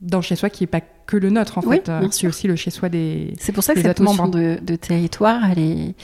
dans 0.01 0.21
chez 0.21 0.35
soi 0.35 0.49
qui 0.49 0.63
est 0.63 0.67
pas 0.67 0.81
que 0.81 1.15
le 1.15 1.29
nôtre 1.29 1.57
en 1.57 1.61
fait 1.61 1.91
c'est 2.11 2.27
aussi 2.27 2.47
le 2.47 2.55
chez 2.55 2.71
soi 2.71 2.89
des 2.89 3.33
c'est 3.39 3.51
pour 3.51 3.63
ça 3.63 3.73
que 3.75 3.81
cette 3.81 3.99
notion 3.99 4.27
de, 4.27 4.57
de, 4.61 4.75
territoire 4.75 5.41
elle 5.51 5.59
est 5.59 5.95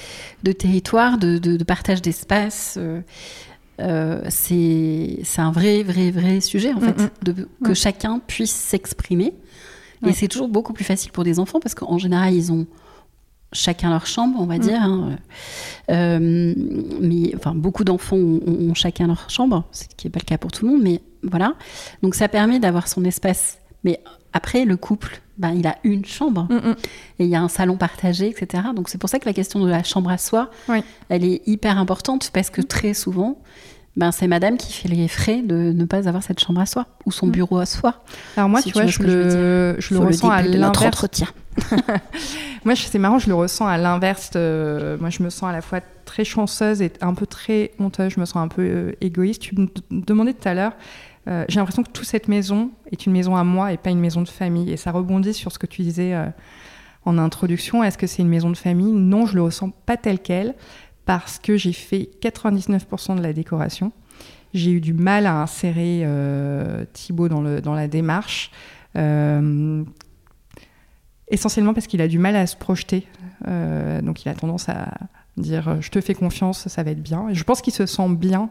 de 0.43 0.51
territoire 0.51 1.17
de, 1.17 1.37
de 1.37 1.63
partage 1.63 2.01
d'espace 2.01 2.77
euh, 3.79 4.23
c'est 4.29 5.21
un 5.37 5.51
vrai, 5.51 5.83
vrai, 5.83 6.11
vrai 6.11 6.41
sujet, 6.41 6.73
en 6.73 6.79
fait, 6.79 7.11
de, 7.23 7.47
que 7.63 7.73
chacun 7.73 8.19
puisse 8.19 8.51
s'exprimer. 8.53 9.33
Et 10.05 10.13
c'est 10.13 10.27
toujours 10.27 10.47
beaucoup 10.47 10.73
plus 10.73 10.85
facile 10.85 11.11
pour 11.11 11.23
des 11.23 11.39
enfants 11.39 11.59
parce 11.59 11.73
qu'en 11.73 11.97
général, 11.97 12.33
ils 12.33 12.51
ont 12.51 12.67
chacun 13.51 13.89
leur 13.89 14.05
chambre, 14.05 14.37
on 14.39 14.45
va 14.45 14.57
mm. 14.57 14.59
dire. 14.59 14.81
Hein. 14.81 15.17
Euh, 15.89 16.53
mais 17.01 17.33
enfin, 17.35 17.55
beaucoup 17.55 17.83
d'enfants 17.83 18.17
ont, 18.17 18.41
ont, 18.45 18.73
leur 19.07 19.29
chambre, 19.29 19.65
ce 19.71 19.85
qui 19.95 20.07
n'est 20.07 20.11
pas 20.11 20.19
le 20.19 20.25
cas 20.25 20.37
pour 20.37 20.51
tout 20.51 20.65
le 20.65 20.71
monde, 20.71 20.81
mais 20.83 21.01
voilà. 21.23 21.55
Donc 22.03 22.15
ça 22.15 22.27
permet 22.27 22.59
d'avoir 22.59 22.87
son 22.87 23.03
espace. 23.05 23.56
Mais 23.83 23.99
après, 24.33 24.65
le 24.65 24.77
couple, 24.77 25.21
ben, 25.37 25.51
il 25.51 25.67
a 25.67 25.77
une 25.83 26.05
chambre 26.05 26.47
et 27.19 27.25
il 27.25 27.29
y 27.29 27.35
a 27.35 27.41
un 27.41 27.47
salon 27.47 27.77
partagé, 27.77 28.27
etc. 28.27 28.63
Donc 28.75 28.89
c'est 28.89 28.97
pour 28.97 29.09
ça 29.09 29.19
que 29.19 29.25
la 29.25 29.33
question 29.33 29.59
de 29.59 29.69
la 29.69 29.83
chambre 29.83 30.09
à 30.09 30.17
soi, 30.17 30.49
elle 31.09 31.23
est 31.23 31.47
hyper 31.47 31.77
importante 31.77 32.31
parce 32.33 32.49
que 32.49 32.61
très 32.61 32.93
souvent, 32.93 33.37
ben, 33.97 34.11
c'est 34.11 34.27
madame 34.27 34.57
qui 34.57 34.71
fait 34.73 34.87
les 34.87 35.07
frais 35.07 35.41
de 35.41 35.55
ne 35.55 35.85
pas 35.85 36.07
avoir 36.07 36.21
cette 36.21 36.39
chambre 36.39 36.61
à 36.61 36.67
soi 36.67 36.85
ou 37.05 37.11
son 37.11 37.27
mm. 37.27 37.31
bureau 37.31 37.57
à 37.57 37.65
soi. 37.65 37.95
Alors 38.35 38.47
moi, 38.47 38.61
tu, 38.61 38.71
vois, 38.71 38.85
je, 38.85 39.01
le, 39.01 39.75
je, 39.79 39.95
le, 39.95 39.99
ressens 39.99 40.29
à 40.29 40.43
l'inverse. 40.43 41.05
moi, 42.63 42.75
c'est 42.75 42.99
marrant, 42.99 43.17
je 43.17 43.27
le 43.27 43.33
ressens 43.33 43.65
à 43.65 43.77
l'inverse. 43.77 44.31
moi, 44.35 45.09
je 45.09 45.23
me 45.23 45.31
sens 45.31 45.49
à 45.49 45.51
la 45.51 45.61
fois 45.61 45.81
très 46.05 46.23
chanceuse 46.23 46.81
et 46.81 46.91
un 47.01 47.15
peu 47.15 47.25
très 47.25 47.71
honteuse. 47.79 48.13
Je 48.13 48.19
me 48.19 48.25
sens 48.25 48.37
un 48.37 48.47
peu 48.47 48.61
euh, 48.61 48.91
égoïste. 49.01 49.41
Tu 49.41 49.55
me 49.55 49.67
demandais 49.89 50.33
tout 50.33 50.47
à 50.47 50.53
l'heure. 50.53 50.73
Euh, 51.27 51.45
j'ai 51.49 51.59
l'impression 51.59 51.83
que 51.83 51.89
toute 51.89 52.05
cette 52.05 52.27
maison 52.27 52.71
est 52.91 53.05
une 53.05 53.11
maison 53.11 53.35
à 53.35 53.43
moi 53.43 53.73
et 53.73 53.77
pas 53.77 53.89
une 53.89 53.99
maison 53.99 54.21
de 54.21 54.29
famille. 54.29 54.71
Et 54.71 54.77
ça 54.77 54.91
rebondit 54.91 55.33
sur 55.33 55.51
ce 55.51 55.59
que 55.59 55.67
tu 55.67 55.81
disais 55.81 56.13
euh, 56.13 56.27
en 57.05 57.17
introduction. 57.17 57.83
Est-ce 57.83 57.97
que 57.97 58.07
c'est 58.07 58.21
une 58.21 58.29
maison 58.29 58.49
de 58.49 58.57
famille? 58.57 58.91
Non, 58.91 59.25
je 59.25 59.35
le 59.35 59.41
ressens 59.41 59.69
pas 59.85 59.97
tel 59.97 60.19
quel 60.19 60.55
parce 61.05 61.39
que 61.39 61.57
j'ai 61.57 61.73
fait 61.73 62.09
99% 62.21 63.17
de 63.17 63.21
la 63.21 63.33
décoration. 63.33 63.91
J'ai 64.53 64.71
eu 64.71 64.81
du 64.81 64.93
mal 64.93 65.25
à 65.25 65.41
insérer 65.41 66.01
euh, 66.03 66.85
Thibaut 66.93 67.27
dans, 67.27 67.41
le, 67.41 67.61
dans 67.61 67.73
la 67.73 67.87
démarche. 67.87 68.51
Euh, 68.95 69.83
essentiellement 71.29 71.73
parce 71.73 71.87
qu'il 71.87 72.01
a 72.01 72.07
du 72.07 72.19
mal 72.19 72.35
à 72.35 72.47
se 72.47 72.55
projeter. 72.55 73.05
Donc 73.45 74.23
il 74.23 74.29
a 74.29 74.33
tendance 74.33 74.69
à 74.69 74.93
dire 75.35 75.81
je 75.81 75.89
te 75.89 75.99
fais 75.99 76.13
confiance, 76.13 76.69
ça 76.69 76.83
va 76.83 76.91
être 76.91 77.03
bien. 77.03 77.27
Et 77.29 77.35
je 77.35 77.43
pense 77.43 77.61
qu'il 77.61 77.73
se 77.73 77.85
sent 77.85 78.09
bien. 78.09 78.49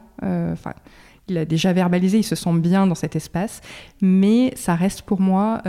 Il 1.29 1.39
a 1.39 1.45
déjà 1.45 1.73
verbalisé, 1.73 2.19
il 2.19 2.25
se 2.25 2.35
sent 2.35 2.59
bien 2.59 2.87
dans 2.87 2.95
cet 2.95 3.17
espace. 3.17 3.61
Mais 4.01 4.53
ça 4.57 4.75
reste 4.75 5.03
pour 5.03 5.21
moi 5.21 5.63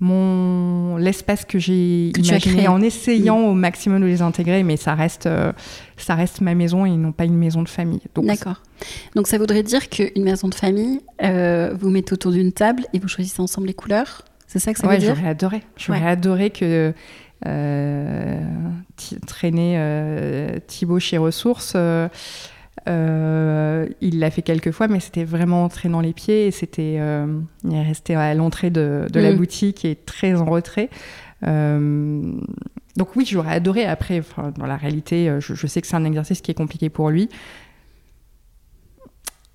mon 0.00 0.96
l'espace 0.96 1.44
que 1.44 1.58
j'ai 1.58 2.10
imaginé 2.16 2.68
en 2.68 2.80
essayant 2.80 3.38
au 3.38 3.54
maximum 3.54 4.00
de 4.00 4.06
les 4.06 4.22
intégrer, 4.22 4.62
mais 4.62 4.76
ça 4.76 4.94
reste, 4.94 5.26
euh, 5.26 5.52
ça 5.96 6.14
reste 6.14 6.40
ma 6.40 6.54
maison 6.54 6.86
et 6.86 6.90
non 6.90 7.12
pas 7.12 7.24
une 7.24 7.36
maison 7.36 7.62
de 7.62 7.68
famille. 7.68 8.02
D'accord. 8.16 8.62
Donc 9.16 9.26
ça 9.26 9.38
voudrait 9.38 9.62
dire 9.62 9.88
qu'une 9.88 10.22
maison 10.22 10.48
de 10.48 10.54
famille, 10.54 11.00
euh, 11.22 11.74
vous 11.78 11.90
mettez 11.90 12.12
autour 12.12 12.32
d'une 12.32 12.52
table 12.52 12.84
et 12.92 12.98
vous 12.98 13.08
choisissez 13.08 13.40
ensemble 13.40 13.66
les 13.66 13.74
couleurs 13.74 14.24
C'est 14.46 14.60
ça 14.60 14.72
que 14.72 14.78
ça 14.78 14.86
veut 14.86 14.98
dire? 14.98 15.14
J'aurais 15.14 15.28
adoré. 15.28 15.62
J'aurais 15.76 16.06
adoré 16.06 16.50
que 16.50 16.92
euh, 17.46 18.40
traîner 19.26 20.60
Thibaut 20.68 21.00
chez 21.00 21.18
Ressources 21.18 21.76
euh, 22.86 23.86
il 24.00 24.18
l'a 24.18 24.30
fait 24.30 24.42
quelques 24.42 24.70
fois, 24.70 24.88
mais 24.88 25.00
c'était 25.00 25.24
vraiment 25.24 25.64
entré 25.64 25.88
dans 25.88 26.00
les 26.00 26.12
pieds 26.12 26.46
et 26.46 26.50
c'était, 26.50 26.96
euh, 27.00 27.40
il 27.64 27.74
est 27.74 27.82
resté 27.82 28.14
à 28.14 28.34
l'entrée 28.34 28.70
de, 28.70 29.06
la 29.12 29.32
mm. 29.32 29.36
boutique 29.36 29.84
et 29.84 29.96
très 29.96 30.34
en 30.34 30.44
retrait. 30.44 30.90
Euh, 31.46 32.32
donc 32.96 33.16
oui, 33.16 33.26
j'aurais 33.26 33.52
adoré. 33.52 33.84
Après, 33.84 34.22
dans 34.56 34.66
la 34.66 34.76
réalité, 34.76 35.34
je, 35.40 35.66
sais 35.66 35.80
que 35.80 35.86
c'est 35.86 35.96
un 35.96 36.04
exercice 36.04 36.40
qui 36.40 36.50
est 36.50 36.54
compliqué 36.54 36.88
pour 36.90 37.10
lui. 37.10 37.28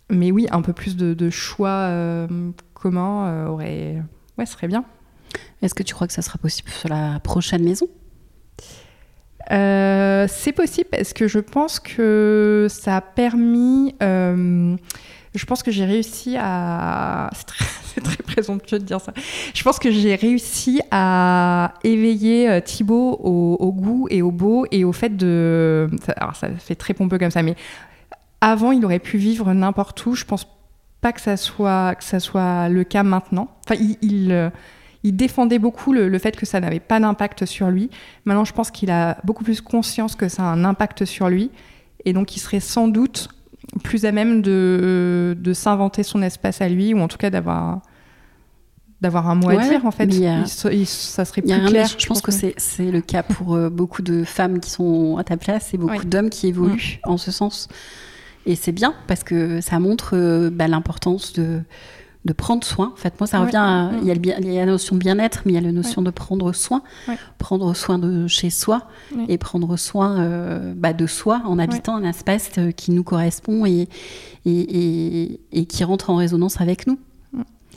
Mais 0.10 0.32
oui, 0.32 0.48
un 0.52 0.62
peu 0.62 0.74
plus 0.74 0.95
de, 0.95 1.30
choix 1.30 2.28
communs 2.74 3.48
aurait, 3.48 4.02
ouais, 4.38 4.45
serait 4.45 4.68
bien. 4.68 4.86
Est-ce 5.62 5.74
que 5.74 5.84
tu 5.84 5.94
crois 5.94 6.08
que 6.08 6.14
ça 6.14 6.22
sera 6.22 6.38
possible 6.38 6.70
sur 6.70 6.90
la 6.90 7.20
prochaine 7.22 7.64
maison? 7.64 7.88
Euh, 9.52 10.26
c'est 10.30 10.53
possible 10.53 10.90
parce 10.91 11.14
que 11.14 11.28
je 11.28 11.40
pense 11.40 11.80
que 11.80 12.68
ça 12.70 12.98
a 12.98 13.02
permis. 13.02 13.95
Euh, 14.02 14.76
je 15.36 15.45
pense 15.45 15.64
que 15.64 15.72
j'ai 15.72 15.86
réussi 15.86 16.38
à. 16.40 17.30
C'est 17.94 18.02
très, 18.02 18.24
présomptueux 18.24 18.80
de 18.80 18.86
dire 18.86 18.99
ça. 18.99 19.14
Je 19.53 19.61
pense 19.61 19.78
que 19.78 19.91
j'ai 19.91 20.15
réussi 20.15 20.82
à 20.90 21.76
éveiller 21.84 22.49
euh, 22.49 22.60
Thibaut 22.60 23.11
au, 23.22 23.72
goût 23.72 24.07
et 24.10 24.24
au 24.24 24.32
beau 24.32 24.65
et 24.72 24.84
au 24.84 24.91
fait 24.91 25.15
de. 25.15 25.91
Alors 26.18 26.36
ça 26.36 26.49
fait 26.57 26.74
très 26.74 26.95
pompeux 26.95 27.20
comme 27.20 27.30
ça, 27.30 27.44
mais 27.44 27.56
avant, 28.41 28.72
il 28.72 28.84
aurait 28.84 28.98
pu 28.98 29.18
vivre 29.18 29.53
n'importe 29.53 30.03
où. 30.07 30.15
Je 30.15 30.26
pense 30.26 30.48
pas 31.02 31.14
que 31.14 31.22
ça 31.22 31.38
soit, 31.38 31.94
que 31.94 32.03
ça 32.03 32.20
soit 32.20 32.68
le 32.70 32.84
cas 32.84 33.03
maintenant. 33.03 33.49
Enfin, 33.68 33.80
il 33.80 33.98
il 34.02 34.52
défendait 35.11 35.59
beaucoup 35.59 35.91
le, 35.91 36.17
fait 36.17 36.35
que 36.35 36.45
ça 36.45 36.59
n'avait 36.59 36.80
pas 36.80 36.99
d'impact 36.99 37.45
sur 37.45 37.69
lui. 37.69 37.89
Maintenant, 38.25 38.45
je 38.45 38.53
pense 38.53 38.71
qu'il 38.71 38.89
a 38.89 39.17
beaucoup 39.23 39.43
plus 39.43 39.61
conscience 39.61 40.15
que 40.15 40.30
ça 40.30 40.43
a 40.43 40.45
un 40.45 40.63
impact 40.63 41.05
sur 41.05 41.30
lui. 41.30 41.51
Et 42.05 42.13
donc, 42.13 42.35
il 42.35 42.39
serait 42.39 42.59
sans 42.59 42.88
doute 42.88 43.30
plus 43.84 44.05
à 44.05 44.11
même 44.11 44.41
de, 44.41 45.35
de 45.38 45.53
s'inventer 45.53 46.03
son 46.03 46.21
espace 46.21 46.61
à 46.61 46.69
lui, 46.69 46.93
ou 46.93 46.99
en 46.99 47.07
tout 47.07 47.17
cas 47.17 47.30
d'avoir 47.30 47.81
d'avoir 49.03 49.30
un 49.30 49.35
mot 49.35 49.49
à 49.49 49.57
dire 49.57 49.85
en 49.85 49.91
fait. 49.91 50.09
ça 50.85 51.25
serait 51.25 51.41
plus 51.41 51.65
clair. 51.67 51.88
Je, 51.97 52.07
pense 52.07 52.21
que, 52.21 52.31
c'est 52.31 52.89
le 52.89 53.01
cas 53.01 53.21
pour 53.21 53.53
euh, 53.53 53.69
beaucoup 53.69 54.01
de 54.01 54.23
femmes 54.23 54.59
qui 54.61 54.71
sont 54.71 55.17
à 55.17 55.25
ta 55.25 55.35
place 55.35 55.73
et 55.73 55.77
beaucoup 55.77 56.05
d'hommes 56.05 56.30
qui 56.30 56.47
évoluent 56.47 56.99
en 57.03 57.17
ce 57.17 57.30
sens. 57.30 57.67
Et 58.45 58.55
c'est 58.55 58.71
bien 58.71 58.93
parce 59.07 59.23
que 59.23 59.61
ça 59.61 59.80
montre 59.80 60.11
euh, 60.13 60.49
bah, 60.49 60.67
l'importance 60.67 61.34
de 61.34 61.61
de 62.26 62.34
prendre 62.34 62.64
soin. 62.64 62.91
En 62.94 62.95
fait, 62.95 63.20
moi, 63.20 63.28
ça 63.28 63.40
revient 63.40 63.58
à, 63.58 63.91
il, 64.02 64.08
y 64.08 64.58
a 64.58 64.66
la 64.66 64.72
notion 64.72 64.95
de 64.95 65.00
bien-être, 65.00 65.41
mais 65.45 65.52
il 65.52 65.56
y 65.56 65.58
a 65.58 65.62
la 65.62 65.72
notion 65.72 66.02
de 66.02 66.10
prendre 66.10 66.54
soin, 66.54 66.82
prendre 67.38 67.74
soin 67.76 68.00
de 68.00 68.28
chez 68.28 68.50
soi 68.50 68.88
et 69.28 69.38
prendre 69.38 69.76
soin 69.78 70.20
euh, 70.20 70.74
bah, 70.76 70.94
de 70.94 71.06
soi 71.06 71.41
en 71.45 71.60
habitant 71.60 71.95
un 71.95 72.04
espace 72.04 72.52
euh, 72.58 72.72
qui 72.72 72.91
nous 72.91 73.04
correspond 73.04 73.66
et, 73.66 73.90
et, 74.45 75.40
et, 75.52 75.66
qui 75.66 75.84
rentre 75.84 76.10
en 76.10 76.16
résonance 76.16 76.62
avec 76.62 76.88
nous. 76.88 76.98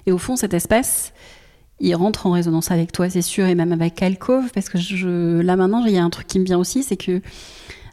Et 0.07 0.13
au 0.13 0.19
fond, 0.19 0.37
cet 0.37 0.55
espace, 0.55 1.13
il 1.81 1.95
rentre 1.97 2.27
en 2.27 2.31
résonance 2.31 2.71
avec 2.71 2.93
toi, 2.93 3.11
c'est 3.11 3.23
sûr, 3.23 3.47
et 3.47 3.57
même 3.57 3.73
avec 3.73 4.01
Alcove, 4.01 4.51
parce 4.55 4.69
que 4.69 4.79
je, 4.79 5.41
là 5.41 5.57
maintenant, 5.57 5.85
il 5.85 5.93
y 5.93 5.99
a 5.99 6.05
un 6.05 6.11
truc 6.11 6.29
qui 6.29 6.39
me 6.39 6.45
vient 6.45 6.59
aussi, 6.59 6.85
c'est 6.85 6.97
que 6.97 7.21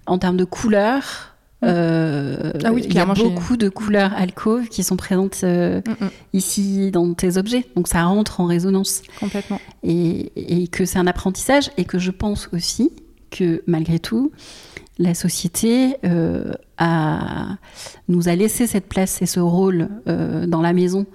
en 0.06 0.20
termes 0.20 0.38
de 0.38 0.46
couleurs, 0.46 1.33
euh, 1.64 2.52
ah 2.64 2.72
oui, 2.72 2.84
il 2.86 2.94
y 2.94 3.00
a 3.00 3.06
beaucoup 3.06 3.58
de 3.58 3.70
couleurs 3.70 4.14
alcove 4.16 4.68
qui 4.68 4.84
sont 4.84 4.96
présentes 4.96 5.42
euh, 5.44 5.82
mm, 5.86 6.06
mm. 6.06 6.10
ici 6.34 6.92
dans 6.92 7.14
tes 7.14 7.38
objets. 7.38 7.66
Donc 7.76 7.88
ça 7.88 8.04
rentre 8.04 8.40
en 8.40 8.46
résonance. 8.46 9.02
Complètement. 9.20 9.60
Et, 9.84 10.68
que 10.72 10.86
c'est 10.86 11.00
un 11.00 11.08
apprentissage 11.08 11.72
et 11.78 11.86
que 11.86 12.00
je 12.00 12.12
pense 12.12 12.50
aussi 12.54 12.92
que 13.30 13.64
malgré 13.68 14.00
tout, 14.00 14.32
la 15.00 15.14
société 15.14 15.96
euh, 16.06 16.54
a, 16.78 17.58
nous 18.08 18.30
a 18.30 18.36
laissé 18.36 18.68
cette 18.68 18.88
place 18.88 19.22
et 19.22 19.26
ce 19.26 19.40
rôle 19.40 19.90
dans 20.06 20.62
la 20.62 20.74
maison 20.74 21.06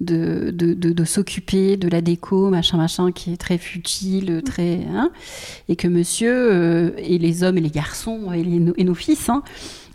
de, 0.00 0.50
de, 0.52 0.74
de, 0.74 1.04
s'occuper 1.04 1.76
de 1.76 1.88
la 1.88 2.00
déco, 2.00 2.50
machin, 2.50 2.76
machin, 2.76 3.10
qui 3.10 3.32
est 3.32 3.36
très 3.36 3.58
futile, 3.58 4.36
mm. 4.36 4.42
très. 4.42 4.80
Hein, 4.94 5.10
et 5.68 5.76
que 5.76 5.88
monsieur, 5.88 6.94
et 6.98 7.18
les 7.18 7.42
hommes 7.42 7.58
et 7.58 7.60
les 7.60 7.70
garçons 7.70 8.32
et, 8.32 8.40
et 8.40 8.84
nos 8.84 8.94
fils, 8.94 9.28
hein, 9.28 9.42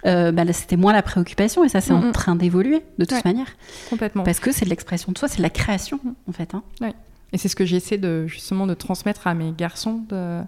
euh, 0.05 0.31
bah, 0.31 0.43
c'était 0.51 0.75
moins 0.75 0.91
la 0.91 1.01
préoccupation 1.01 1.63
et 1.63 1.69
ça 1.69 1.79
c'est 1.79 1.93
en 1.93 2.11
train 2.11 2.35
d'évoluer 2.35 2.81
de 2.97 3.05
toute 3.05 3.23
manière. 3.23 3.47
Complètement. 3.89 4.23
Parce 4.23 4.39
que 4.39 4.51
c'est 4.51 4.65
de 4.65 4.69
l'expression 4.69 5.11
de 5.11 5.17
soi, 5.17 5.27
c'est 5.27 5.37
de 5.37 5.43
la 5.43 5.49
création 5.49 5.99
en 6.27 6.31
fait. 6.33 6.53
Hein. 6.53 6.63
Oui. 6.81 6.89
Et 7.31 7.37
c'est 7.37 7.47
ce 7.47 7.55
que 7.55 7.65
j'essaie 7.65 7.97
de 7.97 8.27
justement 8.27 8.67
de 8.67 8.73
transmettre 8.73 9.27
à 9.27 9.33
mes 9.33 9.51
garçons 9.51 10.03
de, 10.09 10.41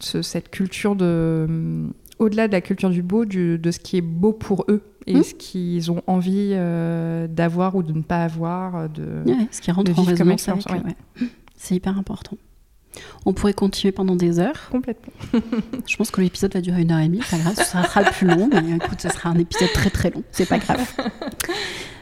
cette 0.00 0.50
culture 0.50 0.94
de 0.94 1.46
mm, 1.48 1.92
au-delà 2.18 2.48
de 2.48 2.52
la 2.52 2.60
culture 2.60 2.90
du 2.90 3.02
beau, 3.02 3.24
de 3.24 3.70
ce 3.70 3.78
qui 3.78 3.96
est 3.96 4.02
beau 4.02 4.32
pour 4.32 4.64
eux 4.68 4.82
et 5.06 5.14
mmh. 5.16 5.22
ce 5.22 5.34
qu'ils 5.34 5.90
ont 5.90 6.02
envie 6.06 6.50
euh, 6.52 7.26
d'avoir 7.28 7.74
ou 7.76 7.82
de 7.82 7.92
ne 7.92 8.02
pas 8.02 8.24
avoir, 8.24 8.88
de, 8.88 9.22
ce 9.50 9.60
qui 9.60 9.70
rentre 9.70 9.98
en 9.98 10.02
résonance 10.02 10.48
avec 10.48 10.64
C'est 11.56 11.74
hyper 11.74 11.96
important. 11.96 12.36
On 13.26 13.32
pourrait 13.32 13.52
continuer 13.52 13.92
pendant 13.92 14.16
des 14.16 14.38
heures. 14.38 14.68
Complètement. 14.70 15.12
Je 15.86 15.96
pense 15.96 16.10
que 16.10 16.20
l'épisode 16.20 16.52
va 16.52 16.60
durer 16.60 16.82
une 16.82 16.90
heure 16.90 16.98
et 16.98 17.06
demie. 17.06 17.20
Pas 17.30 17.38
grave, 17.38 17.54
ce 17.54 17.64
sera 17.64 18.02
le 18.02 18.10
plus 18.10 18.26
long, 18.26 18.48
mais 18.50 18.76
écoute, 18.76 19.00
ce 19.00 19.08
sera 19.08 19.30
un 19.30 19.38
épisode 19.38 19.72
très 19.72 19.90
très 19.90 20.10
long. 20.10 20.24
C'est 20.32 20.48
pas 20.48 20.58
grave. 20.58 20.80